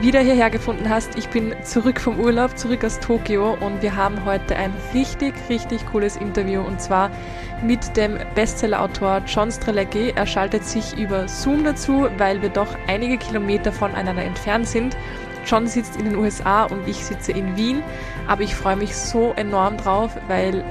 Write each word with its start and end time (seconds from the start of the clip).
wieder 0.00 0.20
hierher 0.20 0.50
gefunden 0.50 0.88
hast. 0.88 1.16
Ich 1.16 1.28
bin 1.28 1.54
zurück 1.62 2.00
vom 2.00 2.20
Urlaub, 2.20 2.58
zurück 2.58 2.84
aus 2.84 3.00
Tokio 3.00 3.56
und 3.60 3.80
wir 3.80 3.96
haben 3.96 4.24
heute 4.24 4.54
ein 4.56 4.72
richtig, 4.92 5.34
richtig 5.48 5.86
cooles 5.86 6.16
Interview 6.16 6.60
und 6.60 6.80
zwar 6.80 7.10
mit 7.62 7.96
dem 7.96 8.18
Bestsellerautor 8.34 9.22
John 9.26 9.50
Strelecki. 9.50 10.12
Er 10.14 10.26
schaltet 10.26 10.64
sich 10.64 10.96
über 10.98 11.26
Zoom 11.28 11.64
dazu, 11.64 12.08
weil 12.18 12.42
wir 12.42 12.50
doch 12.50 12.68
einige 12.86 13.16
Kilometer 13.16 13.72
voneinander 13.72 14.22
entfernt 14.22 14.68
sind. 14.68 14.96
John 15.46 15.66
sitzt 15.66 15.96
in 15.96 16.04
den 16.06 16.16
USA 16.16 16.64
und 16.64 16.86
ich 16.86 17.04
sitze 17.04 17.32
in 17.32 17.56
Wien, 17.56 17.82
aber 18.26 18.42
ich 18.42 18.54
freue 18.54 18.76
mich 18.76 18.94
so 18.96 19.32
enorm 19.36 19.76
drauf, 19.78 20.10
weil 20.28 20.64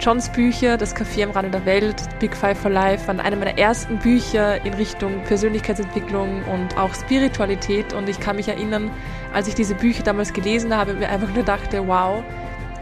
Johns 0.00 0.30
Bücher, 0.30 0.78
Das 0.78 0.96
Café 0.96 1.24
am 1.24 1.30
Rande 1.32 1.50
der 1.50 1.66
Welt, 1.66 1.96
Big 2.20 2.34
Five 2.34 2.58
for 2.58 2.70
Life, 2.70 3.06
waren 3.06 3.20
eine 3.20 3.36
meiner 3.36 3.58
ersten 3.58 3.98
Bücher 3.98 4.64
in 4.64 4.72
Richtung 4.72 5.22
Persönlichkeitsentwicklung 5.24 6.42
und 6.44 6.74
auch 6.78 6.94
Spiritualität. 6.94 7.92
Und 7.92 8.08
ich 8.08 8.18
kann 8.18 8.36
mich 8.36 8.48
erinnern, 8.48 8.90
als 9.34 9.46
ich 9.46 9.54
diese 9.54 9.74
Bücher 9.74 10.02
damals 10.02 10.32
gelesen 10.32 10.74
habe, 10.74 10.94
mir 10.94 11.10
einfach 11.10 11.28
nur 11.34 11.44
dachte, 11.44 11.86
wow, 11.86 12.24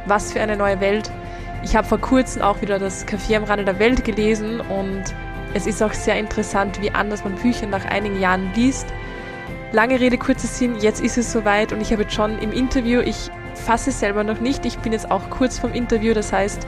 was 0.06 0.32
für 0.32 0.40
eine 0.40 0.56
neue 0.56 0.80
Welt. 0.80 1.10
Ich 1.64 1.74
habe 1.74 1.88
vor 1.88 1.98
kurzem 1.98 2.40
auch 2.40 2.62
wieder 2.62 2.78
das 2.78 3.04
Café 3.04 3.36
am 3.36 3.42
Rande 3.42 3.64
der 3.64 3.80
Welt 3.80 4.04
gelesen 4.04 4.60
und 4.60 5.02
es 5.54 5.66
ist 5.66 5.82
auch 5.82 5.94
sehr 5.94 6.16
interessant, 6.20 6.80
wie 6.80 6.92
anders 6.92 7.24
man 7.24 7.34
Bücher 7.34 7.66
nach 7.66 7.84
einigen 7.84 8.20
Jahren 8.20 8.52
liest. 8.54 8.86
Lange 9.72 9.98
Rede, 9.98 10.18
kurzer 10.18 10.46
Sinn, 10.46 10.76
jetzt 10.78 11.00
ist 11.00 11.18
es 11.18 11.32
soweit 11.32 11.72
und 11.72 11.80
ich 11.80 11.92
habe 11.92 12.08
schon 12.08 12.38
im 12.38 12.52
Interview, 12.52 13.00
ich 13.00 13.28
fasse 13.54 13.90
es 13.90 13.98
selber 13.98 14.22
noch 14.22 14.38
nicht, 14.38 14.64
ich 14.64 14.78
bin 14.78 14.92
jetzt 14.92 15.10
auch 15.10 15.28
kurz 15.30 15.58
vom 15.58 15.72
Interview, 15.72 16.14
das 16.14 16.32
heißt, 16.32 16.64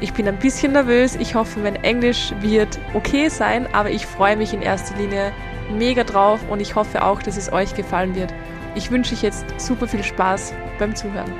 ich 0.00 0.14
bin 0.14 0.26
ein 0.26 0.38
bisschen 0.38 0.72
nervös. 0.72 1.14
Ich 1.16 1.34
hoffe, 1.34 1.60
mein 1.60 1.76
Englisch 1.76 2.32
wird 2.40 2.78
okay 2.94 3.28
sein, 3.28 3.72
aber 3.74 3.90
ich 3.90 4.06
freue 4.06 4.36
mich 4.36 4.54
in 4.54 4.62
erster 4.62 4.96
Linie 4.96 5.32
mega 5.70 6.04
drauf 6.04 6.40
und 6.48 6.60
ich 6.60 6.74
hoffe 6.74 7.04
auch, 7.04 7.22
dass 7.22 7.36
es 7.36 7.52
euch 7.52 7.74
gefallen 7.74 8.14
wird. 8.14 8.32
Ich 8.74 8.90
wünsche 8.90 9.14
euch 9.14 9.22
jetzt 9.22 9.44
super 9.58 9.86
viel 9.86 10.02
Spaß 10.02 10.54
beim 10.78 10.96
Zuhören. 10.96 11.32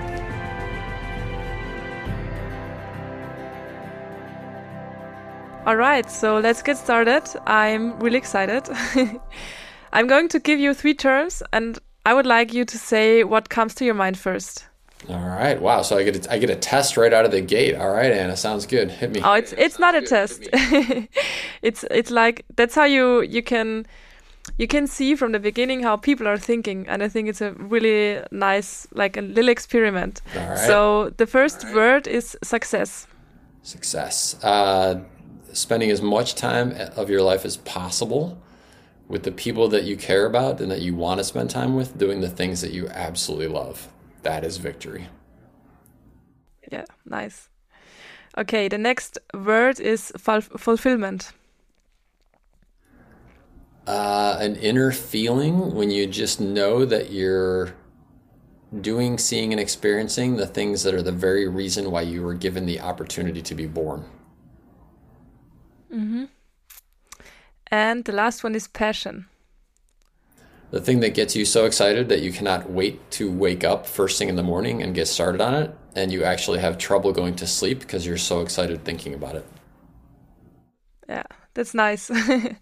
Alright, 5.64 6.10
so 6.10 6.38
let's 6.38 6.62
get 6.62 6.76
started. 6.76 7.22
I'm 7.46 7.98
really 8.02 8.16
excited. 8.16 8.68
I'm 9.92 10.06
going 10.06 10.28
to 10.30 10.40
give 10.40 10.58
you 10.58 10.74
three 10.74 10.94
terms 10.94 11.42
and 11.52 11.78
I 12.04 12.14
would 12.14 12.26
like 12.26 12.52
you 12.52 12.64
to 12.64 12.78
say 12.78 13.24
what 13.24 13.48
comes 13.50 13.74
to 13.76 13.84
your 13.84 13.94
mind 13.94 14.18
first. 14.18 14.69
All 15.08 15.18
right. 15.18 15.60
Wow. 15.60 15.82
So 15.82 15.96
I 15.96 16.04
get 16.04 16.26
a, 16.26 16.32
I 16.32 16.38
get 16.38 16.50
a 16.50 16.56
test 16.56 16.96
right 16.96 17.12
out 17.12 17.24
of 17.24 17.30
the 17.30 17.40
gate. 17.40 17.74
All 17.74 17.90
right, 17.90 18.12
Anna. 18.12 18.36
Sounds 18.36 18.66
good. 18.66 18.90
Hit 18.90 19.10
me. 19.12 19.20
Oh, 19.24 19.32
it's 19.32 19.52
it's 19.56 19.78
not 19.78 19.94
a 19.94 20.02
test. 20.02 20.48
it's 21.62 21.84
it's 21.90 22.10
like 22.10 22.44
that's 22.56 22.74
how 22.74 22.84
you 22.84 23.22
you 23.22 23.42
can 23.42 23.86
you 24.58 24.66
can 24.66 24.86
see 24.86 25.14
from 25.14 25.32
the 25.32 25.38
beginning 25.38 25.82
how 25.82 25.96
people 25.96 26.28
are 26.28 26.38
thinking, 26.38 26.86
and 26.86 27.02
I 27.02 27.08
think 27.08 27.28
it's 27.28 27.40
a 27.40 27.52
really 27.52 28.22
nice 28.30 28.86
like 28.92 29.16
a 29.16 29.22
little 29.22 29.48
experiment. 29.48 30.20
All 30.36 30.48
right. 30.48 30.58
So 30.58 31.10
the 31.16 31.26
first 31.26 31.64
word 31.74 32.06
is 32.06 32.36
success. 32.42 33.06
Success. 33.62 34.42
Uh, 34.44 35.00
spending 35.52 35.90
as 35.90 36.02
much 36.02 36.34
time 36.34 36.74
of 36.96 37.08
your 37.08 37.22
life 37.22 37.44
as 37.44 37.56
possible 37.56 38.38
with 39.08 39.24
the 39.24 39.32
people 39.32 39.66
that 39.68 39.84
you 39.84 39.96
care 39.96 40.26
about 40.26 40.60
and 40.60 40.70
that 40.70 40.80
you 40.80 40.94
want 40.94 41.18
to 41.18 41.24
spend 41.24 41.50
time 41.50 41.74
with, 41.74 41.98
doing 41.98 42.20
the 42.20 42.28
things 42.28 42.60
that 42.60 42.70
you 42.70 42.86
absolutely 42.88 43.48
love 43.48 43.88
that 44.22 44.44
is 44.44 44.56
victory. 44.58 45.08
Yeah, 46.70 46.84
nice. 47.04 47.48
Okay, 48.38 48.68
the 48.68 48.78
next 48.78 49.18
word 49.34 49.80
is 49.80 50.12
fulfillment. 50.16 51.32
Uh, 53.86 54.36
an 54.38 54.56
inner 54.56 54.92
feeling 54.92 55.74
when 55.74 55.90
you 55.90 56.06
just 56.06 56.40
know 56.40 56.84
that 56.84 57.10
you're 57.10 57.74
doing, 58.80 59.18
seeing, 59.18 59.52
and 59.52 59.60
experiencing 59.60 60.36
the 60.36 60.46
things 60.46 60.84
that 60.84 60.94
are 60.94 61.02
the 61.02 61.10
very 61.10 61.48
reason 61.48 61.90
why 61.90 62.02
you 62.02 62.22
were 62.22 62.34
given 62.34 62.66
the 62.66 62.80
opportunity 62.80 63.42
to 63.42 63.54
be 63.54 63.66
born. 63.66 64.04
Mm 65.92 66.12
-hmm. 66.12 66.28
And 67.70 68.04
the 68.04 68.12
last 68.12 68.44
one 68.44 68.56
is 68.56 68.68
passion 68.68 69.26
the 70.70 70.80
thing 70.80 71.00
that 71.00 71.14
gets 71.14 71.34
you 71.34 71.44
so 71.44 71.64
excited 71.64 72.08
that 72.08 72.20
you 72.20 72.32
cannot 72.32 72.70
wait 72.70 73.10
to 73.12 73.30
wake 73.30 73.64
up 73.64 73.86
first 73.86 74.18
thing 74.18 74.28
in 74.28 74.36
the 74.36 74.42
morning 74.42 74.82
and 74.82 74.94
get 74.94 75.08
started 75.08 75.40
on 75.40 75.54
it 75.54 75.76
and 75.96 76.12
you 76.12 76.22
actually 76.24 76.60
have 76.60 76.78
trouble 76.78 77.12
going 77.12 77.34
to 77.34 77.46
sleep 77.46 77.80
because 77.80 78.06
you're 78.06 78.16
so 78.16 78.40
excited 78.40 78.84
thinking 78.84 79.14
about 79.14 79.34
it. 79.34 79.46
Yeah 81.08 81.24
that's 81.54 81.74
nice. 81.74 82.10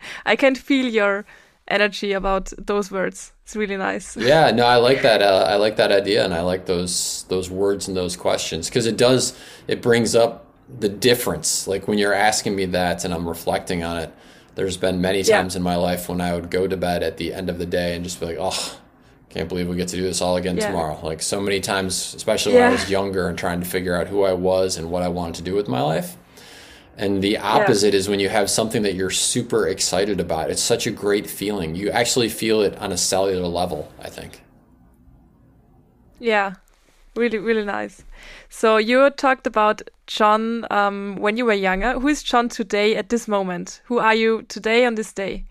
I 0.26 0.36
can 0.36 0.54
feel 0.54 0.86
your 0.86 1.24
energy 1.68 2.12
about 2.12 2.52
those 2.56 2.90
words. 2.90 3.32
It's 3.44 3.54
really 3.56 3.76
nice. 3.76 4.16
Yeah 4.32 4.50
no 4.50 4.64
i 4.66 4.76
like 4.76 5.02
that 5.02 5.22
uh, 5.22 5.44
i 5.48 5.56
like 5.56 5.76
that 5.76 5.92
idea 5.92 6.24
and 6.24 6.34
i 6.34 6.40
like 6.40 6.66
those 6.66 7.24
those 7.28 7.50
words 7.50 7.88
and 7.88 7.96
those 7.96 8.16
questions 8.16 8.68
because 8.68 8.86
it 8.86 8.96
does 8.96 9.38
it 9.66 9.82
brings 9.82 10.14
up 10.14 10.46
the 10.80 10.88
difference. 10.88 11.66
Like 11.66 11.88
when 11.88 11.96
you're 11.96 12.12
asking 12.12 12.54
me 12.56 12.66
that 12.66 13.04
and 13.04 13.12
i'm 13.14 13.28
reflecting 13.28 13.82
on 13.84 13.98
it 13.98 14.10
there's 14.58 14.76
been 14.76 15.00
many 15.00 15.22
times 15.22 15.54
yeah. 15.54 15.58
in 15.58 15.62
my 15.62 15.76
life 15.76 16.08
when 16.08 16.20
I 16.20 16.34
would 16.34 16.50
go 16.50 16.66
to 16.66 16.76
bed 16.76 17.04
at 17.04 17.16
the 17.16 17.32
end 17.32 17.48
of 17.48 17.58
the 17.58 17.64
day 17.64 17.94
and 17.94 18.02
just 18.02 18.18
be 18.18 18.26
like, 18.26 18.38
oh, 18.40 18.80
can't 19.30 19.48
believe 19.48 19.68
we 19.68 19.76
get 19.76 19.86
to 19.88 19.96
do 19.96 20.02
this 20.02 20.20
all 20.20 20.36
again 20.36 20.56
yeah. 20.56 20.66
tomorrow. 20.66 20.98
Like 21.00 21.22
so 21.22 21.40
many 21.40 21.60
times, 21.60 22.12
especially 22.14 22.54
yeah. 22.54 22.62
when 22.62 22.70
I 22.70 22.72
was 22.72 22.90
younger 22.90 23.28
and 23.28 23.38
trying 23.38 23.60
to 23.60 23.66
figure 23.66 23.94
out 23.94 24.08
who 24.08 24.24
I 24.24 24.32
was 24.32 24.76
and 24.76 24.90
what 24.90 25.04
I 25.04 25.08
wanted 25.08 25.36
to 25.36 25.42
do 25.42 25.54
with 25.54 25.68
my 25.68 25.80
life. 25.80 26.16
And 26.96 27.22
the 27.22 27.38
opposite 27.38 27.94
is 27.94 28.08
when 28.08 28.18
you 28.18 28.28
have 28.30 28.50
something 28.50 28.82
that 28.82 28.94
you're 28.94 29.10
super 29.10 29.68
excited 29.68 30.18
about. 30.18 30.50
It's 30.50 30.60
such 30.60 30.88
a 30.88 30.90
great 30.90 31.30
feeling. 31.30 31.76
You 31.76 31.90
actually 31.90 32.28
feel 32.28 32.60
it 32.60 32.76
on 32.78 32.90
a 32.90 32.96
cellular 32.96 33.46
level, 33.46 33.92
I 34.00 34.08
think. 34.08 34.42
Yeah, 36.18 36.54
really, 37.14 37.38
really 37.38 37.64
nice. 37.64 38.02
So 38.48 38.78
you 38.78 39.10
talked 39.10 39.46
about 39.46 39.82
John 40.06 40.66
um, 40.70 41.16
when 41.16 41.36
you 41.36 41.44
were 41.44 41.52
younger. 41.52 41.98
Who 41.98 42.08
is 42.08 42.22
John 42.22 42.48
today 42.48 42.96
at 42.96 43.10
this 43.10 43.28
moment? 43.28 43.82
Who 43.84 43.98
are 43.98 44.14
you 44.14 44.42
today 44.48 44.86
on 44.86 44.94
this 44.94 45.12
day? 45.12 45.44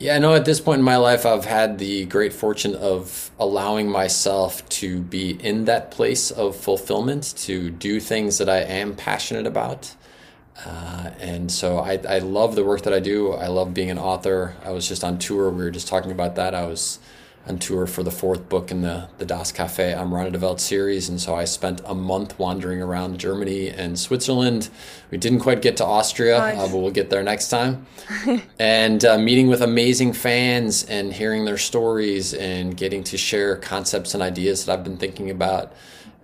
Yeah, 0.00 0.16
I 0.16 0.18
know 0.18 0.34
at 0.34 0.44
this 0.44 0.60
point 0.60 0.80
in 0.80 0.84
my 0.84 0.96
life, 0.96 1.24
I've 1.24 1.44
had 1.44 1.78
the 1.78 2.04
great 2.06 2.32
fortune 2.32 2.74
of 2.74 3.30
allowing 3.38 3.88
myself 3.88 4.68
to 4.70 5.00
be 5.00 5.30
in 5.30 5.66
that 5.66 5.92
place 5.92 6.30
of 6.32 6.56
fulfillment, 6.56 7.34
to 7.38 7.70
do 7.70 8.00
things 8.00 8.38
that 8.38 8.48
I 8.48 8.58
am 8.58 8.96
passionate 8.96 9.46
about. 9.46 9.94
Uh, 10.66 11.10
and 11.20 11.50
so 11.50 11.78
I, 11.78 12.00
I 12.08 12.18
love 12.18 12.54
the 12.54 12.64
work 12.64 12.82
that 12.82 12.92
I 12.92 13.00
do. 13.00 13.32
I 13.32 13.46
love 13.46 13.72
being 13.72 13.90
an 13.90 13.98
author. 13.98 14.56
I 14.64 14.70
was 14.70 14.88
just 14.88 15.04
on 15.04 15.18
tour. 15.18 15.50
We 15.50 15.62
were 15.62 15.70
just 15.70 15.86
talking 15.88 16.10
about 16.10 16.34
that. 16.36 16.54
I 16.54 16.66
was 16.66 16.98
on 17.46 17.58
tour 17.58 17.86
for 17.86 18.02
the 18.02 18.10
fourth 18.10 18.48
book 18.48 18.70
in 18.70 18.82
the, 18.82 19.08
the 19.18 19.26
Das 19.26 19.52
Cafe 19.52 19.92
am 19.92 20.10
Welt 20.10 20.60
series. 20.60 21.08
And 21.08 21.20
so 21.20 21.34
I 21.34 21.44
spent 21.44 21.82
a 21.84 21.94
month 21.94 22.38
wandering 22.38 22.80
around 22.80 23.18
Germany 23.18 23.68
and 23.68 23.98
Switzerland. 23.98 24.70
We 25.10 25.18
didn't 25.18 25.40
quite 25.40 25.60
get 25.60 25.76
to 25.78 25.84
Austria, 25.84 26.38
uh, 26.38 26.68
but 26.68 26.78
we'll 26.78 26.90
get 26.90 27.10
there 27.10 27.22
next 27.22 27.48
time. 27.48 27.86
and 28.58 29.04
uh, 29.04 29.18
meeting 29.18 29.48
with 29.48 29.60
amazing 29.60 30.14
fans 30.14 30.84
and 30.84 31.12
hearing 31.12 31.44
their 31.44 31.58
stories 31.58 32.32
and 32.32 32.76
getting 32.76 33.04
to 33.04 33.18
share 33.18 33.56
concepts 33.56 34.14
and 34.14 34.22
ideas 34.22 34.64
that 34.64 34.72
I've 34.72 34.84
been 34.84 34.96
thinking 34.96 35.30
about 35.30 35.72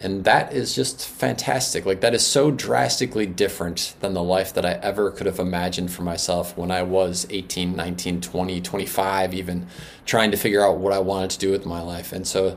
and 0.02 0.25
that 0.25 0.55
is 0.55 0.75
just 0.75 1.06
fantastic. 1.06 1.85
Like, 1.85 2.00
that 2.00 2.14
is 2.14 2.26
so 2.26 2.50
drastically 2.50 3.26
different 3.26 3.94
than 4.00 4.14
the 4.14 4.23
life 4.23 4.55
that 4.55 4.64
I 4.64 4.73
ever 4.73 5.11
could 5.11 5.26
have 5.26 5.38
imagined 5.38 5.93
for 5.93 6.02
myself 6.02 6.56
when 6.56 6.70
I 6.70 6.82
was 6.82 7.26
18, 7.29 7.76
19, 7.76 8.23
20, 8.23 8.61
25, 8.62 9.35
even 9.35 9.67
trying 10.06 10.31
to 10.31 10.38
figure 10.38 10.64
out 10.64 10.79
what 10.79 10.94
I 10.94 11.00
wanted 11.00 11.31
to 11.32 11.38
do 11.38 11.50
with 11.50 11.67
my 11.67 11.82
life. 11.82 12.12
And 12.12 12.26
so 12.26 12.56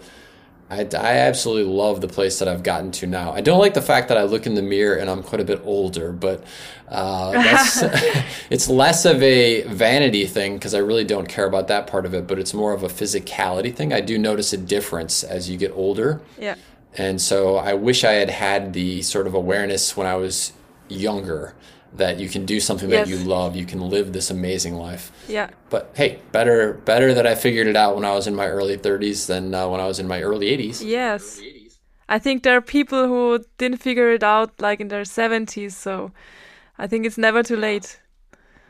I, 0.69 0.88
I 0.98 1.18
absolutely 1.18 1.69
love 1.69 2.00
the 2.00 2.07
place 2.07 2.40
that 2.40 2.48
I've 2.48 2.63
gotten 2.63 2.92
to 2.94 3.07
now. 3.07 3.34
I 3.34 3.42
don't 3.42 3.60
like 3.60 3.74
the 3.74 3.81
fact 3.81 4.07
that 4.07 4.18
I 4.18 4.24
look 4.24 4.45
in 4.45 4.56
the 4.56 4.62
mirror 4.62 4.95
and 4.95 5.10
I'm 5.10 5.22
quite 5.22 5.42
a 5.42 5.45
bit 5.45 5.62
older, 5.66 6.13
but 6.13 6.45
uh, 6.88 7.34
it's 8.50 8.69
less 8.69 9.04
of 9.04 9.22
a 9.22 9.63
vanity 9.63 10.25
thing 10.28 10.54
because 10.54 10.74
I 10.74 10.80
really 10.80 11.04
don't 11.04 11.28
care 11.28 11.45
about 11.45 11.68
that 11.68 11.88
part 11.88 12.06
of 12.06 12.13
it, 12.13 12.25
but 12.25 12.40
it's 12.40 12.54
more 12.54 12.72
of 12.72 12.84
a 12.84 12.88
physicality 12.88 13.75
thing. 13.75 13.92
I 13.92 14.00
do 14.00 14.18
notice 14.18 14.54
a 14.54 14.57
difference 14.57 15.25
as 15.25 15.50
you 15.50 15.57
get 15.57 15.74
older. 15.74 16.22
Yeah 16.40 16.56
and 16.98 17.22
so 17.22 17.57
I 17.57 17.74
wish 17.74 18.04
I 18.04 18.13
had 18.13 18.30
had 18.30 18.74
the 18.74 19.01
sort 19.01 19.28
of 19.28 19.34
awareness 19.34 19.98
when 19.98 20.07
I 20.07 20.16
was 20.16 20.54
younger 20.90 21.56
that 21.95 22.19
you 22.19 22.28
can 22.28 22.45
do 22.45 22.60
something 22.60 22.90
yes. 22.90 23.07
that 23.07 23.12
you 23.12 23.24
love, 23.24 23.56
you 23.56 23.66
can 23.66 23.81
live 23.81 24.13
this 24.13 24.31
amazing 24.31 24.75
life. 24.75 25.12
Yeah. 25.28 25.50
But 25.69 25.92
hey, 25.95 26.19
better 26.31 26.74
better 26.74 27.13
that 27.13 27.28
I 27.28 27.36
figured 27.36 27.68
it 27.68 27.75
out 27.75 27.95
when 27.95 28.06
I 28.06 28.13
was 28.13 28.28
in 28.28 28.36
my 28.36 28.48
early 28.48 28.78
30s 28.78 29.28
than 29.28 29.54
uh, 29.54 29.68
when 29.68 29.80
I 29.80 29.86
was 29.86 30.00
in 30.00 30.07
my 30.07 30.22
early 30.22 30.48
80s. 30.57 30.84
Yes. 30.84 31.40
I 32.10 32.19
think 32.19 32.44
there 32.44 32.57
are 32.57 32.62
people 32.62 33.07
who 33.07 33.44
didn't 33.57 33.78
figure 33.78 34.12
it 34.12 34.24
out 34.24 34.60
like 34.60 34.80
in 34.80 34.90
their 34.90 35.04
70s, 35.04 35.72
so 35.72 36.12
I 36.78 36.88
think 36.88 37.06
it's 37.06 37.18
never 37.18 37.44
too 37.44 37.56
late. 37.56 38.00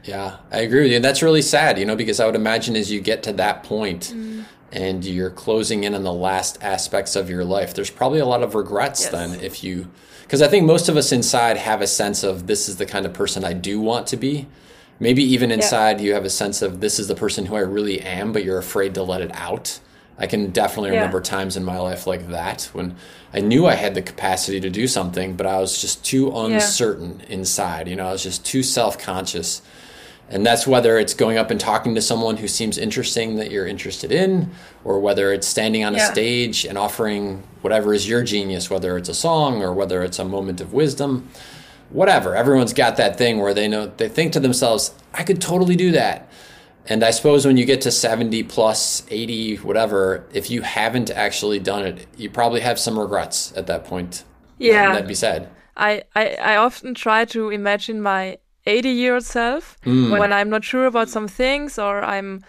Yeah, 0.04 0.38
I 0.52 0.60
agree 0.60 0.84
with 0.84 0.92
you. 0.92 0.98
And 0.98 1.06
that's 1.06 1.24
really 1.24 1.42
sad, 1.42 1.80
you 1.80 1.86
know, 1.86 1.96
because 1.96 2.20
I 2.20 2.26
would 2.26 2.36
imagine 2.36 2.76
as 2.76 2.92
you 2.92 3.00
get 3.00 3.24
to 3.24 3.34
that 3.34 3.64
point 3.64 4.14
mm. 4.16 4.44
And 4.74 5.06
you're 5.06 5.30
closing 5.30 5.84
in 5.84 5.94
on 5.94 6.04
the 6.04 6.14
last 6.14 6.62
aspects 6.62 7.16
of 7.16 7.30
your 7.30 7.46
life, 7.46 7.74
there's 7.74 7.92
probably 7.92 8.20
a 8.20 8.26
lot 8.26 8.44
of 8.44 8.56
regrets 8.56 9.02
yes. 9.02 9.12
then 9.12 9.40
if 9.40 9.64
you, 9.64 9.90
because 10.24 10.42
I 10.42 10.48
think 10.48 10.66
most 10.66 10.90
of 10.90 10.98
us 10.98 11.12
inside 11.12 11.58
have 11.58 11.82
a 11.82 11.88
sense 11.88 12.24
of 12.24 12.48
this 12.48 12.68
is 12.68 12.78
the 12.78 12.86
kind 12.86 13.06
of 13.06 13.14
person 13.14 13.46
I 13.46 13.54
do 13.54 13.80
want 13.80 14.08
to 14.08 14.18
be. 14.18 14.48
Maybe 15.00 15.24
even 15.24 15.52
inside 15.52 16.00
yeah. 16.00 16.08
you 16.08 16.14
have 16.14 16.26
a 16.26 16.30
sense 16.30 16.62
of 16.62 16.80
this 16.80 17.00
is 17.00 17.08
the 17.08 17.16
person 17.16 17.46
who 17.46 17.56
I 17.56 17.60
really 17.62 18.02
am, 18.02 18.32
but 18.32 18.44
you're 18.44 18.58
afraid 18.58 18.94
to 18.96 19.04
let 19.04 19.22
it 19.22 19.32
out. 19.34 19.80
I 20.18 20.28
can 20.28 20.52
definitely 20.52 20.92
yeah. 20.92 20.98
remember 20.98 21.22
times 21.22 21.58
in 21.58 21.64
my 21.64 21.80
life 21.80 22.06
like 22.06 22.30
that 22.30 22.70
when 22.74 22.96
I 23.34 23.40
knew 23.40 23.66
I 23.66 23.74
had 23.74 23.96
the 23.96 24.02
capacity 24.02 24.60
to 24.60 24.70
do 24.70 24.88
something, 24.88 25.36
but 25.36 25.48
I 25.48 25.60
was 25.60 25.82
just 25.82 26.06
too 26.06 26.36
uncertain 26.36 27.20
yeah. 27.20 27.34
inside. 27.34 27.88
You 27.88 27.96
know, 27.96 28.08
I 28.08 28.12
was 28.12 28.24
just 28.24 28.46
too 28.46 28.64
self 28.64 28.98
conscious 28.98 29.62
and 30.30 30.46
that's 30.46 30.66
whether 30.66 30.98
it's 30.98 31.14
going 31.14 31.38
up 31.38 31.52
and 31.52 31.60
talking 31.60 31.96
to 31.96 32.02
someone 32.02 32.38
who 32.38 32.48
seems 32.48 32.78
interesting 32.78 33.36
that 33.36 33.52
you're 33.52 33.68
interested 33.68 34.12
in, 34.12 34.52
or 34.84 35.00
whether 35.00 35.32
it's 35.32 35.48
standing 35.48 35.84
on 35.84 35.96
a 35.96 36.00
stage 36.00 36.66
and 36.66 36.78
offering 36.78 37.44
whatever 37.62 37.94
is 37.94 38.08
your 38.08 38.24
genius, 38.24 38.70
whether 38.70 38.98
it's 38.98 39.10
a 39.10 39.14
song 39.14 39.62
or 39.62 39.74
whether 39.74 40.02
it's 40.04 40.20
a 40.20 40.26
moment 40.26 40.60
of 40.62 40.74
wisdom, 40.74 41.30
whatever. 41.90 42.36
Everyone's 42.36 42.74
got 42.74 42.98
that 42.98 43.18
thing 43.18 43.40
where 43.40 43.54
they 43.54 43.68
know, 43.68 43.88
they 43.98 44.10
think 44.10 44.34
to 44.34 44.40
themselves, 44.40 44.94
I 45.14 45.24
could 45.24 45.42
totally 45.42 45.76
do 45.76 45.92
that. 45.92 46.28
And 46.88 47.04
I 47.04 47.12
suppose 47.12 47.46
when 47.46 47.56
you 47.56 47.66
get 47.66 47.82
to 47.82 47.92
70 47.92 48.44
plus, 48.44 49.04
80, 49.10 49.58
whatever, 49.58 50.26
if 50.34 50.50
you 50.52 50.64
haven't 50.64 51.12
actually 51.12 51.60
done 51.60 51.84
it, 51.86 52.08
you 52.18 52.30
probably 52.30 52.60
have 52.62 52.78
some 52.78 53.00
regrets 53.00 53.54
at 53.56 53.68
that 53.68 53.86
point. 53.86 54.26
Yeah. 54.58 54.92
That'd 54.92 55.08
be 55.08 55.16
sad. 55.16 55.50
I, 55.78 56.04
I, 56.14 56.36
I 56.36 56.56
often 56.58 56.94
try 56.94 57.26
to 57.26 57.50
imagine 57.50 58.02
my 58.02 58.38
80 58.66 58.90
year 58.90 59.16
old 59.16 59.26
self 59.26 59.78
mm. 59.86 60.18
when 60.18 60.32
I'm 60.32 60.50
not 60.50 60.64
sure 60.64 60.86
about 60.86 61.10
some 61.10 61.28
things 61.28 61.78
or 61.78 62.04
I'm 62.04 62.44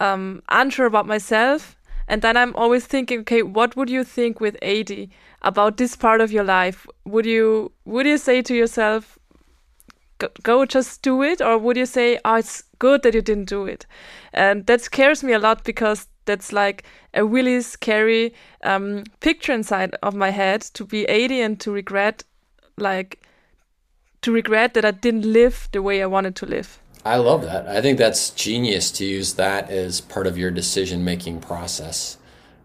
um, 0.00 0.42
unsure 0.48 0.86
about 0.86 1.06
myself. 1.06 1.76
And 2.06 2.22
then 2.22 2.36
I'm 2.36 2.56
always 2.56 2.86
thinking, 2.86 3.20
okay, 3.20 3.42
what 3.42 3.76
would 3.76 3.90
you 3.90 4.02
think 4.02 4.40
with 4.40 4.56
80 4.62 5.10
about 5.42 5.76
this 5.76 5.94
part 5.94 6.20
of 6.20 6.32
your 6.32 6.44
life? 6.44 6.86
Would 7.04 7.26
you 7.26 7.72
would 7.84 8.06
you 8.06 8.16
say 8.16 8.40
to 8.42 8.54
yourself, 8.54 9.18
go, 10.16 10.28
go 10.42 10.64
just 10.64 11.02
do 11.02 11.22
it, 11.22 11.42
or 11.42 11.58
would 11.58 11.76
you 11.76 11.84
say, 11.84 12.18
oh, 12.24 12.36
it's 12.36 12.62
good 12.78 13.02
that 13.02 13.14
you 13.14 13.20
didn't 13.20 13.48
do 13.48 13.66
it? 13.66 13.84
And 14.32 14.66
that 14.66 14.80
scares 14.80 15.22
me 15.22 15.34
a 15.34 15.38
lot 15.38 15.64
because 15.64 16.06
that's 16.24 16.50
like 16.52 16.84
a 17.12 17.24
really 17.24 17.60
scary 17.60 18.34
um, 18.62 19.04
picture 19.20 19.52
inside 19.52 19.94
of 20.02 20.14
my 20.14 20.30
head 20.30 20.62
to 20.74 20.84
be 20.84 21.04
80 21.04 21.40
and 21.40 21.60
to 21.60 21.72
regret 21.72 22.24
like 22.78 23.20
to 24.22 24.32
regret 24.32 24.74
that 24.74 24.84
I 24.84 24.90
didn't 24.90 25.30
live 25.30 25.68
the 25.72 25.82
way 25.82 26.02
I 26.02 26.06
wanted 26.06 26.36
to 26.36 26.46
live. 26.46 26.80
I 27.04 27.16
love 27.16 27.42
that. 27.42 27.66
I 27.68 27.80
think 27.80 27.98
that's 27.98 28.30
genius 28.30 28.90
to 28.92 29.04
use 29.04 29.34
that 29.34 29.70
as 29.70 30.00
part 30.00 30.26
of 30.26 30.36
your 30.36 30.50
decision 30.50 31.04
making 31.04 31.40
process. 31.40 32.18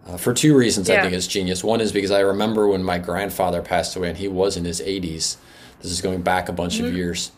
Uh, 0.05 0.17
for 0.17 0.33
two 0.33 0.57
reasons, 0.57 0.89
yeah. 0.89 0.99
I 0.99 1.01
think 1.01 1.13
it's 1.13 1.27
genius. 1.27 1.63
One 1.63 1.79
is 1.79 1.91
because 1.91 2.11
I 2.11 2.19
remember 2.19 2.67
when 2.67 2.83
my 2.83 2.97
grandfather 2.97 3.61
passed 3.61 3.95
away, 3.95 4.09
and 4.09 4.17
he 4.17 4.27
was 4.27 4.57
in 4.57 4.65
his 4.65 4.81
80s. 4.81 5.37
This 5.81 5.91
is 5.91 6.01
going 6.01 6.21
back 6.21 6.49
a 6.49 6.53
bunch 6.53 6.75
mm-hmm. 6.75 6.87
of 6.87 6.93
years, 6.93 7.31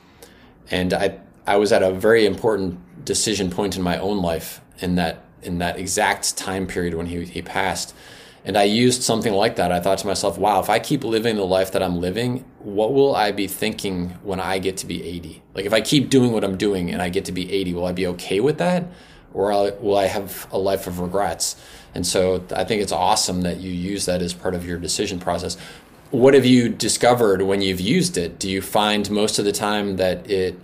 and 0.72 0.94
I 0.94 1.20
I 1.48 1.58
was 1.58 1.72
at 1.72 1.84
a 1.84 1.92
very 1.92 2.26
important 2.26 3.06
decision 3.06 3.52
point 3.52 3.76
in 3.76 3.84
my 3.84 4.00
own 4.00 4.22
life 4.22 4.62
in 4.80 4.96
that 4.96 5.24
in 5.44 5.60
that 5.60 5.78
exact 5.78 6.38
time 6.38 6.66
period 6.66 6.96
when 6.96 7.06
he 7.06 7.26
he 7.26 7.42
passed. 7.42 7.94
And 8.45 8.56
I 8.57 8.63
used 8.63 9.01
something 9.01 9.33
like 9.33 9.56
that. 9.56 9.71
I 9.71 9.80
thought 9.80 9.97
to 10.00 10.07
myself, 10.07 10.38
wow, 10.38 10.59
if 10.59 10.69
I 10.69 10.77
keep 10.77 11.03
living 11.03 11.36
the 11.36 11.45
life 11.45 11.71
that 11.71 11.81
I'm 11.81 12.00
living, 12.00 12.45
what 12.59 12.94
will 12.94 13.15
I 13.15 13.31
be 13.31 13.47
thinking 13.47 14.12
when 14.21 14.39
I 14.39 14.59
get 14.59 14.77
to 14.77 14.86
be 14.86 15.03
80? 15.03 15.42
Like, 15.56 15.65
if 15.65 15.74
I 15.74 15.81
keep 15.81 16.12
doing 16.12 16.31
what 16.31 16.44
I'm 16.44 16.56
doing 16.56 16.92
and 16.92 17.01
I 17.01 17.09
get 17.09 17.25
to 17.25 17.31
be 17.31 17.51
80, 17.51 17.74
will 17.74 17.86
I 17.86 17.92
be 17.92 18.06
okay 18.07 18.39
with 18.39 18.59
that? 18.59 18.86
Or 19.33 19.50
will 19.81 19.97
I 19.97 20.06
have 20.06 20.47
a 20.51 20.59
life 20.59 20.86
of 20.86 21.00
regrets? 21.00 21.59
And 21.95 22.06
so 22.06 22.45
I 22.56 22.63
think 22.65 22.83
it's 22.83 22.92
awesome 22.92 23.42
that 23.42 23.57
you 23.57 23.71
use 23.71 24.06
that 24.06 24.21
as 24.21 24.33
part 24.33 24.53
of 24.53 24.63
your 24.63 24.77
decision 24.77 25.19
process. 25.19 25.57
What 26.12 26.36
have 26.36 26.45
you 26.45 26.69
discovered 26.69 27.42
when 27.42 27.62
you've 27.63 27.81
used 27.81 28.15
it? 28.15 28.38
Do 28.38 28.50
you 28.50 28.62
find 28.62 29.09
most 29.09 29.39
of 29.39 29.45
the 29.45 29.51
time 29.51 29.95
that 29.97 30.30
it 30.30 30.59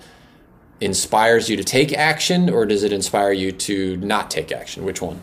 inspires 0.80 1.50
you 1.50 1.58
to 1.58 1.64
take 1.64 1.94
action 1.94 2.50
or 2.50 2.66
does 2.66 2.84
it 2.84 2.94
inspire 2.94 3.32
you 3.32 3.52
to 3.52 3.98
not 3.98 4.30
take 4.30 4.52
action? 4.52 4.86
Which 4.86 5.02
one? 5.02 5.22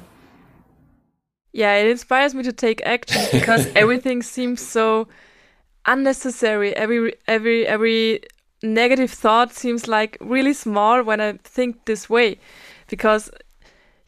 Yeah, 1.52 1.74
it 1.76 1.88
inspires 1.88 2.34
me 2.34 2.42
to 2.42 2.52
take 2.52 2.82
action 2.84 3.22
because 3.32 3.66
everything 3.74 4.22
seems 4.22 4.66
so 4.66 5.08
unnecessary. 5.86 6.74
Every 6.76 7.14
every 7.26 7.66
every 7.66 8.20
negative 8.62 9.10
thought 9.10 9.52
seems 9.52 9.88
like 9.88 10.18
really 10.20 10.52
small 10.52 11.02
when 11.02 11.20
I 11.20 11.32
think 11.44 11.84
this 11.86 12.10
way, 12.10 12.38
because 12.88 13.30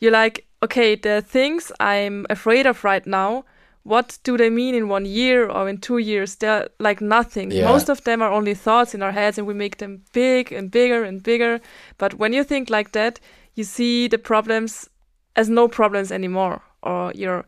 you're 0.00 0.12
like, 0.12 0.46
okay, 0.62 0.94
the 0.94 1.22
things 1.22 1.72
I'm 1.80 2.26
afraid 2.30 2.66
of 2.66 2.84
right 2.84 3.06
now. 3.06 3.44
What 3.82 4.18
do 4.24 4.36
they 4.36 4.50
mean 4.50 4.74
in 4.74 4.90
one 4.90 5.06
year 5.06 5.48
or 5.48 5.66
in 5.66 5.78
two 5.78 5.96
years? 5.96 6.36
They're 6.36 6.68
like 6.78 7.00
nothing. 7.00 7.50
Yeah. 7.50 7.64
Most 7.64 7.88
of 7.88 8.04
them 8.04 8.20
are 8.20 8.30
only 8.30 8.52
thoughts 8.52 8.94
in 8.94 9.02
our 9.02 9.10
heads, 9.10 9.38
and 9.38 9.46
we 9.46 9.54
make 9.54 9.78
them 9.78 10.02
big 10.12 10.52
and 10.52 10.70
bigger 10.70 11.02
and 11.02 11.22
bigger. 11.22 11.60
But 11.96 12.14
when 12.14 12.34
you 12.34 12.44
think 12.44 12.68
like 12.68 12.92
that, 12.92 13.18
you 13.54 13.64
see 13.64 14.06
the 14.06 14.18
problems 14.18 14.90
as 15.34 15.48
no 15.48 15.66
problems 15.66 16.12
anymore 16.12 16.60
or 16.82 17.12
your 17.14 17.44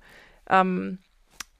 um, 0.48 0.98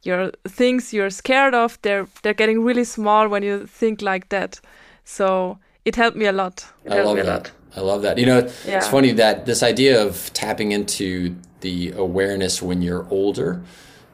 your 0.03 0.31
things 0.49 0.93
you're 0.93 1.11
scared 1.11 1.55
of 1.55 1.79
they're 1.83 2.07
they're 2.23 2.35
getting 2.35 2.63
really 2.65 2.85
small 2.85 3.29
when 3.29 3.43
you 3.43 3.67
think 3.67 4.03
like 4.03 4.29
that 4.29 4.61
so 5.05 5.59
it 5.85 5.97
helped 5.97 6.17
me 6.17 6.27
a 6.27 6.33
lot 6.33 6.67
it 6.85 6.93
I 6.93 7.03
love 7.03 7.17
that. 7.17 7.51
I 7.75 7.81
love 7.81 8.03
that. 8.03 8.19
You 8.19 8.27
know, 8.27 8.39
yeah. 8.67 8.77
it's 8.77 8.89
funny 8.89 9.13
that 9.13 9.47
this 9.47 9.63
idea 9.63 10.05
of 10.05 10.31
tapping 10.35 10.73
into 10.73 11.35
the 11.61 11.93
awareness 11.93 12.61
when 12.61 12.83
you're 12.83 13.07
older. 13.11 13.63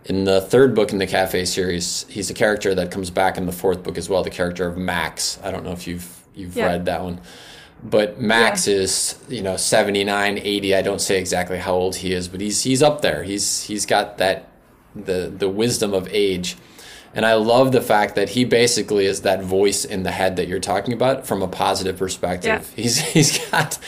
In 0.05 0.25
the 0.25 0.41
third 0.41 0.75
book 0.75 0.93
in 0.93 0.99
the 0.99 1.07
Cafe 1.07 1.45
series, 1.45 2.07
he's 2.09 2.31
a 2.31 2.35
character 2.35 2.75
that 2.75 2.91
comes 2.91 3.11
back 3.11 3.37
in 3.37 3.47
the 3.47 3.53
fourth 3.53 3.83
book 3.83 3.99
as 3.99 4.09
well. 4.09 4.23
The 4.23 4.31
character 4.31 4.67
of 4.67 4.77
Max. 4.77 5.39
I 5.43 5.51
don't 5.51 5.65
know 5.65 5.73
if 5.73 5.87
you've 5.87 6.25
you've 6.35 6.57
yeah. 6.57 6.67
read 6.67 6.87
that 6.87 7.03
one 7.03 7.21
but 7.83 8.21
Max 8.21 8.67
yeah. 8.67 8.77
is 8.77 9.19
you 9.29 9.43
know 9.43 9.57
79 9.57 10.39
80 10.39 10.75
I 10.75 10.83
don't 10.83 11.01
say 11.01 11.19
exactly 11.19 11.59
how 11.59 11.75
old 11.75 11.97
he 11.97 12.13
is 12.13 12.29
but 12.29 12.41
he's 12.41 12.63
he's 12.63 12.83
up 12.83 13.03
there 13.03 13.23
he's 13.23 13.63
he's 13.63 13.87
got 13.87 14.19
that 14.19 14.49
the 14.95 15.33
the 15.35 15.49
wisdom 15.49 15.95
of 15.95 16.09
age 16.11 16.57
and 17.15 17.25
I 17.25 17.35
love 17.35 17.73
the 17.73 17.81
fact 17.81 18.15
that 18.17 18.31
he 18.31 18.45
basically 18.45 19.07
is 19.07 19.23
that 19.23 19.43
voice 19.43 19.85
in 19.85 20.03
the 20.03 20.11
head 20.11 20.37
that 20.37 20.49
you're 20.49 20.61
talking 20.61 20.93
about 20.93 21.27
from 21.27 21.43
a 21.43 21.49
positive 21.49 21.99
perspective 21.99 22.73
yeah. 22.77 22.83
he's 22.83 22.99
he's 23.13 23.51
got 23.51 23.79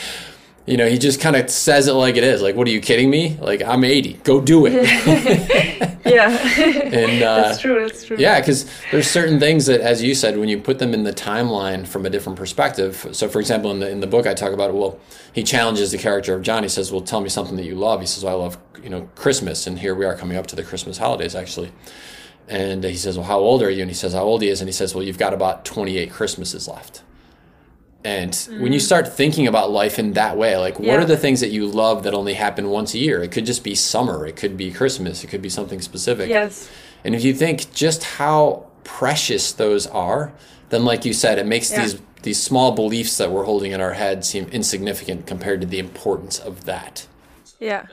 you 0.65 0.77
know, 0.77 0.87
he 0.87 0.99
just 0.99 1.19
kind 1.19 1.35
of 1.35 1.49
says 1.49 1.87
it 1.87 1.93
like 1.93 2.17
it 2.17 2.23
is. 2.23 2.41
Like, 2.41 2.55
what 2.55 2.67
are 2.67 2.71
you 2.71 2.81
kidding 2.81 3.09
me? 3.09 3.35
Like, 3.41 3.63
I'm 3.63 3.83
80. 3.83 4.13
Go 4.23 4.39
do 4.39 4.67
it. 4.67 4.73
yeah. 6.05 6.29
and 6.93 7.23
uh, 7.23 7.35
that's 7.41 7.59
true. 7.59 7.81
That's 7.81 8.05
true. 8.05 8.17
Yeah, 8.19 8.39
because 8.39 8.69
there's 8.91 9.09
certain 9.09 9.39
things 9.39 9.65
that, 9.65 9.81
as 9.81 10.03
you 10.03 10.13
said, 10.13 10.37
when 10.37 10.49
you 10.49 10.59
put 10.59 10.77
them 10.77 10.93
in 10.93 11.03
the 11.03 11.13
timeline 11.13 11.87
from 11.87 12.05
a 12.05 12.09
different 12.09 12.37
perspective. 12.37 13.07
So, 13.11 13.27
for 13.27 13.39
example, 13.39 13.71
in 13.71 13.79
the 13.79 13.89
in 13.89 14.01
the 14.01 14.07
book, 14.07 14.27
I 14.27 14.33
talk 14.35 14.53
about 14.53 14.73
well, 14.73 14.99
he 15.33 15.43
challenges 15.43 15.91
the 15.91 15.97
character 15.97 16.35
of 16.35 16.43
John. 16.43 16.61
He 16.61 16.69
says, 16.69 16.91
"Well, 16.91 17.01
tell 17.01 17.21
me 17.21 17.29
something 17.29 17.55
that 17.55 17.65
you 17.65 17.75
love." 17.75 17.99
He 17.99 18.07
says, 18.07 18.23
well, 18.23 18.35
"I 18.35 18.43
love 18.43 18.57
you 18.83 18.89
know 18.89 19.09
Christmas," 19.15 19.65
and 19.65 19.79
here 19.79 19.95
we 19.95 20.05
are 20.05 20.15
coming 20.15 20.37
up 20.37 20.47
to 20.47 20.55
the 20.55 20.63
Christmas 20.63 20.97
holidays 20.99 21.35
actually. 21.35 21.71
And 22.47 22.83
he 22.83 22.97
says, 22.97 23.17
"Well, 23.17 23.27
how 23.27 23.39
old 23.39 23.63
are 23.63 23.69
you?" 23.69 23.81
And 23.81 23.89
he 23.89 23.95
says, 23.95 24.13
"How 24.13 24.23
old 24.23 24.41
he 24.41 24.49
is?" 24.49 24.61
And 24.61 24.67
he 24.67 24.73
says, 24.73 24.93
"Well, 24.93 25.03
you've 25.03 25.17
got 25.17 25.33
about 25.33 25.65
28 25.65 26.11
Christmases 26.11 26.67
left." 26.67 27.01
And 28.03 28.31
mm-hmm. 28.31 28.61
when 28.61 28.73
you 28.73 28.79
start 28.79 29.13
thinking 29.13 29.47
about 29.47 29.71
life 29.71 29.99
in 29.99 30.13
that 30.13 30.37
way, 30.37 30.57
like 30.57 30.79
what 30.79 30.99
are 30.99 31.05
the 31.05 31.17
things 31.17 31.39
that 31.41 31.49
you 31.49 31.67
love 31.67 32.03
that 32.03 32.13
only 32.13 32.33
happen 32.33 32.69
once 32.69 32.93
a 32.93 32.97
year? 32.97 33.21
It 33.21 33.31
could 33.31 33.45
just 33.45 33.63
be 33.63 33.75
summer, 33.75 34.25
it 34.25 34.35
could 34.35 34.57
be 34.57 34.71
Christmas, 34.71 35.23
it 35.23 35.27
could 35.27 35.41
be 35.41 35.49
something 35.49 35.81
specific. 35.81 36.29
Yes. 36.29 36.69
And 37.03 37.13
if 37.13 37.23
you 37.23 37.33
think 37.33 37.71
just 37.73 38.03
how 38.03 38.67
precious 38.83 39.51
those 39.51 39.85
are, 39.87 40.33
then 40.69 40.83
like 40.85 41.05
you 41.05 41.13
said, 41.13 41.37
it 41.37 41.45
makes 41.45 41.71
yeah. 41.71 41.81
these 41.81 42.01
these 42.23 42.41
small 42.41 42.71
beliefs 42.71 43.17
that 43.17 43.31
we're 43.31 43.45
holding 43.45 43.71
in 43.71 43.81
our 43.81 43.93
head 43.93 44.23
seem 44.23 44.45
insignificant 44.51 45.25
compared 45.25 45.59
to 45.61 45.67
the 45.67 45.79
importance 45.79 46.37
of 46.37 46.65
that. 46.65 47.07
Yeah. 47.59 47.87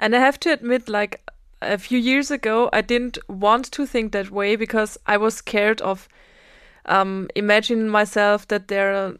And 0.00 0.14
I 0.16 0.18
have 0.18 0.40
to 0.40 0.52
admit 0.52 0.88
like 0.88 1.22
a 1.62 1.78
few 1.78 1.98
years 1.98 2.30
ago 2.30 2.68
I 2.72 2.80
didn't 2.80 3.18
want 3.28 3.70
to 3.72 3.86
think 3.86 4.12
that 4.12 4.30
way 4.30 4.56
because 4.56 4.98
I 5.06 5.16
was 5.16 5.36
scared 5.36 5.80
of 5.80 6.08
um, 6.86 7.28
imagine 7.34 7.88
myself 7.88 8.48
that 8.48 8.68
there 8.68 9.16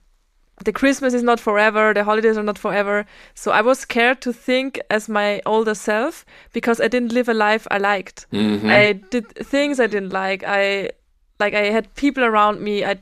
the 0.64 0.72
Christmas 0.72 1.12
is 1.12 1.22
not 1.22 1.38
forever, 1.38 1.92
the 1.92 2.04
holidays 2.04 2.38
are 2.38 2.42
not 2.42 2.58
forever. 2.58 3.04
So 3.34 3.50
I 3.50 3.60
was 3.60 3.80
scared 3.80 4.22
to 4.22 4.32
think 4.32 4.80
as 4.88 5.08
my 5.08 5.42
older 5.44 5.74
self 5.74 6.24
because 6.52 6.80
I 6.80 6.88
didn't 6.88 7.12
live 7.12 7.28
a 7.28 7.34
life 7.34 7.66
I 7.70 7.78
liked. 7.78 8.26
Mm-hmm. 8.32 8.70
I 8.70 8.92
did 9.10 9.28
things 9.28 9.78
I 9.78 9.86
didn't 9.86 10.12
like. 10.12 10.44
I 10.46 10.90
like 11.38 11.52
I 11.52 11.66
had 11.66 11.94
people 11.94 12.24
around 12.24 12.62
me 12.62 12.84
I 12.84 12.96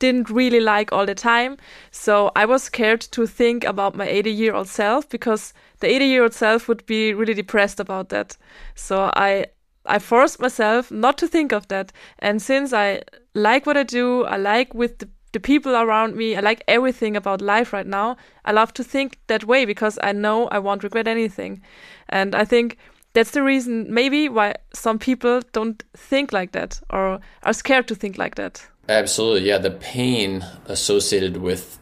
didn't 0.00 0.28
really 0.28 0.60
like 0.60 0.92
all 0.92 1.06
the 1.06 1.14
time. 1.14 1.56
So 1.92 2.32
I 2.34 2.44
was 2.44 2.64
scared 2.64 3.00
to 3.12 3.26
think 3.26 3.64
about 3.64 3.94
my 3.94 4.06
80 4.06 4.30
year 4.32 4.54
old 4.54 4.68
self 4.68 5.08
because 5.08 5.54
the 5.78 5.86
80 5.86 6.04
year 6.06 6.22
old 6.24 6.34
self 6.34 6.68
would 6.68 6.84
be 6.86 7.14
really 7.14 7.34
depressed 7.34 7.78
about 7.78 8.08
that. 8.08 8.36
So 8.74 9.12
I 9.14 9.46
I 9.86 9.98
forced 9.98 10.40
myself 10.40 10.90
not 10.90 11.18
to 11.18 11.28
think 11.28 11.52
of 11.52 11.68
that. 11.68 11.92
And 12.18 12.40
since 12.40 12.72
I 12.72 13.02
like 13.34 13.66
what 13.66 13.76
I 13.76 13.82
do, 13.82 14.24
I 14.24 14.36
like 14.36 14.74
with 14.74 14.98
the 14.98 15.08
the 15.34 15.40
people 15.40 15.74
around 15.74 16.16
me. 16.16 16.36
I 16.36 16.40
like 16.40 16.62
everything 16.66 17.16
about 17.16 17.42
life 17.42 17.72
right 17.72 17.86
now. 17.86 18.16
I 18.44 18.52
love 18.52 18.72
to 18.74 18.84
think 18.84 19.18
that 19.26 19.44
way 19.44 19.66
because 19.66 19.98
I 20.02 20.12
know 20.12 20.46
I 20.48 20.60
won't 20.60 20.84
regret 20.84 21.08
anything. 21.08 21.60
And 22.08 22.34
I 22.34 22.44
think 22.44 22.78
that's 23.14 23.32
the 23.32 23.42
reason 23.42 23.92
maybe 23.92 24.28
why 24.28 24.54
some 24.72 24.98
people 24.98 25.42
don't 25.52 25.82
think 25.92 26.32
like 26.32 26.52
that 26.52 26.80
or 26.88 27.20
are 27.42 27.52
scared 27.52 27.88
to 27.88 27.94
think 27.94 28.16
like 28.16 28.36
that. 28.36 28.66
Absolutely. 28.88 29.48
Yeah, 29.48 29.58
the 29.58 29.72
pain 29.72 30.46
associated 30.66 31.36
with 31.38 31.80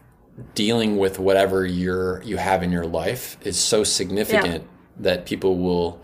dealing 0.54 0.96
with 0.96 1.18
whatever 1.18 1.66
you're 1.66 2.22
you 2.22 2.38
have 2.38 2.62
in 2.62 2.72
your 2.72 2.86
life 2.86 3.36
is 3.42 3.58
so 3.58 3.84
significant 3.84 4.62
yeah. 4.62 5.02
that 5.02 5.26
people 5.26 5.58
will 5.58 6.00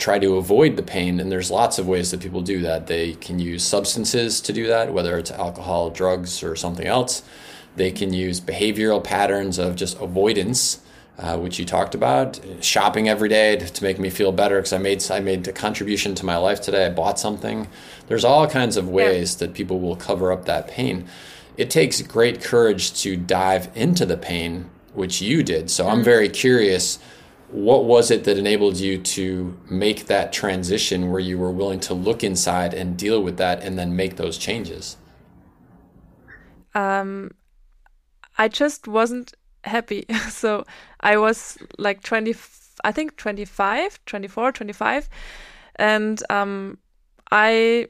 try 0.00 0.18
to 0.18 0.36
avoid 0.36 0.76
the 0.76 0.82
pain 0.82 1.20
and 1.20 1.30
there's 1.30 1.50
lots 1.50 1.78
of 1.78 1.86
ways 1.86 2.10
that 2.10 2.20
people 2.20 2.40
do 2.40 2.60
that. 2.60 2.86
They 2.86 3.12
can 3.14 3.38
use 3.38 3.62
substances 3.62 4.40
to 4.40 4.52
do 4.52 4.66
that 4.66 4.92
whether 4.92 5.18
it's 5.18 5.30
alcohol 5.30 5.90
drugs 5.90 6.42
or 6.42 6.56
something 6.56 6.86
else. 6.86 7.22
They 7.76 7.92
can 7.92 8.12
use 8.12 8.40
behavioral 8.40 9.02
patterns 9.02 9.58
of 9.58 9.76
just 9.76 10.00
avoidance 10.00 10.80
uh, 11.20 11.36
which 11.36 11.58
you 11.58 11.66
talked 11.66 11.94
about 11.94 12.40
shopping 12.60 13.06
every 13.06 13.28
day 13.28 13.54
to, 13.54 13.66
to 13.70 13.84
make 13.84 13.98
me 13.98 14.08
feel 14.08 14.32
better 14.32 14.56
because 14.56 14.72
i 14.72 14.78
made 14.78 15.04
i 15.10 15.20
made 15.20 15.46
a 15.46 15.52
contribution 15.52 16.14
to 16.14 16.24
my 16.24 16.36
life 16.36 16.62
today. 16.62 16.86
I 16.86 16.90
bought 16.90 17.18
something. 17.18 17.68
There's 18.06 18.24
all 18.24 18.46
kinds 18.46 18.78
of 18.78 18.88
ways 18.88 19.34
yeah. 19.34 19.46
that 19.46 19.54
people 19.54 19.80
will 19.80 19.96
cover 19.96 20.32
up 20.32 20.46
that 20.46 20.68
pain. 20.68 21.06
It 21.58 21.68
takes 21.68 22.00
great 22.00 22.42
courage 22.42 23.02
to 23.02 23.16
dive 23.16 23.68
into 23.74 24.06
the 24.06 24.16
pain 24.16 24.70
which 24.94 25.20
you 25.20 25.42
did. 25.42 25.70
So 25.70 25.84
mm-hmm. 25.84 25.98
i'm 25.98 26.02
very 26.02 26.30
curious 26.30 26.98
what 27.52 27.84
was 27.84 28.10
it 28.10 28.24
that 28.24 28.38
enabled 28.38 28.76
you 28.76 28.98
to 28.98 29.56
make 29.68 30.06
that 30.06 30.32
transition 30.32 31.10
where 31.10 31.20
you 31.20 31.38
were 31.38 31.50
willing 31.50 31.80
to 31.80 31.94
look 31.94 32.22
inside 32.22 32.74
and 32.74 32.96
deal 32.96 33.22
with 33.22 33.36
that 33.38 33.62
and 33.62 33.78
then 33.78 33.94
make 33.96 34.16
those 34.16 34.38
changes? 34.38 34.96
Um 36.74 37.32
i 38.38 38.48
just 38.48 38.88
wasn't 38.88 39.34
happy. 39.64 40.06
So 40.30 40.64
i 41.00 41.16
was 41.16 41.58
like 41.78 42.02
20 42.02 42.34
i 42.84 42.92
think 42.92 43.16
25 43.16 44.00
24 44.06 44.52
25 44.52 45.08
and 45.76 46.22
um 46.30 46.78
i 47.30 47.86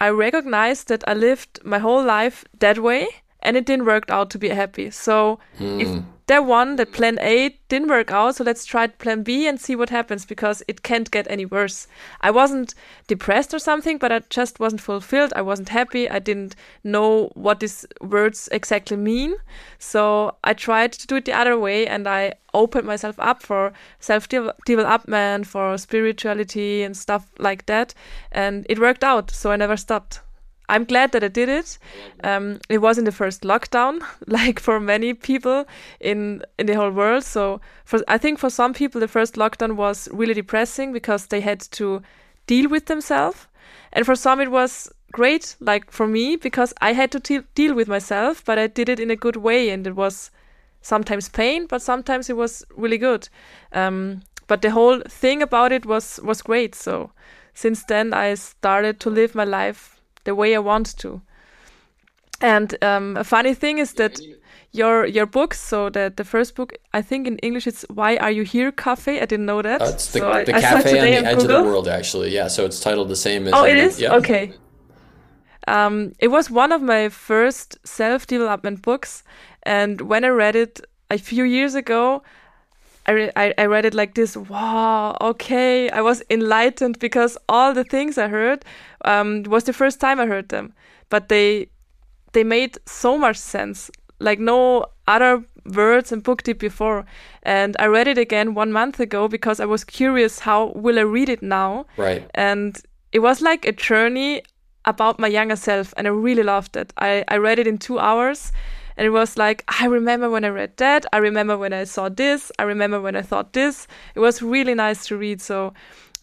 i 0.00 0.08
recognized 0.08 0.88
that 0.88 1.02
i 1.08 1.14
lived 1.14 1.60
my 1.64 1.78
whole 1.78 2.04
life 2.04 2.44
that 2.58 2.78
way 2.78 3.08
and 3.44 3.56
it 3.56 3.66
didn't 3.66 3.84
work 3.84 4.04
out 4.08 4.30
to 4.30 4.38
be 4.38 4.48
happy. 4.48 4.90
So 4.90 5.38
mm. 5.58 5.80
if 5.80 5.88
hmm 5.88 6.00
that 6.26 6.46
one, 6.46 6.76
that 6.76 6.92
plan 6.92 7.18
A 7.20 7.58
didn't 7.68 7.88
work 7.88 8.10
out, 8.10 8.36
so 8.36 8.44
let's 8.44 8.64
try 8.64 8.86
plan 8.86 9.22
B 9.22 9.46
and 9.46 9.60
see 9.60 9.76
what 9.76 9.90
happens 9.90 10.24
because 10.24 10.62
it 10.66 10.82
can't 10.82 11.10
get 11.10 11.26
any 11.30 11.44
worse. 11.44 11.86
I 12.22 12.30
wasn't 12.30 12.74
depressed 13.06 13.52
or 13.52 13.58
something, 13.58 13.98
but 13.98 14.10
I 14.10 14.20
just 14.30 14.58
wasn't 14.58 14.80
fulfilled. 14.80 15.34
I 15.36 15.42
wasn't 15.42 15.68
happy. 15.68 16.08
I 16.08 16.20
didn't 16.20 16.56
know 16.82 17.30
what 17.34 17.60
these 17.60 17.84
words 18.00 18.48
exactly 18.52 18.96
mean. 18.96 19.34
So 19.78 20.36
I 20.42 20.54
tried 20.54 20.92
to 20.92 21.06
do 21.06 21.16
it 21.16 21.26
the 21.26 21.32
other 21.32 21.58
way 21.58 21.86
and 21.86 22.08
I 22.08 22.34
opened 22.54 22.86
myself 22.86 23.16
up 23.18 23.42
for 23.42 23.72
self 24.00 24.26
development, 24.28 25.46
for 25.46 25.76
spirituality 25.76 26.82
and 26.82 26.96
stuff 26.96 27.30
like 27.38 27.66
that. 27.66 27.92
And 28.32 28.64
it 28.70 28.78
worked 28.78 29.04
out, 29.04 29.30
so 29.30 29.50
I 29.50 29.56
never 29.56 29.76
stopped. 29.76 30.20
I'm 30.68 30.84
glad 30.84 31.12
that 31.12 31.22
I 31.22 31.28
did 31.28 31.48
it. 31.48 31.78
Um, 32.22 32.58
it 32.68 32.78
was 32.78 32.98
in 32.98 33.04
the 33.04 33.12
first 33.12 33.42
lockdown, 33.42 34.02
like 34.26 34.60
for 34.60 34.80
many 34.80 35.14
people 35.14 35.66
in 36.00 36.42
in 36.58 36.66
the 36.66 36.74
whole 36.74 36.90
world. 36.90 37.24
So 37.24 37.60
for 37.84 38.00
I 38.08 38.18
think 38.18 38.38
for 38.38 38.50
some 38.50 38.72
people 38.72 39.00
the 39.00 39.08
first 39.08 39.34
lockdown 39.34 39.76
was 39.76 40.08
really 40.12 40.34
depressing 40.34 40.92
because 40.92 41.26
they 41.26 41.40
had 41.40 41.60
to 41.72 42.02
deal 42.46 42.68
with 42.68 42.86
themselves, 42.86 43.46
and 43.92 44.06
for 44.06 44.16
some 44.16 44.40
it 44.40 44.50
was 44.50 44.90
great, 45.12 45.56
like 45.60 45.90
for 45.90 46.06
me 46.06 46.36
because 46.36 46.74
I 46.80 46.92
had 46.92 47.10
to 47.12 47.20
te- 47.20 47.46
deal 47.54 47.74
with 47.74 47.88
myself, 47.88 48.44
but 48.44 48.58
I 48.58 48.66
did 48.66 48.88
it 48.88 49.00
in 49.00 49.10
a 49.10 49.16
good 49.16 49.36
way, 49.36 49.70
and 49.70 49.86
it 49.86 49.94
was 49.94 50.30
sometimes 50.80 51.28
pain, 51.28 51.66
but 51.66 51.82
sometimes 51.82 52.28
it 52.30 52.36
was 52.36 52.64
really 52.76 52.98
good. 52.98 53.28
Um, 53.72 54.22
but 54.46 54.60
the 54.62 54.70
whole 54.70 55.00
thing 55.08 55.42
about 55.42 55.72
it 55.72 55.86
was 55.86 56.20
was 56.22 56.42
great. 56.42 56.74
So 56.74 57.10
since 57.54 57.84
then 57.84 58.12
I 58.12 58.34
started 58.34 59.00
to 59.00 59.10
live 59.10 59.34
my 59.34 59.44
life 59.44 59.93
the 60.24 60.34
way 60.34 60.54
I 60.54 60.58
want 60.58 60.96
to. 60.98 61.20
And 62.40 62.76
um, 62.82 63.16
a 63.16 63.24
funny 63.24 63.54
thing 63.54 63.78
is 63.78 63.94
that 63.94 64.20
your 64.72 65.06
your 65.06 65.26
books, 65.26 65.60
so 65.60 65.88
the 65.88 66.12
the 66.14 66.24
first 66.24 66.54
book, 66.56 66.72
I 66.92 67.00
think 67.02 67.26
in 67.26 67.38
English 67.38 67.66
it's 67.66 67.86
"Why 67.88 68.16
Are 68.16 68.30
You 68.30 68.42
Here, 68.42 68.72
Cafe." 68.72 69.20
I 69.20 69.26
didn't 69.26 69.46
know 69.46 69.62
that. 69.62 69.80
Uh, 69.80 69.86
it's 69.86 70.12
the, 70.12 70.18
so 70.18 70.44
the 70.44 70.56
I, 70.56 70.60
cafe 70.60 70.98
I 70.98 71.00
on 71.00 71.22
the 71.22 71.28
edge 71.30 71.38
Google. 71.38 71.56
of 71.56 71.64
the 71.64 71.70
world, 71.70 71.88
actually. 71.88 72.34
Yeah, 72.34 72.48
so 72.48 72.64
it's 72.64 72.80
titled 72.80 73.08
the 73.08 73.16
same 73.16 73.46
as. 73.46 73.54
Oh, 73.54 73.64
it 73.64 73.76
is. 73.76 74.00
Yeah. 74.00 74.16
Okay. 74.16 74.52
Um, 75.66 76.12
it 76.18 76.28
was 76.28 76.50
one 76.50 76.72
of 76.72 76.82
my 76.82 77.08
first 77.08 77.78
self 77.86 78.26
development 78.26 78.82
books, 78.82 79.22
and 79.62 80.00
when 80.00 80.24
I 80.24 80.28
read 80.28 80.56
it 80.56 80.80
a 81.08 81.18
few 81.18 81.44
years 81.44 81.74
ago, 81.74 82.22
I, 83.06 83.12
re- 83.12 83.32
I, 83.36 83.54
I 83.58 83.66
read 83.66 83.84
it 83.84 83.94
like 83.94 84.14
this 84.14 84.36
wow 84.36 85.16
okay. 85.20 85.90
I 85.90 86.00
was 86.00 86.22
enlightened 86.30 86.98
because 86.98 87.36
all 87.48 87.74
the 87.74 87.84
things 87.84 88.18
i 88.18 88.28
heard 88.28 88.64
um, 89.04 89.42
was 89.44 89.64
the 89.64 89.72
first 89.72 90.00
time 90.00 90.20
i 90.20 90.26
heard 90.26 90.48
them. 90.48 90.72
But 91.10 91.28
they 91.28 91.68
they 92.32 92.44
made 92.44 92.78
so 92.86 93.18
much 93.18 93.36
sense 93.36 93.90
like 94.20 94.38
no 94.38 94.86
other 95.06 95.44
words 95.66 96.12
and 96.12 96.22
book 96.22 96.42
did 96.42 96.58
before. 96.58 97.04
And 97.42 97.76
i 97.78 97.86
read 97.86 98.08
it 98.08 98.18
again 98.18 98.54
one 98.54 98.72
month 98.72 99.00
ago 99.00 99.28
because 99.28 99.60
i 99.60 99.66
was 99.66 99.84
curious 99.84 100.38
how 100.40 100.72
will 100.74 100.98
i 100.98 101.02
read 101.02 101.28
it 101.28 101.42
now. 101.42 101.86
Right. 101.96 102.28
And 102.34 102.80
it 103.12 103.20
was 103.20 103.40
like 103.40 103.66
a 103.66 103.72
journey 103.72 104.42
about 104.86 105.18
my 105.18 105.28
younger 105.28 105.56
self 105.56 105.94
and 105.96 106.06
i 106.06 106.10
really 106.10 106.42
loved 106.42 106.76
it. 106.76 106.92
I, 106.98 107.24
I 107.28 107.36
read 107.36 107.58
it 107.58 107.66
in 107.66 107.78
two 107.78 107.98
hours 107.98 108.52
and 108.96 109.06
it 109.06 109.10
was 109.10 109.36
like, 109.36 109.64
I 109.66 109.86
remember 109.86 110.30
when 110.30 110.44
I 110.44 110.48
read 110.48 110.76
that. 110.76 111.06
I 111.12 111.18
remember 111.18 111.58
when 111.58 111.72
I 111.72 111.84
saw 111.84 112.08
this. 112.08 112.52
I 112.58 112.62
remember 112.62 113.00
when 113.00 113.16
I 113.16 113.22
thought 113.22 113.52
this. 113.52 113.86
It 114.14 114.20
was 114.20 114.42
really 114.42 114.74
nice 114.74 115.06
to 115.06 115.16
read. 115.16 115.40
So 115.40 115.74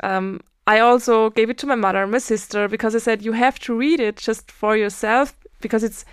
um, 0.02 0.40
I 0.68 0.80
also 0.80 1.30
gave 1.32 1.50
it 1.50 1.58
to 1.60 1.68
my 1.68 1.76
mother 1.76 2.02
and 2.04 2.12
my 2.12 2.20
sister 2.20 2.68
because 2.68 2.96
I 2.96 3.00
said, 3.00 3.24
you 3.24 3.34
have 3.34 3.60
to 3.60 3.76
read 3.76 4.00
it 4.00 4.16
just 4.16 4.50
for 4.50 4.78
yourself 4.78 5.36
because 5.60 5.84
it's 5.84 6.06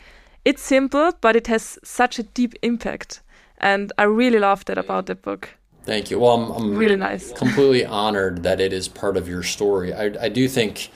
it's 0.45 0.63
simple, 0.63 1.13
but 1.21 1.37
it 1.37 1.47
has 1.49 1.79
such 1.85 2.19
a 2.19 2.23
deep 2.23 2.55
impact. 2.63 3.21
And 3.59 3.93
I 3.99 4.05
really 4.05 4.39
loved 4.39 4.69
that 4.69 4.79
about 4.79 5.07
the 5.07 5.15
book. 5.15 5.51
Thank 5.85 6.11
you. 6.11 6.19
Well, 6.19 6.35
I'm, 6.35 6.51
I'm 6.53 6.77
really 6.77 6.97
nice. 6.97 7.33
completely 7.33 7.85
honored 7.85 8.43
that 8.43 8.61
it 8.61 8.73
is 8.73 8.89
part 8.89 9.17
of 9.17 9.29
your 9.29 9.43
story. 9.43 9.93
I, 9.93 10.05
I 10.21 10.29
do 10.29 10.49
think 10.49 10.91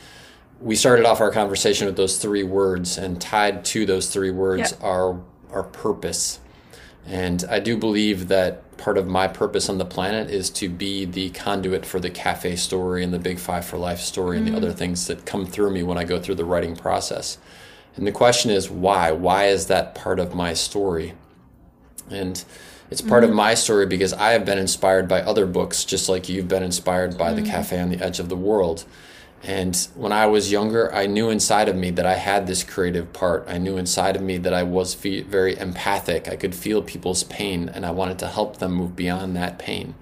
we 0.61 0.77
started 0.77 1.05
off 1.05 1.21
our 1.21 1.31
conversation 1.31 1.87
with 1.87 1.97
those 1.97 2.19
three 2.19 2.45
words, 2.45 2.97
and 2.97 3.21
tied 3.21 3.65
to 3.67 3.85
those 3.85 4.09
three 4.09 4.31
words 4.31 4.73
yeah. 4.73 4.87
are 4.87 5.21
our 5.53 5.63
purpose. 5.63 6.41
And 7.07 7.45
I 7.51 7.59
do 7.59 7.77
believe 7.77 8.29
that 8.29 8.77
part 8.77 8.99
of 8.99 9.07
my 9.07 9.29
purpose 9.29 9.69
on 9.69 9.79
the 9.79 9.85
planet 9.85 10.31
is 10.31 10.51
to 10.51 10.69
be 10.69 11.05
the 11.05 11.31
conduit 11.31 11.85
for 11.85 12.01
the 12.01 12.11
cafe 12.11 12.57
story 12.57 13.03
and 13.03 13.13
the 13.13 13.19
Big 13.19 13.39
Five 13.39 13.65
for 13.65 13.77
Life 13.77 14.01
story 14.01 14.39
mm-hmm. 14.39 14.47
and 14.47 14.55
the 14.55 14.59
other 14.59 14.73
mm. 14.73 14.79
things 14.79 15.07
that 15.07 15.27
come 15.27 15.47
through 15.47 15.71
me 15.71 15.83
when 15.83 15.99
I 15.99 16.05
go 16.05 16.21
through 16.21 16.37
the 16.37 16.45
writing 16.45 16.77
process. 16.77 17.39
And 17.97 18.07
the 18.07 18.13
question 18.13 18.51
is 18.51 18.71
why? 18.71 19.13
Why 19.13 19.47
is 19.47 19.67
that 19.67 19.95
part 19.95 20.19
of 20.19 20.35
my 20.35 20.55
story? 20.55 21.15
And 22.11 22.43
it's 22.91 23.01
part 23.01 23.23
mm-hmm. 23.23 23.31
of 23.31 23.37
my 23.37 23.55
story 23.55 23.87
because 23.87 24.13
I 24.13 24.31
have 24.31 24.45
been 24.45 24.59
inspired 24.59 25.09
by 25.09 25.23
other 25.23 25.47
books, 25.47 25.85
just 25.85 26.09
like 26.09 26.29
you've 26.29 26.49
been 26.49 26.63
inspired 26.63 27.17
by 27.17 27.33
mm-hmm. 27.33 27.45
The 27.45 27.51
Cafe 27.51 27.81
on 27.81 27.91
the 27.91 28.03
Edge 28.03 28.21
of 28.21 28.29
the 28.29 28.37
World. 28.37 28.85
And 29.45 29.77
when 29.97 30.13
I 30.13 30.27
was 30.27 30.53
younger, 30.53 30.95
I 30.95 31.07
knew 31.07 31.29
inside 31.29 31.69
of 31.69 31.75
me 31.75 31.91
that 31.91 32.07
I 32.07 32.15
had 32.15 32.47
this 32.47 32.63
creative 32.63 33.13
part. 33.13 33.45
I 33.49 33.59
knew 33.59 33.77
inside 33.77 34.15
of 34.15 34.23
me 34.23 34.39
that 34.39 34.55
I 34.55 34.63
was 34.63 34.95
very 34.95 35.59
empathic. 35.59 36.29
I 36.29 36.37
could 36.37 36.55
feel 36.55 36.81
people's 36.81 37.25
pain 37.25 37.69
and 37.69 37.85
I 37.85 37.91
wanted 37.91 38.21
to 38.21 38.29
help 38.29 38.59
them 38.59 38.73
move 38.73 38.95
beyond 38.95 39.35
that 39.37 39.59
pain. 39.59 39.95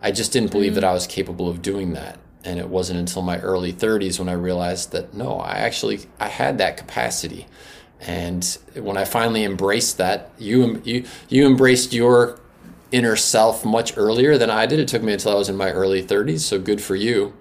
I 0.00 0.12
just 0.12 0.32
didn't 0.32 0.52
believe 0.52 0.76
that 0.76 0.84
mm. 0.84 0.88
I 0.88 0.92
was 0.92 1.06
capable 1.06 1.48
of 1.48 1.62
doing 1.62 1.94
that. 1.94 2.18
And 2.44 2.58
it 2.58 2.68
wasn't 2.68 3.00
until 3.00 3.22
my 3.22 3.38
early 3.40 3.72
30s 3.72 4.18
when 4.18 4.28
I 4.28 4.32
realized 4.32 4.92
that 4.92 5.12
no, 5.12 5.40
I 5.40 5.56
actually 5.56 6.00
I 6.20 6.28
had 6.28 6.58
that 6.58 6.76
capacity. 6.76 7.48
And 8.00 8.44
when 8.76 8.96
I 8.96 9.04
finally 9.04 9.44
embraced 9.44 9.98
that, 9.98 10.30
you 10.38 10.80
you 10.84 11.04
you 11.28 11.44
embraced 11.44 11.92
your 11.92 12.38
inner 12.92 13.16
self 13.16 13.64
much 13.64 13.98
earlier 13.98 14.38
than 14.38 14.48
I 14.48 14.64
did. 14.64 14.78
It 14.78 14.88
took 14.88 15.02
me 15.02 15.12
until 15.12 15.32
I 15.32 15.34
was 15.34 15.50
in 15.50 15.56
my 15.56 15.70
early 15.70 16.02
30s, 16.02 16.40
so 16.40 16.58
good 16.58 16.80
for 16.80 16.96
you 16.96 17.34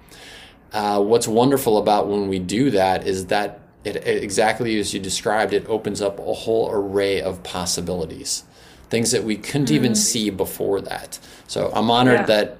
uh, 0.71 1.01
what's 1.01 1.27
wonderful 1.27 1.77
about 1.77 2.07
when 2.07 2.27
we 2.27 2.39
do 2.39 2.71
that 2.71 3.07
is 3.07 3.27
that 3.27 3.59
it, 3.83 3.95
it, 3.95 4.23
exactly 4.23 4.79
as 4.79 4.93
you 4.93 4.99
described, 4.99 5.53
it 5.53 5.67
opens 5.67 6.01
up 6.01 6.19
a 6.19 6.33
whole 6.33 6.69
array 6.71 7.21
of 7.21 7.41
possibilities, 7.43 8.43
things 8.89 9.11
that 9.11 9.23
we 9.23 9.35
couldn't 9.35 9.69
mm. 9.69 9.75
even 9.75 9.95
see 9.95 10.29
before 10.29 10.81
that. 10.81 11.19
So 11.47 11.71
I'm 11.73 11.89
honored 11.89 12.21
yeah. 12.21 12.25
that 12.25 12.57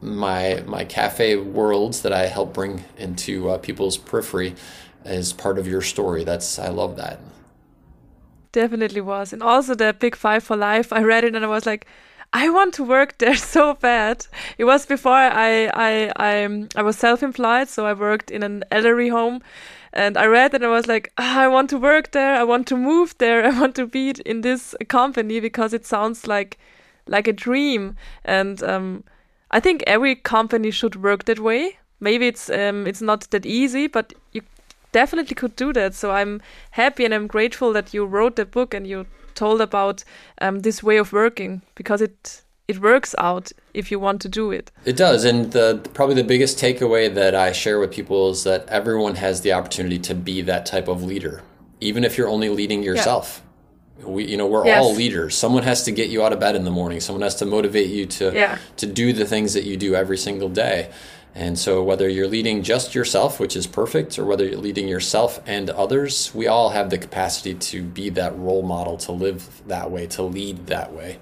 my 0.00 0.62
my 0.66 0.84
cafe 0.84 1.36
worlds 1.36 2.02
that 2.02 2.12
I 2.12 2.26
help 2.26 2.54
bring 2.54 2.84
into 2.96 3.50
uh, 3.50 3.58
people's 3.58 3.98
periphery 3.98 4.54
is 5.04 5.32
part 5.32 5.58
of 5.58 5.66
your 5.66 5.82
story. 5.82 6.24
That's 6.24 6.58
I 6.58 6.68
love 6.68 6.96
that. 6.96 7.20
Definitely 8.52 9.00
was, 9.00 9.32
and 9.32 9.42
also 9.42 9.74
the 9.74 9.92
Big 9.92 10.16
Five 10.16 10.42
for 10.42 10.56
Life. 10.56 10.92
I 10.92 11.02
read 11.02 11.24
it 11.24 11.34
and 11.36 11.44
I 11.44 11.48
was 11.48 11.66
like, 11.66 11.86
I 12.32 12.48
want 12.48 12.74
to 12.74 12.84
work 12.84 13.18
there 13.18 13.34
so 13.54 13.74
bad. 13.74 14.26
It 14.58 14.64
was 14.64 14.86
before 14.86 15.12
I 15.12 15.70
I 15.74 16.12
I, 16.16 16.44
um, 16.44 16.68
I 16.76 16.82
was 16.82 16.96
self-employed, 16.96 17.68
so 17.68 17.86
I 17.86 17.92
worked 17.92 18.30
in 18.30 18.42
an 18.42 18.64
elderly 18.70 19.08
home, 19.08 19.42
and 19.92 20.16
I 20.16 20.26
read 20.26 20.54
and 20.54 20.64
I 20.64 20.68
was 20.68 20.86
like, 20.86 21.12
oh, 21.18 21.38
I 21.40 21.48
want 21.48 21.70
to 21.70 21.78
work 21.78 22.12
there. 22.12 22.36
I 22.36 22.44
want 22.44 22.66
to 22.68 22.76
move 22.76 23.16
there. 23.18 23.44
I 23.50 23.58
want 23.58 23.74
to 23.76 23.86
be 23.86 24.14
in 24.24 24.42
this 24.42 24.74
company 24.88 25.40
because 25.40 25.74
it 25.74 25.86
sounds 25.86 26.26
like 26.26 26.58
like 27.06 27.26
a 27.26 27.32
dream. 27.32 27.96
And 28.24 28.62
um, 28.62 29.04
I 29.50 29.60
think 29.60 29.82
every 29.86 30.14
company 30.14 30.70
should 30.70 31.02
work 31.02 31.24
that 31.24 31.40
way. 31.40 31.78
Maybe 31.98 32.28
it's 32.28 32.48
um, 32.48 32.86
it's 32.86 33.02
not 33.02 33.30
that 33.30 33.44
easy, 33.44 33.88
but 33.88 34.14
you 34.32 34.42
definitely 34.92 35.34
could 35.34 35.56
do 35.56 35.72
that. 35.72 35.94
So 35.94 36.12
I'm 36.12 36.40
happy 36.70 37.04
and 37.04 37.12
I'm 37.12 37.26
grateful 37.26 37.72
that 37.72 37.92
you 37.92 38.04
wrote 38.04 38.36
the 38.36 38.44
book 38.44 38.74
and 38.74 38.86
you 38.86 39.06
told 39.40 39.60
about 39.60 40.04
um, 40.44 40.60
this 40.60 40.82
way 40.82 40.98
of 40.98 41.12
working 41.12 41.62
because 41.74 42.00
it 42.08 42.42
it 42.68 42.78
works 42.80 43.14
out 43.18 43.46
if 43.74 43.90
you 43.90 43.98
want 44.06 44.20
to 44.22 44.28
do 44.28 44.52
it. 44.52 44.70
It 44.84 44.96
does, 44.96 45.24
and 45.24 45.50
the 45.52 45.68
probably 45.94 46.14
the 46.22 46.28
biggest 46.34 46.54
takeaway 46.64 47.12
that 47.20 47.34
I 47.34 47.52
share 47.52 47.78
with 47.80 47.90
people 47.90 48.30
is 48.30 48.44
that 48.44 48.60
everyone 48.68 49.16
has 49.16 49.40
the 49.40 49.52
opportunity 49.58 49.98
to 50.08 50.14
be 50.14 50.42
that 50.42 50.66
type 50.66 50.88
of 50.94 51.02
leader, 51.02 51.42
even 51.80 52.04
if 52.04 52.12
you're 52.16 52.32
only 52.36 52.50
leading 52.60 52.82
yourself. 52.82 53.26
Yeah. 53.32 53.46
We, 54.14 54.24
you 54.32 54.36
know, 54.38 54.46
we're 54.46 54.64
yes. 54.64 54.82
all 54.82 54.94
leaders. 54.94 55.36
Someone 55.36 55.64
has 55.64 55.82
to 55.84 55.92
get 55.92 56.08
you 56.08 56.22
out 56.24 56.32
of 56.32 56.40
bed 56.40 56.54
in 56.56 56.64
the 56.64 56.70
morning. 56.80 57.00
Someone 57.00 57.22
has 57.28 57.34
to 57.36 57.46
motivate 57.46 57.90
you 57.90 58.06
to 58.18 58.24
yeah. 58.32 58.58
to 58.76 58.86
do 58.86 59.12
the 59.20 59.26
things 59.32 59.54
that 59.54 59.64
you 59.64 59.76
do 59.76 59.94
every 59.94 60.16
single 60.16 60.48
day. 60.48 60.78
And 61.34 61.58
so, 61.58 61.82
whether 61.82 62.08
you're 62.08 62.26
leading 62.26 62.62
just 62.62 62.94
yourself, 62.94 63.38
which 63.38 63.54
is 63.54 63.66
perfect, 63.66 64.18
or 64.18 64.24
whether 64.24 64.44
you're 64.44 64.58
leading 64.58 64.88
yourself 64.88 65.40
and 65.46 65.70
others, 65.70 66.34
we 66.34 66.48
all 66.48 66.70
have 66.70 66.90
the 66.90 66.98
capacity 66.98 67.54
to 67.54 67.82
be 67.82 68.10
that 68.10 68.36
role 68.36 68.62
model, 68.62 68.96
to 68.98 69.12
live 69.12 69.62
that 69.68 69.90
way, 69.90 70.06
to 70.08 70.22
lead 70.22 70.66
that 70.66 70.92
way. 70.92 71.18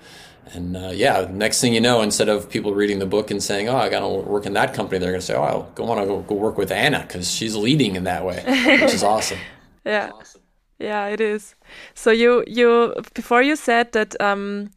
And 0.54 0.76
uh, 0.76 0.90
yeah, 0.94 1.28
next 1.30 1.60
thing 1.60 1.74
you 1.74 1.80
know, 1.80 2.00
instead 2.00 2.28
of 2.28 2.48
people 2.48 2.74
reading 2.74 3.00
the 3.00 3.06
book 3.06 3.30
and 3.30 3.42
saying, 3.42 3.68
"Oh, 3.68 3.76
I 3.76 3.88
got 3.90 4.00
to 4.00 4.08
work 4.08 4.46
in 4.46 4.54
that 4.54 4.72
company," 4.72 4.98
they're 4.98 5.10
going 5.10 5.20
to 5.20 5.26
say, 5.26 5.34
"Oh, 5.34 5.42
I 5.42 5.74
go 5.74 5.84
want 5.84 6.00
to 6.00 6.06
go, 6.06 6.34
work 6.34 6.56
with 6.56 6.72
Anna 6.72 7.00
because 7.00 7.30
she's 7.30 7.54
leading 7.54 7.96
in 7.96 8.04
that 8.04 8.24
way," 8.24 8.42
which 8.80 8.94
is 8.94 9.02
awesome. 9.02 9.38
yeah, 9.84 10.10
awesome. 10.14 10.40
yeah, 10.78 11.06
it 11.08 11.20
is. 11.20 11.54
So 11.94 12.10
you 12.10 12.44
you 12.46 12.94
before 13.14 13.42
you 13.42 13.56
said 13.56 13.92
that 13.92 14.18
um, 14.22 14.70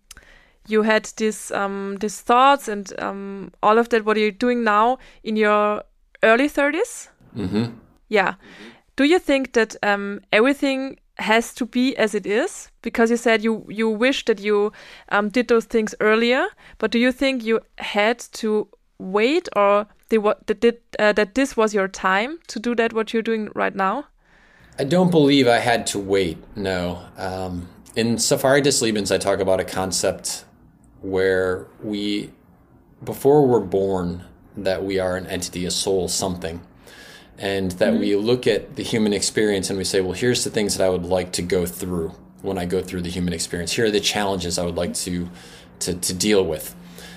you 0.67 0.83
had 0.83 1.05
this 1.17 1.51
um, 1.51 1.97
these 1.99 2.21
thoughts 2.21 2.67
and 2.67 2.93
um, 2.99 3.51
all 3.61 3.77
of 3.77 3.89
that. 3.89 4.05
What 4.05 4.17
are 4.17 4.21
you 4.21 4.31
doing 4.31 4.63
now 4.63 4.97
in 5.23 5.35
your 5.35 5.83
early 6.23 6.49
30s? 6.49 7.09
Mm-hmm. 7.35 7.73
Yeah. 8.09 8.35
Do 8.95 9.05
you 9.05 9.19
think 9.19 9.53
that 9.53 9.75
um, 9.83 10.21
everything 10.31 10.97
has 11.21 11.53
to 11.53 11.65
be 11.65 11.95
as 11.97 12.13
it 12.15 12.25
is 12.25 12.69
because 12.81 13.09
you 13.09 13.17
said 13.17 13.43
you 13.43 13.65
you 13.69 13.89
wish 13.89 14.25
that 14.25 14.39
you 14.39 14.71
um, 15.09 15.29
did 15.29 15.47
those 15.47 15.65
things 15.65 15.95
earlier 15.99 16.47
but 16.77 16.91
do 16.91 16.99
you 16.99 17.11
think 17.11 17.43
you 17.43 17.59
had 17.77 18.19
to 18.19 18.67
wait 18.97 19.47
or 19.55 19.85
what 20.11 20.45
did 20.45 20.77
uh, 20.99 21.13
that 21.13 21.35
this 21.35 21.55
was 21.55 21.73
your 21.73 21.87
time 21.87 22.37
to 22.47 22.59
do 22.59 22.75
that 22.75 22.91
what 22.91 23.13
you're 23.13 23.21
doing 23.21 23.49
right 23.55 23.75
now 23.75 24.05
i 24.79 24.83
don't 24.83 25.11
believe 25.11 25.47
i 25.47 25.59
had 25.59 25.85
to 25.85 25.99
wait 25.99 26.37
no 26.55 26.99
um, 27.17 27.67
in 27.95 28.17
safari 28.17 28.61
des 28.61 28.81
lebens 28.81 29.11
i 29.11 29.17
talk 29.17 29.39
about 29.39 29.59
a 29.59 29.65
concept 29.65 30.43
where 31.01 31.67
we 31.81 32.31
before 33.03 33.47
we're 33.47 33.59
born 33.59 34.23
that 34.55 34.83
we 34.83 34.99
are 34.99 35.17
an 35.17 35.25
entity 35.27 35.65
a 35.65 35.71
soul 35.71 36.07
something 36.07 36.61
and 37.41 37.71
that 37.73 37.93
mm-hmm. 37.93 37.99
we 37.99 38.15
look 38.15 38.45
at 38.45 38.75
the 38.75 38.83
human 38.83 39.13
experience 39.13 39.69
and 39.69 39.77
we 39.77 39.83
say, 39.83 39.99
well, 39.99 40.13
here's 40.13 40.43
the 40.43 40.51
things 40.51 40.77
that 40.77 40.85
I 40.85 40.89
would 40.89 41.05
like 41.05 41.31
to 41.33 41.41
go 41.41 41.65
through 41.65 42.09
when 42.43 42.59
I 42.59 42.65
go 42.65 42.81
through 42.81 43.01
the 43.01 43.09
human 43.09 43.33
experience. 43.33 43.71
Here 43.71 43.85
are 43.85 43.91
the 43.91 43.99
challenges 43.99 44.59
I 44.59 44.65
would 44.65 44.75
like 44.75 44.93
to 44.95 45.29
to, 45.79 45.95
to 45.95 46.13
deal 46.13 46.45
with. 46.45 46.75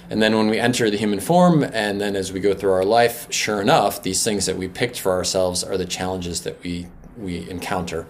And 0.09 0.23
then 0.23 0.37
when 0.37 0.49
we 0.49 0.59
enter 0.59 0.89
the 0.91 0.97
human 0.97 1.21
form, 1.21 1.63
and 1.63 2.01
then 2.01 2.17
as 2.17 2.33
we 2.33 2.41
go 2.41 2.55
through 2.55 2.73
our 2.73 2.85
life, 2.85 3.31
sure 3.31 3.61
enough, 3.61 4.03
these 4.03 4.25
things 4.25 4.47
that 4.47 4.57
we 4.57 4.69
picked 4.69 4.99
for 4.99 5.13
ourselves 5.13 5.63
are 5.63 5.77
the 5.77 5.87
challenges 5.87 6.43
that 6.43 6.63
we 6.63 6.87
we 7.17 7.49
encounter. 7.49 8.07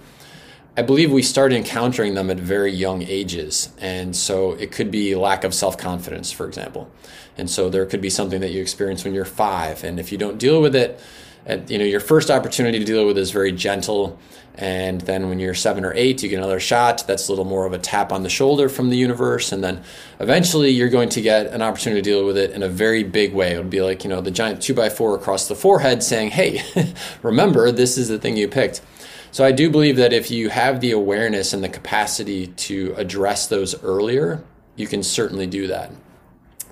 I 0.76 0.82
believe 0.82 1.12
we 1.12 1.22
start 1.22 1.52
encountering 1.52 2.14
them 2.14 2.30
at 2.30 2.38
very 2.38 2.72
young 2.72 3.02
ages. 3.02 3.68
And 3.78 4.16
so 4.16 4.52
it 4.52 4.72
could 4.72 4.90
be 4.90 5.14
lack 5.14 5.44
of 5.44 5.54
self 5.54 5.78
confidence, 5.78 6.32
for 6.32 6.46
example. 6.46 6.90
And 7.38 7.48
so 7.48 7.70
there 7.70 7.86
could 7.86 8.00
be 8.00 8.10
something 8.10 8.40
that 8.40 8.50
you 8.50 8.60
experience 8.60 9.04
when 9.04 9.14
you're 9.14 9.24
five. 9.24 9.84
And 9.84 10.00
if 10.00 10.10
you 10.10 10.18
don't 10.18 10.38
deal 10.38 10.60
with 10.60 10.74
it, 10.74 11.00
at, 11.46 11.70
you 11.70 11.78
know 11.78 11.84
your 11.84 12.00
first 12.00 12.30
opportunity 12.30 12.78
to 12.78 12.84
deal 12.84 13.06
with 13.06 13.18
is 13.18 13.30
very 13.30 13.52
gentle 13.52 14.18
and 14.56 15.00
then 15.02 15.28
when 15.28 15.38
you're 15.38 15.54
seven 15.54 15.84
or 15.84 15.92
eight 15.94 16.22
you 16.22 16.28
get 16.28 16.36
another 16.36 16.60
shot 16.60 17.06
that's 17.06 17.28
a 17.28 17.32
little 17.32 17.44
more 17.44 17.66
of 17.66 17.72
a 17.72 17.78
tap 17.78 18.12
on 18.12 18.22
the 18.22 18.30
shoulder 18.30 18.68
from 18.68 18.88
the 18.88 18.96
universe 18.96 19.52
and 19.52 19.62
then 19.62 19.82
eventually 20.20 20.70
you're 20.70 20.88
going 20.88 21.08
to 21.08 21.20
get 21.20 21.46
an 21.48 21.60
opportunity 21.60 22.00
to 22.00 22.10
deal 22.10 22.24
with 22.24 22.38
it 22.38 22.52
in 22.52 22.62
a 22.62 22.68
very 22.68 23.02
big 23.02 23.34
way 23.34 23.52
it 23.52 23.58
would 23.58 23.70
be 23.70 23.82
like 23.82 24.04
you 24.04 24.10
know 24.10 24.20
the 24.20 24.30
giant 24.30 24.62
two 24.62 24.72
by 24.72 24.88
four 24.88 25.14
across 25.14 25.48
the 25.48 25.54
forehead 25.54 26.02
saying 26.02 26.30
hey 26.30 26.62
remember 27.22 27.70
this 27.70 27.98
is 27.98 28.08
the 28.08 28.18
thing 28.18 28.36
you 28.36 28.48
picked 28.48 28.80
so 29.34 29.44
i 29.44 29.50
do 29.50 29.68
believe 29.68 29.96
that 29.96 30.12
if 30.12 30.30
you 30.30 30.48
have 30.48 30.80
the 30.80 30.92
awareness 30.92 31.52
and 31.52 31.64
the 31.64 31.68
capacity 31.68 32.46
to 32.46 32.94
address 32.96 33.48
those 33.48 33.82
earlier 33.82 34.44
you 34.76 34.86
can 34.86 35.02
certainly 35.02 35.46
do 35.46 35.66
that 35.66 35.90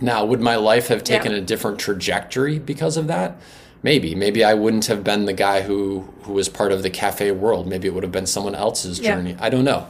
now 0.00 0.24
would 0.24 0.40
my 0.40 0.54
life 0.54 0.86
have 0.86 1.02
taken 1.02 1.32
yeah. 1.32 1.38
a 1.38 1.40
different 1.40 1.80
trajectory 1.80 2.60
because 2.60 2.96
of 2.96 3.08
that 3.08 3.36
maybe 3.82 4.14
maybe 4.14 4.44
i 4.44 4.54
wouldn't 4.54 4.86
have 4.86 5.02
been 5.02 5.24
the 5.24 5.32
guy 5.32 5.62
who 5.62 6.02
who 6.22 6.32
was 6.32 6.48
part 6.48 6.70
of 6.70 6.84
the 6.84 6.90
cafe 6.90 7.32
world 7.32 7.66
maybe 7.66 7.88
it 7.88 7.94
would 7.94 8.04
have 8.04 8.12
been 8.12 8.26
someone 8.26 8.54
else's 8.54 9.00
yeah. 9.00 9.16
journey 9.16 9.36
i 9.40 9.50
don't 9.50 9.64
know 9.64 9.88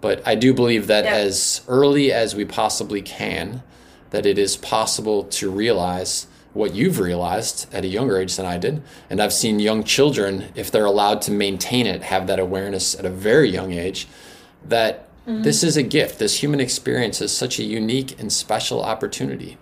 but 0.00 0.26
i 0.26 0.34
do 0.34 0.54
believe 0.54 0.86
that 0.86 1.04
yeah. 1.04 1.14
as 1.14 1.60
early 1.68 2.10
as 2.10 2.34
we 2.34 2.46
possibly 2.46 3.02
can 3.02 3.62
that 4.08 4.24
it 4.24 4.38
is 4.38 4.56
possible 4.56 5.24
to 5.24 5.50
realize 5.50 6.26
what 6.56 6.74
you've 6.74 6.98
realized 6.98 7.72
at 7.72 7.84
a 7.84 7.88
younger 7.88 8.18
age 8.18 8.36
than 8.36 8.46
i 8.46 8.56
did 8.58 8.82
and 9.10 9.20
i've 9.20 9.32
seen 9.32 9.60
young 9.60 9.84
children 9.84 10.50
if 10.54 10.70
they're 10.70 10.84
allowed 10.84 11.20
to 11.22 11.30
maintain 11.30 11.86
it 11.86 12.02
have 12.02 12.26
that 12.26 12.38
awareness 12.38 12.94
at 12.94 13.04
a 13.04 13.10
very 13.10 13.48
young 13.48 13.72
age 13.72 14.08
that 14.64 15.08
mm-hmm. 15.26 15.42
this 15.42 15.62
is 15.62 15.76
a 15.76 15.82
gift 15.82 16.18
this 16.18 16.42
human 16.42 16.60
experience 16.60 17.20
is 17.20 17.36
such 17.36 17.58
a 17.58 17.62
unique 17.62 18.18
and 18.20 18.32
special 18.32 18.82
opportunity 18.82 19.58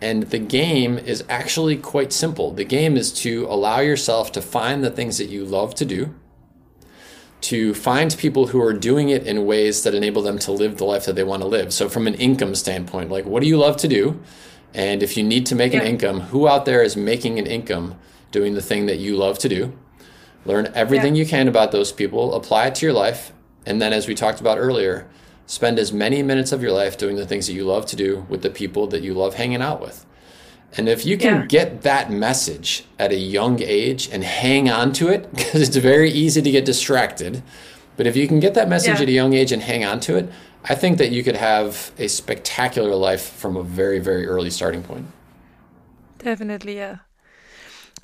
and 0.00 0.24
the 0.24 0.38
game 0.38 0.98
is 0.98 1.24
actually 1.28 1.76
quite 1.76 2.12
simple. 2.12 2.52
The 2.52 2.64
game 2.64 2.96
is 2.96 3.12
to 3.20 3.46
allow 3.46 3.80
yourself 3.80 4.32
to 4.32 4.42
find 4.42 4.82
the 4.82 4.90
things 4.90 5.18
that 5.18 5.28
you 5.28 5.44
love 5.44 5.74
to 5.74 5.84
do, 5.84 6.14
to 7.42 7.74
find 7.74 8.16
people 8.16 8.48
who 8.48 8.62
are 8.62 8.72
doing 8.72 9.10
it 9.10 9.26
in 9.26 9.44
ways 9.44 9.82
that 9.82 9.94
enable 9.94 10.22
them 10.22 10.38
to 10.40 10.52
live 10.52 10.78
the 10.78 10.84
life 10.84 11.04
that 11.04 11.16
they 11.16 11.24
want 11.24 11.42
to 11.42 11.48
live. 11.48 11.72
So, 11.72 11.88
from 11.88 12.06
an 12.06 12.14
income 12.14 12.54
standpoint, 12.54 13.10
like 13.10 13.26
what 13.26 13.42
do 13.42 13.48
you 13.48 13.58
love 13.58 13.76
to 13.78 13.88
do? 13.88 14.20
And 14.74 15.02
if 15.02 15.16
you 15.16 15.22
need 15.22 15.46
to 15.46 15.54
make 15.54 15.72
yeah. 15.72 15.80
an 15.80 15.86
income, 15.86 16.20
who 16.20 16.46
out 16.46 16.64
there 16.64 16.82
is 16.82 16.96
making 16.96 17.38
an 17.38 17.46
income 17.46 17.96
doing 18.30 18.54
the 18.54 18.62
thing 18.62 18.86
that 18.86 18.98
you 18.98 19.16
love 19.16 19.38
to 19.40 19.48
do? 19.48 19.76
Learn 20.44 20.70
everything 20.74 21.14
yeah. 21.14 21.24
you 21.24 21.28
can 21.28 21.48
about 21.48 21.72
those 21.72 21.92
people, 21.92 22.34
apply 22.34 22.68
it 22.68 22.76
to 22.76 22.86
your 22.86 22.94
life, 22.94 23.32
and 23.66 23.82
then, 23.82 23.92
as 23.92 24.08
we 24.08 24.14
talked 24.14 24.40
about 24.40 24.56
earlier, 24.56 25.06
Spend 25.50 25.80
as 25.80 25.92
many 25.92 26.22
minutes 26.22 26.52
of 26.52 26.62
your 26.62 26.70
life 26.70 26.96
doing 26.96 27.16
the 27.16 27.26
things 27.26 27.48
that 27.48 27.54
you 27.54 27.64
love 27.64 27.84
to 27.86 27.96
do 27.96 28.24
with 28.28 28.42
the 28.42 28.50
people 28.50 28.86
that 28.86 29.02
you 29.02 29.14
love 29.14 29.34
hanging 29.34 29.60
out 29.60 29.80
with. 29.80 30.06
And 30.76 30.88
if 30.88 31.04
you 31.04 31.18
can 31.18 31.40
yeah. 31.40 31.46
get 31.46 31.82
that 31.82 32.08
message 32.08 32.84
at 33.00 33.10
a 33.10 33.16
young 33.16 33.60
age 33.60 34.08
and 34.12 34.22
hang 34.22 34.70
on 34.70 34.92
to 34.92 35.08
it, 35.08 35.28
because 35.34 35.60
it's 35.60 35.76
very 35.76 36.08
easy 36.08 36.40
to 36.40 36.50
get 36.52 36.64
distracted, 36.64 37.42
but 37.96 38.06
if 38.06 38.14
you 38.14 38.28
can 38.28 38.38
get 38.38 38.54
that 38.54 38.68
message 38.68 38.98
yeah. 38.98 39.02
at 39.02 39.08
a 39.08 39.12
young 39.12 39.32
age 39.32 39.50
and 39.50 39.62
hang 39.62 39.84
on 39.84 39.98
to 39.98 40.14
it, 40.18 40.30
I 40.64 40.74
think 40.74 40.98
that 40.98 41.10
you 41.10 41.22
could 41.22 41.36
have 41.36 41.90
a 41.98 42.08
spectacular 42.08 42.94
life 42.94 43.22
from 43.22 43.56
a 43.56 43.62
very, 43.62 43.98
very 43.98 44.26
early 44.26 44.50
starting 44.50 44.82
point. 44.82 45.06
Definitely, 46.18 46.76
yeah. 46.76 46.98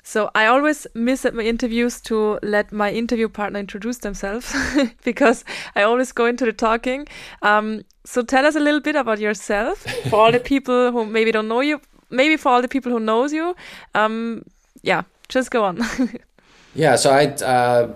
So 0.07 0.31
I 0.33 0.45
always 0.45 0.87
miss 0.95 1.25
at 1.25 1.33
my 1.33 1.43
interviews 1.43 1.99
to 2.03 2.39
let 2.41 2.71
my 2.71 2.91
interview 2.91 3.27
partner 3.27 3.59
introduce 3.59 3.97
themselves 3.97 4.55
because 5.03 5.43
I 5.75 5.81
always 5.83 6.13
go 6.13 6.25
into 6.25 6.45
the 6.45 6.53
talking. 6.53 7.07
Um, 7.41 7.83
so 8.05 8.21
tell 8.21 8.45
us 8.45 8.55
a 8.55 8.61
little 8.61 8.79
bit 8.79 8.95
about 8.95 9.19
yourself 9.19 9.79
for 10.09 10.15
all 10.15 10.31
the 10.31 10.39
people 10.39 10.93
who 10.93 11.05
maybe 11.05 11.33
don't 11.33 11.49
know 11.49 11.59
you, 11.59 11.81
maybe 12.09 12.37
for 12.37 12.53
all 12.53 12.61
the 12.61 12.69
people 12.69 12.89
who 12.89 13.01
knows 13.01 13.33
you. 13.33 13.53
Um, 13.95 14.43
yeah, 14.81 15.03
just 15.27 15.51
go 15.51 15.65
on. 15.65 15.81
yeah, 16.73 16.95
so 16.95 17.11
I 17.11 17.25
uh, 17.43 17.93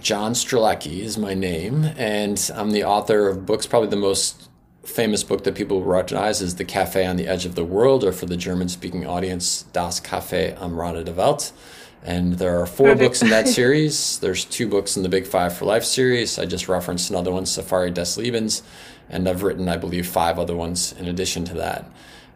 John 0.00 0.32
Strelecky 0.32 1.00
is 1.00 1.18
my 1.18 1.34
name, 1.34 1.84
and 1.96 2.50
I'm 2.54 2.70
the 2.70 2.84
author 2.84 3.28
of 3.28 3.46
books, 3.46 3.66
probably 3.66 3.88
the 3.88 3.96
most 3.96 4.48
famous 4.84 5.22
book 5.22 5.44
that 5.44 5.54
people 5.54 5.82
recognize 5.82 6.40
is 6.40 6.56
The 6.56 6.64
Cafe 6.64 7.04
on 7.06 7.16
the 7.16 7.26
Edge 7.26 7.44
of 7.44 7.54
the 7.54 7.64
World, 7.64 8.02
or 8.04 8.12
for 8.12 8.26
the 8.26 8.36
German 8.36 8.68
speaking 8.68 9.06
audience, 9.06 9.62
Das 9.72 10.00
Café 10.00 10.60
am 10.60 10.78
Rande 10.78 11.04
der 11.04 11.12
Welt. 11.12 11.52
And 12.04 12.34
there 12.34 12.60
are 12.60 12.66
four 12.66 12.88
Perfect. 12.88 13.00
books 13.00 13.22
in 13.22 13.30
that 13.30 13.46
series. 13.60 14.18
There's 14.18 14.44
two 14.44 14.66
books 14.66 14.96
in 14.96 15.02
the 15.02 15.08
Big 15.08 15.26
Five 15.26 15.56
for 15.56 15.66
Life 15.66 15.84
series. 15.84 16.38
I 16.38 16.46
just 16.46 16.68
referenced 16.68 17.10
another 17.10 17.30
one, 17.30 17.46
Safari 17.46 17.90
des 17.92 18.16
Lebens, 18.16 18.62
and 19.08 19.28
I've 19.28 19.42
written, 19.42 19.68
I 19.68 19.76
believe, 19.76 20.06
five 20.06 20.38
other 20.38 20.56
ones 20.56 20.92
in 20.98 21.06
addition 21.06 21.44
to 21.44 21.54
that. 21.54 21.88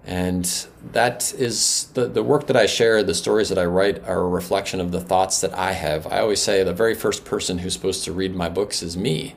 And 0.07 0.67
that 0.93 1.35
is 1.35 1.89
the, 1.95 2.07
the 2.07 2.23
work 2.23 2.47
that 2.47 2.57
I 2.57 2.67
share, 2.67 3.03
the 3.03 3.13
stories 3.13 3.49
that 3.49 3.59
I 3.59 3.65
write 3.65 4.05
are 4.05 4.21
a 4.21 4.29
reflection 4.29 4.81
of 4.81 4.93
the 4.93 5.01
thoughts 5.01 5.41
that 5.41 5.53
I 5.53 5.73
have. 5.73 6.07
I 6.07 6.21
always 6.21 6.41
say 6.41 6.63
the 6.63 6.73
very 6.73 6.95
first 6.95 7.25
person 7.25 7.59
who's 7.59 7.73
supposed 7.73 8.05
to 8.05 8.13
read 8.13 8.35
my 8.35 8.49
books 8.49 8.83
is 8.83 8.97
me. 8.97 9.35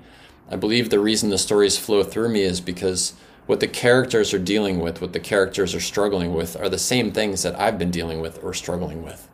I 0.51 0.55
believe 0.55 0.89
the 0.89 0.99
reason 0.99 1.31
the 1.31 1.39
stories 1.39 1.77
flow 1.77 2.03
through 2.03 2.29
me 2.29 2.41
is 2.41 2.61
because 2.61 3.13
what 3.47 3.61
the 3.61 3.67
characters 3.67 4.31
are 4.31 4.39
dealing 4.39 4.79
with, 4.79 5.01
what 5.01 5.13
the 5.13 5.19
characters 5.19 5.73
are 5.73 5.79
struggling 5.79 6.35
with, 6.35 6.55
are 6.55 6.69
the 6.69 6.77
same 6.77 7.11
things 7.11 7.41
that 7.41 7.59
I've 7.59 7.79
been 7.79 7.89
dealing 7.89 8.21
with 8.21 8.43
or 8.43 8.53
struggling 8.53 9.01
with. 9.03 9.27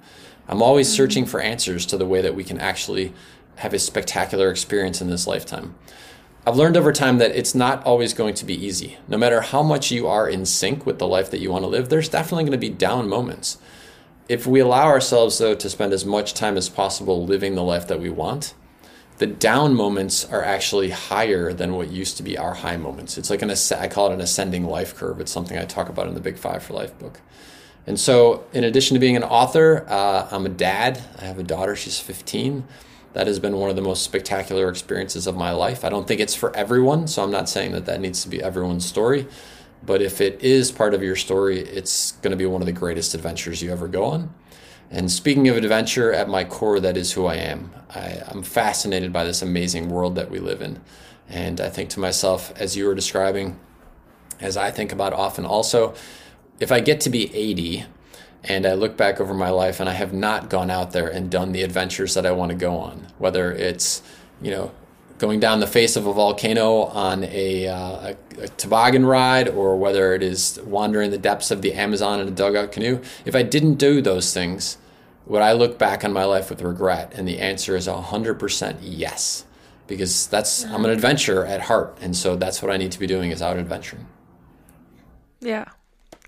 I'm 0.47 0.61
always 0.61 0.87
mm-hmm. 0.87 0.95
searching 0.95 1.25
for 1.25 1.41
answers 1.41 1.85
to 1.87 1.97
the 1.97 2.05
way 2.05 2.21
that 2.21 2.33
we 2.33 2.45
can 2.45 2.59
actually 2.59 3.11
have 3.57 3.73
a 3.73 3.79
spectacular 3.79 4.49
experience 4.49 5.01
in 5.01 5.09
this 5.09 5.27
lifetime. 5.27 5.75
I've 6.47 6.57
learned 6.57 6.77
over 6.77 6.91
time 6.91 7.17
that 7.17 7.35
it's 7.35 7.55
not 7.55 7.83
always 7.85 8.13
going 8.13 8.35
to 8.35 8.45
be 8.45 8.53
easy. 8.53 8.97
No 9.07 9.17
matter 9.17 9.41
how 9.41 9.63
much 9.63 9.89
you 9.89 10.07
are 10.07 10.29
in 10.29 10.45
sync 10.45 10.85
with 10.85 10.99
the 10.99 11.07
life 11.07 11.31
that 11.31 11.39
you 11.39 11.51
want 11.51 11.63
to 11.63 11.67
live, 11.67 11.89
there's 11.89 12.07
definitely 12.07 12.43
going 12.43 12.51
to 12.51 12.59
be 12.59 12.69
down 12.69 13.09
moments. 13.09 13.57
If 14.29 14.45
we 14.45 14.59
allow 14.59 14.85
ourselves, 14.85 15.39
though, 15.39 15.55
to 15.55 15.69
spend 15.71 15.91
as 15.91 16.05
much 16.05 16.35
time 16.35 16.55
as 16.55 16.69
possible 16.69 17.25
living 17.25 17.55
the 17.55 17.63
life 17.63 17.87
that 17.87 17.99
we 17.99 18.11
want, 18.11 18.53
the 19.17 19.25
down 19.25 19.73
moments 19.73 20.23
are 20.25 20.43
actually 20.43 20.91
higher 20.91 21.51
than 21.51 21.73
what 21.73 21.89
used 21.89 22.17
to 22.17 22.23
be 22.23 22.37
our 22.37 22.53
high 22.53 22.77
moments. 22.77 23.17
It's 23.17 23.31
like 23.31 23.41
an 23.41 23.49
I 23.49 23.87
call 23.87 24.11
it 24.11 24.13
an 24.13 24.21
ascending 24.21 24.65
life 24.65 24.95
curve. 24.95 25.19
It's 25.19 25.31
something 25.31 25.57
I 25.57 25.65
talk 25.65 25.89
about 25.89 26.07
in 26.07 26.13
the 26.13 26.21
Big 26.21 26.37
Five 26.37 26.61
for 26.61 26.73
Life 26.73 26.97
book. 26.99 27.21
And 27.87 27.99
so, 27.99 28.43
in 28.53 28.63
addition 28.63 28.93
to 28.93 28.99
being 28.99 29.15
an 29.15 29.23
author, 29.23 29.85
uh, 29.87 30.27
I'm 30.31 30.45
a 30.45 30.49
dad. 30.49 31.01
I 31.19 31.25
have 31.25 31.39
a 31.39 31.43
daughter. 31.43 31.75
She's 31.75 31.99
15 31.99 32.65
that 33.15 33.27
has 33.27 33.39
been 33.39 33.55
one 33.55 33.69
of 33.69 33.77
the 33.77 33.81
most 33.81 34.03
spectacular 34.03 34.67
experiences 34.67 35.25
of 35.25 35.37
my 35.37 35.51
life. 35.51 35.85
I 35.85 35.89
don't 35.89 36.05
think 36.05 36.19
it's 36.19 36.35
for 36.35 36.53
everyone, 36.53 37.07
so 37.07 37.23
I'm 37.23 37.31
not 37.31 37.47
saying 37.47 37.71
that 37.71 37.85
that 37.85 38.01
needs 38.01 38.21
to 38.23 38.29
be 38.29 38.43
everyone's 38.43 38.85
story. 38.85 39.25
But 39.85 40.01
if 40.01 40.19
it 40.19 40.41
is 40.41 40.69
part 40.69 40.93
of 40.93 41.01
your 41.01 41.15
story, 41.15 41.59
it's 41.59 42.11
going 42.11 42.31
to 42.31 42.37
be 42.37 42.45
one 42.45 42.61
of 42.61 42.65
the 42.65 42.73
greatest 42.73 43.13
adventures 43.13 43.63
you 43.63 43.71
ever 43.71 43.87
go 43.87 44.03
on. 44.03 44.33
And 44.91 45.09
speaking 45.09 45.47
of 45.47 45.55
adventure, 45.55 46.11
at 46.11 46.27
my 46.27 46.43
core, 46.43 46.81
that 46.81 46.97
is 46.97 47.13
who 47.13 47.25
I 47.25 47.35
am. 47.35 47.71
I, 47.89 48.21
am 48.27 48.43
fascinated 48.43 49.13
by 49.13 49.23
this 49.23 49.41
amazing 49.41 49.89
world 49.89 50.15
that 50.15 50.29
we 50.29 50.39
live 50.39 50.61
in. 50.61 50.81
And 51.29 51.61
I 51.61 51.69
think 51.69 51.89
to 51.91 52.01
myself, 52.01 52.51
as 52.57 52.75
you 52.75 52.85
were 52.85 52.95
describing, 52.95 53.57
as 54.41 54.57
I 54.57 54.71
think 54.71 54.91
about 54.91 55.13
often 55.13 55.45
also, 55.45 55.93
if 56.59 56.69
I 56.69 56.81
get 56.81 56.99
to 57.01 57.09
be 57.09 57.33
80 57.33 57.85
and 58.47 58.65
I 58.65 58.73
look 58.73 58.95
back 58.95 59.19
over 59.19 59.33
my 59.33 59.49
life 59.49 59.79
and 59.79 59.89
I 59.89 59.93
have 59.93 60.13
not 60.13 60.49
gone 60.49 60.69
out 60.69 60.91
there 60.91 61.07
and 61.07 61.29
done 61.29 61.51
the 61.51 61.63
adventures 61.63 62.13
that 62.13 62.25
I 62.25 62.31
want 62.31 62.51
to 62.51 62.57
go 62.57 62.77
on, 62.77 63.07
whether 63.17 63.51
it's, 63.51 64.01
you 64.41 64.51
know, 64.51 64.71
going 65.17 65.39
down 65.39 65.59
the 65.59 65.67
face 65.67 65.95
of 65.95 66.05
a 66.05 66.13
volcano 66.13 66.83
on 66.83 67.23
a, 67.23 67.67
uh, 67.67 67.77
a, 67.77 68.15
a, 68.41 68.47
toboggan 68.49 69.05
ride 69.05 69.47
or 69.47 69.77
whether 69.77 70.13
it 70.13 70.21
is 70.21 70.59
wandering 70.65 71.09
the 71.09 71.17
depths 71.17 71.51
of 71.51 71.61
the 71.61 71.73
Amazon 71.73 72.19
in 72.19 72.27
a 72.27 72.31
dugout 72.31 72.71
canoe, 72.71 73.01
if 73.25 73.35
I 73.35 73.41
didn't 73.41 73.75
do 73.75 74.01
those 74.01 74.33
things, 74.33 74.77
would 75.25 75.41
I 75.41 75.53
look 75.53 75.79
back 75.79 76.03
on 76.03 76.13
my 76.13 76.25
life 76.25 76.49
with 76.49 76.61
regret? 76.61 77.13
And 77.15 77.27
the 77.27 77.39
answer 77.39 77.75
is 77.75 77.87
100% 77.87 78.77
yes, 78.81 79.45
because 79.87 80.27
that's, 80.27 80.65
I'm 80.65 80.85
an 80.85 80.91
adventurer 80.91 81.45
at 81.45 81.61
heart. 81.61 81.97
And 82.01 82.15
so 82.15 82.35
that's 82.35 82.61
what 82.61 82.71
I 82.71 82.77
need 82.77 82.91
to 82.91 82.99
be 82.99 83.07
doing 83.07 83.31
is 83.31 83.41
out 83.41 83.57
adventuring. 83.57 84.05
Yeah. 85.39 85.65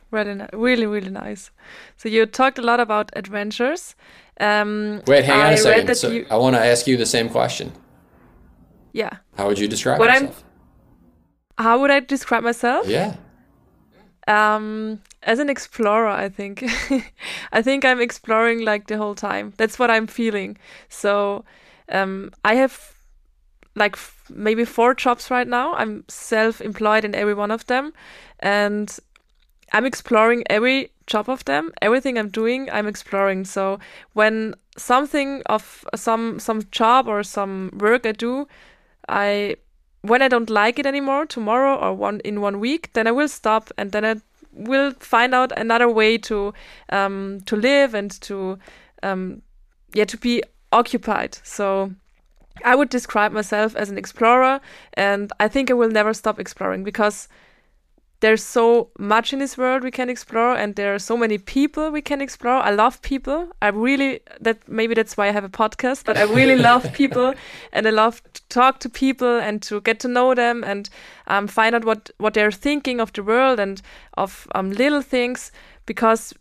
Really, 0.09 0.45
really, 0.53 0.85
really 0.85 1.09
nice. 1.09 1.51
So 1.97 2.09
you 2.09 2.25
talked 2.25 2.59
a 2.59 2.61
lot 2.61 2.79
about 2.79 3.11
adventures. 3.15 3.95
Um, 4.39 5.01
Wait, 5.07 5.25
hang 5.25 5.41
on 5.41 5.53
a 5.53 5.57
second. 5.57 5.95
So 5.95 6.09
you... 6.09 6.27
I 6.29 6.37
want 6.37 6.55
to 6.55 6.63
ask 6.63 6.87
you 6.87 6.95
the 6.95 7.05
same 7.05 7.27
question. 7.27 7.71
Yeah. 8.93 9.17
How 9.35 9.47
would 9.47 9.59
you 9.59 9.67
describe 9.67 9.99
what 9.99 10.09
yourself? 10.09 10.43
I'm, 11.57 11.65
how 11.65 11.79
would 11.79 11.91
I 11.91 11.99
describe 11.99 12.43
myself? 12.43 12.87
Yeah. 12.87 13.15
Um, 14.27 15.01
as 15.23 15.39
an 15.39 15.49
explorer, 15.49 16.07
I 16.07 16.29
think. 16.29 16.63
I 17.51 17.61
think 17.61 17.83
I'm 17.83 17.99
exploring 17.99 18.63
like 18.63 18.87
the 18.87 18.97
whole 18.97 19.15
time. 19.15 19.53
That's 19.57 19.79
what 19.79 19.89
I'm 19.89 20.05
feeling. 20.05 20.57
So, 20.89 21.45
um, 21.89 22.31
I 22.43 22.55
have 22.55 22.93
like 23.75 23.93
f- 23.93 24.29
maybe 24.29 24.65
four 24.65 24.93
jobs 24.93 25.31
right 25.31 25.47
now. 25.47 25.73
I'm 25.75 26.03
self-employed 26.09 27.05
in 27.05 27.15
every 27.15 27.33
one 27.33 27.51
of 27.51 27.65
them, 27.67 27.93
and 28.39 28.95
I'm 29.71 29.85
exploring 29.85 30.43
every 30.49 30.91
job 31.07 31.29
of 31.29 31.43
them. 31.45 31.71
Everything 31.81 32.17
I'm 32.17 32.29
doing, 32.29 32.69
I'm 32.69 32.87
exploring. 32.87 33.45
So 33.45 33.79
when 34.13 34.55
something 34.77 35.41
of 35.47 35.85
some 35.95 36.39
some 36.39 36.61
job 36.71 37.07
or 37.07 37.23
some 37.23 37.71
work 37.73 38.05
I 38.05 38.11
do, 38.11 38.47
I 39.09 39.55
when 40.01 40.21
I 40.21 40.27
don't 40.27 40.49
like 40.49 40.79
it 40.79 40.85
anymore 40.85 41.25
tomorrow 41.25 41.75
or 41.75 41.93
one 41.93 42.19
in 42.19 42.41
one 42.41 42.59
week, 42.59 42.93
then 42.93 43.07
I 43.07 43.11
will 43.11 43.27
stop 43.27 43.71
and 43.77 43.91
then 43.91 44.05
I 44.05 44.15
will 44.51 44.91
find 44.99 45.33
out 45.33 45.51
another 45.57 45.89
way 45.89 46.17
to 46.17 46.53
um, 46.89 47.41
to 47.45 47.55
live 47.55 47.93
and 47.93 48.11
to 48.21 48.59
um, 49.03 49.41
yeah 49.93 50.05
to 50.05 50.17
be 50.17 50.43
occupied. 50.71 51.39
So 51.43 51.91
I 52.63 52.75
would 52.75 52.89
describe 52.89 53.31
myself 53.31 53.75
as 53.75 53.89
an 53.89 53.97
explorer, 53.97 54.59
and 54.93 55.31
I 55.39 55.47
think 55.47 55.69
I 55.69 55.73
will 55.73 55.91
never 55.91 56.13
stop 56.13 56.39
exploring 56.39 56.83
because 56.83 57.27
there's 58.19 58.43
so 58.43 58.89
much 58.97 59.31
in 59.31 59.39
this 59.39 59.57
world 59.57 59.83
we 59.83 59.91
can 59.91 60.09
explore 60.09 60.55
and 60.55 60.75
there 60.75 60.93
are 60.93 60.99
so 60.99 61.15
many 61.15 61.37
people 61.37 61.91
we 61.91 62.01
can 62.01 62.19
explore. 62.21 62.55
I 62.55 62.71
love 62.71 63.01
people. 63.01 63.49
I 63.61 63.67
really 63.67 64.21
that 64.41 64.67
maybe 64.67 64.95
that's 64.95 65.15
why 65.17 65.27
i 65.27 65.31
have 65.31 65.43
a 65.43 65.49
podcast 65.49 66.05
but 66.05 66.17
i 66.17 66.23
really 66.23 66.55
love 66.69 66.91
people 66.93 67.33
and 67.71 67.87
i 67.87 67.89
love 67.89 68.21
to 68.33 68.41
talk 68.49 68.79
to 68.79 68.89
people 68.89 69.37
and 69.39 69.61
to 69.61 69.81
get 69.81 69.99
to 69.99 70.07
know 70.07 70.33
them 70.33 70.63
and 70.63 70.89
um, 71.27 71.47
find 71.47 71.75
out 71.75 71.85
what 71.85 72.09
what 72.17 72.33
they're 72.33 72.51
thinking 72.51 72.99
of 72.99 73.13
the 73.13 73.23
world 73.23 73.59
and 73.59 73.81
of 74.15 74.47
um, 74.55 74.71
little 74.71 75.01
things 75.01 75.51
because 75.85 76.33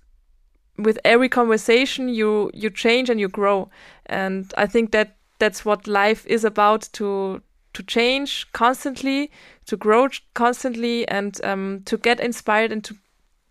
with 0.78 0.98
every 1.04 1.28
conversation 1.28 2.08
you 2.08 2.50
you 2.54 2.70
change 2.70 3.10
and 3.10 3.20
you 3.20 3.28
grow. 3.28 3.68
And 4.06 4.52
i 4.56 4.66
think 4.66 4.92
that 4.92 5.16
that's 5.38 5.64
what 5.64 5.86
life 5.86 6.26
is 6.26 6.44
about 6.44 6.88
to 6.92 7.42
to 7.76 7.82
change 7.82 8.50
constantly, 8.52 9.30
to 9.66 9.76
grow 9.76 10.08
constantly, 10.32 11.06
and 11.08 11.38
um, 11.44 11.82
to 11.84 11.98
get 11.98 12.20
inspired 12.20 12.72
and 12.72 12.82
to 12.82 12.96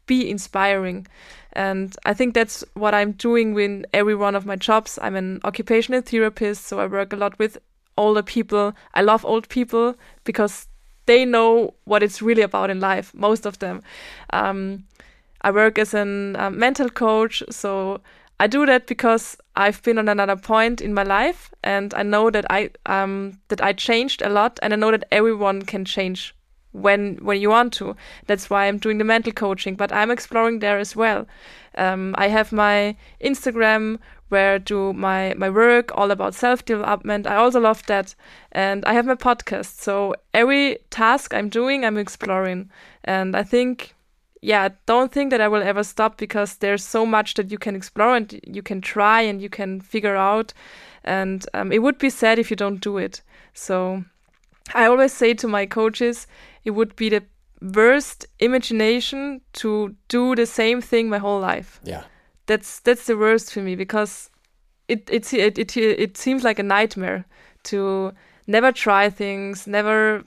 be 0.07 0.27
inspiring. 0.27 1.05
And 1.53 1.95
I 2.05 2.15
think 2.15 2.33
that's 2.33 2.63
what 2.73 2.95
I'm 2.95 3.11
doing 3.11 3.57
in 3.59 3.85
every 3.93 4.15
one 4.15 4.33
of 4.33 4.43
my 4.43 4.55
jobs. 4.55 4.97
I'm 4.99 5.15
an 5.15 5.41
occupational 5.43 6.01
therapist, 6.01 6.65
so 6.65 6.79
I 6.79 6.88
work 6.88 7.13
a 7.13 7.15
lot 7.15 7.38
with 7.38 7.59
older 7.97 8.23
people. 8.23 8.73
I 8.95 9.03
love 9.03 9.23
old 9.23 9.47
people 9.47 9.93
because 10.23 10.67
they 11.05 11.23
know 11.23 11.75
what 11.83 12.01
it's 12.01 12.19
really 12.19 12.41
about 12.41 12.71
in 12.71 12.79
life, 12.79 13.13
most 13.13 13.45
of 13.45 13.59
them. 13.59 13.83
Um, 14.31 14.85
I 15.41 15.51
work 15.51 15.77
as 15.77 15.93
a 15.93 16.01
uh, 16.01 16.49
mental 16.49 16.89
coach, 16.89 17.43
so 17.51 18.01
I 18.39 18.47
do 18.47 18.65
that 18.65 18.87
because 18.87 19.37
I've 19.55 19.81
been 19.83 19.97
on 19.97 20.09
another 20.09 20.35
point 20.35 20.81
in 20.81 20.93
my 20.93 21.03
life 21.03 21.53
and 21.63 21.93
I 21.93 22.03
know 22.03 22.29
that 22.29 22.45
I 22.49 22.69
um 22.85 23.39
that 23.47 23.61
I 23.61 23.73
changed 23.73 24.21
a 24.21 24.29
lot 24.29 24.59
and 24.61 24.73
I 24.73 24.75
know 24.75 24.91
that 24.91 25.05
everyone 25.11 25.61
can 25.61 25.85
change 25.85 26.35
when 26.73 27.17
when 27.21 27.39
you 27.39 27.49
want 27.49 27.73
to. 27.73 27.95
That's 28.27 28.49
why 28.49 28.65
I'm 28.65 28.77
doing 28.77 28.97
the 28.97 29.03
mental 29.03 29.31
coaching, 29.31 29.75
but 29.75 29.91
I'm 29.91 30.11
exploring 30.11 30.59
there 30.59 30.77
as 30.77 30.95
well. 30.95 31.25
Um, 31.77 32.13
I 32.17 32.27
have 32.27 32.51
my 32.51 32.95
Instagram 33.21 33.99
where 34.29 34.55
I 34.55 34.57
do 34.57 34.91
my 34.93 35.33
my 35.37 35.49
work 35.49 35.91
all 35.95 36.11
about 36.11 36.35
self 36.35 36.65
development. 36.65 37.27
I 37.27 37.35
also 37.37 37.59
love 37.59 37.85
that, 37.85 38.15
and 38.51 38.83
I 38.85 38.93
have 38.93 39.05
my 39.05 39.15
podcast. 39.15 39.79
So 39.79 40.15
every 40.33 40.79
task 40.89 41.33
I'm 41.33 41.49
doing, 41.49 41.85
I'm 41.85 41.97
exploring, 41.97 42.69
and 43.03 43.35
I 43.35 43.43
think 43.43 43.94
yeah, 44.45 44.69
don't 44.86 45.12
think 45.12 45.31
that 45.31 45.41
I 45.41 45.47
will 45.47 45.63
ever 45.63 45.84
stop 45.84 46.17
because 46.17 46.58
there's 46.58 46.84
so 46.84 47.03
much 47.03 47.34
that 47.34 47.49
you 47.49 47.58
can 47.58 47.75
explore 47.75 48.15
and 48.15 48.39
you 48.45 48.62
can 48.62 48.79
try 48.79 49.21
and 49.21 49.41
you 49.41 49.49
can 49.49 49.81
figure 49.81 50.15
out. 50.15 50.53
And 51.03 51.43
um, 51.55 51.71
it 51.71 51.81
would 51.81 51.97
be 51.97 52.12
sad 52.12 52.38
if 52.38 52.51
you 52.51 52.55
don't 52.55 52.79
do 52.79 52.99
it. 52.99 53.23
So 53.55 54.05
I 54.75 54.86
always 54.86 55.13
say 55.13 55.34
to 55.34 55.47
my 55.47 55.65
coaches, 55.65 56.27
it 56.63 56.71
would 56.71 56.95
be 56.95 57.10
the 57.10 57.23
worst 57.60 58.27
imagination 58.38 59.41
to 59.53 59.95
do 60.10 60.36
the 60.36 60.45
same 60.45 60.79
thing 60.79 61.10
my 61.10 61.17
whole 61.17 61.39
life. 61.39 61.79
Yeah. 61.84 62.03
That's 62.45 62.81
that's 62.81 63.08
the 63.08 63.17
worst 63.17 63.51
for 63.51 63.62
me 63.62 63.75
because 63.75 64.29
it 64.88 65.10
it 65.10 65.34
it 65.34 65.58
it, 65.58 65.75
it 65.75 66.17
seems 66.17 66.43
like 66.43 66.60
a 66.60 66.63
nightmare 66.63 67.25
to 67.63 68.13
never 68.45 68.71
try 68.71 69.10
things, 69.10 69.65
never 69.65 70.23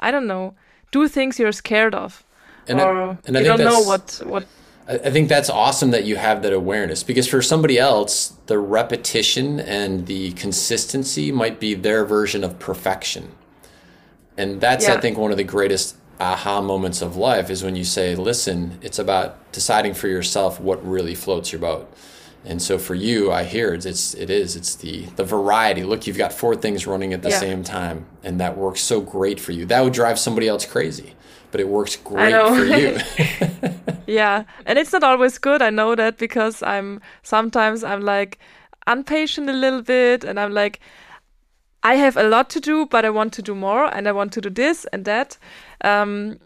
I 0.00 0.10
don't 0.10 0.26
know, 0.26 0.54
do 0.92 1.08
things 1.08 1.38
you're 1.38 1.52
scared 1.52 1.94
of 1.94 2.23
and 2.68 2.80
or 2.80 3.02
I, 3.10 3.18
and 3.26 3.36
I 3.36 3.40
you 3.40 3.46
don't 3.46 3.58
know 3.58 3.80
what 3.80 4.20
what. 4.24 4.46
I 4.86 5.10
think 5.10 5.30
that's 5.30 5.48
awesome 5.48 5.92
that 5.92 6.04
you 6.04 6.16
have 6.16 6.42
that 6.42 6.52
awareness 6.52 7.02
because 7.02 7.26
for 7.26 7.40
somebody 7.40 7.78
else, 7.78 8.34
the 8.46 8.58
repetition 8.58 9.58
and 9.58 10.06
the 10.06 10.32
consistency 10.32 11.32
might 11.32 11.58
be 11.58 11.72
their 11.72 12.04
version 12.04 12.44
of 12.44 12.58
perfection. 12.58 13.32
And 14.36 14.60
that's, 14.60 14.86
yeah. 14.86 14.94
I 14.94 15.00
think, 15.00 15.16
one 15.16 15.30
of 15.30 15.38
the 15.38 15.44
greatest 15.44 15.96
aha 16.20 16.60
moments 16.60 17.00
of 17.00 17.16
life 17.16 17.48
is 17.48 17.62
when 17.64 17.76
you 17.76 17.84
say, 17.84 18.14
listen, 18.14 18.78
it's 18.82 18.98
about 18.98 19.52
deciding 19.52 19.94
for 19.94 20.08
yourself 20.08 20.60
what 20.60 20.86
really 20.86 21.14
floats 21.14 21.50
your 21.50 21.62
boat. 21.62 21.90
And 22.44 22.60
so 22.60 22.76
for 22.76 22.94
you, 22.94 23.32
I 23.32 23.44
hear 23.44 23.72
it's, 23.72 23.86
it's 23.86 24.12
it 24.12 24.28
is 24.28 24.54
it's 24.54 24.74
the 24.74 25.06
the 25.16 25.24
variety. 25.24 25.82
Look, 25.82 26.06
you've 26.06 26.18
got 26.18 26.30
four 26.30 26.54
things 26.54 26.86
running 26.86 27.14
at 27.14 27.22
the 27.22 27.30
yeah. 27.30 27.38
same 27.38 27.64
time, 27.64 28.04
and 28.22 28.38
that 28.38 28.58
works 28.58 28.82
so 28.82 29.00
great 29.00 29.40
for 29.40 29.52
you. 29.52 29.64
That 29.64 29.82
would 29.82 29.94
drive 29.94 30.18
somebody 30.18 30.46
else 30.46 30.66
crazy 30.66 31.14
but 31.54 31.60
it 31.60 31.68
works 31.68 31.94
great 31.94 32.34
for 32.34 32.64
you. 32.64 32.98
yeah, 34.08 34.42
and 34.66 34.76
it's 34.76 34.92
not 34.92 35.04
always 35.04 35.38
good. 35.38 35.62
I 35.62 35.70
know 35.70 35.94
that 35.94 36.18
because 36.18 36.64
I'm 36.64 37.00
sometimes 37.22 37.84
I'm 37.84 38.00
like 38.00 38.40
impatient 38.88 39.48
a 39.48 39.52
little 39.52 39.80
bit, 39.80 40.24
and 40.24 40.40
I'm 40.40 40.52
like, 40.52 40.80
I 41.84 41.94
have 41.94 42.16
a 42.16 42.24
lot 42.24 42.50
to 42.50 42.60
do, 42.60 42.86
but 42.86 43.04
I 43.04 43.10
want 43.10 43.32
to 43.34 43.42
do 43.42 43.54
more, 43.54 43.84
and 43.84 44.08
I 44.08 44.10
want 44.10 44.32
to 44.32 44.40
do 44.40 44.50
this 44.50 44.84
and 44.92 45.04
that. 45.04 45.38
Um, 45.82 46.40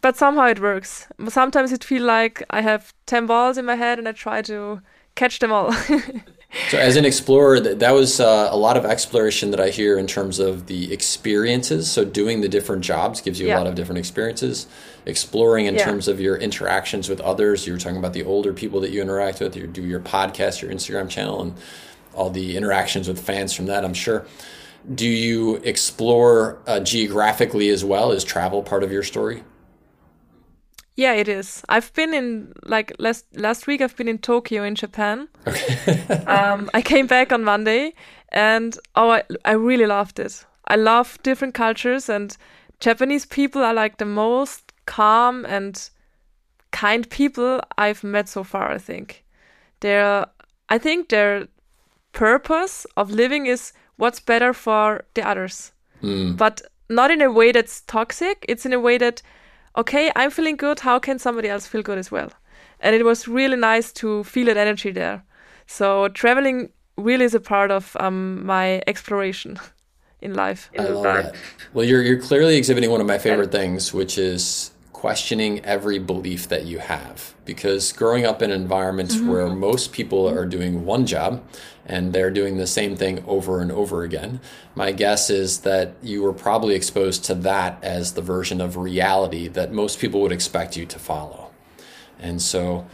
but 0.00 0.16
somehow 0.16 0.46
it 0.46 0.60
works. 0.60 1.08
Sometimes 1.28 1.72
it 1.72 1.82
feels 1.82 2.04
like 2.04 2.44
I 2.50 2.60
have 2.60 2.94
10 3.06 3.26
balls 3.26 3.58
in 3.58 3.64
my 3.64 3.74
head 3.74 3.98
and 3.98 4.08
I 4.08 4.12
try 4.12 4.42
to 4.42 4.80
catch 5.16 5.40
them 5.40 5.52
all. 5.52 5.74
so, 6.68 6.78
as 6.78 6.96
an 6.96 7.04
explorer, 7.06 7.60
that 7.60 7.92
was 7.92 8.20
uh, 8.20 8.48
a 8.50 8.56
lot 8.56 8.76
of 8.76 8.84
exploration 8.84 9.50
that 9.52 9.60
I 9.60 9.70
hear 9.70 9.98
in 9.98 10.06
terms 10.06 10.38
of 10.38 10.66
the 10.66 10.92
experiences. 10.92 11.90
So, 11.90 12.04
doing 12.04 12.42
the 12.42 12.48
different 12.48 12.82
jobs 12.82 13.22
gives 13.22 13.40
you 13.40 13.48
yeah. 13.48 13.56
a 13.56 13.58
lot 13.58 13.66
of 13.66 13.74
different 13.74 13.98
experiences. 13.98 14.66
Exploring 15.06 15.66
in 15.66 15.74
yeah. 15.74 15.84
terms 15.84 16.08
of 16.08 16.20
your 16.20 16.36
interactions 16.36 17.08
with 17.08 17.20
others. 17.20 17.66
You 17.66 17.72
were 17.72 17.78
talking 17.78 17.96
about 17.96 18.12
the 18.12 18.24
older 18.24 18.52
people 18.52 18.80
that 18.80 18.90
you 18.90 19.00
interact 19.00 19.40
with. 19.40 19.56
You 19.56 19.66
do 19.66 19.82
your 19.82 20.00
podcast, 20.00 20.60
your 20.60 20.70
Instagram 20.70 21.08
channel, 21.08 21.40
and 21.40 21.54
all 22.14 22.28
the 22.28 22.56
interactions 22.56 23.08
with 23.08 23.18
fans 23.18 23.54
from 23.54 23.66
that, 23.66 23.84
I'm 23.84 23.94
sure. 23.94 24.26
Do 24.94 25.06
you 25.06 25.56
explore 25.56 26.58
uh, 26.66 26.80
geographically 26.80 27.70
as 27.70 27.84
well? 27.84 28.12
Is 28.12 28.24
travel 28.24 28.62
part 28.62 28.82
of 28.82 28.92
your 28.92 29.02
story? 29.02 29.42
Yeah, 30.94 31.14
it 31.14 31.28
is. 31.28 31.64
I've 31.68 31.92
been 31.94 32.12
in 32.12 32.52
like 32.64 32.92
last 32.98 33.24
last 33.34 33.66
week. 33.66 33.80
I've 33.80 33.96
been 33.96 34.08
in 34.08 34.18
Tokyo 34.18 34.62
in 34.62 34.74
Japan. 34.74 35.28
Okay. 35.46 36.00
um, 36.26 36.70
I 36.74 36.82
came 36.82 37.06
back 37.06 37.32
on 37.32 37.44
Monday, 37.44 37.94
and 38.28 38.78
oh, 38.94 39.10
I, 39.10 39.22
I 39.44 39.52
really 39.52 39.86
loved 39.86 40.18
it. 40.18 40.44
I 40.68 40.76
love 40.76 41.18
different 41.22 41.54
cultures, 41.54 42.08
and 42.08 42.36
Japanese 42.80 43.24
people 43.24 43.62
are 43.62 43.74
like 43.74 43.98
the 43.98 44.04
most 44.04 44.72
calm 44.86 45.46
and 45.46 45.88
kind 46.72 47.08
people 47.08 47.60
I've 47.78 48.04
met 48.04 48.28
so 48.28 48.44
far. 48.44 48.70
I 48.70 48.78
think 48.78 49.24
their 49.80 50.26
I 50.68 50.78
think 50.78 51.08
their 51.08 51.48
purpose 52.12 52.86
of 52.96 53.10
living 53.10 53.46
is 53.46 53.72
what's 53.96 54.20
better 54.20 54.52
for 54.52 55.04
the 55.14 55.26
others, 55.26 55.72
mm. 56.02 56.36
but 56.36 56.60
not 56.90 57.10
in 57.10 57.22
a 57.22 57.32
way 57.32 57.52
that's 57.52 57.80
toxic. 57.82 58.44
It's 58.48 58.66
in 58.66 58.72
a 58.72 58.80
way 58.80 58.98
that 58.98 59.22
okay, 59.76 60.10
I'm 60.16 60.30
feeling 60.30 60.56
good. 60.56 60.80
How 60.80 60.98
can 60.98 61.18
somebody 61.18 61.48
else 61.48 61.66
feel 61.66 61.82
good 61.82 61.98
as 61.98 62.10
well? 62.10 62.30
And 62.80 62.96
it 62.96 63.04
was 63.04 63.28
really 63.28 63.56
nice 63.56 63.92
to 63.94 64.24
feel 64.24 64.46
that 64.46 64.56
energy 64.56 64.90
there. 64.90 65.22
So 65.66 66.08
traveling 66.08 66.70
really 66.96 67.24
is 67.24 67.34
a 67.34 67.40
part 67.40 67.70
of 67.70 67.96
um, 68.00 68.44
my 68.44 68.82
exploration 68.86 69.58
in 70.20 70.34
life. 70.34 70.70
I 70.78 70.82
love 70.82 71.02
that. 71.04 71.34
Well, 71.72 71.84
you're 71.84 72.02
you're 72.02 72.20
clearly 72.20 72.56
exhibiting 72.56 72.90
one 72.90 73.00
of 73.00 73.06
my 73.06 73.18
favorite 73.18 73.52
things, 73.52 73.94
which 73.94 74.18
is 74.18 74.71
questioning 75.02 75.58
every 75.64 75.98
belief 75.98 76.46
that 76.46 76.64
you 76.64 76.78
have. 76.78 77.34
Because 77.44 77.90
growing 77.90 78.24
up 78.24 78.40
in 78.40 78.52
environments 78.52 79.16
mm-hmm. 79.16 79.30
where 79.30 79.48
most 79.48 79.92
people 79.92 80.28
are 80.28 80.46
doing 80.46 80.86
one 80.86 81.06
job 81.06 81.42
and 81.84 82.12
they're 82.12 82.30
doing 82.30 82.56
the 82.56 82.68
same 82.68 82.94
thing 82.94 83.24
over 83.26 83.60
and 83.60 83.72
over 83.72 84.04
again, 84.04 84.40
my 84.76 84.92
guess 84.92 85.28
is 85.28 85.62
that 85.62 85.94
you 86.04 86.22
were 86.22 86.32
probably 86.32 86.76
exposed 86.76 87.24
to 87.24 87.34
that 87.34 87.82
as 87.82 88.12
the 88.12 88.22
version 88.22 88.60
of 88.60 88.76
reality 88.76 89.48
that 89.48 89.72
most 89.72 89.98
people 89.98 90.20
would 90.20 90.30
expect 90.30 90.76
you 90.76 90.86
to 90.86 91.00
follow. 91.00 91.50
And 92.20 92.40
so 92.40 92.86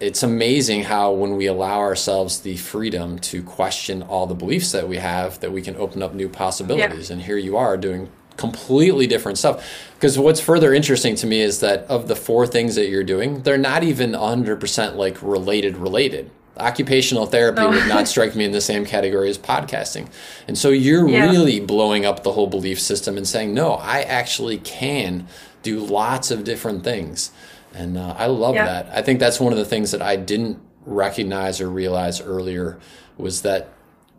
it's 0.00 0.22
amazing 0.22 0.84
how 0.84 1.12
when 1.12 1.36
we 1.36 1.44
allow 1.44 1.80
ourselves 1.80 2.40
the 2.40 2.56
freedom 2.56 3.18
to 3.18 3.42
question 3.42 4.02
all 4.02 4.26
the 4.26 4.34
beliefs 4.34 4.72
that 4.72 4.88
we 4.88 4.96
have 4.96 5.38
that 5.40 5.52
we 5.52 5.60
can 5.60 5.76
open 5.76 6.02
up 6.02 6.14
new 6.14 6.30
possibilities 6.30 7.10
yeah. 7.10 7.14
and 7.14 7.24
here 7.24 7.36
you 7.36 7.58
are 7.58 7.76
doing 7.76 8.10
completely 8.36 9.06
different 9.06 9.38
stuff. 9.38 9.64
Because 9.94 10.18
what's 10.18 10.40
further 10.40 10.74
interesting 10.74 11.14
to 11.16 11.26
me 11.26 11.40
is 11.40 11.60
that 11.60 11.84
of 11.84 12.08
the 12.08 12.16
four 12.16 12.46
things 12.46 12.74
that 12.74 12.88
you're 12.88 13.04
doing, 13.04 13.42
they're 13.42 13.58
not 13.58 13.82
even 13.82 14.12
100% 14.12 14.96
like 14.96 15.22
related, 15.22 15.76
related. 15.76 16.30
Occupational 16.56 17.26
therapy 17.26 17.62
would 17.62 17.88
not 17.88 18.08
strike 18.12 18.34
me 18.34 18.44
in 18.44 18.52
the 18.52 18.60
same 18.60 18.84
category 18.84 19.30
as 19.30 19.38
podcasting. 19.38 20.10
And 20.46 20.58
so 20.58 20.70
you're 20.70 21.08
yeah. 21.08 21.30
really 21.30 21.60
blowing 21.60 22.04
up 22.04 22.22
the 22.22 22.32
whole 22.32 22.46
belief 22.46 22.80
system 22.80 23.16
and 23.16 23.26
saying, 23.26 23.54
no, 23.54 23.74
I 23.74 24.02
actually 24.02 24.58
can 24.58 25.28
do 25.62 25.78
lots 25.80 26.30
of 26.30 26.44
different 26.44 26.84
things. 26.84 27.30
And 27.74 27.96
uh, 27.96 28.14
I 28.18 28.26
love 28.26 28.54
yeah. 28.54 28.66
that. 28.66 28.88
I 28.92 29.02
think 29.02 29.18
that's 29.18 29.40
one 29.40 29.52
of 29.52 29.58
the 29.58 29.64
things 29.64 29.92
that 29.92 30.02
I 30.02 30.16
didn't 30.16 30.60
recognize 30.84 31.60
or 31.60 31.70
realize 31.70 32.20
earlier 32.20 32.78
was 33.16 33.42
that 33.42 33.68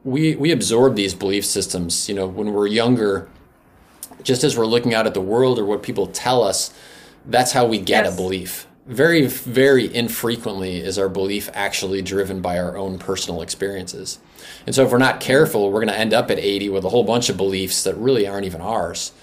we 0.03 0.35
we 0.35 0.51
absorb 0.51 0.95
these 0.95 1.13
belief 1.13 1.45
systems. 1.45 2.09
You 2.09 2.15
know, 2.15 2.27
when 2.27 2.51
we're 2.53 2.67
younger, 2.67 3.29
just 4.23 4.43
as 4.43 4.57
we're 4.57 4.65
looking 4.65 4.93
out 4.93 5.07
at 5.07 5.13
the 5.13 5.21
world 5.21 5.59
or 5.59 5.65
what 5.65 5.83
people 5.83 6.07
tell 6.07 6.43
us, 6.43 6.73
that's 7.25 7.51
how 7.51 7.65
we 7.65 7.77
get 7.77 8.05
yes. 8.05 8.13
a 8.13 8.15
belief. 8.17 8.67
Very, 8.85 9.27
very 9.27 9.93
infrequently 9.93 10.77
is 10.77 10.97
our 10.97 11.07
belief 11.07 11.49
actually 11.53 12.01
driven 12.01 12.41
by 12.41 12.59
our 12.59 12.75
own 12.75 12.99
personal 12.99 13.41
experiences. 13.41 14.19
And 14.65 14.75
so, 14.75 14.83
if 14.83 14.91
we're 14.91 14.97
not 14.97 15.21
careful, 15.21 15.71
we're 15.71 15.79
going 15.79 15.93
to 15.93 15.97
end 15.97 16.13
up 16.13 16.29
at 16.29 16.39
80 16.39 16.69
with 16.69 16.83
a 16.83 16.89
whole 16.89 17.05
bunch 17.05 17.29
of 17.29 17.37
beliefs 17.37 17.83
that 17.83 17.95
really 17.95 18.27
aren't 18.27 18.45
even 18.45 18.59
ours. 18.59 19.13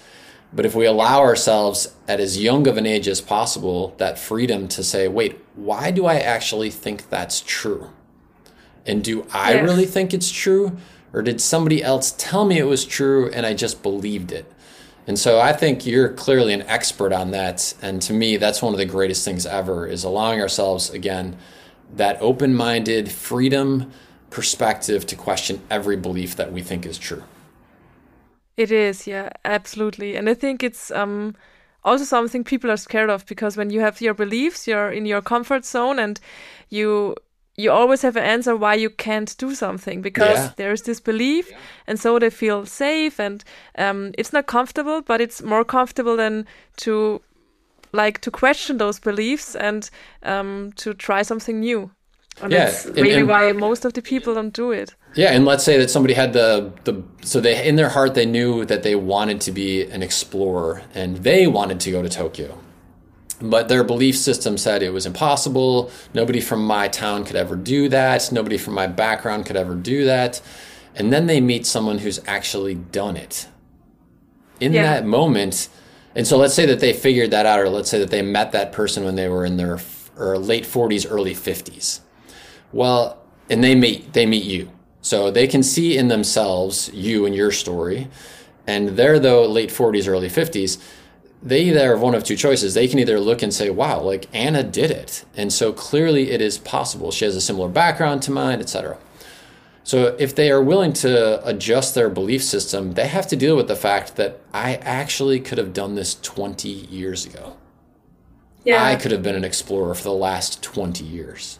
But 0.53 0.65
if 0.65 0.75
we 0.75 0.85
allow 0.85 1.21
ourselves 1.21 1.95
at 2.07 2.19
as 2.19 2.41
young 2.41 2.67
of 2.67 2.77
an 2.77 2.85
age 2.85 3.07
as 3.07 3.21
possible 3.21 3.95
that 3.97 4.19
freedom 4.19 4.67
to 4.69 4.83
say, 4.83 5.07
wait, 5.07 5.39
why 5.55 5.91
do 5.91 6.05
I 6.05 6.15
actually 6.15 6.69
think 6.69 7.09
that's 7.09 7.41
true? 7.41 7.91
And 8.85 9.03
do 9.03 9.25
I 9.31 9.53
yes. 9.53 9.63
really 9.63 9.85
think 9.85 10.13
it's 10.13 10.31
true? 10.31 10.77
Or 11.13 11.21
did 11.21 11.39
somebody 11.39 11.83
else 11.83 12.13
tell 12.17 12.45
me 12.45 12.57
it 12.57 12.65
was 12.65 12.83
true 12.85 13.29
and 13.31 13.45
I 13.45 13.53
just 13.53 13.81
believed 13.83 14.31
it? 14.31 14.51
And 15.07 15.17
so 15.17 15.39
I 15.39 15.53
think 15.53 15.85
you're 15.85 16.09
clearly 16.09 16.53
an 16.53 16.61
expert 16.63 17.11
on 17.11 17.31
that. 17.31 17.73
And 17.81 18.01
to 18.03 18.13
me, 18.13 18.37
that's 18.37 18.61
one 18.61 18.73
of 18.73 18.77
the 18.77 18.85
greatest 18.85 19.25
things 19.25 19.45
ever 19.45 19.87
is 19.87 20.03
allowing 20.03 20.39
ourselves, 20.39 20.89
again, 20.91 21.37
that 21.95 22.17
open 22.21 22.53
minded 22.55 23.11
freedom 23.11 23.91
perspective 24.29 25.05
to 25.07 25.15
question 25.15 25.61
every 25.69 25.97
belief 25.97 26.35
that 26.35 26.51
we 26.51 26.61
think 26.61 26.85
is 26.85 26.97
true. 26.97 27.23
It 28.57 28.71
is, 28.71 29.07
yeah, 29.07 29.29
absolutely. 29.43 30.15
And 30.15 30.29
I 30.29 30.33
think 30.33 30.63
it's 30.63 30.91
um, 30.91 31.35
also 31.83 32.03
something 32.03 32.43
people 32.43 32.69
are 32.69 32.77
scared 32.77 33.09
of 33.09 33.25
because 33.25 33.57
when 33.57 33.69
you 33.71 33.81
have 33.81 34.01
your 34.01 34.13
beliefs, 34.13 34.67
you're 34.67 34.91
in 34.91 35.05
your 35.05 35.21
comfort 35.21 35.65
zone 35.65 35.99
and 35.99 36.19
you 36.69 37.15
you 37.57 37.71
always 37.71 38.01
have 38.01 38.15
an 38.15 38.23
answer 38.23 38.55
why 38.55 38.73
you 38.73 38.89
can't 38.89 39.35
do 39.37 39.53
something 39.53 40.01
because 40.01 40.37
yeah. 40.37 40.51
there's 40.57 40.83
this 40.83 40.99
belief 40.99 41.49
yeah. 41.51 41.57
and 41.87 41.99
so 41.99 42.17
they 42.17 42.29
feel 42.29 42.65
safe 42.65 43.19
and 43.19 43.43
um, 43.77 44.11
it's 44.17 44.33
not 44.33 44.47
comfortable 44.47 45.01
but 45.01 45.21
it's 45.21 45.41
more 45.41 45.65
comfortable 45.65 46.15
than 46.15 46.45
to 46.77 47.21
like 47.93 48.21
to 48.21 48.31
question 48.31 48.77
those 48.77 48.99
beliefs 48.99 49.55
and 49.55 49.89
um, 50.23 50.71
to 50.75 50.93
try 50.93 51.21
something 51.21 51.59
new 51.59 51.91
and 52.41 52.51
yeah, 52.53 52.65
that's 52.65 52.85
really 52.85 53.11
and, 53.11 53.19
and, 53.19 53.27
why 53.27 53.51
most 53.51 53.83
of 53.83 53.93
the 53.93 54.01
people 54.01 54.33
don't 54.33 54.53
do 54.53 54.71
it 54.71 54.95
yeah 55.15 55.31
and 55.31 55.43
let's 55.45 55.63
say 55.63 55.77
that 55.77 55.89
somebody 55.89 56.13
had 56.13 56.31
the 56.31 56.71
the 56.85 57.03
so 57.21 57.41
they 57.41 57.67
in 57.67 57.75
their 57.75 57.89
heart 57.89 58.13
they 58.13 58.25
knew 58.25 58.63
that 58.65 58.83
they 58.83 58.95
wanted 58.95 59.41
to 59.41 59.51
be 59.51 59.83
an 59.83 60.01
explorer 60.01 60.81
and 60.93 61.17
they 61.17 61.47
wanted 61.47 61.79
to 61.81 61.91
go 61.91 62.01
to 62.01 62.07
tokyo 62.07 62.57
but 63.41 63.67
their 63.67 63.83
belief 63.83 64.17
system 64.17 64.57
said 64.57 64.83
it 64.83 64.93
was 64.93 65.05
impossible. 65.05 65.91
Nobody 66.13 66.39
from 66.39 66.65
my 66.65 66.87
town 66.87 67.25
could 67.25 67.35
ever 67.35 67.55
do 67.55 67.89
that. 67.89 68.31
Nobody 68.31 68.57
from 68.57 68.73
my 68.73 68.87
background 68.87 69.45
could 69.45 69.55
ever 69.55 69.75
do 69.75 70.05
that. 70.05 70.41
And 70.95 71.11
then 71.11 71.25
they 71.25 71.41
meet 71.41 71.65
someone 71.65 71.99
who's 71.99 72.19
actually 72.27 72.75
done 72.75 73.17
it. 73.17 73.47
In 74.59 74.73
yeah. 74.73 74.83
that 74.83 75.05
moment, 75.05 75.69
and 76.15 76.27
so 76.27 76.37
let's 76.37 76.53
say 76.53 76.67
that 76.67 76.79
they 76.79 76.93
figured 76.93 77.31
that 77.31 77.45
out, 77.45 77.59
or 77.59 77.69
let's 77.69 77.89
say 77.89 77.97
that 77.99 78.11
they 78.11 78.21
met 78.21 78.51
that 78.51 78.71
person 78.71 79.03
when 79.03 79.15
they 79.15 79.27
were 79.27 79.43
in 79.43 79.57
their 79.57 79.79
or 80.17 80.37
late 80.37 80.65
40s, 80.65 81.07
early 81.09 81.33
50s. 81.33 82.01
Well, 82.71 83.23
and 83.49 83.63
they 83.63 83.73
meet 83.73 84.13
they 84.13 84.25
meet 84.25 84.43
you. 84.43 84.71
So 85.01 85.31
they 85.31 85.47
can 85.47 85.63
see 85.63 85.97
in 85.97 86.09
themselves 86.09 86.91
you 86.93 87.25
and 87.25 87.33
your 87.33 87.51
story. 87.51 88.07
And 88.67 88.89
they're 88.89 89.19
though 89.19 89.47
late 89.47 89.69
40s, 89.69 90.07
early 90.07 90.29
50s 90.29 90.79
they 91.43 91.63
either 91.63 91.91
have 91.91 92.01
one 92.01 92.13
of 92.13 92.23
two 92.23 92.35
choices. 92.35 92.73
They 92.73 92.87
can 92.87 92.99
either 92.99 93.19
look 93.19 93.41
and 93.41 93.53
say, 93.53 93.69
wow, 93.69 93.99
like 93.99 94.27
Anna 94.33 94.63
did 94.63 94.91
it. 94.91 95.25
And 95.35 95.51
so 95.51 95.73
clearly 95.73 96.31
it 96.31 96.41
is 96.41 96.57
possible. 96.57 97.11
She 97.11 97.25
has 97.25 97.35
a 97.35 97.41
similar 97.41 97.67
background 97.67 98.21
to 98.23 98.31
mine, 98.31 98.59
etc. 98.59 98.97
So 99.83 100.15
if 100.19 100.35
they 100.35 100.51
are 100.51 100.61
willing 100.61 100.93
to 100.93 101.45
adjust 101.47 101.95
their 101.95 102.09
belief 102.09 102.43
system, 102.43 102.93
they 102.93 103.07
have 103.07 103.27
to 103.27 103.35
deal 103.35 103.55
with 103.55 103.67
the 103.67 103.75
fact 103.75 104.15
that 104.17 104.39
I 104.53 104.75
actually 104.75 105.39
could 105.39 105.57
have 105.57 105.73
done 105.73 105.95
this 105.95 106.15
20 106.21 106.69
years 106.69 107.25
ago. 107.25 107.57
Yeah. 108.63 108.83
I 108.83 108.95
could 108.95 109.11
have 109.11 109.23
been 109.23 109.35
an 109.35 109.43
explorer 109.43 109.95
for 109.95 110.03
the 110.03 110.13
last 110.13 110.61
20 110.61 111.03
years. 111.03 111.59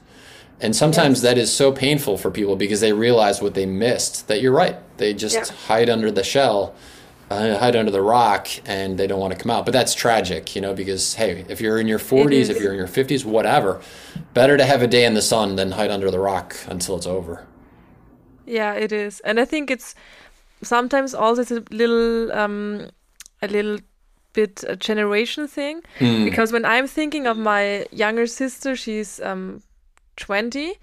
And 0.60 0.76
sometimes 0.76 1.24
that 1.24 1.40
is 1.40 1.52
so 1.52 1.72
painful 1.72 2.20
for 2.20 2.30
people 2.30 2.56
because 2.56 2.82
they 2.82 2.94
realize 2.94 3.42
what 3.42 3.56
they 3.56 3.66
missed 3.66 4.28
that 4.28 4.42
you're 4.42 4.52
right. 4.52 4.78
They 4.98 5.16
just 5.16 5.36
yeah. 5.36 5.56
hide 5.66 5.90
under 5.90 6.12
the 6.12 6.24
shell 6.24 6.76
hide 7.58 7.76
under 7.76 7.92
the 7.92 8.02
rock 8.02 8.48
and 8.66 8.98
they 8.98 9.08
don't 9.08 9.20
want 9.20 9.34
to 9.34 9.40
come 9.40 9.50
out. 9.50 9.66
But 9.66 9.72
that's 9.72 9.94
tragic, 9.94 10.56
you 10.56 10.62
know, 10.62 10.74
because 10.74 11.16
hey, 11.16 11.46
if 11.50 11.62
you're 11.62 11.80
in 11.80 11.88
your 11.88 12.00
40s, 12.00 12.50
if 12.50 12.60
you're 12.60 12.74
in 12.74 12.78
your 12.78 12.88
50s, 12.88 13.26
whatever, 13.26 13.82
better 14.34 14.58
to 14.58 14.66
have 14.66 14.82
a 14.82 14.88
day 14.88 15.06
in 15.06 15.14
the 15.14 15.22
sun 15.22 15.56
than 15.56 15.72
hide 15.72 15.92
under 15.92 16.12
the 16.12 16.20
rock 16.20 16.56
until 16.68 16.96
it's 16.96 17.08
over. 17.08 17.46
Yeah, 18.46 18.74
it 18.74 18.92
is, 18.92 19.20
and 19.22 19.40
I 19.40 19.46
think 19.46 19.72
it's 19.72 19.96
sometimes 20.62 21.14
also 21.14 21.42
it's 21.42 21.52
a 21.52 21.64
little, 21.70 22.32
um, 22.34 22.90
a 23.42 23.48
little 23.48 23.78
bit 24.34 24.64
a 24.68 24.76
generation 24.76 25.48
thing 25.48 25.82
mm. 26.00 26.26
because 26.26 26.52
when 26.52 26.66
I'm 26.66 26.88
thinking 26.88 27.28
of 27.28 27.38
my 27.38 27.86
younger 27.92 28.28
sister, 28.28 28.76
she's 28.76 29.20
um 29.22 29.62
20 30.18 30.74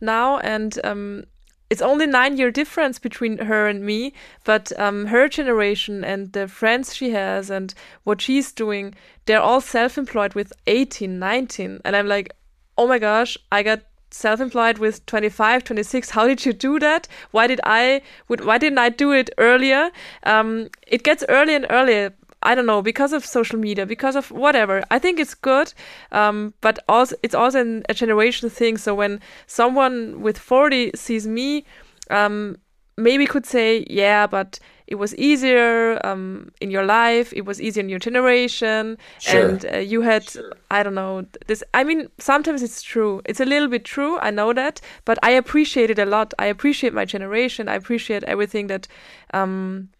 now, 0.00 0.38
and 0.38 0.78
um 0.84 1.24
it's 1.70 1.82
only 1.82 2.06
nine 2.06 2.36
year 2.36 2.50
difference 2.50 2.98
between 2.98 3.38
her 3.38 3.68
and 3.68 3.84
me, 3.84 4.14
but 4.44 4.72
um, 4.78 5.06
her 5.06 5.28
generation 5.28 6.04
and 6.04 6.32
the 6.32 6.48
friends 6.48 6.94
she 6.94 7.10
has 7.10 7.50
and 7.50 7.74
what 8.04 8.20
she's 8.20 8.52
doing, 8.52 8.94
they're 9.26 9.40
all 9.40 9.60
self 9.60 9.98
employed 9.98 10.34
with 10.34 10.52
18, 10.66 11.18
19. 11.18 11.80
And 11.84 11.96
I'm 11.96 12.06
like, 12.06 12.32
oh 12.78 12.86
my 12.86 12.98
gosh, 12.98 13.36
I 13.52 13.62
got 13.62 13.82
self-employed 14.10 14.78
with 14.78 15.04
25 15.04 15.64
26 15.64 16.08
how 16.10 16.26
did 16.26 16.46
you 16.46 16.54
do 16.54 16.78
that? 16.78 17.06
Why 17.30 17.46
did 17.46 17.60
i 17.64 18.00
would 18.28 18.42
why 18.42 18.56
didn't 18.56 18.78
i 18.78 18.88
do 18.88 19.12
it 19.12 19.28
earlier? 19.36 19.90
Um, 20.22 20.70
it 20.86 21.02
gets 21.02 21.24
earlier 21.28 21.56
and 21.56 21.66
earlier 21.68 22.14
I 22.42 22.54
don't 22.54 22.66
know, 22.66 22.82
because 22.82 23.12
of 23.12 23.26
social 23.26 23.58
media, 23.58 23.84
because 23.86 24.16
of 24.16 24.30
whatever. 24.30 24.84
I 24.90 24.98
think 24.98 25.18
it's 25.18 25.34
good, 25.34 25.72
um, 26.12 26.54
but 26.60 26.78
also 26.88 27.16
it's 27.22 27.34
also 27.34 27.82
a 27.88 27.94
generation 27.94 28.48
thing. 28.48 28.76
So 28.76 28.94
when 28.94 29.20
someone 29.46 30.22
with 30.22 30.38
40 30.38 30.92
sees 30.94 31.26
me, 31.26 31.64
um, 32.10 32.56
maybe 32.96 33.26
could 33.26 33.46
say, 33.46 33.86
yeah, 33.90 34.26
but 34.26 34.58
it 34.86 34.94
was 34.94 35.14
easier 35.16 36.04
um, 36.06 36.50
in 36.60 36.70
your 36.70 36.84
life, 36.84 37.32
it 37.34 37.44
was 37.44 37.60
easier 37.60 37.82
in 37.82 37.88
your 37.88 37.98
generation, 37.98 38.96
sure. 39.18 39.48
and 39.50 39.66
uh, 39.66 39.76
you 39.78 40.00
had, 40.00 40.28
sure. 40.30 40.52
I 40.70 40.82
don't 40.82 40.94
know, 40.94 41.26
this. 41.46 41.62
I 41.74 41.84
mean, 41.84 42.08
sometimes 42.18 42.62
it's 42.62 42.82
true. 42.82 43.20
It's 43.26 43.40
a 43.40 43.44
little 43.44 43.68
bit 43.68 43.84
true. 43.84 44.18
I 44.20 44.30
know 44.30 44.52
that, 44.54 44.80
but 45.04 45.18
I 45.22 45.30
appreciate 45.32 45.90
it 45.90 45.98
a 45.98 46.06
lot. 46.06 46.32
I 46.38 46.46
appreciate 46.46 46.94
my 46.94 47.04
generation. 47.04 47.68
I 47.68 47.74
appreciate 47.74 48.24
everything 48.24 48.68
that 48.68 48.88
um, 49.34 49.90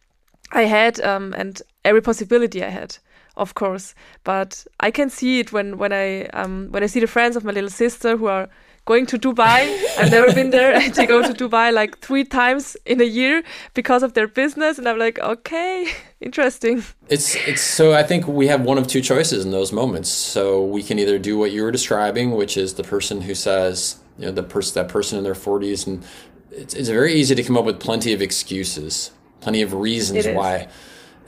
I 0.52 0.62
had 0.62 1.00
um, 1.00 1.34
and 1.36 1.60
every 1.88 2.02
possibility 2.02 2.62
I 2.62 2.68
had, 2.80 2.90
of 3.36 3.54
course. 3.54 3.94
But 4.24 4.50
I 4.80 4.90
can 4.90 5.08
see 5.10 5.40
it 5.40 5.52
when 5.52 5.78
when 5.78 5.92
I 5.92 6.26
um, 6.40 6.54
when 6.72 6.82
I 6.82 6.88
see 6.92 7.00
the 7.00 7.12
friends 7.16 7.34
of 7.36 7.44
my 7.44 7.52
little 7.52 7.74
sister 7.84 8.16
who 8.16 8.26
are 8.26 8.48
going 8.84 9.06
to 9.06 9.18
Dubai. 9.18 9.60
I've 9.98 10.10
never 10.10 10.32
been 10.32 10.50
there. 10.50 10.72
they 10.96 11.06
go 11.06 11.20
to 11.22 11.34
Dubai 11.42 11.72
like 11.72 11.98
three 12.06 12.24
times 12.24 12.76
in 12.86 13.00
a 13.00 13.10
year 13.20 13.42
because 13.74 14.02
of 14.02 14.10
their 14.16 14.28
business, 14.42 14.78
and 14.78 14.88
I'm 14.88 14.98
like, 14.98 15.18
okay, 15.18 15.74
interesting. 16.28 16.76
It's 17.08 17.28
it's 17.50 17.64
so 17.78 17.84
I 18.02 18.02
think 18.02 18.26
we 18.26 18.46
have 18.52 18.62
one 18.70 18.78
of 18.78 18.86
two 18.86 19.02
choices 19.12 19.44
in 19.44 19.50
those 19.58 19.72
moments. 19.72 20.10
So 20.10 20.42
we 20.76 20.82
can 20.82 20.98
either 20.98 21.18
do 21.18 21.34
what 21.40 21.50
you 21.52 21.62
were 21.64 21.74
describing, 21.80 22.26
which 22.40 22.56
is 22.56 22.74
the 22.74 22.86
person 22.94 23.22
who 23.26 23.34
says, 23.34 23.96
you 24.18 24.26
know, 24.26 24.32
the 24.32 24.48
person 24.54 24.72
that 24.78 24.88
person 24.96 25.18
in 25.18 25.24
their 25.24 25.40
40s, 25.46 25.86
and 25.86 26.04
it's 26.50 26.74
it's 26.74 26.90
very 27.00 27.12
easy 27.20 27.34
to 27.34 27.42
come 27.42 27.56
up 27.56 27.66
with 27.70 27.78
plenty 27.88 28.12
of 28.12 28.20
excuses 28.22 29.12
plenty 29.40 29.62
of 29.62 29.72
reasons 29.74 30.26
why. 30.28 30.68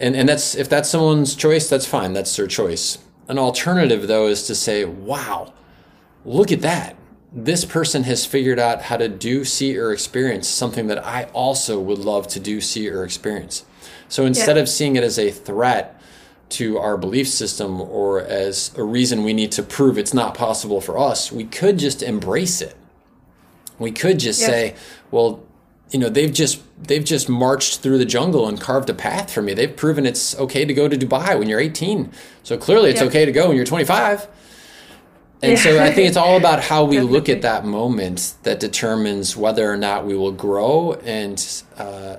And 0.01 0.17
and 0.17 0.29
that's 0.29 0.55
if 0.55 0.69
that's 0.69 0.89
someone's 0.89 1.35
choice, 1.35 1.69
that's 1.69 1.87
fine. 1.87 2.15
That's 2.15 2.35
their 2.35 2.47
choice. 2.47 2.99
An 3.29 3.39
alternative 3.39 4.09
though 4.09 4.27
is 4.27 4.47
to 4.47 4.55
say, 4.55 4.85
"Wow, 4.85 5.53
look 6.25 6.51
at 6.51 6.63
that. 6.63 6.97
This 7.33 7.65
person 7.65 8.05
has 8.05 8.27
figured 8.27 8.59
out 8.59 8.83
how 8.83 8.97
to 8.97 9.09
do, 9.09 9.45
see, 9.45 9.79
or 9.79 9.93
experience 9.93 10.49
something 10.49 10.89
that 10.89 11.07
I 11.07 11.25
also 11.33 11.79
would 11.79 11.99
love 11.99 12.27
to 12.29 12.41
do, 12.41 12.61
see, 12.61 12.89
or 12.89 13.05
experience." 13.05 13.65
So 14.09 14.27
instead 14.27 14.57
yeah. 14.57 14.63
of 14.63 14.69
seeing 14.69 14.97
it 14.97 15.05
as 15.05 15.19
a 15.19 15.31
threat 15.31 16.01
to 16.51 16.79
our 16.79 16.97
belief 16.97 17.29
system 17.29 17.81
or 17.81 18.21
as 18.21 18.73
a 18.77 18.83
reason 18.83 19.23
we 19.23 19.33
need 19.33 19.53
to 19.53 19.63
prove 19.63 19.97
it's 19.97 20.15
not 20.15 20.35
possible 20.35 20.81
for 20.81 20.99
us, 20.99 21.31
we 21.31 21.45
could 21.45 21.79
just 21.79 22.03
embrace 22.03 22.61
it. 22.61 22.75
We 23.79 23.93
could 23.93 24.19
just 24.19 24.41
yes. 24.41 24.51
say, 24.51 24.75
well, 25.11 25.45
you 25.91 25.99
know 25.99 26.09
they've 26.09 26.33
just 26.33 26.63
they've 26.83 27.05
just 27.05 27.29
marched 27.29 27.81
through 27.81 27.99
the 27.99 28.05
jungle 28.05 28.49
and 28.49 28.61
carved 28.61 28.89
a 28.91 28.95
path 28.95 29.33
for 29.33 29.43
me. 29.43 29.55
They've 29.55 29.75
proven 29.75 30.07
it's 30.07 30.39
okay 30.39 30.65
to 30.65 30.75
go 30.75 30.89
to 30.89 30.97
dubai 30.97 31.39
when 31.39 31.49
you're 31.49 31.61
18 31.61 32.11
so 32.43 32.57
clearly 32.57 32.91
it's 32.91 33.03
okay 33.03 33.25
to 33.25 33.33
go 33.33 33.49
when 33.49 33.57
you're 33.57 33.67
25 33.67 34.29
and 35.43 35.53
yeah. 35.53 35.59
so 35.59 35.83
i 35.83 35.91
think 35.91 36.09
it's 36.09 36.17
all 36.17 36.37
about 36.37 36.63
how 36.63 36.85
we 36.85 37.01
look 37.01 37.29
at 37.29 37.43
that 37.43 37.65
moment 37.65 38.35
that 38.43 38.61
determines 38.61 39.37
whether 39.37 39.71
or 39.71 39.77
not 39.77 40.05
we 40.05 40.17
will 40.17 40.33
grow 40.33 40.95
and 41.05 41.63
uh, 41.77 42.17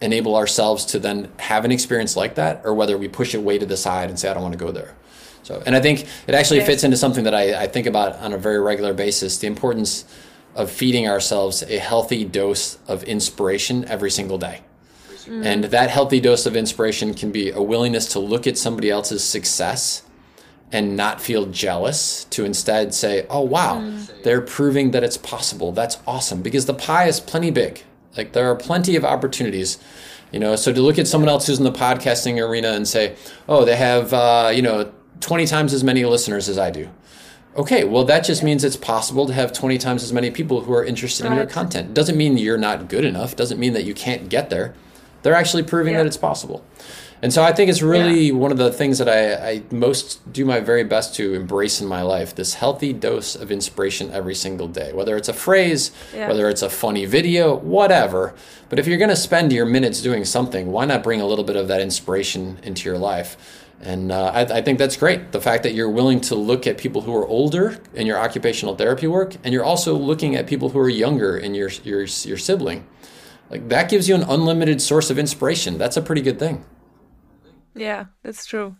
enable 0.00 0.36
ourselves 0.36 0.84
to 0.84 0.98
then 0.98 1.30
have 1.38 1.64
an 1.64 1.72
experience 1.72 2.16
like 2.16 2.34
that 2.34 2.60
or 2.64 2.74
whether 2.74 2.98
we 2.98 3.08
push 3.08 3.34
it 3.34 3.42
way 3.42 3.58
to 3.58 3.66
the 3.66 3.76
side 3.76 4.08
and 4.08 4.18
say 4.18 4.28
i 4.28 4.34
don't 4.34 4.42
want 4.42 4.52
to 4.52 4.58
go 4.58 4.72
there. 4.72 4.94
So 5.42 5.62
and 5.66 5.74
i 5.74 5.80
think 5.80 6.06
it 6.26 6.34
actually 6.34 6.60
fits 6.60 6.84
into 6.84 6.96
something 6.96 7.24
that 7.24 7.34
I, 7.34 7.62
I 7.62 7.66
think 7.66 7.86
about 7.86 8.16
on 8.16 8.32
a 8.32 8.38
very 8.38 8.60
regular 8.60 8.94
basis 8.94 9.38
the 9.38 9.46
importance 9.46 10.04
of 10.54 10.70
feeding 10.70 11.08
ourselves 11.08 11.62
a 11.62 11.78
healthy 11.78 12.24
dose 12.24 12.78
of 12.86 13.02
inspiration 13.04 13.84
every 13.86 14.10
single 14.10 14.38
day. 14.38 14.60
Mm. 15.24 15.46
And 15.46 15.64
that 15.64 15.90
healthy 15.90 16.20
dose 16.20 16.46
of 16.46 16.56
inspiration 16.56 17.14
can 17.14 17.30
be 17.30 17.50
a 17.50 17.62
willingness 17.62 18.06
to 18.12 18.18
look 18.18 18.46
at 18.46 18.58
somebody 18.58 18.90
else's 18.90 19.24
success 19.24 20.02
and 20.70 20.96
not 20.96 21.20
feel 21.20 21.46
jealous, 21.46 22.24
to 22.24 22.44
instead 22.44 22.94
say, 22.94 23.26
oh, 23.28 23.42
wow, 23.42 23.78
mm. 23.78 24.22
they're 24.22 24.40
proving 24.40 24.90
that 24.92 25.04
it's 25.04 25.18
possible. 25.18 25.70
That's 25.70 25.98
awesome 26.06 26.42
because 26.42 26.66
the 26.66 26.74
pie 26.74 27.06
is 27.06 27.20
plenty 27.20 27.50
big. 27.50 27.82
Like 28.16 28.32
there 28.32 28.50
are 28.50 28.56
plenty 28.56 28.96
of 28.96 29.04
opportunities. 29.04 29.78
You 30.32 30.40
know, 30.40 30.56
so 30.56 30.72
to 30.72 30.80
look 30.80 30.98
at 30.98 31.06
someone 31.06 31.28
else 31.28 31.46
who's 31.46 31.58
in 31.58 31.64
the 31.64 31.72
podcasting 31.72 32.42
arena 32.42 32.72
and 32.72 32.88
say, 32.88 33.16
oh, 33.48 33.66
they 33.66 33.76
have, 33.76 34.14
uh, 34.14 34.50
you 34.52 34.62
know, 34.62 34.90
20 35.20 35.46
times 35.46 35.74
as 35.74 35.84
many 35.84 36.04
listeners 36.06 36.48
as 36.48 36.58
I 36.58 36.70
do 36.70 36.88
Okay, 37.54 37.84
well, 37.84 38.04
that 38.04 38.24
just 38.24 38.42
means 38.42 38.64
it's 38.64 38.76
possible 38.76 39.26
to 39.26 39.32
have 39.34 39.52
20 39.52 39.76
times 39.78 40.02
as 40.02 40.12
many 40.12 40.30
people 40.30 40.62
who 40.62 40.72
are 40.72 40.84
interested 40.84 41.24
right. 41.24 41.32
in 41.32 41.38
your 41.38 41.46
content. 41.46 41.92
Doesn't 41.92 42.16
mean 42.16 42.38
you're 42.38 42.56
not 42.56 42.88
good 42.88 43.04
enough, 43.04 43.36
doesn't 43.36 43.58
mean 43.58 43.74
that 43.74 43.84
you 43.84 43.92
can't 43.94 44.28
get 44.28 44.48
there. 44.48 44.74
They're 45.22 45.34
actually 45.34 45.62
proving 45.62 45.92
yeah. 45.92 46.00
that 46.00 46.06
it's 46.06 46.16
possible. 46.16 46.64
And 47.22 47.32
so 47.32 47.44
I 47.44 47.52
think 47.52 47.70
it's 47.70 47.82
really 47.82 48.28
yeah. 48.28 48.32
one 48.34 48.50
of 48.50 48.58
the 48.58 48.72
things 48.72 48.98
that 48.98 49.08
I, 49.08 49.50
I, 49.50 49.62
most 49.70 50.32
do 50.32 50.44
my 50.44 50.58
very 50.58 50.82
best 50.82 51.14
to 51.16 51.34
embrace 51.34 51.80
in 51.80 51.86
my 51.86 52.02
life 52.02 52.34
this 52.34 52.54
healthy 52.54 52.92
dose 52.92 53.36
of 53.36 53.52
inspiration 53.52 54.10
every 54.10 54.34
single 54.34 54.66
day, 54.66 54.92
whether 54.92 55.16
it's 55.16 55.28
a 55.28 55.32
phrase, 55.32 55.92
yeah. 56.12 56.26
whether 56.26 56.48
it's 56.48 56.62
a 56.62 56.68
funny 56.68 57.04
video, 57.04 57.54
whatever. 57.54 58.34
But 58.68 58.80
if 58.80 58.88
you're 58.88 58.98
going 58.98 59.08
to 59.08 59.16
spend 59.16 59.52
your 59.52 59.66
minutes 59.66 60.02
doing 60.02 60.24
something, 60.24 60.72
why 60.72 60.84
not 60.84 61.04
bring 61.04 61.20
a 61.20 61.26
little 61.26 61.44
bit 61.44 61.54
of 61.54 61.68
that 61.68 61.80
inspiration 61.80 62.58
into 62.64 62.88
your 62.88 62.98
life? 62.98 63.36
And 63.82 64.12
uh, 64.12 64.30
I, 64.32 64.58
I, 64.58 64.62
think 64.62 64.78
that's 64.78 64.96
great. 64.96 65.32
The 65.32 65.40
fact 65.40 65.64
that 65.64 65.74
you're 65.74 65.90
willing 65.90 66.20
to 66.22 66.36
look 66.36 66.68
at 66.68 66.78
people 66.78 67.02
who 67.02 67.14
are 67.16 67.26
older 67.26 67.80
in 67.94 68.06
your 68.06 68.16
occupational 68.16 68.76
therapy 68.76 69.08
work, 69.08 69.34
and 69.42 69.52
you're 69.52 69.64
also 69.64 69.96
looking 69.96 70.36
at 70.36 70.46
people 70.46 70.68
who 70.68 70.78
are 70.78 70.88
younger 70.88 71.36
in 71.36 71.52
your 71.56 71.68
your 71.82 72.02
your 72.02 72.38
sibling, 72.38 72.86
like 73.50 73.68
that 73.70 73.90
gives 73.90 74.08
you 74.08 74.14
an 74.14 74.22
unlimited 74.22 74.80
source 74.80 75.10
of 75.10 75.18
inspiration. 75.18 75.78
That's 75.78 75.96
a 75.96 76.02
pretty 76.02 76.22
good 76.22 76.38
thing. 76.38 76.64
Yeah, 77.74 78.04
that's 78.22 78.46
true. 78.46 78.76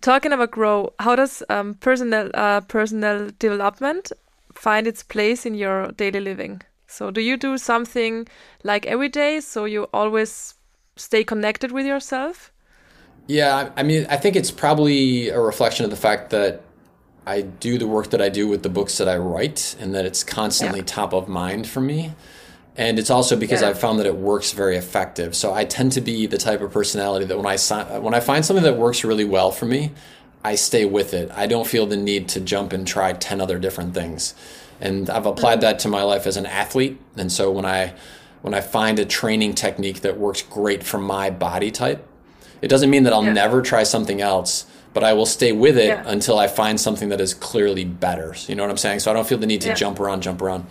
Talking 0.00 0.32
about 0.32 0.50
grow, 0.50 0.94
how 0.98 1.14
does 1.14 1.42
um, 1.50 1.74
personal 1.74 2.30
uh, 2.32 2.62
personal 2.62 3.28
development 3.38 4.12
find 4.54 4.86
its 4.86 5.02
place 5.02 5.44
in 5.44 5.54
your 5.54 5.92
daily 5.92 6.20
living? 6.20 6.62
So, 6.86 7.10
do 7.10 7.20
you 7.20 7.36
do 7.36 7.58
something 7.58 8.26
like 8.62 8.86
every 8.86 9.10
day, 9.10 9.40
so 9.40 9.66
you 9.66 9.88
always 9.92 10.54
stay 10.96 11.22
connected 11.22 11.70
with 11.70 11.84
yourself? 11.84 12.50
Yeah, 13.26 13.70
I 13.76 13.82
mean, 13.82 14.06
I 14.10 14.16
think 14.16 14.36
it's 14.36 14.50
probably 14.50 15.30
a 15.30 15.40
reflection 15.40 15.84
of 15.84 15.90
the 15.90 15.96
fact 15.96 16.30
that 16.30 16.62
I 17.26 17.40
do 17.40 17.78
the 17.78 17.86
work 17.86 18.10
that 18.10 18.20
I 18.20 18.28
do 18.28 18.46
with 18.48 18.62
the 18.62 18.68
books 18.68 18.98
that 18.98 19.08
I 19.08 19.16
write 19.16 19.76
and 19.80 19.94
that 19.94 20.04
it's 20.04 20.22
constantly 20.22 20.80
yeah. 20.80 20.86
top 20.86 21.14
of 21.14 21.26
mind 21.26 21.66
for 21.66 21.80
me. 21.80 22.12
And 22.76 22.98
it's 22.98 23.08
also 23.08 23.36
because 23.36 23.62
yeah. 23.62 23.68
I've 23.68 23.78
found 23.78 24.00
that 24.00 24.06
it 24.06 24.16
works 24.16 24.52
very 24.52 24.76
effective. 24.76 25.34
So 25.34 25.54
I 25.54 25.64
tend 25.64 25.92
to 25.92 26.00
be 26.00 26.26
the 26.26 26.38
type 26.38 26.60
of 26.60 26.72
personality 26.72 27.24
that 27.26 27.38
when 27.38 27.46
I 27.46 27.56
when 27.98 28.14
I 28.14 28.20
find 28.20 28.44
something 28.44 28.64
that 28.64 28.76
works 28.76 29.04
really 29.04 29.24
well 29.24 29.52
for 29.52 29.64
me, 29.64 29.92
I 30.44 30.56
stay 30.56 30.84
with 30.84 31.14
it. 31.14 31.30
I 31.32 31.46
don't 31.46 31.66
feel 31.66 31.86
the 31.86 31.96
need 31.96 32.28
to 32.30 32.40
jump 32.40 32.72
and 32.72 32.86
try 32.86 33.12
10 33.12 33.40
other 33.40 33.58
different 33.58 33.94
things. 33.94 34.34
And 34.80 35.08
I've 35.08 35.24
applied 35.24 35.54
mm-hmm. 35.54 35.60
that 35.62 35.78
to 35.80 35.88
my 35.88 36.02
life 36.02 36.26
as 36.26 36.36
an 36.36 36.46
athlete. 36.46 37.00
And 37.16 37.30
so 37.30 37.50
when 37.50 37.64
I 37.64 37.94
when 38.42 38.52
I 38.52 38.60
find 38.60 38.98
a 38.98 39.06
training 39.06 39.54
technique 39.54 40.00
that 40.00 40.18
works 40.18 40.42
great 40.42 40.82
for 40.82 40.98
my 40.98 41.30
body 41.30 41.70
type, 41.70 42.06
it 42.64 42.68
doesn't 42.68 42.88
mean 42.88 43.02
that 43.02 43.12
I'll 43.12 43.22
yeah. 43.22 43.34
never 43.34 43.60
try 43.60 43.82
something 43.82 44.22
else, 44.22 44.64
but 44.94 45.04
I 45.04 45.12
will 45.12 45.26
stay 45.26 45.52
with 45.52 45.76
it 45.76 45.88
yeah. 45.88 46.02
until 46.06 46.38
I 46.38 46.46
find 46.46 46.80
something 46.80 47.10
that 47.10 47.20
is 47.20 47.34
clearly 47.34 47.84
better. 47.84 48.34
You 48.48 48.54
know 48.54 48.62
what 48.62 48.70
I'm 48.70 48.78
saying? 48.78 49.00
So 49.00 49.10
I 49.10 49.14
don't 49.14 49.28
feel 49.28 49.36
the 49.36 49.46
need 49.46 49.60
to 49.60 49.68
yeah. 49.68 49.74
jump 49.74 50.00
around, 50.00 50.22
jump 50.22 50.40
around. 50.40 50.64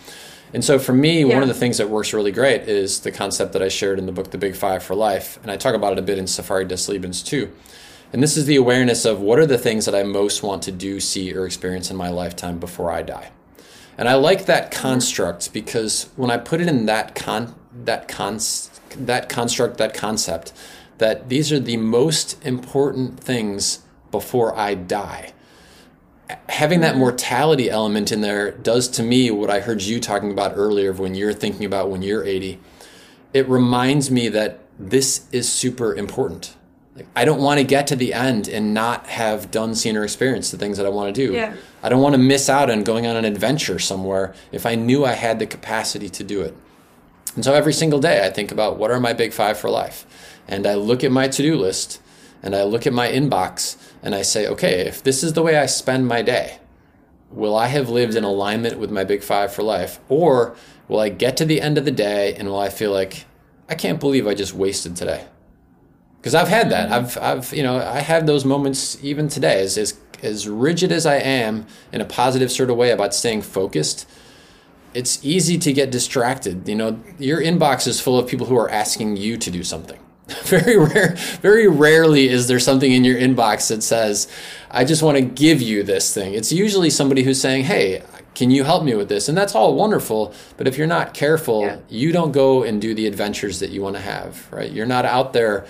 And 0.55 0.65
so 0.65 0.79
for 0.79 0.91
me, 0.91 1.23
one 1.23 1.43
of 1.43 1.47
the 1.47 1.53
things 1.53 1.77
that 1.77 1.89
works 1.89 2.11
really 2.11 2.31
great 2.31 2.63
is 2.63 3.01
the 3.01 3.11
concept 3.11 3.53
that 3.53 3.61
I 3.61 3.67
shared 3.67 3.99
in 3.99 4.07
the 4.07 4.11
book, 4.11 4.31
The 4.31 4.39
Big 4.39 4.55
Five 4.55 4.81
for 4.81 4.95
Life. 4.95 5.37
And 5.43 5.51
I 5.51 5.55
talk 5.55 5.75
about 5.75 5.93
it 5.93 5.99
a 5.99 6.01
bit 6.01 6.17
in 6.17 6.25
Safari 6.25 6.65
des 6.65 6.77
Lebens 6.89 7.23
too. 7.23 7.51
And 8.11 8.23
this 8.23 8.37
is 8.37 8.47
the 8.47 8.55
awareness 8.55 9.05
of 9.05 9.21
what 9.21 9.37
are 9.37 9.45
the 9.45 9.59
things 9.59 9.85
that 9.85 9.93
I 9.93 10.01
most 10.01 10.41
want 10.41 10.63
to 10.63 10.71
do, 10.71 10.99
see, 10.99 11.31
or 11.35 11.45
experience 11.45 11.91
in 11.91 11.97
my 11.97 12.09
lifetime 12.09 12.57
before 12.57 12.91
I 12.91 13.03
die. 13.03 13.29
And 13.99 14.09
I 14.09 14.15
like 14.15 14.45
that 14.45 14.71
mm-hmm. 14.71 14.81
construct 14.81 15.53
because 15.53 16.09
when 16.15 16.31
I 16.31 16.37
put 16.37 16.59
it 16.59 16.67
in 16.67 16.87
that 16.87 17.13
con 17.13 17.53
that 17.85 18.07
con 18.07 18.39
that 18.97 19.29
construct, 19.29 19.77
that 19.77 19.93
concept, 19.93 20.53
that 20.97 21.29
these 21.29 21.51
are 21.51 21.59
the 21.59 21.77
most 21.77 22.43
important 22.45 23.19
things 23.19 23.79
before 24.11 24.55
I 24.57 24.75
die. 24.75 25.33
Having 26.49 26.81
that 26.81 26.95
mortality 26.95 27.69
element 27.69 28.11
in 28.11 28.21
there 28.21 28.51
does 28.51 28.87
to 28.89 29.03
me 29.03 29.29
what 29.29 29.49
I 29.49 29.59
heard 29.59 29.81
you 29.81 29.99
talking 29.99 30.31
about 30.31 30.53
earlier 30.55 30.93
when 30.93 31.15
you're 31.15 31.33
thinking 31.33 31.65
about 31.65 31.89
when 31.89 32.01
you're 32.01 32.23
80. 32.23 32.59
It 33.33 33.47
reminds 33.49 34.09
me 34.09 34.29
that 34.29 34.59
this 34.79 35.27
is 35.31 35.51
super 35.51 35.93
important. 35.95 36.55
Like, 36.95 37.07
I 37.15 37.25
don't 37.25 37.41
want 37.41 37.59
to 37.59 37.63
get 37.63 37.87
to 37.87 37.95
the 37.95 38.13
end 38.13 38.47
and 38.47 38.73
not 38.73 39.07
have 39.07 39.49
done, 39.49 39.73
seen, 39.73 39.97
or 39.97 40.03
experienced 40.03 40.51
the 40.51 40.57
things 40.57 40.77
that 40.77 40.85
I 40.85 40.89
want 40.89 41.13
to 41.13 41.27
do. 41.27 41.33
Yeah. 41.33 41.55
I 41.81 41.89
don't 41.89 42.01
want 42.01 42.13
to 42.13 42.19
miss 42.19 42.49
out 42.49 42.69
on 42.69 42.83
going 42.83 43.07
on 43.07 43.15
an 43.15 43.25
adventure 43.25 43.79
somewhere 43.79 44.33
if 44.51 44.65
I 44.65 44.75
knew 44.75 45.03
I 45.03 45.13
had 45.13 45.39
the 45.39 45.47
capacity 45.47 46.09
to 46.09 46.23
do 46.23 46.41
it. 46.41 46.55
And 47.35 47.43
so 47.43 47.53
every 47.53 47.73
single 47.73 47.99
day 47.99 48.25
I 48.25 48.29
think 48.29 48.51
about 48.51 48.77
what 48.77 48.91
are 48.91 48.99
my 48.99 49.13
big 49.13 49.33
five 49.33 49.57
for 49.57 49.69
life. 49.69 50.05
And 50.47 50.67
I 50.67 50.75
look 50.75 51.03
at 51.03 51.11
my 51.11 51.27
to 51.27 51.41
do 51.41 51.55
list 51.55 52.01
and 52.41 52.55
I 52.55 52.63
look 52.63 52.85
at 52.85 52.93
my 52.93 53.07
inbox 53.07 53.77
and 54.01 54.13
I 54.13 54.21
say, 54.21 54.45
okay, 54.47 54.81
if 54.81 55.01
this 55.01 55.23
is 55.23 55.33
the 55.33 55.41
way 55.41 55.57
I 55.57 55.65
spend 55.65 56.07
my 56.07 56.21
day, 56.21 56.59
will 57.31 57.55
I 57.55 57.67
have 57.67 57.89
lived 57.89 58.15
in 58.15 58.23
alignment 58.23 58.77
with 58.77 58.91
my 58.91 59.03
big 59.03 59.23
five 59.23 59.53
for 59.53 59.63
life? 59.63 59.99
Or 60.09 60.55
will 60.87 60.99
I 60.99 61.09
get 61.09 61.37
to 61.37 61.45
the 61.45 61.61
end 61.61 61.77
of 61.77 61.85
the 61.85 61.91
day 61.91 62.35
and 62.35 62.49
will 62.49 62.59
I 62.59 62.69
feel 62.69 62.91
like, 62.91 63.25
I 63.69 63.75
can't 63.75 63.99
believe 63.99 64.27
I 64.27 64.33
just 64.33 64.53
wasted 64.53 64.95
today? 64.95 65.25
Because 66.17 66.35
I've 66.35 66.49
had 66.49 66.69
that. 66.69 66.91
I've, 66.91 67.17
I've, 67.17 67.53
you 67.53 67.63
know, 67.63 67.77
I 67.77 67.99
have 67.99 68.25
those 68.25 68.45
moments 68.45 69.01
even 69.03 69.27
today. 69.27 69.61
As, 69.61 69.77
as, 69.77 69.97
as 70.21 70.47
rigid 70.47 70.91
as 70.91 71.05
I 71.05 71.15
am 71.15 71.65
in 71.91 72.01
a 72.01 72.05
positive 72.05 72.51
sort 72.51 72.69
of 72.69 72.77
way 72.77 72.91
about 72.91 73.13
staying 73.13 73.41
focused, 73.41 74.07
it's 74.93 75.23
easy 75.23 75.57
to 75.57 75.73
get 75.73 75.91
distracted. 75.91 76.67
You 76.67 76.75
know, 76.75 76.99
your 77.17 77.41
inbox 77.41 77.87
is 77.87 77.99
full 77.99 78.17
of 78.17 78.27
people 78.27 78.47
who 78.47 78.57
are 78.57 78.69
asking 78.69 79.17
you 79.17 79.37
to 79.37 79.51
do 79.51 79.63
something. 79.63 79.99
very 80.43 80.77
rare, 80.77 81.15
very 81.41 81.67
rarely 81.67 82.29
is 82.29 82.47
there 82.47 82.59
something 82.59 82.91
in 82.91 83.03
your 83.03 83.17
inbox 83.17 83.67
that 83.69 83.83
says, 83.83 84.31
I 84.71 84.85
just 84.85 85.03
want 85.03 85.17
to 85.17 85.21
give 85.21 85.61
you 85.61 85.83
this 85.83 86.13
thing. 86.13 86.33
It's 86.33 86.51
usually 86.51 86.89
somebody 86.89 87.23
who's 87.23 87.41
saying, 87.41 87.65
Hey, 87.65 88.03
can 88.33 88.49
you 88.49 88.63
help 88.63 88.83
me 88.83 88.95
with 88.95 89.09
this? 89.09 89.27
And 89.29 89.37
that's 89.37 89.53
all 89.53 89.75
wonderful. 89.75 90.33
But 90.57 90.67
if 90.67 90.77
you're 90.77 90.87
not 90.87 91.13
careful, 91.13 91.61
yeah. 91.61 91.77
you 91.89 92.11
don't 92.11 92.31
go 92.31 92.63
and 92.63 92.81
do 92.81 92.93
the 92.93 93.05
adventures 93.05 93.59
that 93.59 93.69
you 93.69 93.81
want 93.81 93.95
to 93.95 94.01
have, 94.01 94.51
right? 94.51 94.71
You're 94.71 94.85
not 94.85 95.05
out 95.05 95.33
there 95.33 95.65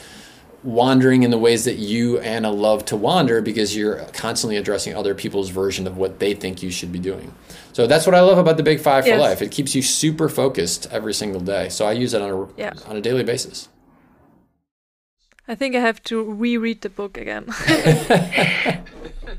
wandering 0.63 1.23
in 1.23 1.31
the 1.31 1.37
ways 1.37 1.65
that 1.65 1.75
you, 1.75 2.19
Anna, 2.19 2.49
love 2.49 2.85
to 2.85 2.95
wander 2.95 3.41
because 3.41 3.75
you're 3.75 3.97
constantly 4.13 4.55
addressing 4.55 4.95
other 4.95 5.13
people's 5.13 5.49
version 5.49 5.87
of 5.87 5.97
what 5.97 6.19
they 6.19 6.33
think 6.33 6.63
you 6.63 6.71
should 6.71 6.91
be 6.91 6.99
doing. 6.99 7.33
So 7.73 7.85
that's 7.85 8.05
what 8.05 8.15
I 8.15 8.21
love 8.21 8.37
about 8.37 8.57
the 8.57 8.63
Big 8.63 8.79
Five 8.79 9.03
for 9.03 9.09
yes. 9.09 9.19
life. 9.19 9.41
It 9.41 9.51
keeps 9.51 9.75
you 9.75 9.81
super 9.81 10.29
focused 10.29 10.87
every 10.89 11.13
single 11.13 11.41
day. 11.41 11.69
So 11.69 11.85
I 11.85 11.91
use 11.91 12.13
it 12.13 12.21
on 12.21 12.29
a 12.29 12.47
yeah. 12.57 12.73
on 12.87 12.95
a 12.95 13.01
daily 13.01 13.23
basis. 13.23 13.67
I 15.47 15.55
think 15.55 15.75
I 15.75 15.79
have 15.79 16.01
to 16.03 16.23
reread 16.23 16.81
the 16.81 16.89
book 16.89 17.17
again. 17.17 17.45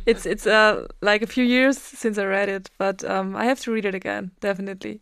it's 0.06 0.26
it's 0.26 0.46
uh 0.46 0.86
like 1.00 1.22
a 1.22 1.26
few 1.26 1.44
years 1.44 1.78
since 1.78 2.18
I 2.18 2.24
read 2.24 2.48
it, 2.48 2.70
but 2.78 3.04
um, 3.04 3.34
I 3.34 3.44
have 3.46 3.60
to 3.60 3.72
read 3.72 3.84
it 3.84 3.94
again 3.94 4.32
definitely. 4.40 5.00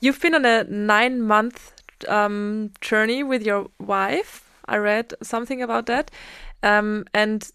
You've 0.00 0.20
been 0.20 0.34
on 0.34 0.44
a 0.44 0.64
nine 0.64 1.22
month 1.22 1.72
um, 2.08 2.72
journey 2.80 3.22
with 3.22 3.42
your 3.42 3.68
wife. 3.78 4.50
I 4.66 4.76
read 4.76 5.14
something 5.22 5.62
about 5.62 5.86
that, 5.86 6.10
um, 6.62 7.04
and 7.14 7.50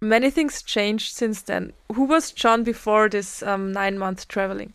many 0.00 0.30
things 0.30 0.62
changed 0.62 1.14
since 1.14 1.42
then. 1.42 1.72
Who 1.94 2.04
was 2.04 2.32
John 2.32 2.62
before 2.62 3.08
this 3.08 3.42
um, 3.42 3.72
nine 3.72 3.98
month 3.98 4.28
traveling? 4.28 4.74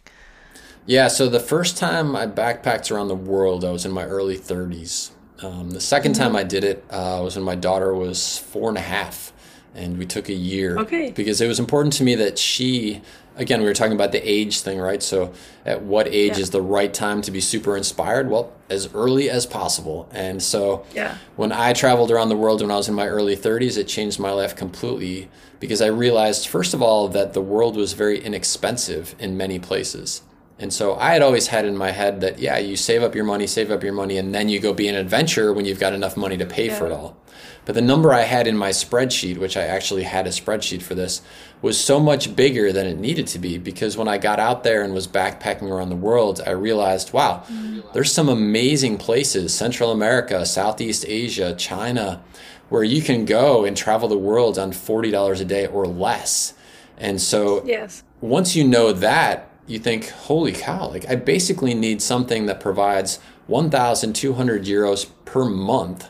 Yeah, 0.86 1.08
so 1.08 1.30
the 1.30 1.40
first 1.40 1.78
time 1.78 2.16
I 2.16 2.26
backpacked 2.26 2.92
around 2.92 3.10
the 3.10 3.16
world, 3.16 3.64
I 3.64 3.72
was 3.72 3.86
in 3.86 3.92
my 3.92 4.06
early 4.06 4.38
30s. 4.38 5.12
Um, 5.42 5.70
the 5.70 5.80
2nd 5.80 6.16
time 6.16 6.36
I 6.36 6.44
did 6.44 6.64
it 6.64 6.84
uh, 6.90 7.22
was 7.24 7.36
when 7.36 7.46
my 7.46 7.56
daughter 7.56 7.94
was 7.94 8.38
four 8.38 8.70
and 8.70 8.78
a 8.78 8.82
half, 8.82 9.32
and 9.74 9.98
we 9.98 10.06
took 10.06 10.30
a 10.30 10.34
year. 10.34 10.78
Okay. 10.80 11.12
Because 11.12 11.42
it 11.42 11.48
was 11.48 11.60
important 11.60 11.94
to 11.94 12.04
me 12.04 12.16
that 12.16 12.38
she, 12.38 13.02
again, 13.38 13.62
we 13.62 13.68
were 13.68 13.74
talking 13.74 13.94
about 13.94 14.12
the 14.12 14.30
age 14.30 14.62
thing, 14.62 14.80
right? 14.80 15.02
So, 15.02 15.34
at 15.66 15.82
what 15.82 16.08
age 16.08 16.34
yeah. 16.34 16.44
is 16.44 16.50
the 16.50 16.62
right 16.62 16.94
time 16.94 17.22
to 17.22 17.32
be 17.32 17.40
super 17.40 17.78
inspired? 17.78 18.30
Well, 18.30 18.52
as 18.70 18.94
early 18.94 19.30
as 19.30 19.46
possible. 19.46 20.10
And 20.12 20.44
so, 20.44 20.86
yeah. 20.94 21.18
when 21.36 21.52
I 21.52 21.74
traveled 21.74 22.12
around 22.12 22.30
the 22.30 22.38
world 22.38 22.62
when 22.62 22.72
I 22.72 22.76
was 22.76 22.90
in 22.90 22.96
my 22.96 23.08
early 23.08 23.38
30s, 23.38 23.78
it 23.78 23.88
changed 23.88 24.20
my 24.20 24.32
life 24.32 24.56
completely 24.56 25.30
because 25.60 25.82
I 25.82 25.88
realized, 25.88 26.48
first 26.48 26.74
of 26.74 26.82
all, 26.82 27.08
that 27.10 27.34
the 27.34 27.42
world 27.42 27.76
was 27.76 27.94
very 27.94 28.20
inexpensive 28.20 29.16
in 29.20 29.38
many 29.38 29.60
places. 29.60 30.22
And 30.60 30.74
so 30.74 30.96
I 30.96 31.14
had 31.14 31.22
always 31.22 31.48
had 31.48 31.66
in 31.66 31.78
my 31.78 31.92
head 31.92 32.20
that, 32.20 32.38
yeah, 32.38 32.58
you 32.58 32.76
save 32.76 33.02
up 33.02 33.16
your 33.16 33.24
money, 33.24 33.48
save 33.48 33.72
up 33.72 33.82
your 33.82 33.94
money, 33.94 34.18
and 34.18 34.36
then 34.36 34.50
you 34.50 34.60
go 34.60 34.74
be 34.74 34.90
an 34.90 34.96
adventurer 34.96 35.54
when 35.54 35.64
you've 35.66 35.80
got 35.80 35.94
enough 35.94 36.18
money 36.18 36.36
to 36.36 36.46
pay 36.46 36.68
yeah. 36.68 36.78
for 36.78 36.86
it 36.86 36.92
all. 36.92 37.16
But 37.64 37.76
the 37.76 37.82
number 37.82 38.12
I 38.12 38.22
had 38.22 38.46
in 38.46 38.58
my 38.58 38.72
spreadsheet, 38.72 39.38
which 39.38 39.56
I 39.56 39.62
actually 39.62 40.04
had 40.04 40.28
a 40.28 40.32
spreadsheet 40.32 40.82
for 40.82 40.96
this, 40.96 41.22
was 41.62 41.80
so 41.80 42.00
much 42.00 42.36
bigger 42.36 42.74
than 42.74 42.88
it 42.88 42.98
needed 42.98 43.28
to 43.28 43.40
be 43.40 43.58
because 43.58 43.96
when 43.96 44.08
I 44.08 44.18
got 44.18 44.40
out 44.40 44.64
there 44.64 44.84
and 44.84 44.94
was 44.94 45.08
backpacking 45.08 45.70
around 45.70 45.90
the 45.90 45.96
world, 45.96 46.42
I 46.46 46.52
realized, 46.52 47.14
wow, 47.14 47.44
mm-hmm. 47.46 47.82
there's 47.94 48.12
some 48.12 48.28
amazing 48.28 48.98
places, 48.98 49.54
Central 49.54 49.92
America, 49.92 50.46
Southeast 50.46 51.06
Asia, 51.08 51.56
China, 51.56 52.22
where 52.70 52.84
you 52.84 53.02
can 53.02 53.24
go 53.26 53.66
and 53.66 53.78
travel 53.78 54.10
the 54.10 54.18
world 54.18 54.58
on 54.60 54.72
$40 54.72 55.40
a 55.40 55.46
day 55.46 55.68
or 55.68 55.88
less. 55.88 56.54
And 56.98 57.22
so 57.22 57.64
yes. 57.66 58.04
once 58.20 58.56
you 58.56 58.64
know 58.64 58.92
that, 58.94 59.50
you 59.70 59.80
think, 59.80 60.10
holy 60.10 60.52
cow, 60.52 60.88
like 60.88 61.08
I 61.10 61.16
basically 61.16 61.74
need 61.74 62.02
something 62.02 62.48
that 62.48 62.60
provides 62.60 63.20
1,200 63.48 64.64
euros 64.66 65.10
per 65.26 65.46
month 65.46 66.10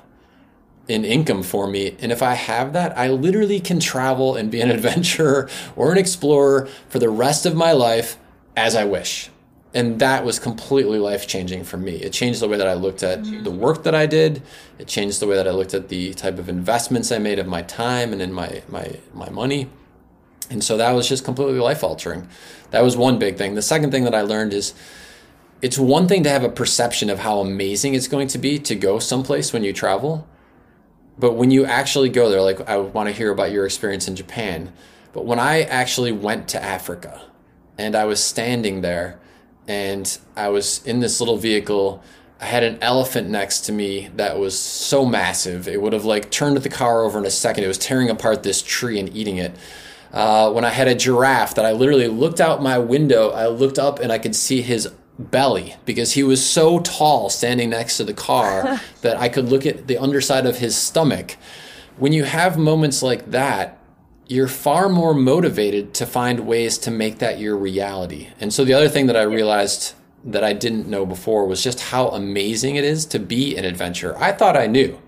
in 0.87 1.05
income 1.05 1.43
for 1.43 1.67
me. 1.67 1.95
And 1.99 2.11
if 2.11 2.23
I 2.23 2.33
have 2.33 2.73
that, 2.73 2.97
I 2.97 3.09
literally 3.09 3.59
can 3.59 3.79
travel 3.79 4.35
and 4.35 4.49
be 4.49 4.59
an 4.59 4.71
adventurer 4.77 5.49
or 5.75 5.91
an 5.91 5.97
explorer 5.97 6.67
for 6.89 6.99
the 6.99 7.09
rest 7.09 7.45
of 7.45 7.55
my 7.55 7.71
life 7.71 8.17
as 8.57 8.75
I 8.75 8.85
wish. 8.85 9.29
And 9.71 9.99
that 9.99 10.25
was 10.25 10.39
completely 10.39 10.97
life 10.97 11.27
changing 11.27 11.63
for 11.63 11.77
me. 11.77 11.97
It 11.97 12.11
changed 12.11 12.39
the 12.39 12.47
way 12.47 12.57
that 12.57 12.67
I 12.67 12.73
looked 12.73 13.03
at 13.03 13.19
mm-hmm. 13.19 13.43
the 13.43 13.51
work 13.51 13.83
that 13.83 13.93
I 13.93 14.07
did. 14.07 14.41
It 14.79 14.87
changed 14.87 15.19
the 15.19 15.27
way 15.27 15.35
that 15.35 15.47
I 15.47 15.51
looked 15.51 15.75
at 15.75 15.89
the 15.89 16.15
type 16.15 16.39
of 16.39 16.49
investments 16.49 17.11
I 17.11 17.19
made 17.19 17.37
of 17.37 17.45
my 17.45 17.61
time 17.61 18.11
and 18.11 18.21
in 18.21 18.33
my, 18.33 18.63
my, 18.67 18.97
my 19.13 19.29
money. 19.29 19.69
And 20.49 20.63
so 20.63 20.77
that 20.77 20.91
was 20.91 21.07
just 21.07 21.23
completely 21.23 21.59
life 21.59 21.83
altering. 21.83 22.27
That 22.71 22.83
was 22.83 22.97
one 22.97 23.19
big 23.19 23.37
thing. 23.37 23.55
The 23.55 23.61
second 23.61 23.91
thing 23.91 24.03
that 24.03 24.15
I 24.15 24.21
learned 24.21 24.53
is 24.53 24.73
it's 25.61 25.77
one 25.77 26.07
thing 26.07 26.23
to 26.23 26.29
have 26.29 26.43
a 26.43 26.49
perception 26.49 27.09
of 27.09 27.19
how 27.19 27.39
amazing 27.39 27.93
it's 27.93 28.07
going 28.07 28.27
to 28.29 28.37
be 28.37 28.59
to 28.59 28.75
go 28.75 28.99
someplace 28.99 29.53
when 29.53 29.63
you 29.63 29.73
travel. 29.73 30.27
But 31.17 31.33
when 31.33 31.51
you 31.51 31.65
actually 31.65 32.09
go 32.09 32.29
there, 32.29 32.41
like 32.41 32.67
I 32.67 32.77
want 32.77 33.09
to 33.09 33.13
hear 33.13 33.31
about 33.31 33.51
your 33.51 33.65
experience 33.65 34.07
in 34.07 34.15
Japan. 34.15 34.71
But 35.11 35.25
when 35.25 35.39
I 35.39 35.63
actually 35.63 36.11
went 36.11 36.47
to 36.49 36.63
Africa 36.63 37.21
and 37.77 37.95
I 37.95 38.05
was 38.05 38.23
standing 38.23 38.81
there 38.81 39.19
and 39.67 40.17
I 40.35 40.49
was 40.49 40.85
in 40.85 40.99
this 40.99 41.19
little 41.19 41.37
vehicle, 41.37 42.01
I 42.39 42.45
had 42.45 42.63
an 42.63 42.77
elephant 42.81 43.29
next 43.29 43.61
to 43.61 43.73
me 43.73 44.09
that 44.15 44.39
was 44.39 44.57
so 44.57 45.05
massive. 45.05 45.67
It 45.67 45.81
would 45.81 45.91
have 45.91 46.05
like 46.05 46.31
turned 46.31 46.55
the 46.57 46.69
car 46.69 47.03
over 47.03 47.19
in 47.19 47.25
a 47.25 47.31
second. 47.31 47.65
It 47.65 47.67
was 47.67 47.77
tearing 47.77 48.09
apart 48.09 48.43
this 48.43 48.61
tree 48.61 48.97
and 48.97 49.13
eating 49.13 49.37
it 49.37 49.53
uh, 50.11 50.51
when 50.51 50.65
I 50.65 50.69
had 50.69 50.87
a 50.87 50.95
giraffe 50.95 51.55
that 51.55 51.65
I 51.65 51.71
literally 51.71 52.07
looked 52.07 52.41
out 52.41 52.61
my 52.61 52.77
window, 52.77 53.29
I 53.29 53.47
looked 53.47 53.77
up 53.77 53.99
and 53.99 54.11
I 54.11 54.17
could 54.17 54.35
see 54.35 54.61
his 54.61 54.87
belly 55.19 55.75
because 55.85 56.13
he 56.13 56.23
was 56.23 56.43
so 56.43 56.79
tall 56.79 57.29
standing 57.29 57.69
next 57.69 57.97
to 57.97 58.03
the 58.03 58.13
car 58.13 58.79
that 59.01 59.17
I 59.17 59.29
could 59.29 59.49
look 59.49 59.65
at 59.65 59.87
the 59.87 59.97
underside 59.97 60.45
of 60.45 60.57
his 60.57 60.75
stomach. 60.75 61.35
When 61.97 62.13
you 62.13 62.23
have 62.23 62.57
moments 62.57 63.03
like 63.03 63.31
that, 63.31 63.77
you're 64.27 64.47
far 64.47 64.89
more 64.89 65.13
motivated 65.13 65.93
to 65.95 66.05
find 66.05 66.41
ways 66.41 66.77
to 66.79 66.91
make 66.91 67.17
that 67.19 67.39
your 67.39 67.57
reality. 67.57 68.29
And 68.39 68.53
so 68.53 68.63
the 68.63 68.73
other 68.73 68.87
thing 68.87 69.07
that 69.07 69.17
I 69.17 69.23
realized 69.23 69.95
that 70.23 70.43
I 70.43 70.53
didn't 70.53 70.87
know 70.87 71.05
before 71.05 71.45
was 71.47 71.63
just 71.63 71.79
how 71.79 72.09
amazing 72.09 72.75
it 72.75 72.83
is 72.83 73.05
to 73.07 73.19
be 73.19 73.57
an 73.57 73.65
adventurer. 73.65 74.17
I 74.17 74.31
thought 74.31 74.55
I 74.55 74.67
knew, 74.67 74.99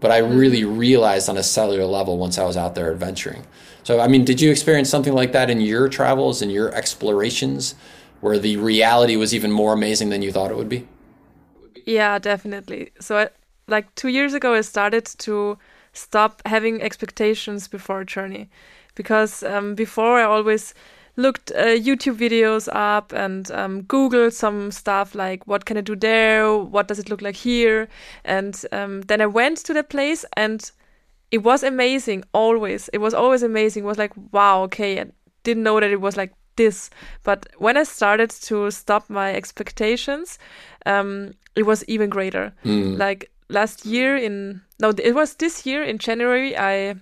but 0.00 0.10
I 0.10 0.18
really 0.18 0.60
mm-hmm. 0.60 0.76
realized 0.76 1.28
on 1.28 1.36
a 1.36 1.42
cellular 1.42 1.86
level 1.86 2.18
once 2.18 2.36
I 2.36 2.44
was 2.44 2.56
out 2.56 2.74
there 2.74 2.92
adventuring. 2.92 3.46
So, 3.84 4.00
I 4.00 4.08
mean, 4.08 4.24
did 4.24 4.40
you 4.40 4.50
experience 4.50 4.88
something 4.90 5.12
like 5.12 5.32
that 5.32 5.50
in 5.50 5.60
your 5.60 5.88
travels 5.88 6.42
and 6.42 6.50
your 6.50 6.74
explorations 6.74 7.74
where 8.20 8.38
the 8.38 8.56
reality 8.56 9.16
was 9.16 9.34
even 9.34 9.52
more 9.52 9.74
amazing 9.74 10.08
than 10.08 10.22
you 10.22 10.32
thought 10.32 10.50
it 10.50 10.56
would 10.56 10.70
be? 10.70 10.88
Yeah, 11.84 12.18
definitely. 12.18 12.90
So, 12.98 13.18
I, 13.18 13.28
like 13.68 13.94
two 13.94 14.08
years 14.08 14.34
ago, 14.34 14.54
I 14.54 14.62
started 14.62 15.04
to 15.04 15.58
stop 15.92 16.42
having 16.46 16.82
expectations 16.82 17.68
before 17.68 18.00
a 18.00 18.06
journey 18.06 18.48
because 18.94 19.42
um, 19.42 19.74
before 19.74 20.18
I 20.18 20.24
always 20.24 20.74
looked 21.16 21.52
uh, 21.52 21.66
YouTube 21.66 22.16
videos 22.16 22.68
up 22.72 23.12
and 23.12 23.50
um, 23.52 23.82
Googled 23.82 24.32
some 24.32 24.70
stuff 24.70 25.14
like 25.14 25.46
what 25.46 25.64
can 25.64 25.76
I 25.76 25.80
do 25.82 25.94
there, 25.94 26.56
what 26.56 26.88
does 26.88 26.98
it 26.98 27.08
look 27.08 27.22
like 27.22 27.36
here, 27.36 27.88
and 28.24 28.60
um, 28.72 29.02
then 29.02 29.20
I 29.20 29.26
went 29.26 29.58
to 29.58 29.74
the 29.74 29.84
place 29.84 30.24
and 30.36 30.70
it 31.30 31.38
was 31.38 31.62
amazing 31.62 32.24
always. 32.32 32.88
It 32.92 32.98
was 32.98 33.14
always 33.14 33.42
amazing. 33.42 33.84
It 33.84 33.86
was 33.86 33.98
like 33.98 34.12
wow 34.32 34.62
okay 34.62 35.00
i 35.00 35.06
didn't 35.42 35.62
know 35.62 35.78
that 35.80 35.90
it 35.90 36.00
was 36.00 36.16
like 36.16 36.32
this. 36.56 36.88
But 37.24 37.46
when 37.58 37.76
i 37.76 37.82
started 37.82 38.30
to 38.30 38.70
stop 38.70 39.10
my 39.10 39.34
expectations 39.34 40.38
um, 40.86 41.34
it 41.56 41.64
was 41.64 41.84
even 41.86 42.10
greater. 42.10 42.52
Mm. 42.64 42.98
like 42.98 43.30
last 43.48 43.84
year 43.84 44.16
in 44.16 44.62
no 44.80 44.90
it 44.90 45.14
was 45.14 45.34
this 45.34 45.66
year 45.66 45.82
in 45.82 45.98
january 45.98 46.56
i 46.56 46.94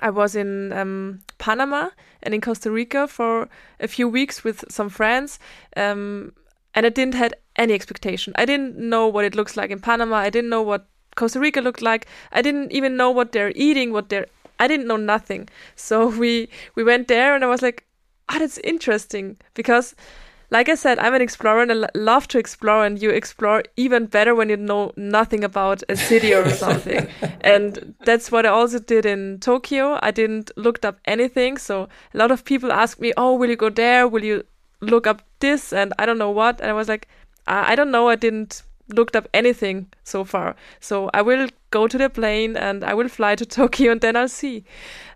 i 0.00 0.10
was 0.10 0.36
in 0.36 0.72
um, 0.74 1.20
panama 1.38 1.88
and 2.22 2.34
in 2.34 2.40
costa 2.40 2.70
rica 2.70 3.08
for 3.08 3.48
a 3.80 3.88
few 3.88 4.06
weeks 4.06 4.44
with 4.44 4.62
some 4.68 4.90
friends 4.90 5.38
um, 5.76 6.32
and 6.74 6.84
i 6.84 6.88
didn't 6.90 7.14
had 7.14 7.34
any 7.60 7.74
expectation. 7.74 8.32
I 8.36 8.44
didn't 8.46 8.76
know 8.76 9.06
what 9.06 9.24
it 9.24 9.34
looks 9.34 9.56
like 9.56 9.70
in 9.70 9.80
panama. 9.80 10.16
I 10.16 10.30
didn't 10.30 10.50
know 10.50 10.62
what 10.62 10.86
Costa 11.20 11.38
Rica 11.38 11.60
looked 11.60 11.82
like. 11.82 12.06
I 12.32 12.40
didn't 12.40 12.72
even 12.72 12.96
know 12.96 13.10
what 13.10 13.32
they're 13.32 13.52
eating, 13.54 13.92
what 13.92 14.08
they're 14.08 14.26
I 14.58 14.68
didn't 14.68 14.86
know 14.86 14.96
nothing. 14.96 15.48
So 15.76 16.08
we 16.22 16.48
we 16.74 16.84
went 16.84 17.08
there 17.08 17.34
and 17.34 17.44
I 17.44 17.48
was 17.48 17.62
like, 17.62 17.84
"Ah, 18.28 18.36
oh, 18.36 18.38
that's 18.38 18.58
interesting." 18.58 19.36
Because 19.54 19.94
like 20.50 20.68
I 20.68 20.74
said, 20.74 20.98
I'm 20.98 21.14
an 21.14 21.22
explorer 21.22 21.62
and 21.62 21.72
I 21.72 21.88
love 21.94 22.26
to 22.28 22.38
explore, 22.38 22.84
and 22.84 23.00
you 23.00 23.10
explore 23.10 23.62
even 23.76 24.06
better 24.06 24.34
when 24.34 24.48
you 24.48 24.56
know 24.56 24.92
nothing 24.96 25.44
about 25.44 25.82
a 25.88 25.96
city 25.96 26.34
or 26.34 26.48
something. 26.64 27.06
and 27.42 27.94
that's 28.04 28.32
what 28.32 28.46
I 28.46 28.48
also 28.48 28.80
did 28.80 29.06
in 29.06 29.38
Tokyo. 29.40 29.98
I 30.02 30.10
didn't 30.10 30.50
look 30.56 30.84
up 30.84 30.98
anything, 31.04 31.58
so 31.58 31.88
a 32.14 32.18
lot 32.18 32.30
of 32.30 32.44
people 32.44 32.72
ask 32.72 33.00
me, 33.00 33.12
"Oh, 33.16 33.34
will 33.34 33.50
you 33.50 33.60
go 33.66 33.70
there? 33.70 34.08
Will 34.08 34.24
you 34.24 34.42
look 34.80 35.06
up 35.06 35.22
this?" 35.40 35.72
And 35.72 35.92
I 35.98 36.06
don't 36.06 36.18
know 36.18 36.34
what. 36.42 36.60
And 36.60 36.70
I 36.70 36.74
was 36.74 36.88
like, 36.88 37.08
I, 37.46 37.72
I 37.72 37.74
don't 37.76 37.90
know. 37.90 38.08
I 38.08 38.16
didn't 38.16 38.62
looked 38.92 39.16
up 39.16 39.28
anything 39.32 39.86
so 40.04 40.24
far. 40.24 40.56
So 40.80 41.10
I 41.14 41.22
will 41.22 41.48
go 41.70 41.86
to 41.86 41.98
the 41.98 42.10
plane 42.10 42.56
and 42.56 42.84
I 42.84 42.94
will 42.94 43.08
fly 43.08 43.36
to 43.36 43.46
Tokyo 43.58 43.92
and 43.92 44.00
then 44.00 44.16
I'll 44.16 44.28
see. 44.28 44.64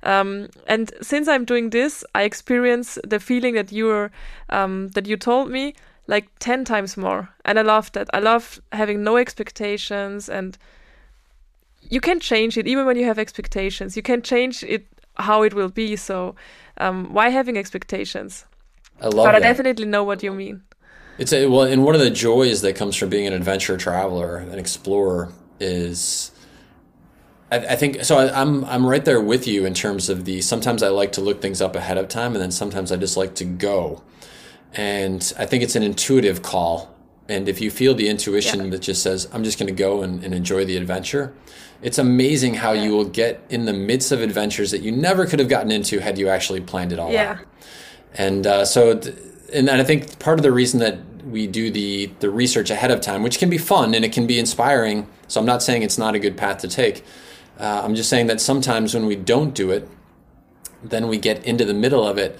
Um, 0.02 0.48
and 0.66 0.92
since 1.00 1.28
I'm 1.28 1.44
doing 1.44 1.70
this, 1.70 2.04
I 2.14 2.22
experience 2.22 2.98
the 3.04 3.20
feeling 3.20 3.54
that 3.54 3.72
you're 3.72 4.10
um, 4.50 4.88
that 4.88 5.06
you 5.06 5.16
told 5.16 5.50
me 5.50 5.74
like 6.06 6.28
ten 6.38 6.64
times 6.64 6.96
more, 6.96 7.30
and 7.44 7.58
I 7.58 7.62
love 7.62 7.90
that. 7.92 8.08
I 8.12 8.20
love 8.20 8.60
having 8.72 9.02
no 9.02 9.16
expectations, 9.16 10.28
and 10.28 10.58
you 11.88 12.00
can 12.00 12.20
change 12.20 12.58
it 12.58 12.66
even 12.66 12.84
when 12.86 12.96
you 12.96 13.06
have 13.06 13.18
expectations. 13.18 13.96
You 13.96 14.02
can 14.02 14.20
change 14.22 14.62
it 14.64 14.86
how 15.16 15.42
it 15.42 15.54
will 15.54 15.68
be. 15.68 15.96
So 15.96 16.34
um, 16.78 17.12
why 17.12 17.30
having 17.30 17.56
expectations? 17.56 18.44
I 19.00 19.06
love 19.06 19.26
but 19.26 19.32
that. 19.32 19.36
I 19.36 19.40
definitely 19.40 19.86
know 19.86 20.04
what 20.04 20.22
you 20.22 20.32
mean. 20.32 20.62
It's 21.18 21.32
a, 21.32 21.46
well, 21.46 21.62
and 21.62 21.84
one 21.84 21.94
of 21.94 22.00
the 22.00 22.10
joys 22.10 22.62
that 22.62 22.74
comes 22.76 22.96
from 22.96 23.08
being 23.08 23.26
an 23.26 23.32
adventure 23.32 23.76
traveler, 23.76 24.38
an 24.38 24.58
explorer, 24.58 25.32
is 25.60 26.32
I, 27.52 27.58
I 27.58 27.76
think 27.76 28.04
so. 28.04 28.18
I, 28.18 28.40
I'm 28.40 28.64
I'm 28.64 28.84
right 28.84 29.04
there 29.04 29.20
with 29.20 29.46
you 29.46 29.64
in 29.64 29.74
terms 29.74 30.08
of 30.08 30.24
the. 30.24 30.40
Sometimes 30.40 30.82
I 30.82 30.88
like 30.88 31.12
to 31.12 31.20
look 31.20 31.40
things 31.40 31.60
up 31.62 31.76
ahead 31.76 31.98
of 31.98 32.08
time, 32.08 32.32
and 32.32 32.42
then 32.42 32.50
sometimes 32.50 32.90
I 32.90 32.96
just 32.96 33.16
like 33.16 33.36
to 33.36 33.44
go. 33.44 34.02
And 34.74 35.32
I 35.38 35.46
think 35.46 35.62
it's 35.62 35.76
an 35.76 35.84
intuitive 35.84 36.42
call. 36.42 36.92
And 37.28 37.48
if 37.48 37.60
you 37.60 37.70
feel 37.70 37.94
the 37.94 38.08
intuition 38.08 38.64
Yeah. 38.64 38.70
that 38.70 38.82
just 38.82 39.02
says, 39.02 39.28
"I'm 39.32 39.44
just 39.44 39.58
going 39.58 39.68
to 39.68 39.72
go 39.72 40.02
and, 40.02 40.22
and 40.24 40.34
enjoy 40.34 40.64
the 40.64 40.76
adventure," 40.76 41.32
it's 41.80 41.96
amazing 41.98 42.54
how 42.54 42.72
you 42.72 42.90
will 42.90 43.04
get 43.04 43.40
in 43.48 43.66
the 43.66 43.72
midst 43.72 44.10
of 44.10 44.20
adventures 44.20 44.72
that 44.72 44.82
you 44.82 44.90
never 44.90 45.26
could 45.26 45.38
have 45.38 45.48
gotten 45.48 45.70
into 45.70 46.00
had 46.00 46.18
you 46.18 46.28
actually 46.28 46.60
planned 46.60 46.92
it 46.92 46.98
all 46.98 47.12
Yeah. 47.12 47.32
out. 47.38 47.38
And 48.16 48.46
uh, 48.46 48.64
so, 48.64 48.98
th- 48.98 49.14
and 49.54 49.70
I 49.70 49.84
think 49.84 50.18
part 50.18 50.38
of 50.38 50.42
the 50.42 50.52
reason 50.52 50.80
that 50.80 50.98
we 51.24 51.46
do 51.46 51.70
the 51.70 52.06
the 52.20 52.30
research 52.30 52.70
ahead 52.70 52.90
of 52.90 53.00
time, 53.00 53.22
which 53.22 53.38
can 53.38 53.48
be 53.48 53.58
fun 53.58 53.94
and 53.94 54.04
it 54.04 54.12
can 54.12 54.26
be 54.26 54.38
inspiring. 54.38 55.06
So 55.28 55.40
I'm 55.40 55.46
not 55.46 55.62
saying 55.62 55.82
it's 55.82 55.98
not 55.98 56.14
a 56.14 56.18
good 56.18 56.36
path 56.36 56.58
to 56.58 56.68
take. 56.68 57.04
Uh, 57.58 57.82
I'm 57.84 57.94
just 57.94 58.10
saying 58.10 58.26
that 58.26 58.40
sometimes 58.40 58.94
when 58.94 59.06
we 59.06 59.16
don't 59.16 59.54
do 59.54 59.70
it, 59.70 59.88
then 60.82 61.08
we 61.08 61.18
get 61.18 61.44
into 61.44 61.64
the 61.64 61.74
middle 61.74 62.06
of 62.06 62.18
it 62.18 62.38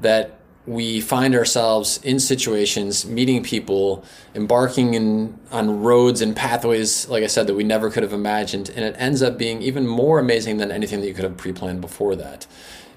that 0.00 0.36
we 0.66 1.00
find 1.00 1.34
ourselves 1.34 2.00
in 2.02 2.18
situations 2.18 3.06
meeting 3.06 3.42
people 3.42 4.04
embarking 4.34 4.94
in 4.94 5.38
on 5.52 5.80
roads 5.82 6.20
and 6.20 6.34
pathways 6.34 7.08
like 7.08 7.22
i 7.22 7.26
said 7.28 7.46
that 7.46 7.54
we 7.54 7.62
never 7.62 7.88
could 7.88 8.02
have 8.02 8.12
imagined 8.12 8.68
and 8.70 8.84
it 8.84 8.94
ends 8.98 9.22
up 9.22 9.38
being 9.38 9.62
even 9.62 9.86
more 9.86 10.18
amazing 10.18 10.56
than 10.56 10.72
anything 10.72 11.00
that 11.00 11.06
you 11.06 11.14
could 11.14 11.24
have 11.24 11.36
pre-planned 11.36 11.80
before 11.80 12.16
that 12.16 12.46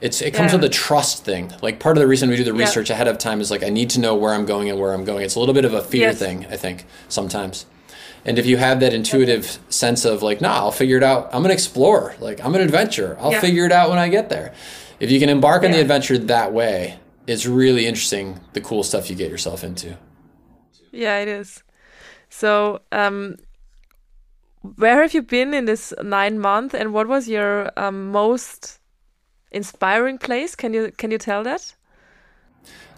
it's 0.02 0.22
it 0.22 0.34
comes 0.34 0.52
Yeah. 0.52 0.58
with 0.58 0.66
a 0.66 0.70
trust 0.70 1.26
thing 1.26 1.52
like 1.62 1.80
part 1.80 1.98
of 1.98 2.02
the 2.02 2.08
reason 2.08 2.30
we 2.30 2.36
do 2.38 2.44
the 2.44 2.54
research 2.54 2.90
ahead 2.90 3.08
of 3.08 3.18
time 3.18 3.42
is 3.42 3.52
like 3.52 3.64
i 3.64 3.70
need 3.70 3.90
to 3.92 4.00
know 4.00 4.16
where 4.16 4.34
i'm 4.34 4.46
going 4.46 4.70
and 4.70 4.80
where 4.80 4.94
i'm 4.94 5.04
going 5.04 5.24
it's 5.26 5.36
a 5.36 5.40
little 5.40 5.54
bit 5.54 5.66
of 5.66 5.74
a 5.74 5.82
fear 5.82 6.08
Yes. 6.10 6.20
thing 6.20 6.46
i 6.50 6.56
think 6.56 6.86
sometimes 7.10 7.66
and 8.26 8.38
if 8.38 8.46
you 8.46 8.58
have 8.58 8.80
that 8.82 8.94
intuitive 8.94 9.60
sense 9.70 10.04
of 10.04 10.22
like, 10.22 10.42
nah, 10.42 10.56
I'll 10.56 10.74
figure 10.74 10.98
it 10.98 11.04
out. 11.04 11.30
I'm 11.32 11.46
an 11.46 11.52
explorer. 11.52 12.16
Like 12.20 12.44
I'm 12.44 12.54
an 12.54 12.60
adventurer. 12.60 13.16
I'll 13.18 13.32
Yeah. 13.32 13.40
figure 13.40 13.66
it 13.66 13.72
out 13.72 13.90
when 13.90 13.98
I 13.98 14.10
get 14.10 14.28
there. 14.28 14.54
If 15.00 15.10
you 15.10 15.22
can 15.22 15.30
embark 15.30 15.64
on 15.64 15.72
the 15.72 15.80
adventure 15.80 16.18
that 16.18 16.52
way, 16.52 17.00
it's 17.28 17.46
really 17.46 17.86
interesting 17.88 18.42
the 18.52 18.60
cool 18.60 18.84
stuff 18.84 19.10
you 19.10 19.16
get 19.16 19.32
yourself 19.32 19.64
into. 19.64 19.96
Yeah, 20.92 21.20
it 21.20 21.30
is. 21.30 21.64
So, 22.30 22.82
um, 22.92 23.38
where 24.76 25.02
have 25.02 25.14
you 25.14 25.22
been 25.22 25.54
in 25.54 25.64
this 25.64 25.94
nine 26.04 26.40
month, 26.40 26.74
and 26.74 26.94
what 26.94 27.08
was 27.08 27.30
your 27.30 27.72
um, 27.78 28.12
most 28.12 28.79
inspiring 29.52 30.18
place? 30.18 30.56
Can 30.56 30.74
you 30.74 30.92
can 30.98 31.12
you 31.12 31.18
tell 31.18 31.44
that? 31.44 31.76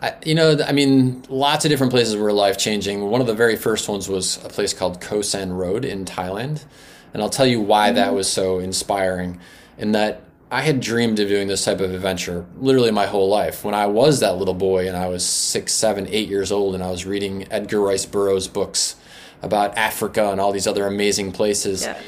I, 0.02 0.16
you 0.26 0.34
know, 0.34 0.58
I 0.66 0.72
mean, 0.72 1.24
lots 1.30 1.64
of 1.64 1.70
different 1.70 1.91
places 1.91 2.16
were 2.16 2.34
life 2.34 2.58
changing. 2.58 3.06
One 3.06 3.22
of 3.22 3.28
the 3.28 3.36
very 3.36 3.56
first 3.56 3.88
ones 3.88 4.10
was 4.10 4.43
a 4.43 4.49
place 4.49 4.74
called 4.74 4.99
Khao 4.99 5.24
San 5.24 5.54
Road 5.54 5.86
in 5.86 6.06
Thailand. 6.06 6.66
And 7.14 7.22
I'll 7.22 7.30
tell 7.30 7.45
you 7.45 7.62
why 7.62 7.91
that 7.91 8.08
mm-hmm. 8.08 8.16
was 8.16 8.32
so 8.32 8.60
inspiring. 8.60 9.39
In 9.78 9.91
that 9.91 10.24
I 10.49 10.62
had 10.64 10.82
dreamed 10.82 11.20
of 11.20 11.30
doing 11.30 11.47
this 11.47 11.64
type 11.64 11.80
of 11.80 11.93
adventure 11.93 12.45
literally 12.58 12.91
my 12.91 13.06
whole 13.06 13.30
life. 13.30 13.64
When 13.64 13.74
I 13.74 13.86
was 13.86 14.20
that 14.20 14.38
little 14.38 14.54
boy 14.54 14.88
and 14.88 14.97
I 14.97 15.08
was 15.08 15.26
six, 15.26 15.72
seven, 15.72 16.08
eight 16.10 16.28
years 16.28 16.52
old, 16.52 16.76
and 16.76 16.84
I 16.84 16.91
was 16.91 17.06
reading 17.06 17.47
Edgar 17.52 17.80
Rice 17.80 18.06
Burroughs' 18.06 18.47
books 18.47 18.95
about 19.41 19.78
Africa 19.78 20.30
and 20.30 20.41
all 20.41 20.52
these 20.52 20.68
other 20.68 20.88
amazing 20.88 21.32
places. 21.32 21.84
Yeah. 21.84 21.99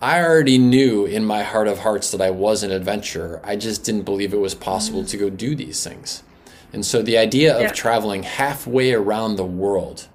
I 0.00 0.22
already 0.22 0.58
knew 0.58 1.06
in 1.06 1.24
my 1.24 1.42
heart 1.42 1.68
of 1.68 1.78
hearts 1.78 2.10
that 2.10 2.20
I 2.20 2.30
was 2.30 2.62
an 2.62 2.70
adventurer. 2.70 3.40
I 3.42 3.56
just 3.56 3.82
didn't 3.82 4.02
believe 4.02 4.34
it 4.34 4.40
was 4.40 4.54
possible 4.54 5.04
to 5.04 5.16
go 5.16 5.30
do 5.30 5.54
these 5.54 5.82
things. 5.82 6.22
And 6.72 6.84
so 6.84 7.00
the 7.00 7.16
idea 7.16 7.64
of 7.64 7.72
traveling 7.72 8.22
halfway 8.22 8.92
around 8.92 9.36
the 9.36 9.44
world 9.44 10.08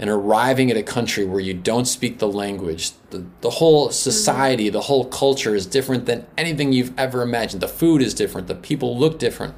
and 0.00 0.10
arriving 0.10 0.70
at 0.70 0.76
a 0.76 0.82
country 0.82 1.24
where 1.24 1.40
you 1.40 1.54
don't 1.54 1.84
speak 1.84 2.18
the 2.18 2.26
language, 2.26 2.92
the, 3.10 3.26
the 3.42 3.50
whole 3.50 3.86
mm-hmm. 3.86 3.92
society, 3.92 4.68
the 4.70 4.80
whole 4.80 5.04
culture 5.04 5.54
is 5.54 5.66
different 5.66 6.06
than 6.06 6.26
anything 6.36 6.72
you've 6.72 6.98
ever 6.98 7.22
imagined. 7.22 7.62
The 7.62 7.68
food 7.68 8.02
is 8.02 8.14
different, 8.14 8.48
the 8.48 8.54
people 8.54 8.98
look 8.98 9.18
different. 9.18 9.54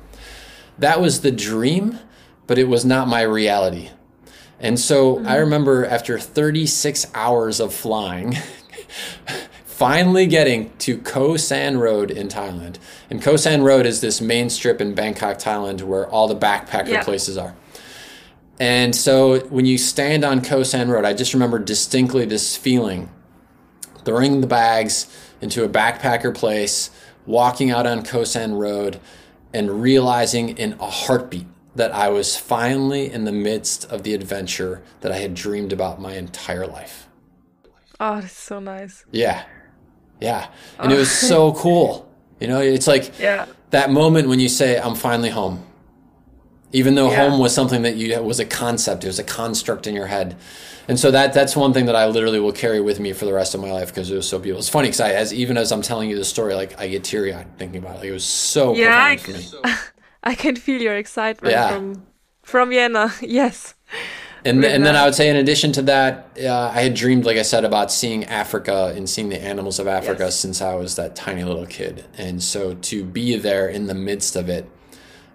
That 0.79 1.01
was 1.01 1.21
the 1.21 1.31
dream, 1.31 1.99
but 2.47 2.59
it 2.59 2.69
was 2.69 2.85
not 2.85 3.09
my 3.09 3.23
reality. 3.23 3.91
And 4.59 4.79
so 4.79 5.19
I 5.19 5.23
mm-hmm. 5.23 5.41
remember 5.41 5.87
after 5.87 6.19
36 6.19 7.07
hours 7.15 7.61
of 7.61 7.73
flying, 7.73 8.37
finally 9.83 10.27
getting 10.27 10.71
to 10.79 10.97
Khao 10.97 11.41
San 11.41 11.77
Road 11.77 12.13
in 12.13 12.29
Thailand. 12.29 12.77
And 13.11 13.21
Khao 13.21 13.37
San 13.37 13.63
Road 13.63 13.85
is 13.85 14.01
this 14.01 14.21
main 14.21 14.49
strip 14.49 14.81
in 14.81 14.95
Bangkok, 14.95 15.39
Thailand, 15.39 15.83
where 15.83 16.07
all 16.09 16.29
the 16.29 16.37
backpacker 16.37 16.89
Yeah. 16.89 17.03
places 17.03 17.37
are. 17.37 17.57
And 18.61 18.95
so 18.95 19.41
when 19.47 19.67
you 19.67 19.79
stand 19.79 20.25
on 20.25 20.41
Khao 20.41 20.65
San 20.65 20.89
Road, 20.89 21.05
I 21.05 21.15
just 21.15 21.35
remember 21.35 21.59
distinctly 21.59 22.25
this 22.25 22.55
feeling 22.57 23.09
throwing 24.05 24.41
the 24.41 24.47
bags 24.47 25.09
into 25.41 25.65
a 25.65 25.69
backpacker 25.69 26.33
place, 26.33 26.91
walking 27.27 27.73
out 27.73 27.85
on 27.85 28.05
Khao 28.05 28.25
San 28.25 28.55
Road, 28.55 29.01
and 29.53 29.83
realizing 29.83 30.51
in 30.51 30.75
a 30.79 30.89
heartbeat 30.91 31.47
that 31.75 31.93
I 31.93 32.09
was 32.09 32.37
finally 32.37 33.11
in 33.11 33.25
the 33.25 33.33
midst 33.33 33.85
of 33.91 34.05
the 34.05 34.15
adventure 34.15 34.81
that 35.01 35.11
I 35.11 35.17
had 35.19 35.35
dreamed 35.35 35.73
about 35.73 36.01
my 36.01 36.13
entire 36.15 36.69
life. 36.69 37.09
Oh, 37.99 38.19
it's 38.19 38.33
so 38.33 38.61
nice. 38.61 39.05
Yeah. 39.11 39.43
Yeah. 40.23 40.47
And 40.79 40.93
it 40.93 40.97
was 40.99 41.09
oh. 41.25 41.29
so 41.29 41.53
cool. 41.53 42.09
You 42.41 42.49
know, 42.49 42.61
it's 42.61 42.87
like 42.87 43.19
Yeah. 43.19 43.47
that 43.71 43.91
moment 43.91 44.29
when 44.29 44.41
you 44.41 44.49
say, 44.49 44.79
I'm 44.79 44.95
finally 44.95 45.31
home. 45.31 45.65
Even 46.73 46.95
though 46.95 47.11
Yeah. 47.11 47.29
home 47.29 47.39
was 47.39 47.55
something 47.55 47.83
that 47.83 47.97
you 47.97 48.21
was 48.23 48.41
a 48.41 48.45
concept, 48.45 49.05
it 49.05 49.09
was 49.09 49.19
a 49.19 49.25
construct 49.25 49.87
in 49.87 49.95
your 49.95 50.07
head. 50.07 50.37
And 50.89 50.99
so 50.99 51.11
that 51.11 51.33
that's 51.33 51.55
one 51.55 51.73
thing 51.73 51.87
that 51.87 51.95
I 51.95 52.07
literally 52.07 52.41
will 52.41 52.53
carry 52.53 52.81
with 52.81 52.99
me 52.99 53.13
for 53.13 53.25
the 53.25 53.33
rest 53.33 53.55
of 53.55 53.61
my 53.61 53.71
life 53.71 53.89
because 53.89 54.11
it 54.11 54.17
was 54.17 54.29
so 54.29 54.39
beautiful. 54.39 54.61
It's 54.61 54.69
funny 54.69 54.89
because 54.89 55.01
I, 55.01 55.13
as 55.13 55.33
even 55.33 55.57
as 55.57 55.71
I'm 55.71 55.83
telling 55.83 56.11
you 56.11 56.17
the 56.17 56.25
story, 56.25 56.55
like 56.55 56.79
I 56.81 56.89
get 56.89 57.05
teary 57.05 57.33
eyed 57.33 57.47
thinking 57.59 57.79
about 57.79 57.97
it. 57.97 57.99
Like, 57.99 58.09
it 58.09 58.13
was 58.13 58.25
so 58.25 58.75
Yeah, 58.75 59.05
I 59.05 59.17
for 59.17 59.33
me. 59.33 59.47
I 60.25 60.35
can 60.35 60.57
feel 60.57 60.81
your 60.81 60.97
excitement 60.97 61.53
Yeah. 61.53 61.69
from 61.71 62.03
from 62.43 62.71
Vienna. 62.71 63.13
Yes. 63.21 63.75
And, 64.45 64.59
With 64.59 64.73
and 64.73 64.85
then. 64.85 64.97
I 64.97 65.05
would 65.05 65.15
say, 65.15 65.29
in 65.29 65.37
addition 65.37 65.71
to 65.73 65.83
that, 65.83 66.37
uh, 66.43 66.73
I 66.75 66.83
had 66.83 66.95
dreamed, 66.95 67.25
like 67.25 67.37
I 67.37 67.43
said, 67.43 67.65
about 67.65 67.93
seeing 67.93 68.25
Africa 68.25 68.93
and 68.97 69.09
seeing 69.09 69.29
the 69.29 69.41
animals 69.41 69.79
of 69.79 69.87
Africa 69.87 70.25
Yes. 70.25 70.37
since 70.37 70.61
I 70.61 70.75
was 70.75 70.97
that 70.97 71.15
tiny 71.15 71.45
little 71.45 71.67
kid. 71.67 72.05
And 72.19 72.43
so 72.43 72.75
to 72.75 73.05
be 73.05 73.37
there 73.37 73.69
in 73.69 73.87
the 73.87 73.95
midst 73.95 74.35
of 74.35 74.49
it 74.49 74.69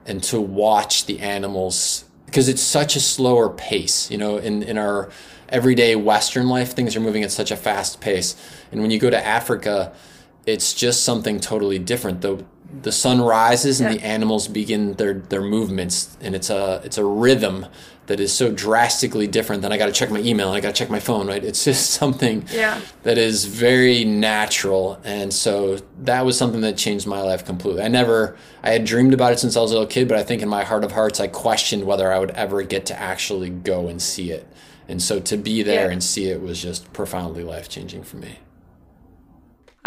and 0.06 0.22
to 0.24 0.42
watch 0.42 1.06
the 1.06 1.20
animals, 1.20 2.04
because 2.26 2.50
it's 2.50 2.62
such 2.62 2.96
a 2.98 3.00
slower 3.00 3.50
pace, 3.50 4.12
you 4.12 4.18
know, 4.18 4.38
in, 4.38 4.62
in 4.64 4.78
our 4.78 5.10
everyday 5.48 5.96
Western 5.96 6.50
life, 6.50 6.74
things 6.74 6.94
are 6.96 7.00
moving 7.00 7.24
at 7.24 7.32
such 7.32 7.50
a 7.52 7.56
fast 7.56 8.02
pace. 8.02 8.36
And 8.74 8.82
when 8.82 8.92
you 8.92 9.00
go 9.00 9.10
to 9.10 9.26
Africa, 9.26 9.94
it's 10.46 10.74
just 10.74 11.04
something 11.04 11.40
totally 11.40 11.80
different. 11.80 12.22
The 12.22 12.44
the 12.82 12.92
sun 12.92 13.22
rises 13.22 13.80
and 13.80 13.90
Yeah. 13.94 13.98
the 14.02 14.06
animals 14.06 14.50
begin 14.50 14.94
their 14.96 15.14
their 15.14 15.42
movements, 15.42 16.18
and 16.20 16.36
it's 16.36 16.50
a 16.50 16.82
it's 16.84 16.98
a 16.98 17.06
rhythm 17.06 17.66
that 18.08 18.20
is 18.20 18.34
so 18.34 18.52
drastically 18.52 19.28
different 19.28 19.62
than 19.62 19.72
I 19.72 19.78
got 19.78 19.86
to 19.86 19.92
check 19.92 20.10
my 20.10 20.20
email 20.20 20.48
and 20.48 20.58
I 20.58 20.62
got 20.62 20.70
to 20.70 20.74
check 20.74 20.90
my 20.90 21.00
phone. 21.00 21.28
Right? 21.28 21.44
It's 21.44 21.64
just 21.64 21.92
something 22.02 22.46
Yeah. 22.52 22.82
that 23.04 23.18
is 23.18 23.46
very 23.46 24.04
natural, 24.04 25.00
and 25.04 25.34
so 25.34 25.78
that 26.00 26.26
was 26.26 26.38
something 26.38 26.62
that 26.62 26.78
changed 26.78 27.06
my 27.08 27.22
life 27.22 27.46
completely. 27.46 27.84
I 27.84 27.88
never 27.88 28.36
I 28.64 28.72
had 28.72 28.84
dreamed 28.86 29.14
about 29.14 29.32
it 29.34 29.40
since 29.40 29.56
I 29.56 29.62
was 29.62 29.72
a 29.72 29.76
little 29.76 29.88
kid, 29.88 30.08
but 30.08 30.18
I 30.18 30.24
think 30.24 30.42
in 30.42 30.50
my 30.50 30.64
heart 30.64 30.84
of 30.84 30.92
hearts 30.94 31.20
I 31.20 31.28
questioned 31.28 31.84
whether 31.86 32.12
I 32.12 32.20
would 32.20 32.32
ever 32.32 32.62
get 32.64 32.86
to 32.88 33.00
actually 33.00 33.50
go 33.50 33.88
and 33.88 34.02
see 34.02 34.32
it. 34.32 34.48
And 34.90 35.02
so 35.02 35.20
to 35.20 35.38
be 35.38 35.64
there 35.64 35.88
Yeah. 35.88 35.92
and 35.94 36.04
see 36.04 36.30
it 36.30 36.42
was 36.42 36.62
just 36.62 36.92
profoundly 36.94 37.44
life 37.44 37.68
changing 37.70 38.04
for 38.04 38.18
me. 38.18 38.40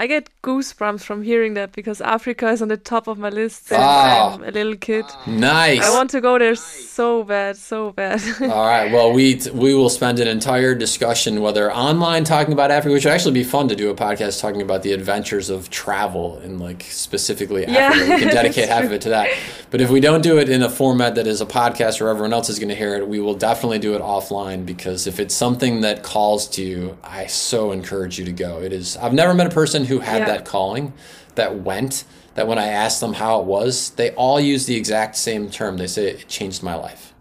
I 0.01 0.07
get 0.07 0.31
goosebumps 0.43 1.03
from 1.03 1.23
hearing 1.23 1.53
that 1.55 1.73
because 1.73 2.01
Africa 2.01 2.49
is 2.49 2.63
on 2.63 2.69
the 2.69 2.79
top 2.79 3.07
of 3.07 3.19
my 3.19 3.29
list 3.29 3.67
since 3.67 3.79
Wow. 3.79 4.31
I'm 4.37 4.45
a 4.45 4.51
little 4.51 4.75
kid. 4.77 5.05
Nice. 5.27 5.85
I 5.85 5.91
want 5.91 6.09
to 6.13 6.23
go 6.23 6.39
there 6.39 6.55
so 6.55 7.23
bad, 7.23 7.59
so 7.59 7.93
bad. 7.93 8.23
All 8.41 8.67
right. 8.67 8.91
Well, 8.91 9.13
we 9.13 9.39
we 9.53 9.75
will 9.75 9.91
spend 9.91 10.19
an 10.19 10.27
entire 10.27 10.75
discussion, 10.75 11.43
whether 11.43 11.71
online 11.71 12.25
talking 12.25 12.55
about 12.55 12.71
Africa, 12.71 12.95
which 12.95 13.05
would 13.05 13.13
actually 13.13 13.35
be 13.35 13.45
fun 13.45 13.69
to 13.69 13.77
do 13.77 13.91
a 13.91 13.95
podcast 13.95 14.41
talking 14.41 14.63
about 14.63 14.83
the 14.83 14.95
adventures 14.95 15.51
of 15.51 15.69
travel 15.69 16.39
and 16.39 16.59
like 16.59 16.83
specifically 16.85 17.67
Yeah, 17.69 17.91
Africa. 17.93 18.15
We 18.15 18.21
can 18.21 18.29
dedicate 18.41 18.71
half 18.71 18.85
of 18.85 18.93
it 18.93 19.03
to 19.03 19.11
that. 19.11 19.29
But 19.71 19.83
if 19.83 19.91
we 19.91 20.01
don't 20.01 20.23
do 20.23 20.39
it 20.39 20.49
in 20.49 20.63
a 20.63 20.71
format 20.71 21.15
that 21.17 21.27
is 21.27 21.43
a 21.43 21.47
podcast 21.47 22.01
where 22.01 22.09
everyone 22.09 22.33
else 22.33 22.49
is 22.49 22.59
going 22.59 22.71
to 22.71 22.75
hear 22.75 22.97
it, 22.97 23.07
we 23.07 23.21
will 23.21 23.35
definitely 23.35 23.79
do 23.79 23.93
it 23.95 24.01
offline 24.01 24.65
because 24.65 25.07
if 25.07 25.21
it's 25.21 25.35
something 25.35 25.83
that 25.83 26.03
calls 26.03 26.49
to 26.57 26.63
you, 26.63 26.97
I 27.05 27.27
so 27.27 27.71
encourage 27.71 28.19
you 28.19 28.25
to 28.25 28.33
go. 28.33 28.63
It 28.63 28.73
is. 28.73 28.97
I've 28.97 29.13
never 29.13 29.35
met 29.35 29.47
a 29.47 29.51
person 29.51 29.90
who 29.91 30.01
had 30.01 30.21
Yeah. 30.21 30.27
that 30.27 30.45
calling 30.45 30.93
that 31.35 31.57
went. 31.61 32.05
That 32.37 32.47
when 32.47 32.59
I 32.59 32.69
asked 32.69 33.01
them 33.01 33.15
how 33.15 33.41
it 33.41 33.47
was, 33.47 33.91
they 33.91 34.11
all 34.13 34.41
use 34.41 34.67
the 34.67 34.77
exact 34.77 35.17
same 35.17 35.51
term. 35.51 35.77
They 35.77 35.89
say 35.89 36.07
it 36.13 36.29
changed 36.29 36.63
my 36.63 36.75
life. 36.75 37.13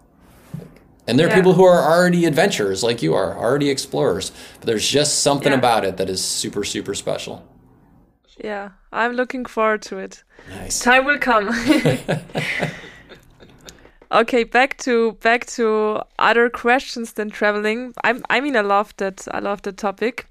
And 1.08 1.18
there 1.18 1.26
are 1.28 1.32
Yeah. 1.32 1.36
people 1.36 1.54
who 1.54 1.64
are 1.66 1.82
already 1.92 2.26
adventurers 2.26 2.84
like 2.84 3.02
you 3.02 3.16
are, 3.16 3.36
already 3.38 3.70
explorers. 3.70 4.32
But 4.60 4.68
there's 4.68 4.88
just 4.88 5.20
something 5.24 5.52
Yeah. 5.52 5.58
about 5.58 5.84
it 5.84 5.98
that 5.98 6.10
is 6.10 6.24
super, 6.24 6.64
super 6.64 6.94
special. 6.96 7.44
yeah, 8.42 8.70
I'm 8.94 9.12
looking 9.14 9.44
forward 9.46 9.82
to 9.90 9.98
it. 9.98 10.24
Nice. 10.50 10.80
Time 10.80 11.04
will 11.06 11.18
come. 11.20 11.50
okay, 14.12 14.44
back 14.44 14.78
to 14.78 15.14
back 15.22 15.46
to 15.46 16.02
other 16.18 16.50
questions 16.50 17.14
than 17.14 17.30
traveling. 17.30 17.94
I'm, 18.04 18.24
I 18.30 18.40
mean, 18.42 18.56
I 18.56 18.62
love 18.62 18.94
that. 18.98 19.28
I 19.32 19.40
love 19.40 19.62
the 19.62 19.72
topic. 19.74 20.26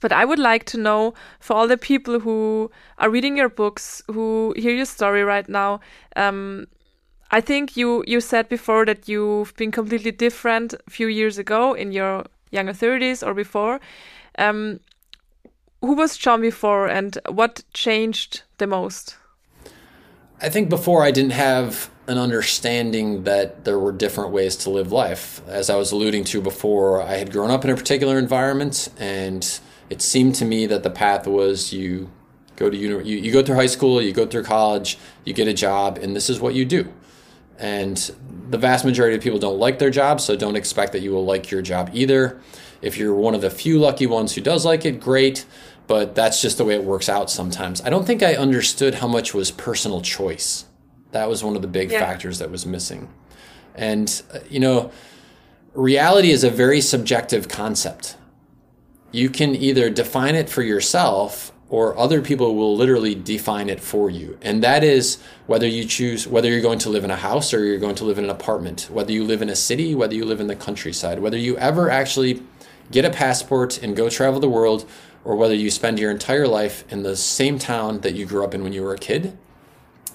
But 0.00 0.12
I 0.12 0.24
would 0.24 0.38
like 0.38 0.64
to 0.66 0.78
know 0.78 1.14
for 1.40 1.54
all 1.54 1.68
the 1.68 1.76
people 1.76 2.20
who 2.20 2.70
are 2.98 3.10
reading 3.10 3.36
your 3.36 3.48
books, 3.48 4.02
who 4.08 4.54
hear 4.56 4.74
your 4.74 4.86
story 4.86 5.22
right 5.22 5.48
now. 5.48 5.80
Um, 6.16 6.66
I 7.30 7.40
think 7.40 7.76
you 7.76 8.04
you 8.06 8.20
said 8.20 8.48
before 8.48 8.84
that 8.86 9.08
you've 9.08 9.54
been 9.56 9.72
completely 9.72 10.12
different 10.12 10.74
a 10.74 10.90
few 10.90 11.08
years 11.08 11.38
ago 11.38 11.74
in 11.74 11.92
your 11.92 12.24
younger 12.50 12.72
30s 12.72 13.26
or 13.26 13.34
before. 13.34 13.80
Um, 14.38 14.80
who 15.80 15.94
was 15.94 16.16
John 16.16 16.40
before, 16.40 16.88
and 16.88 17.18
what 17.28 17.62
changed 17.72 18.42
the 18.58 18.66
most? 18.66 19.16
I 20.40 20.48
think 20.48 20.68
before 20.68 21.02
I 21.02 21.10
didn't 21.10 21.32
have 21.32 21.90
an 22.08 22.18
understanding 22.18 23.24
that 23.24 23.64
there 23.64 23.78
were 23.78 23.92
different 23.92 24.30
ways 24.30 24.56
to 24.56 24.70
live 24.70 24.92
life. 24.92 25.42
As 25.48 25.70
I 25.70 25.76
was 25.76 25.92
alluding 25.92 26.24
to 26.24 26.40
before, 26.40 27.02
I 27.02 27.16
had 27.16 27.32
grown 27.32 27.50
up 27.50 27.64
in 27.64 27.70
a 27.70 27.76
particular 27.76 28.18
environment, 28.18 28.88
and 28.98 29.60
it 29.90 30.02
seemed 30.02 30.34
to 30.36 30.44
me 30.44 30.66
that 30.66 30.82
the 30.82 30.90
path 30.90 31.26
was 31.26 31.72
you 31.72 32.10
go 32.56 32.70
to 32.70 32.76
uni- 32.76 33.08
you, 33.08 33.18
you 33.18 33.32
go 33.32 33.42
through 33.42 33.56
high 33.56 33.66
school, 33.66 34.00
you 34.00 34.12
go 34.12 34.26
through 34.26 34.42
college, 34.44 34.98
you 35.24 35.32
get 35.32 35.46
a 35.48 35.52
job, 35.54 35.98
and 35.98 36.16
this 36.16 36.28
is 36.30 36.40
what 36.40 36.54
you 36.54 36.64
do. 36.64 36.92
And 37.58 37.96
the 38.50 38.58
vast 38.58 38.84
majority 38.84 39.16
of 39.16 39.22
people 39.22 39.38
don't 39.38 39.58
like 39.58 39.78
their 39.78 39.90
job, 39.90 40.20
so 40.20 40.36
don't 40.36 40.56
expect 40.56 40.92
that 40.92 41.00
you 41.00 41.10
will 41.12 41.24
like 41.24 41.50
your 41.50 41.62
job 41.62 41.90
either. 41.92 42.40
If 42.82 42.98
you're 42.98 43.14
one 43.14 43.34
of 43.34 43.40
the 43.40 43.50
few 43.50 43.78
lucky 43.78 44.06
ones 44.06 44.34
who 44.34 44.40
does 44.40 44.64
like 44.64 44.84
it, 44.84 45.00
great, 45.00 45.46
but 45.86 46.14
that's 46.14 46.42
just 46.42 46.58
the 46.58 46.64
way 46.64 46.74
it 46.74 46.84
works 46.84 47.08
out 47.08 47.30
sometimes. 47.30 47.80
I 47.82 47.90
don't 47.90 48.06
think 48.06 48.22
I 48.22 48.34
understood 48.34 48.96
how 48.96 49.08
much 49.08 49.32
was 49.34 49.50
personal 49.50 50.00
choice. 50.02 50.66
That 51.12 51.28
was 51.28 51.42
one 51.42 51.56
of 51.56 51.62
the 51.62 51.68
big 51.68 51.90
Yeah. 51.90 52.00
factors 52.00 52.38
that 52.40 52.50
was 52.50 52.66
missing. 52.66 53.08
And, 53.74 54.22
uh, 54.34 54.40
you 54.50 54.60
know, 54.60 54.90
reality 55.74 56.30
is 56.30 56.44
a 56.44 56.50
very 56.50 56.80
subjective 56.80 57.48
concept. 57.48 58.16
You 59.16 59.30
can 59.30 59.54
either 59.54 59.88
define 59.88 60.34
it 60.34 60.50
for 60.50 60.62
yourself 60.62 61.50
or 61.70 61.96
other 61.98 62.20
people 62.20 62.54
will 62.54 62.76
literally 62.76 63.14
define 63.14 63.70
it 63.70 63.80
for 63.80 64.10
you. 64.10 64.36
And 64.42 64.62
that 64.62 64.84
is 64.84 65.16
whether 65.46 65.66
you 65.66 65.86
choose 65.86 66.26
whether 66.26 66.50
you're 66.50 66.60
going 66.60 66.80
to 66.80 66.90
live 66.90 67.02
in 67.02 67.10
a 67.10 67.16
house 67.16 67.54
or 67.54 67.64
you're 67.64 67.78
going 67.78 67.94
to 67.94 68.04
live 68.04 68.18
in 68.18 68.24
an 68.24 68.30
apartment, 68.30 68.88
whether 68.90 69.12
you 69.12 69.24
live 69.24 69.40
in 69.40 69.48
a 69.48 69.56
city, 69.56 69.94
whether 69.94 70.14
you 70.14 70.26
live 70.26 70.38
in 70.38 70.48
the 70.48 70.54
countryside, 70.54 71.18
whether 71.18 71.38
you 71.38 71.56
ever 71.56 71.90
actually 71.90 72.42
get 72.90 73.06
a 73.06 73.10
passport 73.10 73.82
and 73.82 73.96
go 73.96 74.10
travel 74.10 74.38
the 74.38 74.50
world 74.50 74.86
or 75.24 75.34
whether 75.34 75.54
you 75.54 75.70
spend 75.70 75.98
your 75.98 76.10
entire 76.10 76.46
life 76.46 76.84
in 76.92 77.02
the 77.02 77.16
same 77.16 77.58
town 77.58 78.00
that 78.02 78.14
you 78.14 78.26
grew 78.26 78.44
up 78.44 78.52
in 78.52 78.62
when 78.62 78.74
you 78.74 78.82
were 78.82 78.92
a 78.92 78.98
kid. 78.98 79.34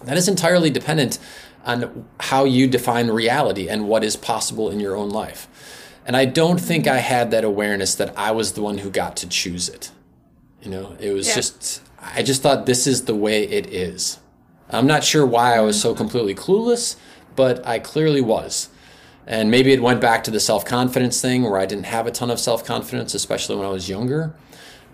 That 0.04 0.16
is 0.16 0.28
entirely 0.28 0.70
dependent 0.70 1.18
on 1.66 2.08
how 2.20 2.46
you 2.46 2.68
define 2.68 3.08
reality 3.08 3.68
and 3.68 3.88
what 3.88 4.04
is 4.04 4.16
possible 4.16 4.70
in 4.70 4.80
your 4.80 4.96
own 4.96 5.10
life. 5.10 5.48
And 6.12 6.18
I 6.18 6.26
don't 6.26 6.60
think 6.60 6.88
I 6.88 6.98
had 6.98 7.32
that 7.32 7.46
awareness 7.46 7.96
that 7.96 8.14
I 8.18 8.32
was 8.32 8.52
the 8.52 8.62
one 8.62 8.80
who 8.80 8.90
got 8.90 9.16
to 9.16 9.30
choose 9.30 9.70
it. 9.70 9.92
You 10.62 10.70
know, 10.70 10.98
it 11.00 11.14
was 11.14 11.30
Yeah. 11.30 11.36
just, 11.36 11.82
I 12.02 12.22
just 12.22 12.42
thought 12.42 12.66
this 12.66 12.86
is 12.86 13.06
the 13.06 13.16
way 13.16 13.44
it 13.44 13.74
is. 13.74 14.20
I'm 14.70 14.86
not 14.86 15.06
sure 15.06 15.26
why 15.26 15.56
I 15.56 15.62
was 15.62 15.80
so 15.80 15.96
completely 15.96 16.36
clueless, 16.36 16.98
but 17.38 17.66
I 17.66 17.80
clearly 17.80 18.20
was. 18.20 18.68
And 19.26 19.50
maybe 19.50 19.72
it 19.72 19.82
went 19.82 20.02
back 20.02 20.26
to 20.26 20.32
the 20.32 20.42
self 20.42 20.66
confidence 20.66 21.22
thing 21.22 21.44
where 21.44 21.58
I 21.58 21.66
didn't 21.66 21.86
have 21.86 22.08
a 22.08 22.12
ton 22.12 22.30
of 22.30 22.42
self 22.42 22.66
confidence, 22.66 23.14
especially 23.14 23.56
when 23.56 23.66
I 23.66 23.70
was 23.72 23.88
younger. 23.88 24.36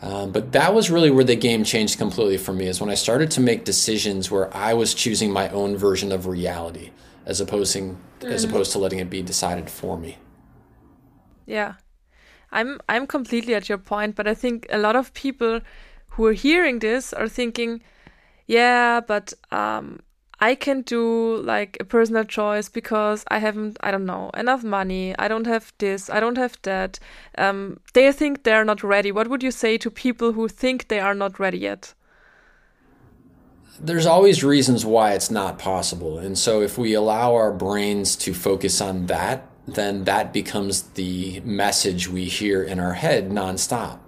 Um, 0.03 0.31
but 0.31 0.51
that 0.51 0.75
was 0.75 0.91
really 0.91 1.09
where 1.09 1.23
the 1.23 1.35
game 1.35 1.63
changed 1.63 1.97
completely 1.97 2.37
for 2.37 2.53
me, 2.53 2.67
is 2.67 2.79
when 2.79 2.91
I 2.91 2.93
started 2.93 3.31
to 3.31 3.41
make 3.41 3.65
decisions 3.65 4.29
where 4.29 4.55
I 4.55 4.75
was 4.75 4.93
choosing 4.93 5.31
my 5.31 5.49
own 5.49 5.77
version 5.77 6.11
of 6.11 6.27
reality 6.27 6.91
as 7.25 7.41
opposing 7.41 7.97
as 8.21 8.43
opposed 8.43 8.71
to 8.73 8.77
letting 8.77 8.99
it 8.99 9.09
be 9.09 9.23
decided 9.23 9.67
for 9.67 9.97
me. 9.97 10.17
Yeah. 11.47 11.73
I'm 12.51 12.79
I'm 12.87 13.07
completely 13.07 13.55
at 13.55 13.67
your 13.67 13.79
point, 13.79 14.15
but 14.15 14.27
I 14.27 14.33
think 14.35 14.67
a 14.69 14.77
lot 14.77 14.95
of 14.95 15.13
people 15.13 15.61
who 16.09 16.25
are 16.27 16.33
hearing 16.33 16.79
this 16.79 17.13
are 17.13 17.27
thinking, 17.27 17.81
yeah, 18.45 19.01
but 19.01 19.33
um 19.51 19.99
I 20.39 20.53
can 20.53 20.81
do 20.83 21.37
like 21.37 21.77
a 21.79 21.83
personal 21.83 22.23
choice 22.23 22.69
because 22.69 23.25
I 23.29 23.39
haven't 23.39 23.77
I 23.81 23.91
don't 23.91 24.05
know, 24.05 24.29
enough 24.37 24.63
money. 24.63 25.15
I 25.17 25.27
don't 25.27 25.47
have 25.47 25.73
this, 25.79 26.09
I 26.09 26.19
don't 26.19 26.37
have 26.37 26.57
that. 26.61 26.99
Um 27.37 27.79
they 27.93 28.11
think 28.11 28.43
they're 28.43 28.65
not 28.65 28.83
ready. 28.83 29.11
What 29.11 29.29
would 29.29 29.43
you 29.43 29.51
say 29.51 29.77
to 29.79 29.89
people 29.89 30.33
who 30.33 30.47
think 30.47 30.87
they 30.87 30.99
are 30.99 31.15
not 31.15 31.39
ready 31.39 31.59
yet? 31.59 31.93
there's 33.79 34.05
always 34.05 34.43
reasons 34.43 34.85
why 34.85 35.13
it's 35.13 35.29
not 35.29 35.59
possible. 35.59 36.17
And 36.17 36.37
so 36.37 36.61
if 36.61 36.77
we 36.77 36.93
allow 36.93 37.35
our 37.35 37.51
brains 37.51 38.15
to 38.17 38.33
focus 38.33 38.81
on 38.81 39.05
that, 39.07 39.47
then 39.67 40.05
that 40.05 40.31
becomes 40.31 40.83
the 40.93 41.41
message 41.41 42.07
we 42.07 42.25
hear 42.25 42.63
in 42.63 42.79
our 42.79 42.93
head 42.93 43.29
nonstop. 43.29 43.99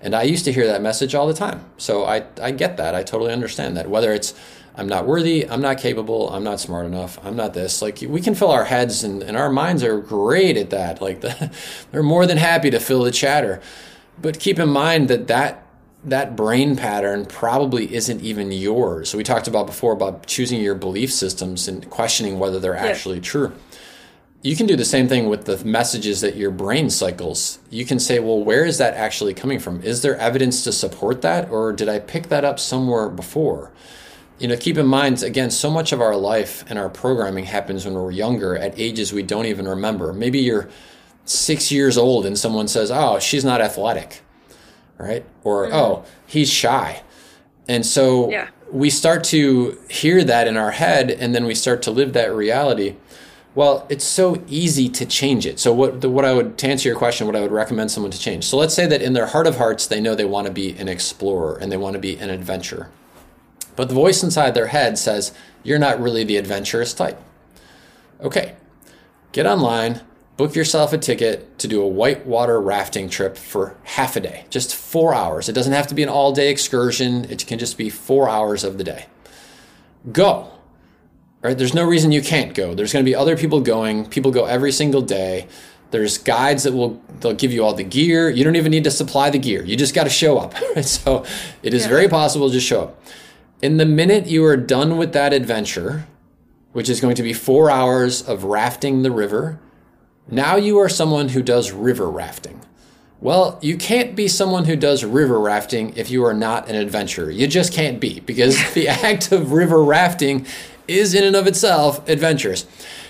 And 0.00 0.14
I 0.14 0.22
used 0.22 0.44
to 0.44 0.52
hear 0.52 0.66
that 0.66 0.82
message 0.82 1.14
all 1.14 1.26
the 1.26 1.34
time. 1.34 1.64
So 1.76 2.04
I, 2.04 2.24
I 2.40 2.52
get 2.52 2.76
that. 2.76 2.94
I 2.94 3.02
totally 3.02 3.32
understand 3.32 3.76
that. 3.76 3.88
Whether 3.90 4.12
it's 4.12 4.34
I'm 4.76 4.86
not 4.86 5.06
worthy, 5.06 5.48
I'm 5.48 5.60
not 5.60 5.78
capable, 5.78 6.30
I'm 6.30 6.44
not 6.44 6.60
smart 6.60 6.86
enough, 6.86 7.18
I'm 7.24 7.34
not 7.34 7.52
this. 7.52 7.82
Like 7.82 8.00
we 8.06 8.20
can 8.20 8.36
fill 8.36 8.52
our 8.52 8.64
heads 8.64 9.02
and, 9.02 9.24
and 9.24 9.36
our 9.36 9.50
minds 9.50 9.82
are 9.82 9.98
great 9.98 10.56
at 10.56 10.70
that. 10.70 11.00
Like 11.08 11.20
the, 11.22 11.50
they're 11.90 12.02
more 12.02 12.26
than 12.26 12.36
happy 12.36 12.70
to 12.70 12.78
fill 12.78 13.02
the 13.02 13.10
chatter. 13.10 13.60
But 14.20 14.38
keep 14.38 14.58
in 14.58 14.68
mind 14.68 15.08
that 15.08 15.26
that 15.28 15.64
that 16.04 16.36
brain 16.36 16.76
pattern 16.76 17.26
probably 17.26 17.92
isn't 17.92 18.20
even 18.20 18.52
yours. 18.52 19.10
So 19.10 19.18
we 19.18 19.24
talked 19.24 19.48
about 19.48 19.66
before 19.66 19.92
about 19.92 20.26
choosing 20.26 20.60
your 20.60 20.74
belief 20.74 21.12
systems 21.12 21.66
and 21.66 21.88
questioning 21.90 22.38
whether 22.38 22.60
they're 22.60 22.76
actually 22.76 23.20
true. 23.20 23.52
You 24.42 24.54
can 24.54 24.66
do 24.66 24.76
the 24.76 24.84
same 24.84 25.08
thing 25.08 25.28
with 25.28 25.46
the 25.46 25.62
messages 25.64 26.20
that 26.20 26.36
your 26.36 26.50
brain 26.52 26.90
cycles. 26.90 27.58
You 27.70 27.84
can 27.84 27.98
say, 27.98 28.20
well, 28.20 28.42
where 28.42 28.64
is 28.64 28.78
that 28.78 28.94
actually 28.94 29.34
coming 29.34 29.58
from? 29.58 29.82
Is 29.82 30.02
there 30.02 30.16
evidence 30.16 30.62
to 30.64 30.72
support 30.72 31.22
that, 31.22 31.50
or 31.50 31.72
did 31.72 31.88
I 31.88 31.98
pick 31.98 32.28
that 32.28 32.44
up 32.44 32.60
somewhere 32.60 33.08
before? 33.08 33.72
You 34.38 34.46
know, 34.46 34.56
keep 34.56 34.78
in 34.78 34.86
mind, 34.86 35.24
again, 35.24 35.50
so 35.50 35.70
much 35.70 35.90
of 35.90 36.00
our 36.00 36.16
life 36.16 36.64
and 36.68 36.78
our 36.78 36.88
programming 36.88 37.46
happens 37.46 37.84
when 37.84 37.94
we're 37.94 38.12
younger 38.12 38.56
at 38.56 38.78
ages 38.78 39.12
we 39.12 39.24
don't 39.24 39.46
even 39.46 39.66
remember. 39.66 40.12
Maybe 40.12 40.38
you're 40.38 40.68
six 41.24 41.72
years 41.72 41.98
old 41.98 42.24
and 42.24 42.38
someone 42.38 42.68
says, 42.68 42.92
oh, 42.92 43.18
she's 43.18 43.44
not 43.44 43.60
athletic 43.60 44.22
right? 44.98 45.24
Or, 45.44 45.64
mm-hmm. 45.64 45.74
oh, 45.74 46.04
he's 46.26 46.50
shy. 46.50 47.02
And 47.68 47.86
so 47.86 48.30
Yeah. 48.30 48.48
we 48.70 48.90
start 48.90 49.24
to 49.24 49.78
hear 49.88 50.24
that 50.24 50.46
in 50.46 50.56
our 50.56 50.72
head 50.72 51.10
and 51.10 51.34
then 51.34 51.46
we 51.46 51.54
start 51.54 51.82
to 51.82 51.90
live 51.90 52.12
that 52.12 52.34
reality. 52.34 52.96
Well, 53.54 53.86
it's 53.88 54.04
so 54.04 54.42
easy 54.46 54.88
to 54.90 55.06
change 55.06 55.46
it. 55.46 55.58
So 55.58 55.72
what 55.72 56.04
what 56.04 56.24
I 56.24 56.32
would 56.32 56.58
to 56.58 56.68
answer 56.68 56.88
your 56.88 56.98
question, 56.98 57.26
what 57.26 57.34
I 57.34 57.40
would 57.40 57.50
recommend 57.50 57.90
someone 57.90 58.12
to 58.12 58.18
change. 58.18 58.44
So 58.44 58.56
let's 58.56 58.74
say 58.74 58.86
that 58.86 59.02
in 59.02 59.14
their 59.14 59.26
heart 59.26 59.46
of 59.46 59.56
hearts 59.56 59.86
they 59.86 60.00
know 60.00 60.14
they 60.14 60.24
want 60.24 60.46
to 60.46 60.52
be 60.52 60.76
an 60.76 60.88
explorer 60.88 61.58
and 61.58 61.72
they 61.72 61.76
want 61.76 61.94
to 61.94 62.00
be 62.00 62.16
an 62.16 62.30
adventurer. 62.30 62.90
But 63.74 63.88
the 63.88 63.94
voice 63.94 64.22
inside 64.22 64.54
their 64.54 64.68
head 64.68 64.98
says, 64.98 65.32
"You're 65.62 65.78
not 65.78 66.00
really 66.00 66.24
the 66.24 66.36
adventurous 66.36 66.92
type." 66.92 67.20
Okay. 68.20 68.54
Get 69.32 69.46
online, 69.46 70.00
book 70.36 70.54
yourself 70.54 70.92
a 70.92 70.98
ticket 70.98 71.58
to 71.58 71.68
do 71.68 71.82
a 71.82 71.86
whitewater 71.86 72.60
rafting 72.60 73.08
trip 73.08 73.36
for 73.36 73.76
half 73.82 74.16
a 74.16 74.20
day, 74.20 74.44
just 74.50 74.74
four 74.74 75.12
hours. 75.12 75.48
It 75.48 75.52
doesn't 75.52 75.72
have 75.72 75.86
to 75.88 75.94
be 75.94 76.02
an 76.02 76.08
all 76.08 76.32
day 76.32 76.50
excursion, 76.50 77.26
it 77.28 77.46
can 77.46 77.58
just 77.58 77.76
be 77.76 77.90
four 77.90 78.28
hours 78.28 78.64
of 78.64 78.78
the 78.78 78.84
day. 78.84 79.06
Go. 80.12 80.52
Right? 81.48 81.56
There's 81.56 81.72
no 81.72 81.86
reason 81.86 82.12
you 82.12 82.20
can't 82.20 82.52
go. 82.52 82.74
There's 82.74 82.92
going 82.92 83.02
to 83.02 83.10
be 83.10 83.14
other 83.14 83.34
people 83.34 83.62
going. 83.62 84.04
People 84.04 84.30
go 84.30 84.44
every 84.44 84.70
single 84.70 85.00
day. 85.00 85.48
There's 85.92 86.18
guides 86.18 86.64
that 86.64 86.74
will 86.74 87.02
they'll 87.20 87.32
give 87.32 87.54
you 87.54 87.64
all 87.64 87.72
the 87.72 87.84
gear. 87.84 88.28
You 88.28 88.44
don't 88.44 88.56
even 88.56 88.70
need 88.70 88.84
to 88.84 88.90
supply 88.90 89.30
the 89.30 89.38
gear. 89.38 89.64
You 89.64 89.74
just 89.74 89.94
got 89.94 90.04
to 90.04 90.10
show 90.10 90.36
up. 90.36 90.54
so 90.82 91.24
it 91.62 91.72
is 91.72 91.84
yeah. 91.84 91.88
very 91.88 92.06
possible 92.06 92.48
to 92.48 92.52
just 92.52 92.66
show 92.66 92.82
up. 92.82 93.02
In 93.62 93.78
the 93.78 93.86
minute 93.86 94.26
you 94.26 94.44
are 94.44 94.58
done 94.58 94.98
with 94.98 95.14
that 95.14 95.32
adventure, 95.32 96.06
which 96.72 96.90
is 96.90 97.00
going 97.00 97.14
to 97.14 97.22
be 97.22 97.32
four 97.32 97.70
hours 97.70 98.20
of 98.20 98.44
rafting 98.44 99.00
the 99.00 99.10
river, 99.10 99.58
now 100.30 100.56
you 100.56 100.76
are 100.76 100.88
someone 100.90 101.30
who 101.30 101.42
does 101.42 101.72
river 101.72 102.10
rafting. 102.10 102.60
Well, 103.20 103.58
you 103.62 103.78
can't 103.78 104.14
be 104.14 104.28
someone 104.28 104.66
who 104.66 104.76
does 104.76 105.02
river 105.02 105.40
rafting 105.40 105.96
if 105.96 106.10
you 106.10 106.26
are 106.26 106.34
not 106.34 106.68
an 106.68 106.76
adventurer. 106.76 107.30
You 107.30 107.46
just 107.46 107.72
can't 107.72 107.98
be 107.98 108.20
because 108.20 108.58
the 108.74 108.88
act 108.88 109.32
of 109.32 109.52
river 109.52 109.82
rafting 109.82 110.44
is 110.88 111.14
in 111.14 111.24
and 111.24 111.36
of 111.36 111.46
itself 111.46 112.06
adventurous. 112.08 112.66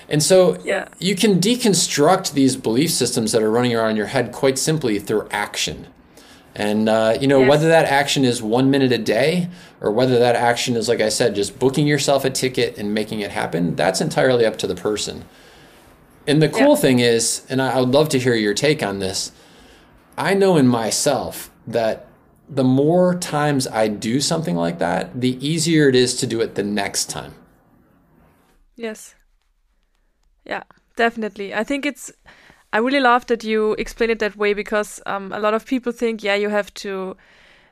And 0.09 0.22
so 0.22 0.59
yeah. 0.64 0.89
you 0.99 1.14
can 1.14 1.39
deconstruct 1.39 2.33
these 2.33 2.57
belief 2.57 2.91
systems 2.91 3.33
that 3.33 3.43
are 3.43 3.51
running 3.51 3.74
around 3.74 3.97
your 3.97 4.07
head 4.07 4.33
quite 4.33 4.59
simply 4.59 4.99
through 4.99 5.29
action. 5.31 5.87
And, 6.55 6.89
uh, 6.89 7.16
you 7.20 7.29
know, 7.29 7.41
yes. 7.41 7.49
whether 7.49 7.68
that 7.68 7.85
action 7.85 8.24
is 8.24 8.43
one 8.43 8.70
minute 8.70 8.91
a 8.91 8.99
day 8.99 9.49
or 9.81 9.93
whether 9.93 10.18
that 10.18 10.35
action 10.35 10.76
is, 10.76 10.89
like 10.89 11.01
I 11.01 11.09
said, 11.09 11.35
just 11.35 11.59
booking 11.59 11.87
yourself 11.87 12.24
a 12.24 12.31
ticket 12.31 12.79
and 12.79 12.93
making 12.93 13.20
it 13.20 13.31
happen, 13.31 13.76
that's 13.76 14.01
entirely 14.01 14.45
up 14.45 14.57
to 14.59 14.66
the 14.66 14.74
person. 14.74 15.24
And 16.26 16.43
the 16.43 16.49
cool 16.49 16.70
yeah. 16.70 16.76
thing 16.76 16.99
is, 16.99 17.47
and 17.49 17.62
I 17.62 17.79
would 17.79 17.91
love 17.91 18.09
to 18.11 18.18
hear 18.18 18.35
your 18.35 18.55
take 18.55 18.83
on 18.83 18.99
this, 18.99 19.31
I 20.16 20.35
know 20.35 20.57
in 20.57 20.66
myself 20.66 21.51
that 21.66 22.07
the 22.49 22.64
more 22.64 23.14
times 23.14 23.66
I 23.68 23.89
do 23.89 24.20
something 24.20 24.57
like 24.57 24.79
that, 24.79 25.20
the 25.20 25.47
easier 25.47 25.89
it 25.89 25.95
is 25.95 26.16
to 26.16 26.26
do 26.26 26.41
it 26.41 26.55
the 26.55 26.62
next 26.64 27.09
time. 27.09 27.35
Yes. 28.79 29.14
Yeah, 30.45 30.62
definitely. 30.97 31.55
I 31.55 31.64
think 31.64 31.85
it's. 31.87 32.12
I 32.72 32.79
really 32.79 33.01
love 33.01 33.26
that 33.29 33.45
you 33.45 33.72
explain 33.74 34.11
it 34.11 34.18
that 34.18 34.37
way 34.37 34.53
because 34.53 35.01
um, 35.07 35.33
a 35.33 35.41
lot 35.41 35.55
of 35.55 35.64
people 35.64 35.91
think, 35.91 36.22
yeah, 36.22 36.35
you 36.35 36.51
have 36.51 36.72
to 36.74 37.16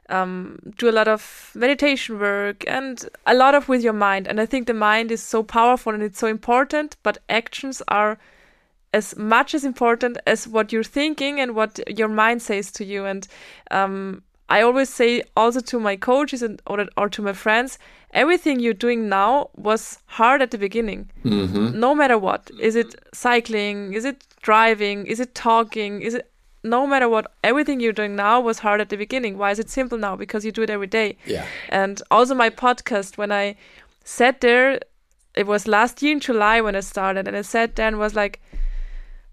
um, 0.09 0.59
do 0.79 0.89
a 0.89 0.93
lot 0.93 1.09
of 1.09 1.53
meditation 1.55 2.19
work 2.19 2.65
and 2.67 3.07
a 3.27 3.35
lot 3.35 3.55
of 3.55 3.69
with 3.69 3.83
your 3.83 3.93
mind. 3.93 4.27
And 4.27 4.41
I 4.41 4.47
think 4.47 4.67
the 4.67 4.75
mind 4.75 5.13
is 5.13 5.23
so 5.23 5.43
powerful 5.43 5.93
and 5.93 6.03
it's 6.03 6.19
so 6.19 6.29
important, 6.29 6.97
but 7.03 7.19
actions 7.29 7.83
are 7.89 8.19
as 8.95 9.17
much 9.17 9.55
as 9.55 9.65
important 9.65 10.19
as 10.27 10.49
what 10.49 10.73
you're 10.73 10.85
thinking 10.85 11.41
and 11.41 11.55
what 11.55 11.81
your 11.99 12.09
mind 12.09 12.43
says 12.43 12.73
to 12.73 12.85
you. 12.85 13.05
And 13.05 13.29
um, 13.71 14.23
I 14.49 14.63
always 14.63 14.89
say 14.89 15.23
also 15.37 15.61
to 15.61 15.81
my 15.81 15.97
coaches 15.97 16.43
and 16.43 16.63
or, 16.67 16.87
or 16.97 17.09
to 17.11 17.23
my 17.23 17.35
friends, 17.35 17.79
everything 18.17 18.59
you're 18.59 18.81
doing 18.87 19.09
now 19.09 19.51
was 19.55 19.99
hard 20.07 20.43
at 20.43 20.51
the 20.51 20.59
beginning. 20.59 21.11
Mm-hmm. 21.25 21.79
No 21.79 21.95
matter 21.95 22.19
what. 22.19 22.51
Is 22.59 22.75
it 22.75 22.97
cycling? 23.13 23.93
Is 23.93 24.05
it 24.05 24.25
driving? 24.43 25.07
Is 25.07 25.21
it 25.21 25.35
talking? 25.35 26.03
Is 26.03 26.15
it 26.15 26.31
no 26.65 26.85
matter 26.85 27.09
what, 27.09 27.31
everything 27.45 27.79
you're 27.79 27.93
doing 27.93 28.17
now 28.17 28.41
was 28.41 28.59
hard 28.59 28.81
at 28.81 28.89
the 28.89 28.97
beginning. 28.97 29.39
Why 29.39 29.53
is 29.53 29.61
it 29.61 29.71
simple 29.71 29.99
now? 29.99 30.17
Because 30.17 30.45
you 30.45 30.51
do 30.51 30.63
it 30.63 30.71
every 30.71 30.89
day. 30.89 31.17
Yeah. 31.25 31.47
And 31.69 32.03
also 32.11 32.35
my 32.35 32.51
podcast, 32.51 33.17
when 33.17 33.31
I 33.31 33.55
sat 34.03 34.41
there, 34.41 34.81
it 35.35 35.47
was 35.47 35.69
last 35.69 36.03
year 36.03 36.13
in 36.13 36.19
July 36.19 36.61
when 36.61 36.75
I 36.75 36.81
started, 36.81 37.29
and 37.29 37.37
I 37.37 37.43
sat 37.43 37.77
there 37.77 37.87
and 37.87 38.01
was 38.01 38.17
like, 38.17 38.41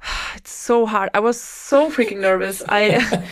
it's 0.35 0.51
so 0.51 0.85
hard. 0.85 1.09
I 1.15 1.21
was 1.21 1.41
so 1.41 1.89
freaking 1.89 2.19
nervous. 2.19 2.61
I, 2.69 2.81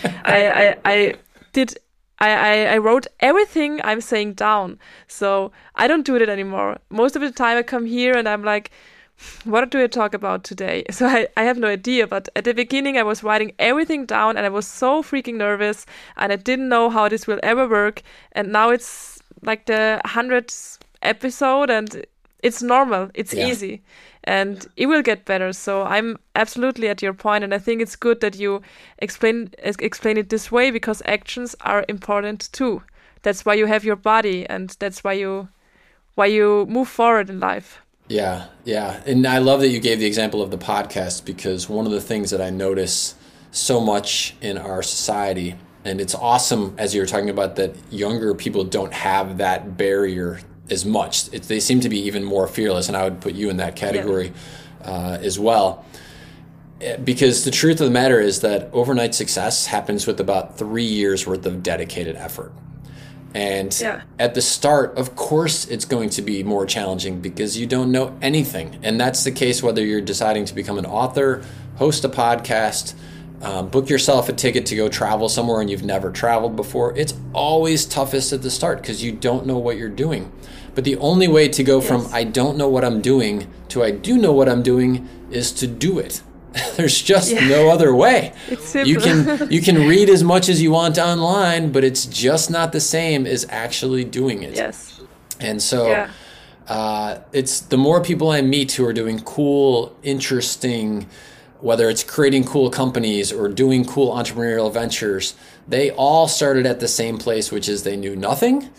I, 0.26 0.47
I, 0.49 0.78
I 0.86 1.14
did 1.54 1.78
I, 2.22 2.30
I, 2.30 2.74
I, 2.74 2.78
wrote 2.78 3.08
everything 3.20 3.82
I'm 3.84 4.00
saying 4.00 4.34
down. 4.34 4.78
So 5.08 5.52
I 5.76 5.88
don't 5.88 6.06
do 6.06 6.16
it 6.16 6.30
anymore. 6.30 6.78
Most 6.90 7.16
of 7.16 7.22
the 7.24 7.32
time 7.32 7.58
I 7.58 7.64
come 7.64 7.86
here 7.86 8.16
and 8.16 8.30
I'm 8.30 8.44
like, 8.44 8.70
what 9.44 9.70
do 9.72 9.84
I 9.84 9.88
talk 9.88 10.14
about 10.14 10.44
today? 10.44 10.84
So 10.92 11.08
I, 11.08 11.28
I 11.36 11.44
have 11.44 11.58
no 11.58 11.68
idea. 11.68 12.06
But 12.06 12.30
at 12.36 12.44
the 12.44 12.54
beginning, 12.54 12.98
I 12.98 13.04
was 13.04 13.24
writing 13.24 13.54
everything 13.58 14.06
down 14.06 14.38
and 14.38 14.46
I 14.46 14.50
was 14.50 14.68
so 14.68 15.02
freaking 15.02 15.36
nervous 15.36 15.86
and 16.16 16.32
I 16.32 16.36
didn't 16.36 16.70
know 16.70 16.90
how 16.92 17.10
this 17.10 17.26
will 17.26 17.40
ever 17.42 17.68
work. 17.68 18.04
And 18.34 18.52
now 18.52 18.70
it's 18.70 19.20
like 19.42 19.66
the 19.66 20.00
100th 20.06 20.78
episode 21.02 21.72
and 21.72 22.06
it's 22.44 22.62
normal, 22.62 23.10
it's 23.14 23.34
yeah. 23.34 23.48
easy 23.48 23.82
and 24.24 24.68
it 24.78 24.86
will 24.86 25.02
get 25.02 25.26
better. 25.26 25.54
So 25.54 25.84
I'm 25.84 26.18
absolutely 26.36 26.88
at 26.89 27.02
your 27.02 27.14
point, 27.14 27.44
and 27.44 27.54
I 27.54 27.58
think 27.58 27.82
it's 27.82 27.96
good 27.96 28.22
that 28.22 28.38
you 28.38 28.62
explain 29.00 29.52
explain 29.60 30.18
it 30.18 30.30
this 30.30 30.52
way 30.52 30.72
because 30.72 31.02
actions 31.06 31.56
are 31.62 31.86
important 31.89 32.50
too. 32.52 32.84
That's 33.24 33.46
why 33.46 33.56
you 33.56 33.66
have 33.66 33.84
your 33.84 33.96
body, 33.96 34.46
and 34.48 34.76
that's 34.80 35.04
why 35.04 35.14
you 35.14 35.50
why 36.16 36.28
you 36.28 36.66
move 36.68 36.88
forward 36.88 37.30
in 37.30 37.39
life. 37.39 37.82
Yeah, 38.08 38.48
yeah, 38.66 39.02
and 39.06 39.26
I 39.26 39.38
love 39.38 39.62
that 39.62 39.70
you 39.70 39.80
gave 39.80 40.00
the 40.00 40.06
example 40.06 40.42
of 40.42 40.52
the 40.52 40.58
podcast 40.58 41.26
because 41.26 41.70
one 41.70 41.86
of 41.86 41.92
the 41.92 42.02
things 42.02 42.32
that 42.32 42.42
I 42.42 42.50
notice 42.50 43.16
so 43.52 43.80
much 43.80 44.36
in 44.42 44.58
our 44.58 44.82
society 44.82 45.56
and 45.84 46.00
it's 46.00 46.16
awesome 46.16 46.76
as 46.78 46.94
you 46.94 47.02
were 47.02 47.08
talking 47.08 47.30
about 47.30 47.56
that 47.56 47.76
younger 47.92 48.34
people 48.34 48.64
don't 48.64 48.94
have 48.94 49.39
that 49.39 49.78
barrier 49.78 50.39
as 50.72 50.86
much. 50.86 51.32
It, 51.34 51.44
they 51.44 51.60
seem 51.60 51.82
to 51.82 51.90
be 51.90 52.00
even 52.02 52.24
more 52.24 52.48
fearless, 52.48 52.88
and 52.88 52.98
I 52.98 53.04
would 53.04 53.22
put 53.22 53.34
you 53.34 53.50
in 53.50 53.58
that 53.58 53.76
category 53.76 54.34
yeah. 54.82 54.90
uh, 54.90 55.18
as 55.22 55.38
well. 55.38 55.86
Eh, 56.80 56.98
because 56.98 57.46
the 57.46 57.52
truth 57.52 57.80
of 57.82 57.88
the 57.88 57.94
matter 57.94 58.20
is 58.20 58.42
that 58.42 58.70
overnight 58.74 59.14
success 59.14 59.68
happens 59.68 60.08
with 60.08 60.20
about 60.20 60.58
three 60.58 60.86
years 60.86 61.28
worth 61.28 61.46
of 61.46 61.62
dedicated 61.62 62.16
effort. 62.16 62.52
And 63.34 63.78
yeah. 63.80 64.02
at 64.20 64.34
the 64.34 64.42
start, 64.42 64.98
of 64.98 65.16
course, 65.16 65.66
it's 65.68 65.86
going 65.86 66.10
to 66.12 66.22
be 66.22 66.44
more 66.44 66.66
challenging 66.66 67.22
because 67.22 67.58
you 67.58 67.66
don't 67.66 67.92
know 67.92 68.18
anything. 68.22 68.80
And 68.84 69.00
that's 69.00 69.24
the 69.24 69.32
case 69.32 69.64
whether 69.64 69.86
you're 69.86 70.02
deciding 70.02 70.46
to 70.46 70.56
become 70.56 70.78
an 70.78 70.86
author, 70.86 71.44
host 71.78 72.04
a 72.04 72.10
podcast, 72.10 72.94
um, 73.42 73.70
book 73.70 73.90
yourself 73.90 74.28
a 74.28 74.34
ticket 74.34 74.66
to 74.68 74.76
go 74.76 74.90
travel 74.90 75.30
somewhere 75.30 75.62
and 75.62 75.70
you've 75.70 75.84
never 75.84 76.12
traveled 76.12 76.56
before. 76.56 76.96
It's 76.98 77.14
always 77.34 77.86
toughest 77.86 78.34
at 78.34 78.42
the 78.42 78.52
start 78.52 78.82
because 78.82 79.04
you 79.04 79.12
don't 79.12 79.46
know 79.46 79.58
what 79.58 79.78
you're 79.78 79.90
doing. 79.90 80.32
But 80.74 80.84
the 80.84 80.98
only 80.98 81.28
way 81.28 81.50
to 81.50 81.64
go 81.64 81.80
yes. 81.80 81.88
from 81.88 82.08
I 82.14 82.24
don't 82.24 82.58
know 82.58 82.68
what 82.68 82.86
I'm 82.86 83.02
doing 83.02 83.48
to 83.70 83.84
I 83.84 83.92
do 83.92 84.18
know 84.18 84.32
what 84.32 84.48
I'm 84.48 84.64
doing 84.64 85.08
is 85.30 85.52
to 85.54 85.68
do 85.68 86.00
it. 86.00 86.22
There's 86.76 87.02
just 87.02 87.32
yeah. 87.32 87.48
no 87.48 87.70
other 87.70 87.94
way. 87.94 88.34
You 88.74 89.00
can 89.00 89.52
you 89.52 89.62
can 89.62 89.88
read 89.88 90.10
as 90.10 90.24
much 90.24 90.50
as 90.50 90.62
you 90.62 90.72
want 90.72 90.98
online, 90.98 91.72
but 91.72 91.84
it's 91.84 92.06
just 92.06 92.50
not 92.50 92.72
the 92.72 92.80
same 92.80 93.26
as 93.28 93.46
actually 93.50 94.04
doing 94.04 94.44
it. 94.44 94.56
Yes. 94.56 95.02
And 95.40 95.62
so 95.62 95.90
yeah. 95.90 96.12
uh, 96.68 97.20
it's 97.34 97.60
the 97.60 97.78
more 97.78 98.02
people 98.02 98.30
I 98.30 98.42
meet 98.42 98.74
who 98.74 98.86
are 98.86 98.94
doing 98.94 99.20
cool, 99.20 99.96
interesting, 100.04 101.08
whether 101.60 101.90
it's 101.90 102.04
creating 102.04 102.46
cool 102.46 102.70
companies 102.70 103.32
or 103.32 103.50
doing 103.50 103.84
cool 103.86 104.14
entrepreneurial 104.14 104.72
ventures, 104.72 105.36
they 105.68 105.92
all 105.92 106.28
started 106.28 106.66
at 106.66 106.80
the 106.80 106.88
same 106.88 107.18
place, 107.18 107.52
which 107.52 107.68
is 107.68 107.84
they 107.84 107.98
knew 107.98 108.16
nothing 108.16 108.70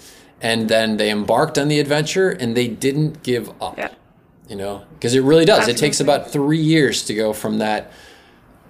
and 0.42 0.68
then 0.68 0.96
they 0.96 1.10
embarked 1.10 1.56
on 1.56 1.68
the 1.68 1.80
adventure 1.80 2.28
and 2.28 2.56
they 2.56 2.68
didn't 2.68 3.22
give 3.22 3.50
up. 3.62 3.78
Yeah. 3.78 3.94
You 4.48 4.56
know, 4.56 4.84
because 4.94 5.14
it 5.14 5.22
really 5.22 5.46
does. 5.46 5.60
Absolutely. 5.60 5.78
It 5.78 5.80
takes 5.80 6.00
about 6.00 6.30
three 6.30 6.60
years 6.60 7.04
to 7.04 7.14
go 7.14 7.32
from 7.32 7.58
that. 7.58 7.90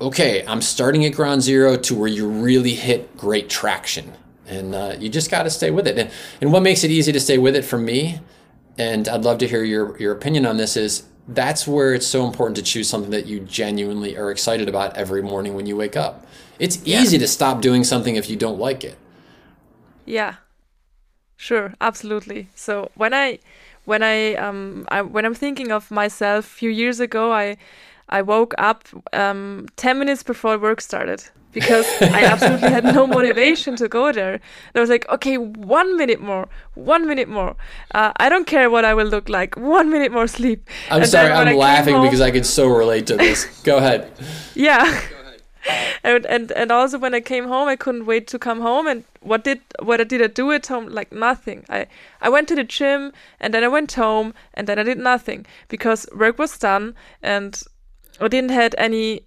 Okay, 0.00 0.44
I'm 0.46 0.60
starting 0.60 1.04
at 1.04 1.14
ground 1.14 1.42
zero 1.42 1.76
to 1.76 1.94
where 1.94 2.08
you 2.08 2.28
really 2.28 2.74
hit 2.74 3.16
great 3.16 3.48
traction, 3.48 4.12
and 4.46 4.74
uh, 4.74 4.96
you 4.98 5.08
just 5.08 5.30
got 5.30 5.44
to 5.44 5.50
stay 5.50 5.70
with 5.70 5.86
it. 5.86 5.96
And, 5.96 6.10
and 6.40 6.52
what 6.52 6.62
makes 6.62 6.84
it 6.84 6.90
easy 6.90 7.12
to 7.12 7.20
stay 7.20 7.38
with 7.38 7.56
it 7.56 7.64
for 7.64 7.78
me, 7.78 8.20
and 8.76 9.08
I'd 9.08 9.22
love 9.22 9.38
to 9.38 9.48
hear 9.48 9.64
your 9.64 9.96
your 9.98 10.12
opinion 10.12 10.44
on 10.44 10.56
this, 10.56 10.76
is 10.76 11.04
that's 11.26 11.66
where 11.66 11.94
it's 11.94 12.06
so 12.06 12.26
important 12.26 12.56
to 12.56 12.62
choose 12.62 12.88
something 12.88 13.10
that 13.12 13.26
you 13.26 13.40
genuinely 13.40 14.16
are 14.16 14.30
excited 14.30 14.68
about 14.68 14.96
every 14.96 15.22
morning 15.22 15.54
when 15.54 15.66
you 15.66 15.76
wake 15.76 15.96
up. 15.96 16.26
It's 16.58 16.78
easy 16.84 17.16
yeah. 17.16 17.22
to 17.22 17.28
stop 17.28 17.60
doing 17.60 17.84
something 17.84 18.16
if 18.16 18.28
you 18.28 18.36
don't 18.36 18.58
like 18.58 18.84
it. 18.84 18.98
Yeah, 20.04 20.34
Sure, 21.42 21.74
absolutely. 21.80 22.48
So 22.54 22.92
when 22.94 23.12
I 23.12 23.40
when 23.84 24.04
I 24.04 24.34
um 24.34 24.86
I, 24.92 25.02
when 25.02 25.24
I'm 25.24 25.34
thinking 25.34 25.72
of 25.72 25.90
myself 25.90 26.46
a 26.46 26.48
few 26.48 26.70
years 26.70 27.00
ago, 27.00 27.32
I 27.32 27.56
I 28.08 28.22
woke 28.22 28.54
up 28.58 28.84
um 29.12 29.66
10 29.74 29.98
minutes 29.98 30.22
before 30.22 30.56
work 30.56 30.80
started 30.80 31.24
because 31.52 31.84
I 32.00 32.22
absolutely 32.26 32.70
had 32.70 32.84
no 32.84 33.06
motivation 33.18 33.74
to 33.76 33.88
go 33.88 34.12
there. 34.12 34.34
And 34.34 34.76
I 34.76 34.80
was 34.80 34.88
like, 34.88 35.04
okay, 35.08 35.36
one 35.36 35.96
minute 35.96 36.20
more, 36.20 36.48
one 36.74 37.08
minute 37.08 37.28
more. 37.28 37.56
Uh, 37.92 38.12
I 38.18 38.28
don't 38.28 38.46
care 38.46 38.70
what 38.70 38.84
I 38.84 38.94
will 38.94 39.08
look 39.08 39.28
like. 39.28 39.56
One 39.56 39.90
minute 39.90 40.12
more 40.12 40.28
sleep. 40.28 40.70
I'm 40.92 41.02
and 41.02 41.10
sorry, 41.10 41.32
I'm 41.32 41.56
laughing 41.56 41.96
home, 41.96 42.04
because 42.04 42.20
I 42.20 42.30
can 42.30 42.44
so 42.44 42.68
relate 42.68 43.08
to 43.08 43.16
this. 43.16 43.46
go 43.64 43.78
ahead. 43.78 44.12
Yeah. 44.54 45.00
And 46.04 46.26
and 46.26 46.52
and 46.52 46.72
also 46.72 46.98
when 46.98 47.14
I 47.14 47.20
came 47.20 47.48
home, 47.48 47.68
I 47.68 47.76
couldn't 47.76 48.06
wait 48.06 48.26
to 48.28 48.38
come 48.38 48.60
home. 48.60 48.86
And 48.86 49.04
what 49.20 49.44
did 49.44 49.60
what 49.80 50.08
did 50.08 50.22
I 50.22 50.26
do 50.26 50.52
at 50.52 50.66
home? 50.66 50.86
Like 50.86 51.12
nothing. 51.12 51.64
I 51.68 51.86
I 52.20 52.28
went 52.28 52.48
to 52.48 52.54
the 52.54 52.64
gym 52.64 53.12
and 53.40 53.54
then 53.54 53.64
I 53.64 53.68
went 53.68 53.92
home 53.92 54.34
and 54.54 54.66
then 54.66 54.78
I 54.78 54.82
did 54.82 54.98
nothing 54.98 55.46
because 55.68 56.06
work 56.14 56.38
was 56.38 56.58
done 56.58 56.94
and 57.22 57.62
I 58.20 58.28
didn't 58.28 58.50
had 58.50 58.74
any 58.78 59.26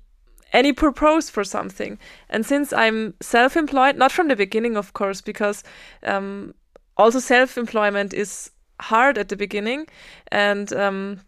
any 0.53 0.73
purpose 0.73 1.29
for 1.29 1.43
something. 1.43 1.97
And 2.29 2.45
since 2.45 2.71
I'm 2.71 3.13
self-employed, 3.21 3.97
not 3.97 4.11
from 4.11 4.29
the 4.29 4.35
beginning, 4.35 4.77
of 4.77 4.93
course, 4.93 5.19
because 5.21 5.63
um, 6.03 6.53
also 6.97 7.19
self-employment 7.19 8.13
is 8.13 8.51
hard 8.79 9.17
at 9.17 9.29
the 9.29 9.35
beginning, 9.35 9.87
and 10.31 10.71
um, 10.73 11.21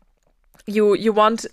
you 0.65 0.93
you 0.95 1.11
want 1.11 1.45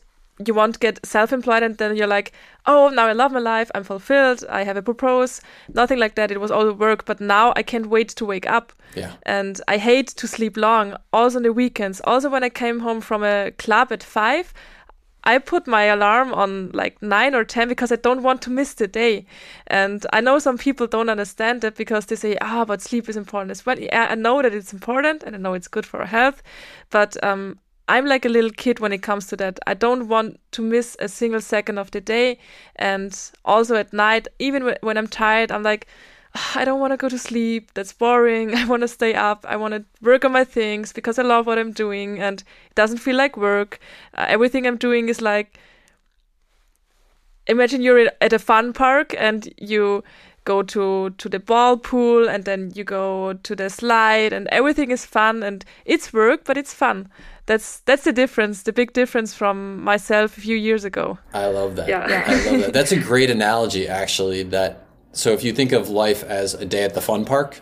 you 0.45 0.53
won't 0.55 0.80
get 0.80 1.05
self-employed 1.07 1.62
and 1.62 1.76
then 1.78 1.95
you're 1.97 2.07
like 2.09 2.32
oh 2.66 2.89
now 2.89 3.07
i 3.07 3.12
love 3.12 3.30
my 3.32 3.39
life 3.39 3.70
i'm 3.74 3.85
fulfilled 3.85 4.43
i 4.51 4.64
have 4.64 4.76
a 4.76 4.82
purpose 4.82 5.41
nothing 5.72 5.99
like 5.99 6.16
that 6.16 6.30
it 6.30 6.41
was 6.41 6.51
all 6.51 6.72
work 6.72 7.05
but 7.05 7.20
now 7.20 7.53
i 7.57 7.62
can't 7.62 7.87
wait 7.87 8.09
to 8.09 8.24
wake 8.24 8.47
up 8.49 8.72
Yeah. 8.97 9.12
and 9.22 9.61
i 9.68 9.76
hate 9.78 10.09
to 10.09 10.26
sleep 10.26 10.57
long 10.57 10.97
also 11.12 11.37
on 11.37 11.43
the 11.45 11.53
weekends 11.53 12.01
also 12.05 12.28
when 12.28 12.43
i 12.43 12.49
came 12.49 12.80
home 12.80 13.01
from 13.01 13.22
a 13.22 13.53
club 13.53 13.93
at 13.93 14.03
five 14.03 14.53
I 15.26 15.39
put 15.39 15.66
my 15.66 15.85
alarm 15.85 16.35
on 16.35 16.70
like 16.72 17.01
nine 17.01 17.35
or 17.35 17.45
10 17.45 17.66
because 17.68 17.91
I 17.91 17.97
don't 17.97 18.22
want 18.22 18.43
to 18.43 18.51
miss 18.51 18.74
the 18.74 18.87
day. 18.87 19.24
And 19.68 20.05
I 20.12 20.20
know 20.20 20.39
some 20.39 20.59
people 20.59 20.87
don't 20.87 21.09
understand 21.09 21.62
that 21.62 21.76
because 21.76 22.05
they 22.05 22.16
say, 22.16 22.37
ah, 22.43 22.66
but 22.66 22.82
sleep 22.82 23.09
is 23.09 23.16
important 23.16 23.51
as 23.51 23.64
well. 23.64 23.78
Yeah, 23.80 24.09
I 24.11 24.16
know 24.16 24.43
that 24.43 24.53
it's 24.53 24.74
important 24.74 25.22
and 25.22 25.35
I 25.35 25.39
know 25.39 25.55
it's 25.55 25.66
good 25.66 25.87
for 25.87 26.01
our 26.01 26.07
health. 26.07 26.43
But 26.91 27.16
um, 27.24 27.59
I'm 27.89 28.07
like 28.07 28.24
a 28.24 28.28
little 28.28 28.51
kid 28.51 28.80
when 28.80 28.93
it 28.93 29.03
comes 29.03 29.26
to 29.28 29.37
that. 29.37 29.59
I 29.66 29.74
don't 29.74 30.09
want 30.09 30.41
to 30.53 30.62
miss 30.62 30.97
a 31.01 31.09
single 31.09 31.41
second 31.41 31.78
of 31.78 31.91
the 31.91 32.01
day. 32.01 32.39
And 32.76 33.18
also 33.45 33.76
at 33.76 33.93
night, 33.93 34.28
even 34.39 34.74
when 34.80 34.97
I'm 34.97 35.09
tired, 35.09 35.53
I'm 35.53 35.62
like, 35.62 35.87
"Ah, 36.35 36.61
I 36.61 36.64
don't 36.64 36.80
want 36.80 36.93
to 36.93 36.97
go 36.97 37.09
to 37.09 37.18
sleep. 37.18 37.72
That's 37.74 37.93
boring. 37.93 38.55
I 38.61 38.64
want 38.66 38.82
to 38.82 38.89
stay 38.89 39.14
up. 39.14 39.45
I 39.49 39.57
want 39.57 39.74
to 39.74 39.85
work 40.03 40.24
on 40.24 40.32
my 40.32 40.45
things 40.45 40.93
because 40.93 41.18
I 41.18 41.22
love 41.22 41.47
what 41.47 41.59
I'm 41.59 41.72
doing 41.72 42.20
and 42.20 42.41
it 42.41 42.74
doesn't 42.74 42.99
feel 42.99 43.16
like 43.16 43.37
work. 43.37 43.78
Uh, 44.14 44.26
everything 44.28 44.66
I'm 44.66 44.78
doing 44.78 45.09
is 45.09 45.20
like 45.20 45.59
imagine 47.47 47.82
you're 47.82 48.11
at 48.20 48.32
a 48.32 48.39
fun 48.39 48.72
park 48.72 49.14
and 49.18 49.53
you 49.59 50.03
go 50.45 50.62
to 50.62 51.11
to 51.11 51.28
the 51.28 51.39
ball 51.39 51.76
pool 51.76 52.28
and 52.28 52.45
then 52.45 52.70
you 52.74 52.85
go 52.85 53.32
to 53.32 53.57
the 53.57 53.70
slide 53.70 54.32
and 54.32 54.47
everything 54.49 54.91
is 54.91 55.07
fun 55.07 55.43
and 55.43 55.64
it's 55.85 56.12
work 56.12 56.45
but 56.45 56.57
it's 56.57 56.74
fun. 56.74 57.09
That's 57.47 57.80
that's 57.80 58.05
the 58.05 58.12
difference, 58.12 58.62
the 58.62 58.72
big 58.72 58.92
difference 58.92 59.34
from 59.34 59.82
myself 59.82 60.38
a 60.38 60.40
few 60.40 60.57
years 60.57 60.84
ago. 60.84 61.18
I 61.34 61.47
love 61.47 61.76
that. 61.76 61.88
Yeah. 61.88 62.09
Yeah. 62.09 62.24
I 62.26 62.51
love 62.51 62.61
that. 62.61 62.72
That's 62.72 62.92
a 62.92 62.99
great 62.99 63.30
analogy, 63.30 63.86
actually. 63.86 64.45
That 64.45 64.86
so 65.12 65.32
if 65.32 65.45
you 65.45 65.53
think 65.53 65.72
of 65.72 65.88
life 65.90 66.24
as 66.24 66.55
a 66.55 66.64
day 66.64 66.84
at 66.84 66.95
the 66.95 67.01
fun 67.03 67.24
park, 67.24 67.61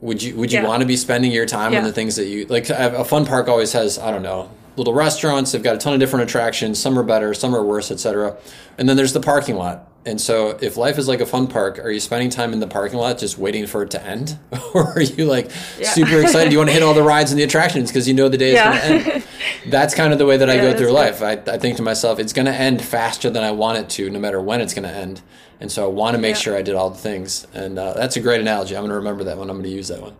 would 0.00 0.22
you 0.22 0.36
would 0.36 0.52
you 0.52 0.60
Yeah. 0.60 0.68
want 0.68 0.80
to 0.82 0.86
be 0.86 0.96
spending 0.96 1.32
your 1.32 1.46
time 1.46 1.74
on 1.74 1.82
the 1.82 1.92
things 1.92 2.16
that 2.16 2.26
you 2.26 2.46
like? 2.46 2.70
A 2.70 2.94
a 2.98 3.04
fun 3.04 3.26
park 3.26 3.48
always 3.48 3.72
has 3.72 3.98
I 3.98 4.10
don't 4.10 4.22
know 4.22 4.50
little 4.76 4.94
restaurants. 4.94 5.52
They've 5.52 5.62
got 5.62 5.74
a 5.76 5.78
ton 5.78 5.94
of 5.94 6.00
different 6.00 6.28
attractions. 6.28 6.80
Some 6.80 6.98
are 6.98 7.02
better, 7.04 7.32
some 7.34 7.54
are 7.54 7.62
worse, 7.64 7.90
etc. 7.90 8.36
And 8.78 8.88
then 8.88 8.96
there's 8.96 9.12
the 9.12 9.20
parking 9.20 9.56
lot. 9.56 9.88
And 10.06 10.20
so, 10.20 10.50
if 10.60 10.76
life 10.76 10.98
is 10.98 11.08
like 11.08 11.20
a 11.20 11.26
fun 11.26 11.46
park, 11.46 11.78
are 11.78 11.90
you 11.90 11.98
spending 11.98 12.28
time 12.28 12.52
in 12.52 12.60
the 12.60 12.66
parking 12.66 12.98
lot 12.98 13.16
just 13.16 13.38
waiting 13.38 13.66
for 13.66 13.82
it 13.84 13.90
to 13.92 14.04
end, 14.04 14.38
or 14.74 14.92
are 14.92 15.00
you 15.00 15.24
like 15.24 15.50
Yeah. 15.78 15.88
super 15.92 16.20
excited? 16.20 16.52
You 16.52 16.58
want 16.58 16.68
to 16.68 16.74
hit 16.74 16.82
all 16.82 16.92
the 16.92 17.02
rides 17.14 17.30
and 17.32 17.38
the 17.40 17.44
attractions 17.44 17.90
because 17.90 18.06
you 18.06 18.12
know 18.12 18.28
the 18.28 18.36
day 18.36 18.48
is 18.50 18.54
Yeah. 18.56 18.64
going 18.88 19.02
to 19.02 19.12
end. 19.14 19.24
That's 19.66 19.94
kind 19.94 20.12
of 20.12 20.18
the 20.18 20.26
way 20.26 20.36
that 20.36 20.50
I 20.50 20.56
Yeah, 20.56 20.62
go 20.72 20.76
through 20.76 20.88
good. 20.88 20.92
life. 20.92 21.22
I, 21.22 21.32
I 21.32 21.56
think 21.58 21.76
to 21.78 21.82
myself, 21.82 22.18
it's 22.18 22.34
going 22.34 22.44
to 22.46 22.52
end 22.52 22.82
faster 22.82 23.30
than 23.30 23.42
I 23.42 23.52
want 23.52 23.78
it 23.78 23.88
to, 23.90 24.10
no 24.10 24.18
matter 24.18 24.40
when 24.42 24.60
it's 24.60 24.74
going 24.74 24.86
to 24.86 24.94
end. 24.94 25.22
And 25.58 25.72
so 25.72 25.84
I 25.84 25.88
want 25.88 26.14
to 26.16 26.20
make 26.20 26.36
sure 26.36 26.54
I 26.54 26.60
did 26.60 26.74
all 26.74 26.90
the 26.90 26.98
things. 26.98 27.46
And 27.54 27.78
uh, 27.78 27.94
that's 27.94 28.16
a 28.16 28.20
great 28.20 28.40
analogy. 28.42 28.76
I'm 28.76 28.82
going 28.82 28.90
to 28.90 28.96
remember 28.96 29.24
that 29.24 29.38
one. 29.38 29.48
I'm 29.48 29.56
going 29.56 29.70
to 29.70 29.74
use 29.74 29.88
that 29.88 30.02
one. 30.02 30.16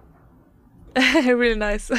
really 1.26 1.56
nice. 1.58 1.90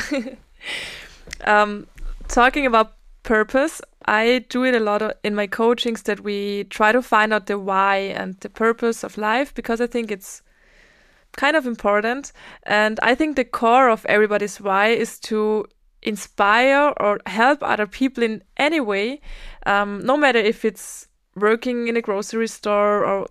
um, 1.44 1.86
talking 2.28 2.66
about 2.66 2.94
purpose, 3.24 3.82
I 4.06 4.46
do 4.50 4.64
it 4.64 4.76
a 4.76 4.80
lot 4.80 5.18
in 5.24 5.36
my 5.36 5.48
coachings 5.48 6.04
that 6.04 6.20
we 6.22 6.66
try 6.66 6.92
to 6.92 7.02
find 7.02 7.34
out 7.34 7.48
the 7.48 7.58
why 7.58 7.98
and 7.98 8.40
the 8.40 8.50
purpose 8.50 9.04
of 9.04 9.18
life 9.18 9.54
because 9.54 9.82
I 9.82 9.88
think 9.88 10.12
it's 10.12 10.44
kind 11.36 11.58
of 11.58 11.66
important. 11.66 12.32
And 12.64 13.00
I 13.02 13.16
think 13.16 13.36
the 13.36 13.44
core 13.44 13.90
of 13.90 14.06
everybody's 14.06 14.62
why 14.62 14.90
is 14.90 15.20
to 15.22 15.66
inspire 16.02 16.94
or 16.98 17.20
help 17.26 17.64
other 17.64 17.88
people 17.88 18.24
in 18.24 18.44
any 18.58 18.80
way, 18.80 19.22
um, 19.66 20.06
no 20.06 20.16
matter 20.16 20.40
if 20.40 20.64
it's 20.64 21.08
working 21.36 21.88
in 21.88 21.98
a 21.98 22.02
grocery 22.02 22.48
store 22.48 23.04
or 23.04 23.28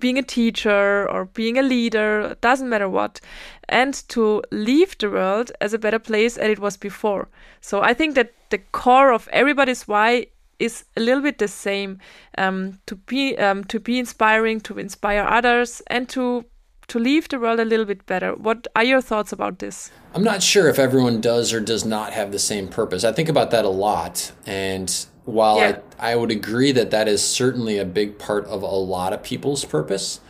being 0.00 0.18
a 0.18 0.22
teacher 0.22 1.08
or 1.10 1.26
being 1.26 1.58
a 1.58 1.62
leader, 1.62 2.36
doesn't 2.40 2.68
matter 2.68 2.88
what, 2.88 3.20
and 3.68 3.94
to 4.08 4.42
leave 4.50 4.98
the 4.98 5.10
world 5.10 5.52
as 5.60 5.72
a 5.72 5.78
better 5.78 5.98
place 5.98 6.34
than 6.34 6.50
it 6.50 6.58
was 6.58 6.76
before. 6.76 7.28
So 7.60 7.82
I 7.82 7.94
think 7.94 8.14
that 8.14 8.32
the 8.50 8.58
core 8.58 9.12
of 9.12 9.28
everybody's 9.32 9.86
why 9.86 10.26
is 10.58 10.84
a 10.96 11.00
little 11.00 11.22
bit 11.22 11.38
the 11.38 11.48
same 11.48 11.98
um, 12.38 12.78
to 12.86 12.96
be 12.96 13.36
um, 13.38 13.64
to 13.64 13.80
be 13.80 13.98
inspiring, 13.98 14.60
to 14.60 14.78
inspire 14.78 15.22
others, 15.22 15.82
and 15.86 16.08
to 16.10 16.44
to 16.88 16.98
leave 16.98 17.28
the 17.28 17.38
world 17.38 17.60
a 17.60 17.64
little 17.64 17.86
bit 17.86 18.04
better. 18.06 18.34
What 18.34 18.66
are 18.74 18.84
your 18.84 19.00
thoughts 19.00 19.32
about 19.32 19.60
this? 19.60 19.90
I'm 20.12 20.24
not 20.24 20.42
sure 20.42 20.68
if 20.68 20.78
everyone 20.78 21.20
does 21.20 21.52
or 21.52 21.60
does 21.60 21.84
not 21.84 22.12
have 22.12 22.32
the 22.32 22.38
same 22.38 22.66
purpose. 22.68 23.04
I 23.04 23.12
think 23.12 23.28
about 23.28 23.52
that 23.52 23.64
a 23.64 23.68
lot. 23.68 24.32
And 24.44 25.06
while 25.24 25.58
Yeah. 25.58 25.78
I, 25.98 26.12
I 26.12 26.16
would 26.16 26.30
agree 26.30 26.72
that 26.72 26.90
that 26.90 27.08
is 27.08 27.22
certainly 27.22 27.78
a 27.78 27.84
big 27.84 28.18
part 28.18 28.46
of 28.46 28.62
a 28.62 28.66
lot 28.66 29.12
of 29.12 29.22
people's 29.22 29.64
purpose, 29.64 30.20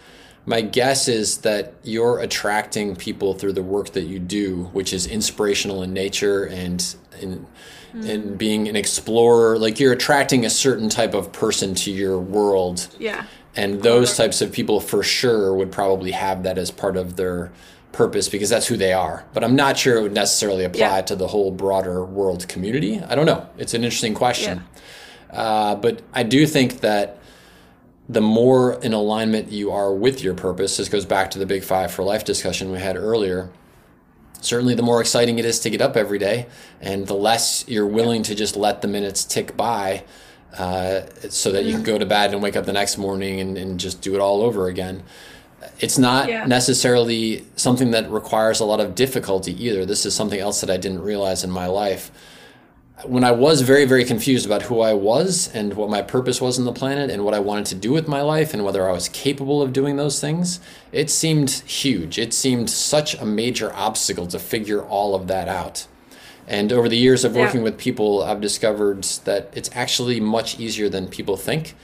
my 0.46 0.60
guess 0.62 1.06
is 1.06 1.38
that 1.38 1.74
you're 1.82 2.18
attracting 2.18 2.96
people 2.96 3.34
through 3.34 3.52
the 3.52 3.62
work 3.62 3.90
that 3.90 4.04
you 4.04 4.18
do, 4.18 4.64
which 4.72 4.92
is 4.92 5.06
inspirational 5.06 5.82
in 5.82 5.92
nature 5.92 6.44
and 6.44 6.96
in, 7.20 7.46
in 7.94 8.22
hmm. 8.22 8.34
being 8.36 8.68
an 8.68 8.76
explorer. 8.76 9.58
Like 9.58 9.78
you're 9.78 9.92
attracting 9.92 10.44
a 10.44 10.50
certain 10.50 10.88
type 10.88 11.14
of 11.14 11.32
person 11.32 11.74
to 11.76 11.90
your 11.90 12.18
world. 12.18 12.88
Yeah. 12.98 13.26
And 13.56 13.82
those 13.82 14.16
types 14.16 14.40
of 14.40 14.52
people 14.52 14.80
for 14.80 15.02
sure 15.02 15.52
would 15.54 15.72
probably 15.72 16.12
have 16.12 16.44
that 16.44 16.56
as 16.56 16.70
part 16.70 16.96
of 16.96 17.16
their 17.16 17.52
purpose 17.92 18.28
because 18.28 18.48
that's 18.48 18.66
who 18.66 18.76
they 18.76 18.92
are. 18.92 19.24
But 19.32 19.42
I'm 19.44 19.56
not 19.56 19.76
sure 19.76 19.96
it 19.98 20.02
would 20.02 20.12
necessarily 20.14 20.64
apply 20.64 20.78
Yeah. 20.96 21.00
to 21.02 21.16
the 21.16 21.26
whole 21.28 21.50
broader 21.50 22.04
world 22.04 22.46
community. 22.48 23.00
I 23.00 23.14
don't 23.14 23.26
know. 23.26 23.46
It's 23.58 23.74
an 23.74 23.82
interesting 23.84 24.14
question. 24.14 24.62
Uh, 25.30 25.74
but 25.76 26.02
I 26.12 26.22
do 26.22 26.46
think 26.46 26.80
that 26.80 27.18
the 28.08 28.20
more 28.20 28.74
in 28.74 28.92
alignment 28.92 29.52
you 29.52 29.70
are 29.70 29.94
with 29.94 30.22
your 30.22 30.34
purpose, 30.34 30.76
this 30.76 30.88
goes 30.88 31.04
back 31.06 31.30
to 31.32 31.38
the 31.38 31.46
big 31.46 31.62
five 31.62 31.92
for 31.92 32.02
life 32.02 32.24
discussion 32.24 32.72
we 32.72 32.78
had 32.80 32.96
earlier. 32.96 33.50
Certainly, 34.40 34.74
the 34.74 34.82
more 34.82 35.00
exciting 35.00 35.38
it 35.38 35.44
is 35.44 35.60
to 35.60 35.70
get 35.70 35.82
up 35.82 35.96
every 35.96 36.18
day, 36.18 36.46
and 36.80 37.06
the 37.06 37.14
less 37.14 37.64
you're 37.68 37.86
willing 37.86 38.22
to 38.24 38.34
just 38.34 38.56
let 38.56 38.80
the 38.80 38.88
minutes 38.88 39.22
tick 39.24 39.54
by 39.56 40.02
uh, 40.58 41.02
so 41.28 41.52
that 41.52 41.64
you 41.64 41.74
can 41.74 41.82
go 41.82 41.98
to 41.98 42.06
bed 42.06 42.32
and 42.32 42.42
wake 42.42 42.56
up 42.56 42.64
the 42.66 42.72
next 42.72 42.96
morning 42.98 43.38
and, 43.38 43.58
and 43.58 43.78
just 43.78 44.00
do 44.00 44.14
it 44.14 44.20
all 44.20 44.42
over 44.42 44.66
again. 44.66 45.02
It's 45.80 45.98
not 45.98 46.28
Yeah. 46.28 46.44
necessarily 46.44 47.44
something 47.56 47.90
that 47.92 48.10
requires 48.10 48.60
a 48.60 48.64
lot 48.64 48.80
of 48.80 48.94
difficulty 48.94 49.52
either. 49.64 49.84
This 49.86 50.04
is 50.06 50.14
something 50.14 50.38
else 50.38 50.60
that 50.60 50.70
I 50.70 50.76
didn't 50.76 51.02
realize 51.02 51.42
in 51.42 51.50
my 51.50 51.66
life. 51.66 52.12
When 53.06 53.24
I 53.24 53.30
was 53.32 53.62
very, 53.62 53.86
very 53.86 54.04
confused 54.04 54.44
about 54.44 54.62
who 54.62 54.80
I 54.80 54.92
was 54.92 55.48
and 55.54 55.72
what 55.72 55.88
my 55.88 56.02
purpose 56.02 56.38
was 56.38 56.58
on 56.58 56.66
the 56.66 56.72
planet 56.72 57.08
and 57.10 57.24
what 57.24 57.32
I 57.32 57.38
wanted 57.38 57.64
to 57.66 57.74
do 57.74 57.92
with 57.92 58.06
my 58.06 58.20
life 58.20 58.52
and 58.52 58.62
whether 58.62 58.86
I 58.86 58.92
was 58.92 59.08
capable 59.08 59.62
of 59.62 59.72
doing 59.72 59.96
those 59.96 60.20
things, 60.20 60.60
it 60.92 61.08
seemed 61.08 61.50
huge. 61.64 62.18
It 62.18 62.34
seemed 62.34 62.68
such 62.68 63.14
a 63.14 63.24
major 63.24 63.72
obstacle 63.74 64.26
to 64.26 64.38
figure 64.38 64.82
all 64.82 65.14
of 65.14 65.28
that 65.28 65.48
out. 65.48 65.86
And 66.46 66.74
over 66.74 66.90
the 66.90 66.96
years 66.98 67.24
of 67.24 67.34
Yeah. 67.34 67.42
working 67.46 67.62
with 67.62 67.78
people, 67.78 68.22
I've 68.22 68.40
discovered 68.42 69.04
that 69.24 69.50
it's 69.54 69.70
actually 69.74 70.20
much 70.20 70.60
easier 70.60 70.90
than 70.90 71.06
people 71.06 71.38
think. 71.38 71.74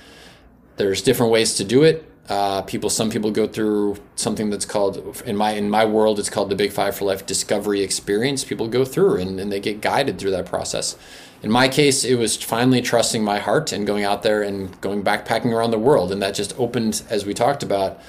There's 0.76 1.00
different 1.00 1.32
ways 1.32 1.54
to 1.54 1.64
do 1.64 1.82
it. 1.82 2.04
Uh, 2.28 2.62
people, 2.62 2.90
some 2.90 3.08
people 3.08 3.30
go 3.30 3.46
through 3.46 3.96
something 4.16 4.50
that's 4.50 4.64
called 4.64 5.22
in 5.24 5.36
my 5.36 5.52
in 5.52 5.70
my 5.70 5.84
world, 5.84 6.18
it's 6.18 6.28
called 6.28 6.50
the 6.50 6.56
Big 6.56 6.72
Five 6.72 6.96
for 6.96 7.04
Life 7.04 7.24
Discovery 7.24 7.82
Experience. 7.82 8.42
People 8.42 8.66
go 8.66 8.84
through 8.84 9.16
and, 9.20 9.38
and 9.38 9.52
they 9.52 9.60
get 9.60 9.80
guided 9.80 10.18
through 10.18 10.32
that 10.32 10.46
process. 10.46 10.96
In 11.42 11.50
my 11.52 11.68
case, 11.68 12.04
it 12.04 12.16
was 12.16 12.36
finally 12.36 12.82
trusting 12.82 13.22
my 13.22 13.38
heart 13.38 13.70
and 13.70 13.86
going 13.86 14.02
out 14.02 14.24
there 14.24 14.42
and 14.42 14.80
going 14.80 15.04
backpacking 15.04 15.52
around 15.52 15.70
the 15.70 15.78
world, 15.78 16.10
and 16.10 16.20
that 16.20 16.34
just 16.34 16.58
opened, 16.58 17.02
as 17.08 17.24
we 17.24 17.32
talked 17.34 17.62
about, 17.62 18.00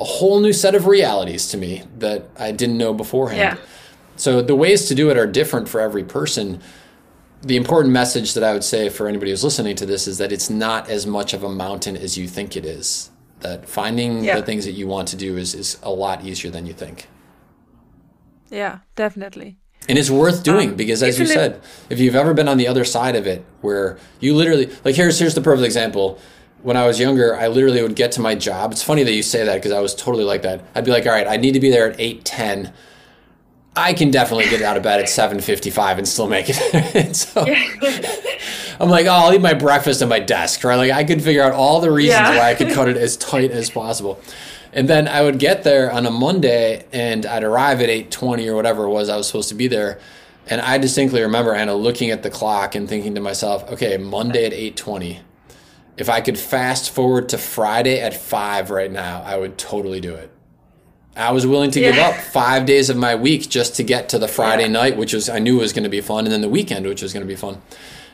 a 0.00 0.04
whole 0.04 0.40
new 0.40 0.52
set 0.52 0.74
of 0.74 0.86
realities 0.86 1.48
to 1.48 1.58
me 1.58 1.82
that 1.98 2.28
I 2.38 2.52
didn't 2.52 2.78
know 2.78 2.94
beforehand. 2.94 3.58
Yeah. 3.58 3.64
So 4.16 4.40
the 4.40 4.56
ways 4.56 4.88
to 4.88 4.94
do 4.94 5.10
it 5.10 5.18
are 5.18 5.26
different 5.26 5.68
for 5.68 5.80
every 5.80 6.04
person. 6.04 6.62
The 7.42 7.56
important 7.56 7.92
message 7.92 8.32
that 8.34 8.42
I 8.42 8.52
would 8.52 8.64
say 8.64 8.88
for 8.88 9.06
anybody 9.08 9.30
who's 9.30 9.44
listening 9.44 9.76
to 9.76 9.86
this 9.86 10.08
is 10.08 10.16
that 10.18 10.32
it's 10.32 10.48
not 10.48 10.88
as 10.88 11.06
much 11.06 11.34
of 11.34 11.42
a 11.42 11.50
mountain 11.50 11.96
as 11.96 12.16
you 12.16 12.26
think 12.26 12.56
it 12.56 12.64
is. 12.64 13.10
That 13.40 13.68
finding 13.68 14.24
Yeah. 14.24 14.36
the 14.36 14.42
things 14.46 14.64
that 14.64 14.72
you 14.72 14.86
want 14.86 15.08
to 15.08 15.16
do 15.16 15.36
is, 15.36 15.54
is 15.54 15.78
a 15.82 15.90
lot 15.90 16.24
easier 16.24 16.50
than 16.50 16.66
you 16.66 16.72
think. 16.72 17.06
Yeah, 18.50 18.78
definitely. 18.94 19.56
And 19.88 19.98
it's 19.98 20.10
worth 20.10 20.42
doing 20.42 20.70
Um, 20.70 20.74
because, 20.76 21.02
as 21.02 21.18
you 21.18 21.26
said, 21.26 21.60
if 21.90 22.00
you've 22.00 22.16
ever 22.16 22.34
been 22.34 22.48
on 22.48 22.56
the 22.56 22.66
other 22.66 22.84
side 22.84 23.14
of 23.14 23.26
it, 23.26 23.44
where 23.60 23.98
you 24.20 24.34
literally 24.34 24.68
like 24.84 24.94
here's 24.96 25.18
here's 25.18 25.34
the 25.34 25.40
perfect 25.40 25.64
example. 25.64 26.18
When 26.62 26.76
I 26.76 26.86
was 26.86 26.98
younger, 26.98 27.36
I 27.36 27.46
literally 27.46 27.82
would 27.82 27.94
get 27.94 28.10
to 28.12 28.20
my 28.20 28.34
job. 28.34 28.72
It's 28.72 28.82
funny 28.82 29.04
that 29.04 29.12
you 29.12 29.22
say 29.22 29.44
that 29.44 29.54
because 29.56 29.70
I 29.70 29.78
was 29.80 29.94
totally 29.94 30.24
like 30.24 30.42
that. 30.42 30.62
I'd 30.74 30.84
be 30.84 30.90
like, 30.90 31.06
all 31.06 31.12
right, 31.12 31.28
I 31.28 31.36
need 31.36 31.52
to 31.52 31.60
be 31.60 31.70
there 31.70 31.90
at 31.92 32.00
eight 32.00 32.24
ten. 32.24 32.72
I 33.76 33.92
can 33.92 34.10
definitely 34.10 34.48
get 34.48 34.62
out 34.62 34.76
of 34.76 34.82
bed 34.82 35.00
at 35.00 35.08
seven 35.08 35.40
fifty 35.40 35.70
five 35.70 35.98
and 35.98 36.08
still 36.08 36.28
make 36.28 36.46
it. 36.48 36.56
So 37.16 37.44
I'm 38.78 38.90
like, 38.90 39.06
oh, 39.06 39.10
I'll 39.10 39.32
eat 39.34 39.40
my 39.40 39.54
breakfast 39.54 40.02
at 40.02 40.08
my 40.08 40.18
desk, 40.18 40.62
right? 40.64 40.76
Like 40.76 40.90
I 40.92 41.04
could 41.04 41.22
figure 41.22 41.42
out 41.42 41.52
all 41.52 41.80
the 41.80 41.90
reasons 41.90 42.20
Yeah. 42.20 42.38
why 42.38 42.50
I 42.50 42.54
could 42.54 42.70
cut 42.72 42.88
it 42.88 42.96
as 42.96 43.16
tight 43.16 43.50
as 43.50 43.70
possible. 43.70 44.20
And 44.72 44.88
then 44.88 45.08
I 45.08 45.22
would 45.22 45.38
get 45.38 45.62
there 45.62 45.90
on 45.90 46.04
a 46.04 46.10
Monday 46.10 46.84
and 46.92 47.24
I'd 47.24 47.42
arrive 47.44 47.80
at 47.80 47.88
8:20 47.88 48.46
or 48.48 48.54
whatever 48.54 48.84
it 48.84 48.90
was 48.90 49.08
I 49.08 49.16
was 49.16 49.26
supposed 49.26 49.48
to 49.48 49.54
be 49.54 49.66
there. 49.68 49.98
And 50.48 50.60
I 50.60 50.78
distinctly 50.78 51.22
remember 51.22 51.54
Anna 51.54 51.74
looking 51.74 52.10
at 52.10 52.22
the 52.22 52.30
clock 52.30 52.74
and 52.74 52.88
thinking 52.88 53.14
to 53.14 53.20
myself, 53.20 53.68
okay, 53.72 53.96
Monday 53.96 54.44
at 54.46 54.52
8:20. 54.52 55.20
If 55.96 56.10
I 56.10 56.20
could 56.20 56.38
fast 56.38 56.90
forward 56.90 57.30
to 57.30 57.38
Friday 57.38 57.98
at 58.00 58.12
5 58.14 58.70
right 58.70 58.90
now, 58.92 59.22
I 59.24 59.38
would 59.38 59.56
totally 59.56 60.00
do 60.00 60.14
it. 60.14 60.30
I 61.16 61.32
was 61.32 61.46
willing 61.46 61.70
to 61.72 61.80
yeah. 61.80 61.92
give 61.92 62.00
up 62.00 62.14
5 62.14 62.66
days 62.66 62.90
of 62.90 62.96
my 62.96 63.14
week 63.14 63.48
just 63.48 63.76
to 63.76 63.82
get 63.82 64.10
to 64.10 64.18
the 64.18 64.28
Friday 64.28 64.64
yeah. 64.64 64.68
night, 64.72 64.96
which 64.96 65.14
was 65.14 65.28
I 65.28 65.38
knew 65.38 65.58
was 65.58 65.72
going 65.72 65.84
to 65.84 65.90
be 65.90 66.00
fun 66.00 66.24
and 66.24 66.32
then 66.32 66.40
the 66.40 66.48
weekend 66.48 66.86
which 66.86 67.02
was 67.02 67.12
going 67.12 67.24
to 67.24 67.28
be 67.28 67.36
fun. 67.36 67.60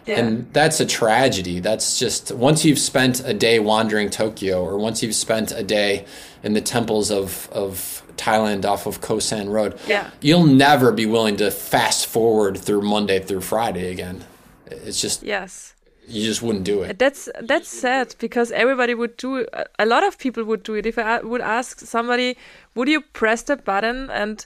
Yeah. 0.07 0.21
And 0.21 0.53
that's 0.53 0.81
a 0.81 0.87
tragedy. 0.87 1.61
That's 1.61 1.99
just 1.99 2.33
once 2.33 2.65
you've 2.65 2.79
spent 2.79 3.21
a 3.25 3.33
day 3.33 3.61
wandering 3.61 4.11
Tokyo 4.11 4.63
or 4.65 4.77
once 4.79 5.03
you've 5.03 5.15
spent 5.15 5.53
a 5.53 5.63
day 5.63 6.07
in 6.43 6.55
the 6.55 6.61
temples 6.61 7.11
of, 7.11 7.49
of 7.53 8.03
Thailand 8.17 8.65
off 8.65 8.87
of 8.87 9.01
Khao 9.01 9.23
San 9.23 9.49
Road, 9.49 9.79
yeah. 9.87 10.11
you'll 10.21 10.47
never 10.47 10.91
be 10.91 11.07
willing 11.07 11.37
to 11.37 11.51
fast 11.51 12.07
forward 12.07 12.59
through 12.59 12.83
Monday 12.83 13.21
through 13.21 13.43
Friday 13.43 13.93
again. 13.93 14.25
It's 14.67 15.01
just 15.01 15.23
yes, 15.23 15.72
you 16.09 16.25
just 16.25 16.43
wouldn't 16.43 16.65
do 16.65 16.83
it. 16.83 16.99
That's 16.99 17.29
that's 17.41 17.69
sad 17.69 18.15
because 18.19 18.51
everybody 18.53 18.95
would 18.95 19.17
do 19.17 19.37
it. 19.37 19.49
A 19.79 19.87
lot 19.87 20.05
of 20.05 20.19
people 20.19 20.45
would 20.45 20.63
do 20.63 20.75
it. 20.75 20.87
If 20.87 20.99
I 20.99 21.21
would 21.21 21.41
ask 21.41 21.81
somebody, 21.81 22.37
would 22.75 22.89
you 22.89 23.01
press 23.01 23.43
the 23.43 23.57
button 23.57 24.11
and 24.11 24.45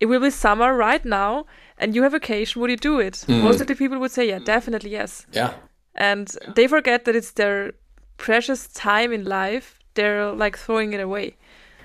it 0.00 0.06
will 0.06 0.20
be 0.20 0.30
summer 0.30 0.74
right 0.74 1.04
now? 1.04 1.46
and 1.82 1.96
you 1.96 2.02
have 2.04 2.12
vacation, 2.12 2.62
would 2.62 2.70
you 2.70 2.76
do 2.76 3.00
it? 3.00 3.14
Mm. 3.26 3.42
Most 3.42 3.60
of 3.60 3.66
the 3.66 3.74
people 3.74 3.98
would 3.98 4.12
say, 4.12 4.28
yeah, 4.28 4.38
definitely 4.38 4.90
yes. 4.90 5.26
Yeah. 5.32 5.54
And 5.96 6.34
they 6.54 6.68
forget 6.68 7.04
that 7.04 7.16
it's 7.16 7.32
their 7.32 7.72
precious 8.18 8.68
time 8.68 9.12
in 9.12 9.24
life. 9.24 9.80
They're 9.94 10.30
like 10.30 10.56
throwing 10.56 10.92
it 10.92 11.00
away. 11.00 11.36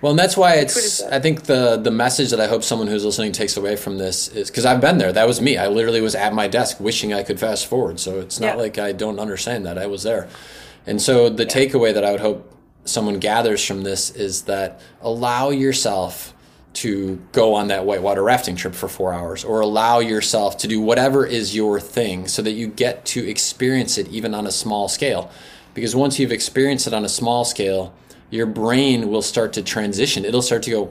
Well, 0.02 0.12
and 0.12 0.20
that's 0.20 0.38
why 0.38 0.56
it's. 0.56 1.02
I 1.02 1.20
think 1.20 1.44
the 1.44 1.78
the 1.78 1.92
message 1.92 2.30
that 2.30 2.40
I 2.40 2.48
hope 2.48 2.64
someone 2.64 2.88
who's 2.88 3.04
listening 3.04 3.32
takes 3.32 3.58
away 3.58 3.76
from 3.76 3.98
this 3.98 4.28
is 4.28 4.50
because 4.50 4.66
I've 4.66 4.80
been 4.80 5.00
there. 5.00 5.12
That 5.12 5.28
was 5.28 5.42
me. 5.42 5.58
I 5.58 5.68
literally 5.68 6.02
was 6.02 6.14
at 6.14 6.34
my 6.34 6.48
desk 6.48 6.80
wishing 6.80 7.14
I 7.14 7.24
could 7.24 7.40
fast 7.40 7.66
forward. 7.66 8.00
So 8.00 8.20
it's 8.20 8.40
not 8.40 8.56
yeah. 8.56 8.62
like 8.62 8.78
I 8.78 8.92
don't 8.92 9.20
understand 9.20 9.66
that. 9.66 9.78
I 9.78 9.88
was 9.88 10.04
there, 10.04 10.28
and 10.86 11.02
so 11.02 11.30
the 11.30 11.44
yeah. 11.46 11.50
takeaway 11.50 11.94
that 11.94 12.06
I 12.06 12.12
would 12.12 12.22
hope 12.22 12.54
someone 12.86 13.20
gathers 13.20 13.66
from 13.66 13.82
this 13.82 14.12
is 14.12 14.44
that 14.44 14.80
allow 15.02 15.50
yourself 15.50 16.34
to 16.74 17.20
go 17.32 17.56
on 17.56 17.70
that 17.70 17.86
whitewater 17.86 18.22
rafting 18.22 18.56
trip 18.56 18.76
for 18.76 18.88
four 18.88 19.12
hours 19.12 19.44
or 19.44 19.62
allow 19.62 19.98
yourself 19.98 20.58
to 20.58 20.68
do 20.68 20.80
whatever 20.80 21.26
is 21.26 21.56
your 21.56 21.80
thing 21.80 22.28
so 22.28 22.42
that 22.44 22.52
you 22.52 22.68
get 22.68 23.04
to 23.04 23.28
experience 23.28 23.98
it 23.98 24.08
even 24.10 24.36
on 24.36 24.46
a 24.46 24.52
small 24.52 24.88
scale. 24.88 25.32
Because 25.74 25.96
once 25.96 26.20
you've 26.20 26.32
experienced 26.32 26.86
it 26.86 26.94
on 26.94 27.04
a 27.04 27.10
small 27.10 27.46
scale, 27.46 27.94
your 28.30 28.46
brain 28.46 29.10
will 29.10 29.22
start 29.22 29.54
to 29.54 29.64
transition. 29.64 30.26
It'll 30.26 30.42
start 30.42 30.64
to 30.64 30.72
go, 30.72 30.86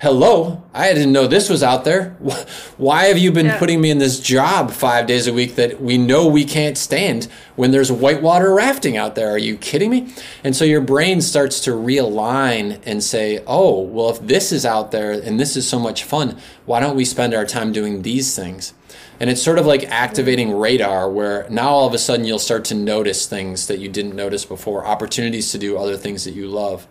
hello, 0.00 0.62
I 0.74 0.92
didn't 0.92 1.12
know 1.12 1.26
this 1.26 1.48
was 1.48 1.62
out 1.62 1.84
there. 1.84 2.10
Why 2.76 3.04
have 3.04 3.16
you 3.16 3.32
been 3.32 3.46
yeah. 3.46 3.58
putting 3.58 3.80
me 3.80 3.90
in 3.90 3.98
this 3.98 4.20
job 4.20 4.70
five 4.70 5.06
days 5.06 5.26
a 5.26 5.32
week 5.32 5.54
that 5.54 5.80
we 5.80 5.96
know 5.96 6.26
we 6.26 6.44
can't 6.44 6.76
stand 6.76 7.28
when 7.56 7.70
there's 7.70 7.90
whitewater 7.90 8.52
rafting 8.52 8.96
out 8.96 9.14
there? 9.14 9.30
Are 9.30 9.38
you 9.38 9.56
kidding 9.56 9.90
me? 9.90 10.12
And 10.42 10.54
so 10.54 10.66
your 10.66 10.82
brain 10.82 11.22
starts 11.22 11.60
to 11.60 11.70
realign 11.70 12.80
and 12.84 13.02
say, 13.02 13.42
oh, 13.46 13.80
well, 13.80 14.10
if 14.10 14.20
this 14.20 14.52
is 14.52 14.66
out 14.66 14.90
there 14.90 15.12
and 15.12 15.40
this 15.40 15.56
is 15.56 15.66
so 15.66 15.78
much 15.78 16.04
fun, 16.04 16.38
why 16.66 16.80
don't 16.80 16.96
we 16.96 17.06
spend 17.06 17.32
our 17.32 17.46
time 17.46 17.72
doing 17.72 18.02
these 18.02 18.36
things? 18.36 18.74
And 19.20 19.30
it's 19.30 19.42
sort 19.42 19.58
of 19.58 19.66
like 19.66 19.84
activating 19.84 20.52
radar, 20.52 21.08
where 21.08 21.46
now 21.48 21.70
all 21.70 21.86
of 21.86 21.94
a 21.94 21.98
sudden 21.98 22.24
you'll 22.24 22.38
start 22.38 22.64
to 22.66 22.74
notice 22.74 23.26
things 23.26 23.68
that 23.68 23.78
you 23.78 23.88
didn't 23.88 24.16
notice 24.16 24.44
before, 24.44 24.84
opportunities 24.84 25.52
to 25.52 25.58
do 25.58 25.78
other 25.78 25.96
things 25.96 26.24
that 26.24 26.34
you 26.34 26.48
love. 26.48 26.86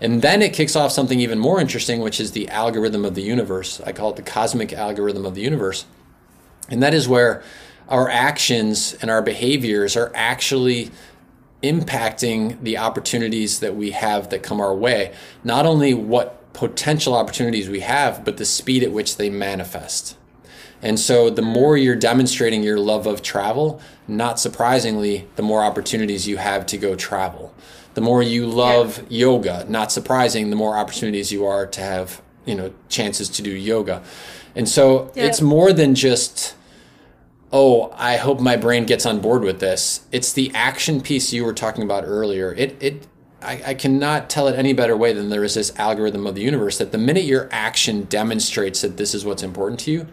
And 0.00 0.22
then 0.22 0.42
it 0.42 0.52
kicks 0.52 0.76
off 0.76 0.92
something 0.92 1.20
even 1.20 1.38
more 1.38 1.60
interesting, 1.60 2.00
which 2.00 2.20
is 2.20 2.32
the 2.32 2.48
algorithm 2.48 3.04
of 3.04 3.14
the 3.14 3.22
universe. 3.22 3.80
I 3.80 3.92
call 3.92 4.10
it 4.10 4.16
the 4.16 4.22
cosmic 4.22 4.72
algorithm 4.72 5.26
of 5.26 5.34
the 5.34 5.42
universe. 5.42 5.86
And 6.68 6.82
that 6.82 6.94
is 6.94 7.08
where 7.08 7.42
our 7.88 8.08
actions 8.08 8.94
and 9.00 9.10
our 9.10 9.22
behaviors 9.22 9.96
are 9.96 10.10
actually 10.14 10.90
impacting 11.62 12.62
the 12.62 12.78
opportunities 12.78 13.60
that 13.60 13.74
we 13.74 13.90
have 13.92 14.30
that 14.30 14.42
come 14.42 14.60
our 14.60 14.74
way. 14.74 15.14
Not 15.42 15.66
only 15.66 15.94
what 15.94 16.52
potential 16.52 17.14
opportunities 17.14 17.68
we 17.68 17.80
have, 17.80 18.24
but 18.24 18.36
the 18.36 18.44
speed 18.44 18.82
at 18.82 18.92
which 18.92 19.16
they 19.16 19.30
manifest. 19.30 20.16
And 20.84 21.00
so 21.00 21.30
the 21.30 21.42
mm. 21.42 21.46
more 21.46 21.76
you're 21.76 21.96
demonstrating 21.96 22.62
your 22.62 22.78
love 22.78 23.06
of 23.06 23.22
travel, 23.22 23.80
not 24.06 24.38
surprisingly, 24.38 25.26
the 25.34 25.42
more 25.42 25.64
opportunities 25.64 26.28
you 26.28 26.36
have 26.36 26.66
to 26.66 26.76
go 26.76 26.94
travel. 26.94 27.52
The 27.94 28.02
more 28.02 28.22
you 28.22 28.46
love 28.46 28.98
yeah. 29.08 29.26
yoga, 29.26 29.66
not 29.68 29.90
surprising, 29.90 30.50
the 30.50 30.56
more 30.56 30.76
opportunities 30.76 31.32
you 31.32 31.46
are 31.46 31.66
to 31.66 31.80
have, 31.80 32.20
you 32.44 32.54
know, 32.54 32.72
chances 32.88 33.28
to 33.30 33.42
do 33.42 33.50
yoga. 33.50 34.02
And 34.54 34.68
so 34.68 35.10
yeah. 35.14 35.24
it's 35.24 35.40
more 35.40 35.72
than 35.72 35.94
just 35.94 36.54
oh, 37.50 37.94
I 37.96 38.16
hope 38.16 38.40
my 38.40 38.56
brain 38.56 38.84
gets 38.84 39.06
on 39.06 39.20
board 39.20 39.42
with 39.42 39.60
this. 39.60 40.04
It's 40.10 40.32
the 40.32 40.50
action 40.54 41.00
piece 41.00 41.32
you 41.32 41.44
were 41.44 41.52
talking 41.52 41.84
about 41.84 42.04
earlier. 42.04 42.52
It 42.52 42.76
it 42.82 43.06
I, 43.40 43.62
I, 43.66 43.74
cannot 43.74 44.30
tell 44.30 44.48
it 44.48 44.56
any 44.56 44.72
better 44.72 44.96
way 44.96 45.12
than 45.12 45.28
there 45.28 45.44
is 45.44 45.54
this 45.54 45.78
algorithm 45.78 46.26
of 46.26 46.34
the 46.34 46.40
universe 46.40 46.78
that 46.78 46.92
the 46.92 46.98
minute 46.98 47.24
your 47.24 47.48
action 47.52 48.04
demonstrates 48.04 48.80
that 48.80 48.96
this 48.96 49.14
is 49.14 49.24
what's 49.24 49.42
important 49.42 49.80
to 49.80 49.92
you, 49.92 50.08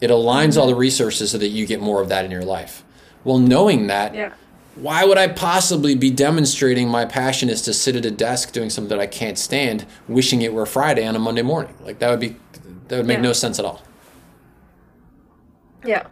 it 0.00 0.10
aligns 0.10 0.56
all 0.56 0.66
the 0.66 0.74
resources 0.74 1.30
so 1.30 1.38
that 1.38 1.48
you 1.48 1.66
get 1.66 1.80
more 1.80 2.00
of 2.00 2.08
that 2.08 2.24
in 2.24 2.30
your 2.30 2.44
life. 2.44 2.84
Well, 3.24 3.38
knowing 3.38 3.88
that, 3.88 4.14
yeah. 4.14 4.32
why 4.76 5.04
would 5.04 5.18
I 5.18 5.28
possibly 5.28 5.94
be 5.94 6.10
demonstrating 6.10 6.88
my 6.88 7.04
passion 7.04 7.50
is 7.50 7.62
to 7.62 7.74
sit 7.74 7.96
at 7.96 8.06
a 8.06 8.10
desk 8.10 8.52
doing 8.52 8.70
something 8.70 8.88
that 8.88 9.00
I 9.00 9.06
can't 9.06 9.38
stand, 9.38 9.86
wishing 10.08 10.42
it 10.42 10.54
were 10.54 10.66
Friday 10.66 11.06
on 11.06 11.16
a 11.16 11.18
Monday 11.18 11.42
morning? 11.42 11.74
Like 11.80 11.98
that 11.98 12.10
would 12.10 12.20
be 12.20 12.36
that 12.88 12.96
would 12.96 13.06
make 13.06 13.18
yeah. 13.18 13.22
no 13.22 13.32
sense 13.32 13.58
at 13.58 13.64
all. 13.64 13.82
Yeah. 15.84 16.06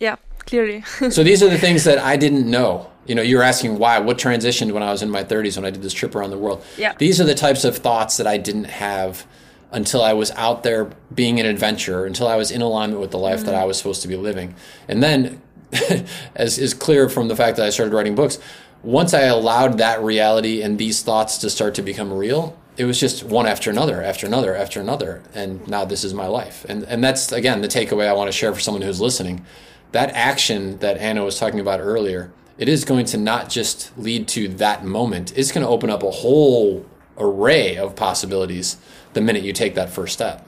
Yeah, 0.00 0.16
clearly. 0.40 0.82
so 1.10 1.22
these 1.22 1.42
are 1.42 1.48
the 1.48 1.58
things 1.58 1.84
that 1.84 1.98
I 1.98 2.16
didn't 2.16 2.48
know. 2.48 2.90
You 3.06 3.14
know, 3.14 3.22
you're 3.22 3.42
asking 3.42 3.78
why, 3.78 3.98
what 4.00 4.18
transitioned 4.18 4.72
when 4.72 4.82
I 4.82 4.92
was 4.92 5.02
in 5.02 5.08
my 5.08 5.24
30s 5.24 5.56
when 5.56 5.64
I 5.64 5.70
did 5.70 5.82
this 5.82 5.94
trip 5.94 6.14
around 6.14 6.30
the 6.30 6.38
world. 6.38 6.62
Yeah. 6.76 6.94
These 6.98 7.20
are 7.20 7.24
the 7.24 7.34
types 7.34 7.64
of 7.64 7.78
thoughts 7.78 8.18
that 8.18 8.26
I 8.26 8.36
didn't 8.36 8.64
have 8.64 9.26
until 9.70 10.02
I 10.02 10.12
was 10.12 10.30
out 10.32 10.62
there 10.62 10.90
being 11.14 11.38
an 11.40 11.46
adventurer, 11.46 12.06
until 12.06 12.26
I 12.26 12.36
was 12.36 12.50
in 12.50 12.62
alignment 12.62 13.00
with 13.00 13.10
the 13.10 13.18
life 13.18 13.38
mm-hmm. 13.38 13.46
that 13.46 13.54
I 13.54 13.64
was 13.64 13.76
supposed 13.76 14.02
to 14.02 14.08
be 14.08 14.16
living. 14.16 14.54
And 14.86 15.02
then, 15.02 15.42
as 16.34 16.58
is 16.58 16.74
clear 16.74 17.08
from 17.08 17.28
the 17.28 17.36
fact 17.36 17.56
that 17.56 17.66
I 17.66 17.70
started 17.70 17.94
writing 17.94 18.14
books, 18.14 18.38
once 18.82 19.12
I 19.12 19.22
allowed 19.22 19.78
that 19.78 20.02
reality 20.02 20.62
and 20.62 20.78
these 20.78 21.02
thoughts 21.02 21.38
to 21.38 21.50
start 21.50 21.74
to 21.74 21.82
become 21.82 22.12
real, 22.12 22.56
it 22.76 22.84
was 22.84 22.98
just 22.98 23.24
one 23.24 23.46
after 23.46 23.70
another, 23.70 24.02
after 24.02 24.26
another, 24.26 24.54
after 24.54 24.80
another. 24.80 25.20
And 25.34 25.66
now 25.66 25.84
this 25.84 26.04
is 26.04 26.14
my 26.14 26.26
life. 26.28 26.64
And, 26.68 26.84
and 26.84 27.02
that's, 27.02 27.32
again, 27.32 27.60
the 27.60 27.68
takeaway 27.68 28.06
I 28.06 28.12
want 28.12 28.28
to 28.28 28.32
share 28.32 28.54
for 28.54 28.60
someone 28.60 28.82
who's 28.82 29.00
listening. 29.00 29.44
That 29.92 30.10
action 30.10 30.78
that 30.78 30.96
Anna 30.98 31.24
was 31.24 31.38
talking 31.38 31.58
about 31.58 31.80
earlier, 31.80 32.30
it 32.56 32.68
is 32.68 32.84
going 32.84 33.06
to 33.06 33.18
not 33.18 33.48
just 33.48 33.96
lead 33.98 34.28
to 34.28 34.48
that 34.48 34.84
moment, 34.84 35.36
it's 35.36 35.50
going 35.50 35.64
to 35.64 35.70
open 35.70 35.90
up 35.90 36.02
a 36.02 36.10
whole 36.10 36.86
array 37.18 37.76
of 37.76 37.96
possibilities 37.96 38.76
the 39.12 39.20
minute 39.20 39.42
you 39.42 39.52
take 39.52 39.74
that 39.74 39.90
first 39.90 40.14
step. 40.14 40.46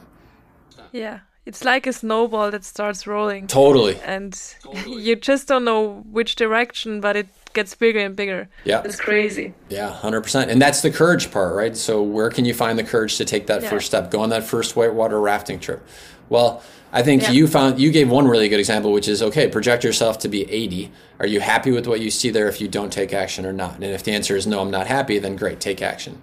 Yeah. 0.93 1.21
It's 1.47 1.64
like 1.64 1.87
a 1.87 1.93
snowball 1.93 2.51
that 2.51 2.64
starts 2.64 3.07
rolling. 3.07 3.47
Totally. 3.47 3.99
And 4.05 4.39
totally. 4.62 5.03
you 5.03 5.16
just 5.16 5.49
don't 5.49 5.64
know 5.64 6.05
which 6.11 6.37
direction, 6.37 7.01
but 7.01 7.16
it 7.16 7.29
gets 7.55 7.75
bigger 7.75 7.99
and 7.99 8.14
bigger. 8.14 8.49
Yeah. 8.64 8.83
It's 8.85 9.01
crazy. 9.01 9.55
Yeah, 9.68 9.99
100%. 10.01 10.49
And 10.49 10.61
that's 10.61 10.83
the 10.83 10.91
courage 10.91 11.31
part, 11.31 11.57
right? 11.57 11.77
So, 11.77 12.03
where 12.03 12.31
can 12.31 12.45
you 12.45 12.55
find 12.55 12.79
the 12.79 12.85
courage 12.85 13.16
to 13.16 13.25
take 13.25 13.47
that 13.47 13.62
yeah. 13.62 13.71
first 13.71 13.87
step? 13.87 14.11
Go 14.11 14.21
on 14.21 14.29
that 14.29 14.45
first 14.45 14.77
whitewater 14.77 15.21
rafting 15.21 15.59
trip. 15.59 15.85
Well, 16.29 16.62
I 16.93 17.03
think 17.03 17.23
yeah. 17.23 17.31
you 17.31 17.47
found 17.47 17.81
you 17.81 17.91
gave 17.91 18.11
one 18.11 18.27
really 18.27 18.49
good 18.49 18.61
example, 18.61 18.93
which 18.93 19.09
is 19.09 19.23
okay, 19.23 19.49
project 19.49 19.85
yourself 19.85 20.18
to 20.21 20.29
be 20.29 20.51
80. 20.51 20.93
Are 21.21 21.27
you 21.27 21.41
happy 21.41 21.71
with 21.71 21.87
what 21.87 22.01
you 22.01 22.11
see 22.11 22.31
there 22.31 22.49
if 22.49 22.61
you 22.61 22.68
don't 22.68 22.93
take 22.93 23.12
action 23.12 23.47
or 23.47 23.53
not? 23.53 23.77
And 23.77 23.85
if 23.85 24.03
the 24.03 24.12
answer 24.12 24.37
is 24.37 24.47
no, 24.47 24.61
I'm 24.61 24.71
not 24.71 24.87
happy, 24.87 25.18
then 25.18 25.37
great, 25.37 25.61
take 25.61 25.83
action. 25.83 26.23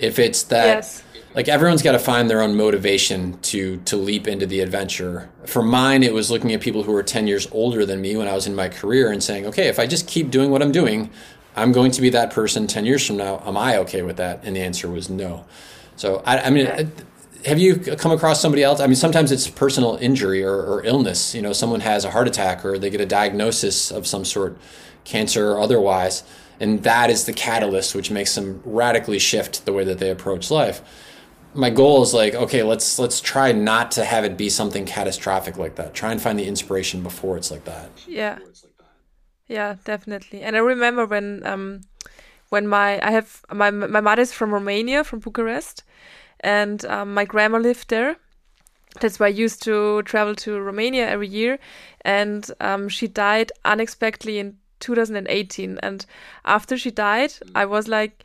If 0.00 0.18
it's 0.18 0.42
that 0.44 0.66
yes 0.66 1.02
like 1.34 1.48
everyone's 1.48 1.82
got 1.82 1.92
to 1.92 1.98
find 1.98 2.28
their 2.28 2.42
own 2.42 2.56
motivation 2.56 3.38
to 3.40 3.78
to 3.78 3.96
leap 3.96 4.26
into 4.26 4.46
the 4.46 4.60
adventure. 4.60 5.30
For 5.46 5.62
mine, 5.62 6.02
it 6.02 6.12
was 6.12 6.30
looking 6.30 6.52
at 6.52 6.60
people 6.60 6.82
who 6.82 6.92
were 6.92 7.02
10 7.02 7.26
years 7.26 7.46
older 7.52 7.86
than 7.86 8.00
me 8.00 8.16
when 8.16 8.28
I 8.28 8.34
was 8.34 8.46
in 8.46 8.54
my 8.54 8.68
career 8.68 9.12
and 9.12 9.22
saying, 9.22 9.46
okay, 9.46 9.68
if 9.68 9.78
I 9.78 9.86
just 9.86 10.06
keep 10.06 10.30
doing 10.30 10.50
what 10.50 10.62
I'm 10.62 10.72
doing, 10.72 11.10
I'm 11.56 11.72
going 11.72 11.90
to 11.92 12.00
be 12.00 12.10
that 12.10 12.32
person 12.32 12.66
10 12.66 12.84
years 12.84 13.06
from 13.06 13.16
now. 13.16 13.42
Am 13.44 13.56
I 13.56 13.76
okay 13.78 14.02
with 14.02 14.16
that? 14.16 14.40
And 14.44 14.56
the 14.56 14.60
answer 14.60 14.88
was 14.88 15.08
no. 15.08 15.44
So, 15.96 16.22
I, 16.24 16.38
I 16.38 16.50
mean, 16.50 16.66
uh, 16.66 16.84
have 17.44 17.58
you 17.58 17.76
come 17.76 18.12
across 18.12 18.40
somebody 18.40 18.62
else? 18.62 18.80
I 18.80 18.86
mean, 18.86 18.96
sometimes 18.96 19.32
it's 19.32 19.48
personal 19.48 19.96
injury 19.96 20.42
or, 20.42 20.54
or 20.54 20.84
illness. 20.84 21.34
You 21.34 21.42
know, 21.42 21.52
someone 21.52 21.80
has 21.80 22.04
a 22.04 22.10
heart 22.10 22.28
attack 22.28 22.64
or 22.64 22.78
they 22.78 22.90
get 22.90 23.00
a 23.00 23.06
diagnosis 23.06 23.90
of 23.90 24.06
some 24.06 24.24
sort, 24.24 24.56
cancer 25.04 25.52
or 25.52 25.60
otherwise, 25.60 26.22
and 26.60 26.82
that 26.82 27.10
is 27.10 27.24
the 27.24 27.32
catalyst 27.32 27.94
which 27.94 28.10
makes 28.10 28.34
them 28.34 28.62
radically 28.64 29.18
shift 29.18 29.64
the 29.64 29.72
way 29.72 29.84
that 29.84 29.98
they 29.98 30.10
approach 30.10 30.50
life. 30.50 30.82
My 31.54 31.70
goal 31.70 32.02
is 32.02 32.14
like 32.14 32.34
okay 32.34 32.62
let's 32.62 32.98
let's 32.98 33.20
try 33.20 33.52
not 33.52 33.90
to 33.92 34.04
have 34.04 34.24
it 34.24 34.36
be 34.36 34.48
something 34.48 34.84
catastrophic 34.84 35.56
like 35.56 35.74
that. 35.76 35.94
Try 35.94 36.12
and 36.12 36.22
find 36.22 36.38
the 36.38 36.46
inspiration 36.46 37.02
before 37.02 37.36
it's 37.36 37.50
like 37.50 37.64
that. 37.64 37.90
Yeah. 38.06 38.38
Yeah 39.48 39.76
definitely. 39.84 40.42
And 40.42 40.54
i 40.54 40.60
remember 40.60 41.06
when 41.06 41.44
um 41.44 41.80
when 42.50 42.68
my 42.68 43.00
i 43.04 43.10
have 43.10 43.42
my 43.52 43.70
my 43.70 44.00
mother 44.00 44.22
is 44.22 44.32
from 44.32 44.52
romania 44.52 45.02
from 45.02 45.18
bucharest 45.18 45.82
and 46.40 46.84
um, 46.86 47.14
my 47.14 47.24
grandma 47.24 47.58
lived 47.58 47.88
there. 47.90 48.16
That's 49.00 49.20
why 49.20 49.26
I 49.26 49.30
used 49.30 49.62
to 49.64 50.02
travel 50.02 50.34
to 50.36 50.58
Romania 50.58 51.08
every 51.08 51.28
year. 51.28 51.58
And 52.00 52.50
um, 52.60 52.88
she 52.88 53.06
died 53.06 53.52
unexpectedly 53.64 54.38
in 54.38 54.56
2018. 54.80 55.78
And 55.82 56.04
after 56.44 56.76
she 56.76 56.90
died, 56.90 57.34
I 57.54 57.66
was 57.66 57.88
like, 57.88 58.24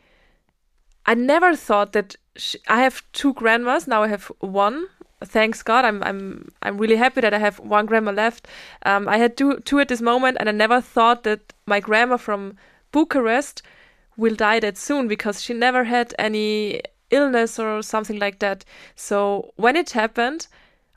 I 1.06 1.14
never 1.14 1.56
thought 1.56 1.94
that 1.94 2.16
she, 2.36 2.60
I 2.68 2.82
have 2.82 3.04
two 3.14 3.34
grandmas. 3.34 3.88
Now 3.88 4.04
I 4.04 4.08
have 4.08 4.32
one. 4.40 4.88
Thanks 5.24 5.64
God, 5.64 5.86
I'm 5.86 6.04
I'm 6.04 6.52
I'm 6.62 6.78
really 6.78 6.98
happy 6.98 7.22
that 7.22 7.34
I 7.34 7.40
have 7.40 7.60
one 7.60 7.86
grandma 7.86 8.12
left. 8.12 8.48
Um, 8.86 9.08
I 9.08 9.18
had 9.18 9.38
two 9.38 9.60
two 9.62 9.80
at 9.80 9.88
this 9.88 10.02
moment, 10.02 10.38
and 10.40 10.50
I 10.50 10.52
never 10.52 10.82
thought 10.82 11.24
that 11.24 11.54
my 11.66 11.80
grandma 11.80 12.18
from 12.18 12.58
Bucharest 12.92 13.62
will 14.18 14.36
die 14.36 14.60
that 14.60 14.78
soon 14.78 15.08
because 15.08 15.42
she 15.42 15.54
never 15.54 15.86
had 15.86 16.14
any 16.20 16.82
illness 17.12 17.60
or 17.60 17.82
something 17.82 18.20
like 18.20 18.40
that. 18.40 18.66
So 18.96 19.54
when 19.56 19.76
it 19.76 19.92
happened, 19.92 20.48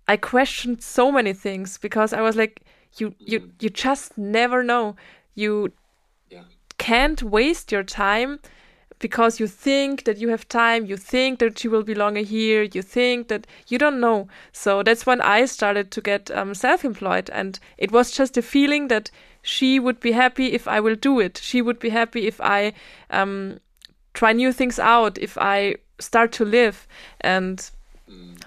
I 0.07 0.17
questioned 0.17 0.83
so 0.83 1.13
many 1.13 1.33
things 1.33 1.79
because 1.79 2.13
I 2.13 2.21
was 2.21 2.37
like, 2.37 2.63
you 2.97 3.15
you 3.19 3.51
you 3.61 3.71
just 3.71 4.17
never 4.19 4.63
know. 4.63 4.97
You 5.39 5.72
yeah. 6.30 6.43
can't 6.78 7.22
waste 7.22 7.70
your 7.70 7.84
time 7.84 8.41
because 8.99 9.39
you 9.39 9.47
think 9.47 10.05
that 10.05 10.18
you 10.18 10.28
have 10.30 10.49
time, 10.49 10.86
you 10.86 10.97
think 10.97 11.39
that 11.39 11.62
you 11.62 11.70
will 11.70 11.84
be 11.84 11.95
longer 11.95 12.20
here, 12.20 12.64
you 12.64 12.82
think 12.82 13.28
that 13.28 13.47
you 13.68 13.78
don't 13.78 14.01
know. 14.01 14.26
So 14.53 14.82
that's 14.82 15.07
when 15.07 15.20
I 15.20 15.45
started 15.45 15.93
to 15.93 16.01
get 16.01 16.30
um, 16.32 16.55
self 16.55 16.84
employed. 16.84 17.30
And 17.30 17.61
it 17.76 17.93
was 17.93 18.11
just 18.11 18.36
a 18.36 18.43
feeling 18.43 18.89
that 18.89 19.11
she 19.43 19.78
would 19.78 20.01
be 20.01 20.12
happy 20.12 20.53
if 20.53 20.66
I 20.66 20.80
will 20.80 20.97
do 20.97 21.20
it. 21.20 21.39
She 21.39 21.62
would 21.62 21.78
be 21.78 21.91
happy 21.91 22.26
if 22.26 22.41
I 22.41 22.72
um, 23.11 23.61
try 24.14 24.32
new 24.32 24.53
things 24.53 24.80
out, 24.80 25.18
if 25.18 25.39
I 25.39 25.76
start 26.01 26.32
to 26.32 26.45
live 26.45 26.86
and 27.20 27.70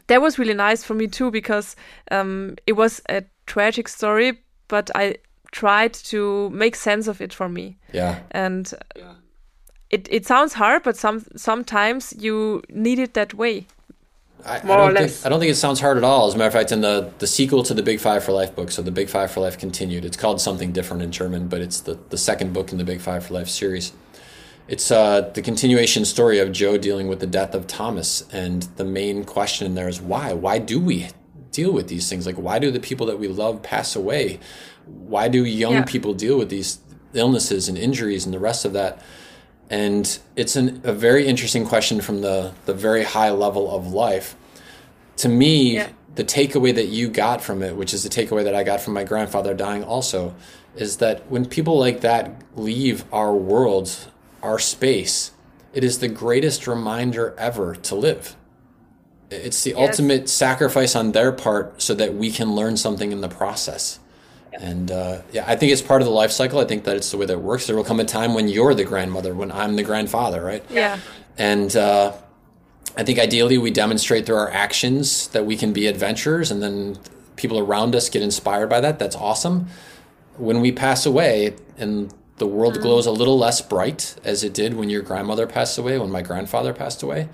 that 0.08 0.22
was 0.22 0.40
really 0.40 0.54
nice 0.54 0.84
for 0.84 0.94
me 0.94 1.08
too 1.08 1.32
because 1.32 1.76
um, 2.10 2.56
it 2.66 2.74
was 2.74 3.02
a 3.10 3.24
tragic 3.46 3.88
story 3.88 4.42
but 4.68 4.90
i 4.96 5.16
tried 5.52 5.94
to 5.94 6.50
make 6.50 6.76
sense 6.76 7.08
of 7.08 7.22
it 7.22 7.34
for 7.34 7.50
me 7.50 7.78
yeah 7.94 8.20
and 8.32 8.74
yeah. 8.96 9.14
it, 9.90 10.08
it 10.12 10.26
sounds 10.26 10.54
hard 10.54 10.84
but 10.84 10.98
some 10.98 11.26
sometimes 11.36 12.14
you 12.18 12.62
need 12.70 13.00
it 13.00 13.14
that 13.14 13.34
way 13.34 13.68
I, 14.44 14.64
More 14.64 14.80
I 14.80 14.90
or 14.90 14.92
less. 14.92 15.18
Think, 15.18 15.26
I 15.28 15.30
don't 15.30 15.40
think 15.40 15.52
it 15.52 15.56
sounds 15.56 15.80
hard 15.80 15.98
at 15.98 16.04
all. 16.04 16.26
As 16.26 16.34
a 16.34 16.38
matter 16.40 16.48
of 16.48 16.54
fact, 16.54 16.72
in 16.72 16.82
the, 16.82 17.12
the 17.20 17.28
sequel 17.28 17.62
to 17.62 17.76
the 17.76 17.84
Big 17.84 18.00
Five 18.00 18.24
for 18.24 18.32
Life 18.32 18.56
book, 18.56 18.72
so 18.72 18.82
the 18.82 18.90
Big 18.90 19.08
Five 19.08 19.30
for 19.30 19.40
Life 19.40 19.60
continued. 19.60 20.04
It's 20.04 20.18
called 20.18 20.42
something 20.42 20.72
different 20.72 21.04
in 21.04 21.12
German, 21.12 21.48
but 21.48 21.62
it's 21.62 21.82
the, 21.82 22.00
the 22.10 22.18
second 22.18 22.52
book 22.52 22.72
in 22.72 22.80
the 22.80 22.84
Big 22.84 23.02
Five 23.02 23.24
for 23.28 23.36
Life 23.36 23.50
series 23.50 23.94
it's 24.72 24.90
uh, 24.90 25.30
the 25.34 25.42
continuation 25.42 26.06
story 26.06 26.40
of 26.40 26.54
Joe 26.54 26.78
dealing 26.78 27.10
with 27.10 27.20
the 27.20 27.28
death 27.28 27.54
of 27.54 27.68
Thomas. 27.68 28.26
And 28.32 28.64
the 28.78 28.86
main 28.86 29.26
question 29.26 29.68
in 29.68 29.76
there 29.76 29.90
is 29.90 30.00
why? 30.02 30.32
Why 30.32 30.60
do 30.60 30.80
we 30.80 31.10
deal 31.52 31.72
with 31.72 31.88
these 31.88 32.10
things? 32.10 32.26
Like, 32.26 32.36
why 32.36 32.60
do 32.60 32.72
the 32.72 32.80
people 32.80 33.06
that 33.08 33.20
we 33.20 33.28
love 33.28 33.62
pass 33.62 33.96
away? 33.96 34.40
Why 34.86 35.28
do 35.28 35.46
young 35.46 35.74
yeah. 35.74 35.86
people 35.86 36.14
deal 36.14 36.38
with 36.38 36.50
these 36.50 36.80
illnesses 37.14 37.68
and 37.68 37.78
injuries 37.78 38.26
and 38.26 38.34
the 38.34 38.40
rest 38.40 38.66
of 38.66 38.74
that? 38.74 39.02
And 39.70 40.20
it's 40.36 40.56
an, 40.56 40.82
a 40.84 40.94
very 40.94 41.26
interesting 41.28 41.66
question 41.66 42.02
from 42.02 42.22
the, 42.22 42.54
the 42.66 42.74
very 42.74 43.04
high 43.04 43.32
level 43.32 43.74
of 43.74 43.94
life. 43.94 44.36
To 45.18 45.30
me, 45.30 45.76
yeah. 45.76 45.90
the 46.16 46.24
takeaway 46.24 46.76
that 46.76 46.88
you 46.88 47.10
got 47.10 47.42
from 47.42 47.64
it, 47.64 47.76
which 47.76 47.94
is 47.94 48.04
the 48.04 48.10
takeaway 48.10 48.44
that 48.44 48.56
I 48.56 48.64
got 48.64 48.82
from 48.82 48.94
my 48.94 49.04
grandfather 49.04 49.54
dying 49.54 49.84
also, 49.84 50.36
is 50.76 50.98
that 50.98 51.30
when 51.30 51.46
people 51.46 51.78
like 51.78 52.02
that 52.02 52.42
leave 52.56 53.06
our 53.14 53.34
world, 53.34 54.12
our 54.42 54.60
space, 54.60 55.32
it 55.74 55.84
is 55.84 56.00
the 56.00 56.08
greatest 56.08 56.68
reminder 56.68 57.34
ever 57.38 57.76
to 57.76 57.96
live. 57.96 58.36
It's 59.32 59.64
the 59.64 59.72
yes. 59.72 59.80
ultimate 59.80 60.30
sacrifice 60.30 60.96
on 60.96 61.14
their 61.14 61.32
part 61.32 61.82
so 61.82 61.94
that 61.96 62.14
we 62.14 62.32
can 62.32 62.54
learn 62.54 62.78
something 62.78 63.12
in 63.12 63.22
the 63.22 63.30
process. 63.30 64.00
And 64.54 64.92
uh, 64.92 65.22
yeah, 65.32 65.46
I 65.48 65.56
think 65.56 65.72
it's 65.72 65.82
part 65.82 66.02
of 66.02 66.06
the 66.06 66.14
life 66.14 66.32
cycle. 66.32 66.60
I 66.60 66.66
think 66.66 66.84
that 66.84 66.98
it's 66.98 67.10
the 67.12 67.18
way 67.18 67.26
that 67.26 67.34
it 67.34 67.42
works. 67.42 67.68
There 67.68 67.76
will 67.76 67.86
come 67.86 68.00
a 68.00 68.06
time 68.06 68.34
when 68.34 68.50
you're 68.50 68.74
the 68.74 68.84
grandmother, 68.84 69.34
when 69.34 69.52
I'm 69.52 69.78
the 69.78 69.84
grandfather, 69.84 70.44
right? 70.44 70.64
Yeah. 70.70 71.00
And 71.38 71.74
uh, 71.76 72.14
I 72.98 73.04
think 73.04 73.18
ideally 73.20 73.58
we 73.58 73.72
demonstrate 73.72 74.26
through 74.26 74.36
our 74.36 74.52
actions 74.52 75.28
that 75.30 75.46
we 75.46 75.56
can 75.56 75.72
be 75.72 75.88
adventurers, 75.88 76.52
and 76.52 76.62
then 76.62 76.98
people 77.38 77.58
around 77.58 77.96
us 77.96 78.10
get 78.10 78.22
inspired 78.22 78.68
by 78.68 78.82
that. 78.82 79.00
That's 79.00 79.16
awesome. 79.16 79.68
When 80.36 80.60
we 80.60 80.74
pass 80.74 81.06
away, 81.06 81.56
and 81.78 82.14
the 82.38 82.48
world 82.48 82.78
mm. 82.78 82.82
glows 82.82 83.06
a 83.06 83.12
little 83.12 83.38
less 83.38 83.62
bright 83.62 84.16
as 84.24 84.44
it 84.44 84.54
did 84.54 84.74
when 84.74 84.90
your 84.90 85.02
grandmother 85.02 85.48
passed 85.48 85.78
away, 85.78 85.98
when 85.98 86.12
my 86.12 86.22
grandfather 86.22 86.74
passed 86.74 87.02
away. 87.02 87.30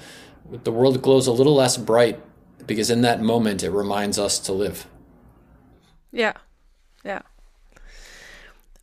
The 0.51 0.71
world 0.71 1.01
glows 1.01 1.27
a 1.27 1.31
little 1.31 1.55
less 1.55 1.77
bright 1.77 2.19
because 2.65 2.89
in 2.89 3.01
that 3.01 3.21
moment 3.21 3.63
it 3.63 3.71
reminds 3.71 4.17
us 4.17 4.39
to 4.39 4.53
live. 4.53 4.87
Yeah. 6.11 6.33
Yeah. 7.03 7.21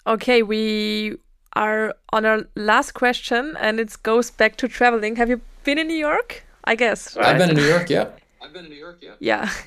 Okay, 0.06 0.42
we 0.42 1.16
are 1.54 1.94
on 2.12 2.24
our 2.26 2.46
last 2.56 2.92
question 2.92 3.56
and 3.58 3.80
it 3.80 3.96
goes 4.02 4.30
back 4.30 4.56
to 4.56 4.68
traveling. 4.68 5.16
Have 5.16 5.28
you 5.28 5.40
been 5.64 5.78
in 5.78 5.88
New 5.88 5.96
York? 5.96 6.44
I 6.64 6.74
guess. 6.74 7.16
Right? 7.16 7.26
I've 7.26 7.38
been 7.38 7.50
in 7.50 7.56
New 7.56 7.66
York, 7.66 7.88
yeah. 7.90 8.08
I've 8.42 8.52
been 8.52 8.66
in 8.66 8.70
New 8.70 8.76
York, 8.78 8.98
yeah. 9.00 9.14
Yeah. 9.20 9.50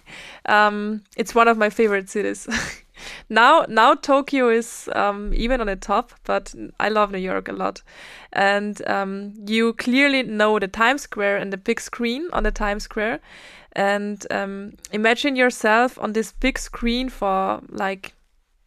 Um, 0.50 1.04
it's 1.18 1.36
one 1.36 1.50
of 1.50 1.58
my 1.58 1.70
favorite 1.70 2.10
cities. 2.10 2.48
now 3.30 3.66
now 3.68 3.94
Tokyo 3.94 4.50
is 4.50 4.90
um, 4.94 5.34
even 5.34 5.62
on 5.62 5.68
the 5.68 5.76
top, 5.76 6.12
but 6.24 6.54
I 6.80 6.90
love 6.90 7.12
New 7.12 7.18
York 7.18 7.48
a 7.48 7.54
lot. 7.54 7.82
And 8.34 8.88
um, 8.88 9.34
you 9.46 9.74
clearly 9.74 10.24
know 10.24 10.60
the 10.60 10.68
Times 10.68 11.04
Square 11.04 11.38
and 11.38 11.52
the 11.52 11.58
big 11.58 11.80
screen 11.80 12.28
on 12.34 12.44
the 12.44 12.52
Times 12.52 12.84
Square. 12.84 13.20
And 13.74 14.26
um, 14.32 14.74
imagine 14.92 15.36
yourself 15.36 16.00
on 16.00 16.14
this 16.14 16.32
big 16.32 16.58
screen 16.58 17.10
for 17.10 17.62
like 17.70 18.14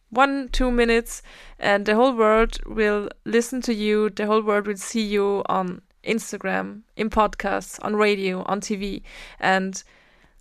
one, 0.09 0.49
two 0.49 0.71
minutes, 0.71 1.21
and 1.59 1.85
the 1.85 1.95
whole 1.95 2.15
world 2.15 2.59
will 2.65 3.09
listen 3.25 3.61
to 3.61 3.73
you. 3.73 4.09
The 4.09 4.25
whole 4.25 4.41
world 4.41 4.67
will 4.67 4.77
see 4.77 5.01
you 5.01 5.41
on 5.47 5.81
Instagram, 6.03 6.81
in 6.95 7.09
podcasts, 7.09 7.79
on 7.83 7.95
radio, 7.95 8.43
on 8.43 8.61
TV. 8.61 9.01
And 9.39 9.83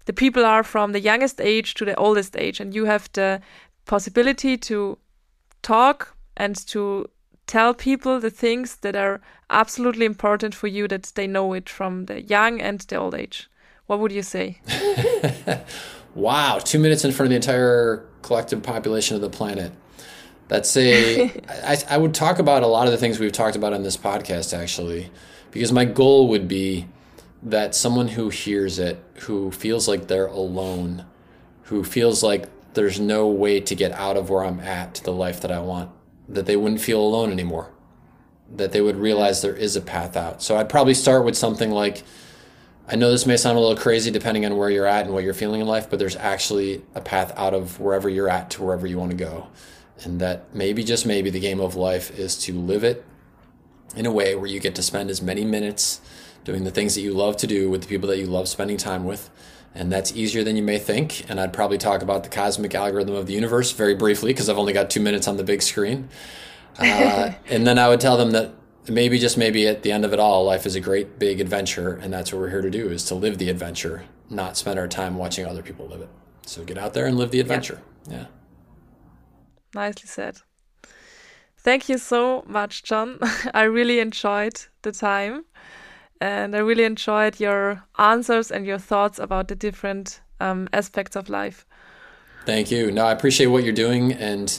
the 0.06 0.12
people 0.12 0.44
are 0.44 0.62
from 0.62 0.92
the 0.92 1.00
youngest 1.00 1.40
age 1.40 1.74
to 1.74 1.84
the 1.84 1.94
oldest 1.96 2.36
age, 2.36 2.60
and 2.60 2.74
you 2.74 2.84
have 2.86 3.08
the 3.12 3.40
possibility 3.86 4.56
to 4.56 4.98
talk 5.62 6.16
and 6.36 6.56
to 6.68 7.08
tell 7.46 7.74
people 7.74 8.20
the 8.20 8.30
things 8.30 8.76
that 8.76 8.94
are 8.94 9.20
absolutely 9.50 10.06
important 10.06 10.54
for 10.54 10.68
you 10.68 10.86
that 10.88 11.12
they 11.14 11.26
know 11.26 11.52
it 11.52 11.68
from 11.68 12.06
the 12.06 12.22
young 12.22 12.60
and 12.60 12.80
the 12.80 12.96
old 12.96 13.14
age. 13.14 13.50
What 13.86 13.98
would 13.98 14.12
you 14.12 14.22
say? 14.22 14.60
wow, 16.14 16.60
two 16.62 16.78
minutes 16.78 17.04
in 17.04 17.10
front 17.10 17.26
of 17.26 17.30
the 17.30 17.36
entire 17.36 18.06
collective 18.22 18.62
population 18.62 19.16
of 19.16 19.20
the 19.20 19.30
planet. 19.30 19.72
That's 20.46 20.76
a. 20.76 21.24
I, 21.48 21.76
I 21.88 21.98
would 21.98 22.14
talk 22.14 22.38
about 22.38 22.62
a 22.62 22.68
lot 22.68 22.86
of 22.86 22.92
the 22.92 22.98
things 22.98 23.18
we've 23.18 23.32
talked 23.32 23.56
about 23.56 23.72
on 23.72 23.82
this 23.82 23.96
podcast, 23.96 24.56
actually, 24.56 25.10
because 25.50 25.72
my 25.72 25.84
goal 25.84 26.28
would 26.28 26.46
be 26.46 26.86
that 27.42 27.74
someone 27.74 28.08
who 28.08 28.28
hears 28.28 28.78
it, 28.78 29.02
who 29.20 29.50
feels 29.50 29.88
like 29.88 30.06
they're 30.06 30.26
alone, 30.26 31.04
who 31.64 31.82
feels 31.82 32.22
like 32.22 32.48
there's 32.74 33.00
no 33.00 33.26
way 33.28 33.60
to 33.60 33.74
get 33.74 33.92
out 33.92 34.16
of 34.16 34.30
where 34.30 34.44
I'm 34.44 34.60
at 34.60 34.94
to 34.96 35.04
the 35.04 35.12
life 35.12 35.40
that 35.40 35.52
I 35.52 35.60
want, 35.60 35.90
that 36.28 36.46
they 36.46 36.56
wouldn't 36.56 36.80
feel 36.80 37.00
alone 37.00 37.30
anymore, 37.32 37.72
that 38.54 38.72
they 38.72 38.80
would 38.80 38.96
realize 38.96 39.42
there 39.42 39.56
is 39.56 39.76
a 39.76 39.80
path 39.80 40.16
out. 40.16 40.42
So 40.42 40.56
I'd 40.56 40.68
probably 40.68 40.94
start 40.94 41.24
with 41.24 41.36
something 41.36 41.70
like, 41.70 42.02
I 42.88 42.96
know 42.96 43.10
this 43.10 43.26
may 43.26 43.36
sound 43.36 43.56
a 43.56 43.60
little 43.60 43.76
crazy 43.76 44.10
depending 44.10 44.44
on 44.44 44.56
where 44.56 44.70
you're 44.70 44.86
at 44.86 45.04
and 45.04 45.14
what 45.14 45.22
you're 45.22 45.34
feeling 45.34 45.60
in 45.60 45.66
life, 45.66 45.88
but 45.88 45.98
there's 45.98 46.16
actually 46.16 46.82
a 46.94 47.00
path 47.00 47.32
out 47.36 47.54
of 47.54 47.78
wherever 47.80 48.08
you're 48.08 48.28
at 48.28 48.50
to 48.50 48.62
wherever 48.62 48.86
you 48.86 48.98
want 48.98 49.10
to 49.12 49.16
go. 49.16 49.48
And 50.02 50.20
that 50.20 50.54
maybe, 50.54 50.82
just 50.82 51.06
maybe, 51.06 51.30
the 51.30 51.40
game 51.40 51.60
of 51.60 51.76
life 51.76 52.18
is 52.18 52.36
to 52.44 52.58
live 52.58 52.84
it 52.84 53.04
in 53.94 54.06
a 54.06 54.10
way 54.10 54.34
where 54.34 54.46
you 54.46 54.58
get 54.60 54.74
to 54.76 54.82
spend 54.82 55.10
as 55.10 55.20
many 55.20 55.44
minutes 55.44 56.00
doing 56.44 56.64
the 56.64 56.70
things 56.70 56.94
that 56.94 57.02
you 57.02 57.12
love 57.12 57.36
to 57.36 57.46
do 57.46 57.68
with 57.68 57.82
the 57.82 57.88
people 57.88 58.08
that 58.08 58.18
you 58.18 58.26
love 58.26 58.48
spending 58.48 58.76
time 58.76 59.04
with 59.04 59.30
and 59.74 59.90
that's 59.92 60.14
easier 60.14 60.42
than 60.42 60.56
you 60.56 60.62
may 60.62 60.78
think. 60.78 61.28
And 61.30 61.40
I'd 61.40 61.52
probably 61.52 61.78
talk 61.78 62.02
about 62.02 62.24
the 62.24 62.28
cosmic 62.28 62.74
algorithm 62.74 63.14
of 63.14 63.26
the 63.26 63.32
universe 63.32 63.72
very 63.72 63.94
briefly 63.94 64.32
because 64.32 64.48
I've 64.48 64.58
only 64.58 64.72
got 64.72 64.90
two 64.90 65.00
minutes 65.00 65.28
on 65.28 65.36
the 65.36 65.44
big 65.44 65.62
screen. 65.62 66.08
Uh, 66.78 67.32
and 67.48 67.66
then 67.66 67.78
I 67.78 67.88
would 67.88 68.00
tell 68.00 68.16
them 68.16 68.32
that 68.32 68.52
maybe, 68.88 69.18
just 69.18 69.38
maybe, 69.38 69.66
at 69.66 69.82
the 69.82 69.92
end 69.92 70.04
of 70.04 70.12
it 70.12 70.18
all, 70.18 70.44
life 70.44 70.66
is 70.66 70.74
a 70.74 70.80
great 70.80 71.18
big 71.18 71.40
adventure, 71.40 71.94
and 71.94 72.12
that's 72.12 72.32
what 72.32 72.40
we're 72.40 72.50
here 72.50 72.62
to 72.62 72.70
do: 72.70 72.88
is 72.88 73.04
to 73.06 73.14
live 73.14 73.38
the 73.38 73.48
adventure, 73.48 74.04
not 74.28 74.56
spend 74.56 74.78
our 74.78 74.88
time 74.88 75.16
watching 75.16 75.46
other 75.46 75.62
people 75.62 75.86
live 75.86 76.00
it. 76.00 76.08
So 76.46 76.64
get 76.64 76.78
out 76.78 76.94
there 76.94 77.06
and 77.06 77.16
live 77.16 77.30
the 77.30 77.40
adventure. 77.40 77.80
yeah. 78.08 78.16
yeah. 78.16 78.26
Nicely 79.72 80.08
said. 80.08 80.38
Thank 81.62 81.88
you 81.88 81.98
so 81.98 82.42
much, 82.46 82.82
John. 82.82 83.18
I 83.54 83.62
really 83.62 84.00
enjoyed 84.00 84.64
the 84.82 84.92
time 84.92 85.44
and 86.20 86.54
I 86.54 86.58
really 86.58 86.84
enjoyed 86.84 87.40
your 87.40 87.82
answers 87.98 88.50
and 88.50 88.66
your 88.66 88.78
thoughts 88.78 89.18
about 89.18 89.48
the 89.48 89.54
different 89.56 90.20
um, 90.40 90.68
aspects 90.72 91.16
of 91.16 91.28
life. 91.28 91.66
Thank 92.46 92.70
you. 92.70 92.90
No, 92.90 93.04
I 93.06 93.12
appreciate 93.12 93.46
what 93.46 93.64
you're 93.64 93.72
doing, 93.72 94.12
and 94.12 94.58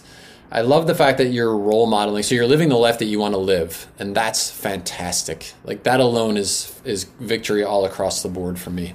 I 0.52 0.62
love 0.62 0.86
the 0.86 0.96
fact 0.96 1.18
that 1.18 1.28
you're 1.28 1.58
role 1.58 1.88
modeling. 1.88 2.24
So 2.24 2.36
you're 2.36 2.48
living 2.48 2.70
the 2.70 2.78
life 2.78 3.00
that 3.00 3.06
you 3.06 3.20
want 3.20 3.34
to 3.34 3.40
live, 3.40 3.88
and 4.00 4.16
that's 4.16 4.52
fantastic. 4.52 5.54
Like 5.64 5.84
that 5.84 6.00
alone 6.00 6.38
is 6.38 6.80
is 6.84 7.06
victory 7.20 7.64
all 7.64 7.86
across 7.86 8.22
the 8.22 8.30
board 8.30 8.60
for 8.60 8.70
me. 8.70 8.94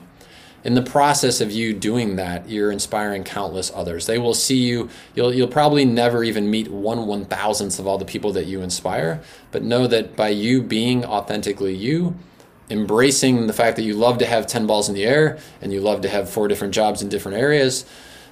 in 0.67 0.75
the 0.75 0.83
process 0.83 1.41
of 1.41 1.53
you 1.53 1.73
doing 1.73 2.17
that, 2.17 2.49
you're 2.49 2.73
inspiring 2.73 3.23
countless 3.23 3.71
others. 3.73 4.07
They 4.07 4.19
will 4.19 4.35
see 4.35 4.57
you. 4.57 4.91
You'll 5.15 5.33
you'll 5.33 5.47
probably 5.47 5.85
never 5.85 6.25
even 6.25 6.51
meet 6.51 6.69
one 6.73 7.07
one 7.07 7.25
thousandth 7.25 7.79
of 7.79 7.87
all 7.87 7.99
the 7.99 8.05
people 8.05 8.33
that 8.33 8.47
you 8.47 8.63
inspire, 8.63 9.23
but 9.53 9.63
know 9.63 9.87
that 9.87 10.17
by 10.17 10.31
you 10.31 10.61
being 10.61 11.05
authentically 11.05 11.73
you, 11.73 12.17
embracing 12.71 13.47
the 13.47 13.53
fact 13.53 13.77
that 13.77 13.83
you 13.83 13.95
love 13.95 14.19
to 14.19 14.27
have 14.27 14.47
ten 14.47 14.67
balls 14.67 14.89
in 14.89 14.95
the 14.95 15.05
air 15.05 15.39
and 15.61 15.73
you 15.73 15.81
love 15.81 16.01
to 16.03 16.09
have 16.09 16.29
four 16.29 16.49
different 16.49 16.75
jobs 16.75 17.03
in 17.03 17.09
different 17.09 17.39
areas, 17.39 17.85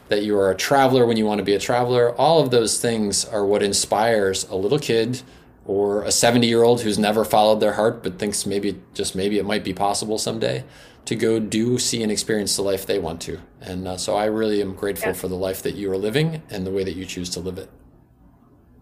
that 0.09 0.23
you 0.23 0.37
are 0.37 0.51
a 0.51 0.57
traveler 0.57 1.07
when 1.07 1.17
you 1.17 1.25
want 1.25 1.39
to 1.39 1.45
be 1.45 1.55
a 1.55 1.59
traveler. 1.59 2.15
All 2.17 2.41
of 2.41 2.51
those 2.51 2.81
things 2.81 3.25
are 3.25 3.45
what 3.45 3.63
inspires 3.63 4.49
a 4.49 4.57
little 4.57 4.79
kid 4.79 5.23
or 5.67 6.03
a 6.03 6.13
70 6.13 6.47
year 6.47 6.63
old 6.63 6.83
who's 6.83 6.99
never 6.99 7.25
followed 7.25 7.61
their 7.61 7.73
heart 7.73 8.03
but 8.03 8.19
thinks 8.19 8.45
maybe 8.45 8.81
just 8.93 9.15
maybe 9.17 9.39
it 9.39 9.47
might 9.47 9.65
be 9.65 9.73
possible 9.73 10.19
someday 10.19 10.63
to 11.07 11.15
go 11.15 11.39
do, 11.39 11.79
see, 11.79 12.03
and 12.03 12.11
experience 12.11 12.57
the 12.57 12.63
life 12.63 12.87
they 12.87 12.99
want 12.99 13.21
to. 13.23 13.39
And 13.61 13.87
uh, 13.87 13.97
so 13.97 14.17
I 14.17 14.25
really 14.27 14.61
am 14.63 14.75
grateful 14.75 15.11
yeah. 15.11 15.15
for 15.15 15.29
the 15.29 15.37
life 15.37 15.63
that 15.63 15.75
you 15.75 15.91
are 15.93 15.99
living 15.99 16.43
and 16.51 16.67
the 16.67 16.71
way 16.71 16.85
that 16.85 16.95
you 16.95 17.05
choose 17.05 17.31
to 17.31 17.41
live 17.41 17.59
it. 17.59 17.71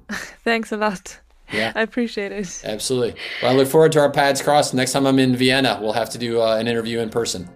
Thanks 0.44 0.70
a 0.72 0.76
lot. 0.76 1.20
Yeah. 1.52 1.72
I 1.74 1.82
appreciate 1.82 2.32
it. 2.32 2.62
Absolutely. 2.64 3.14
Well, 3.42 3.52
I 3.52 3.54
look 3.54 3.68
forward 3.68 3.92
to 3.92 4.00
our 4.00 4.10
paths 4.10 4.42
crossed. 4.42 4.74
Next 4.74 4.92
time 4.92 5.06
I'm 5.06 5.18
in 5.18 5.36
Vienna, 5.36 5.78
we'll 5.80 5.92
have 5.92 6.10
to 6.10 6.18
do 6.18 6.40
uh, 6.40 6.56
an 6.56 6.66
interview 6.68 7.00
in 7.00 7.10
person. 7.10 7.48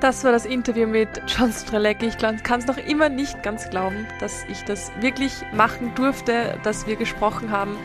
Das 0.00 0.22
war 0.22 0.30
das 0.30 0.46
Interview 0.46 0.86
mit 0.86 1.08
John 1.26 1.52
Strelecki. 1.52 2.06
Ich 2.06 2.18
kann 2.18 2.60
es 2.60 2.66
noch 2.68 2.76
immer 2.76 3.08
nicht 3.08 3.42
ganz 3.42 3.68
glauben, 3.68 4.06
dass 4.20 4.44
ich 4.44 4.62
das 4.62 4.92
wirklich 5.00 5.32
machen 5.52 5.92
durfte, 5.96 6.56
dass 6.62 6.86
wir 6.86 6.94
gesprochen 6.94 7.50
haben. 7.50 7.76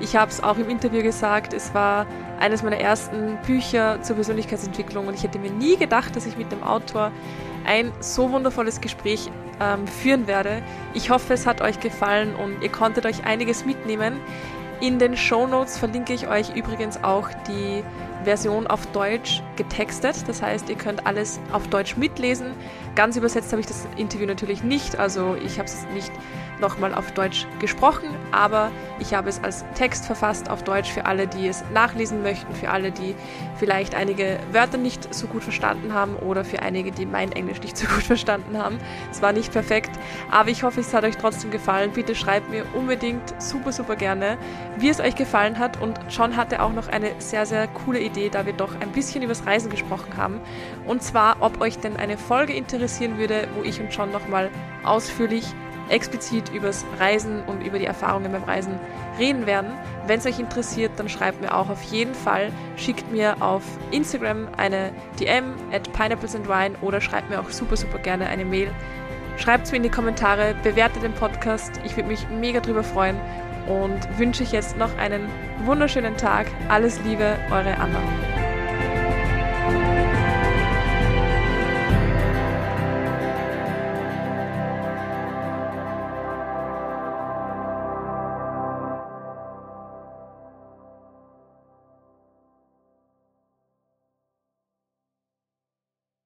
Ich 0.00 0.16
habe 0.16 0.30
es 0.30 0.42
auch 0.42 0.56
im 0.56 0.70
Interview 0.70 1.02
gesagt, 1.02 1.52
es 1.52 1.74
war 1.74 2.06
eines 2.40 2.62
meiner 2.62 2.78
ersten 2.78 3.36
Bücher 3.46 4.00
zur 4.00 4.16
Persönlichkeitsentwicklung 4.16 5.08
und 5.08 5.14
ich 5.14 5.22
hätte 5.24 5.38
mir 5.38 5.50
nie 5.50 5.76
gedacht, 5.76 6.16
dass 6.16 6.24
ich 6.24 6.38
mit 6.38 6.50
dem 6.50 6.62
Autor 6.62 7.12
ein 7.66 7.92
so 8.00 8.32
wundervolles 8.32 8.80
Gespräch 8.80 9.30
ähm, 9.60 9.86
führen 9.86 10.26
werde. 10.26 10.62
Ich 10.94 11.10
hoffe, 11.10 11.34
es 11.34 11.46
hat 11.46 11.60
euch 11.60 11.80
gefallen 11.80 12.34
und 12.34 12.62
ihr 12.62 12.72
konntet 12.72 13.04
euch 13.04 13.26
einiges 13.26 13.66
mitnehmen. 13.66 14.20
In 14.80 14.98
den 14.98 15.18
Show 15.18 15.46
Notes 15.46 15.76
verlinke 15.76 16.14
ich 16.14 16.28
euch 16.28 16.56
übrigens 16.56 17.04
auch 17.04 17.28
die 17.46 17.82
Version 18.28 18.66
auf 18.66 18.84
Deutsch 18.92 19.42
getextet. 19.56 20.28
Das 20.28 20.42
heißt, 20.42 20.68
ihr 20.68 20.76
könnt 20.76 21.06
alles 21.06 21.40
auf 21.50 21.66
Deutsch 21.68 21.96
mitlesen. 21.96 22.52
Ganz 22.94 23.16
übersetzt 23.16 23.52
habe 23.52 23.60
ich 23.60 23.66
das 23.66 23.88
Interview 23.96 24.26
natürlich 24.26 24.62
nicht. 24.62 24.98
Also 24.98 25.34
ich 25.42 25.58
habe 25.58 25.66
es 25.66 25.86
nicht 25.94 26.12
nochmal 26.60 26.92
auf 26.92 27.12
Deutsch 27.12 27.46
gesprochen, 27.60 28.08
aber 28.32 28.70
ich 28.98 29.14
habe 29.14 29.28
es 29.28 29.42
als 29.42 29.64
Text 29.74 30.06
verfasst 30.06 30.50
auf 30.50 30.64
Deutsch 30.64 30.90
für 30.90 31.06
alle, 31.06 31.26
die 31.26 31.46
es 31.46 31.64
nachlesen 31.72 32.22
möchten, 32.22 32.52
für 32.54 32.70
alle, 32.70 32.90
die 32.90 33.14
vielleicht 33.56 33.94
einige 33.94 34.38
Wörter 34.52 34.76
nicht 34.76 35.14
so 35.14 35.26
gut 35.28 35.42
verstanden 35.42 35.94
haben 35.94 36.16
oder 36.16 36.44
für 36.44 36.60
einige, 36.60 36.90
die 36.90 37.06
mein 37.06 37.32
Englisch 37.32 37.60
nicht 37.60 37.76
so 37.76 37.86
gut 37.86 38.02
verstanden 38.02 38.58
haben. 38.58 38.78
Es 39.10 39.22
war 39.22 39.32
nicht 39.32 39.52
perfekt, 39.52 39.90
aber 40.30 40.50
ich 40.50 40.64
hoffe, 40.64 40.80
es 40.80 40.92
hat 40.92 41.04
euch 41.04 41.16
trotzdem 41.16 41.50
gefallen. 41.50 41.92
Bitte 41.92 42.14
schreibt 42.14 42.50
mir 42.50 42.64
unbedingt 42.74 43.40
super, 43.40 43.72
super 43.72 43.96
gerne, 43.96 44.36
wie 44.78 44.88
es 44.88 45.00
euch 45.00 45.14
gefallen 45.14 45.58
hat. 45.58 45.80
Und 45.80 45.98
John 46.10 46.36
hatte 46.36 46.62
auch 46.62 46.72
noch 46.72 46.88
eine 46.88 47.12
sehr, 47.18 47.46
sehr 47.46 47.68
coole 47.68 48.00
Idee, 48.00 48.17
da 48.30 48.44
wir 48.44 48.52
doch 48.52 48.80
ein 48.80 48.90
bisschen 48.90 49.22
übers 49.22 49.46
Reisen 49.46 49.70
gesprochen 49.70 50.16
haben. 50.16 50.40
Und 50.86 51.02
zwar, 51.02 51.36
ob 51.40 51.60
euch 51.60 51.78
denn 51.78 51.96
eine 51.96 52.18
Folge 52.18 52.52
interessieren 52.52 53.18
würde, 53.18 53.48
wo 53.56 53.62
ich 53.62 53.80
und 53.80 53.94
John 53.94 54.10
nochmal 54.10 54.50
ausführlich 54.84 55.44
explizit 55.88 56.50
übers 56.50 56.84
Reisen 56.98 57.42
und 57.44 57.62
über 57.62 57.78
die 57.78 57.86
Erfahrungen 57.86 58.32
beim 58.32 58.44
Reisen 58.44 58.78
reden 59.18 59.46
werden. 59.46 59.72
Wenn 60.06 60.18
es 60.18 60.26
euch 60.26 60.38
interessiert, 60.38 60.92
dann 60.96 61.08
schreibt 61.08 61.40
mir 61.40 61.54
auch 61.54 61.70
auf 61.70 61.82
jeden 61.84 62.14
Fall, 62.14 62.52
schickt 62.76 63.10
mir 63.10 63.40
auf 63.40 63.62
Instagram 63.90 64.48
eine 64.56 64.92
DM 65.18 65.54
at 65.72 65.90
pineapplesandwine 65.92 66.74
oder 66.82 67.00
schreibt 67.00 67.30
mir 67.30 67.40
auch 67.40 67.50
super, 67.50 67.76
super 67.76 67.98
gerne 67.98 68.26
eine 68.26 68.44
Mail. 68.44 68.70
Schreibt 69.38 69.66
es 69.66 69.70
mir 69.70 69.76
in 69.76 69.84
die 69.84 69.88
Kommentare, 69.88 70.56
bewertet 70.62 71.02
den 71.04 71.14
Podcast. 71.14 71.80
Ich 71.84 71.96
würde 71.96 72.08
mich 72.08 72.28
mega 72.28 72.60
drüber 72.60 72.82
freuen 72.82 73.16
und 73.68 74.18
wünsche 74.18 74.42
euch 74.42 74.52
jetzt 74.52 74.76
noch 74.76 74.96
einen 74.98 75.28
wunderschönen 75.64 76.16
Tag. 76.16 76.46
Alles 76.68 77.00
Liebe, 77.04 77.36
eure 77.50 77.76
Anna. 77.76 78.47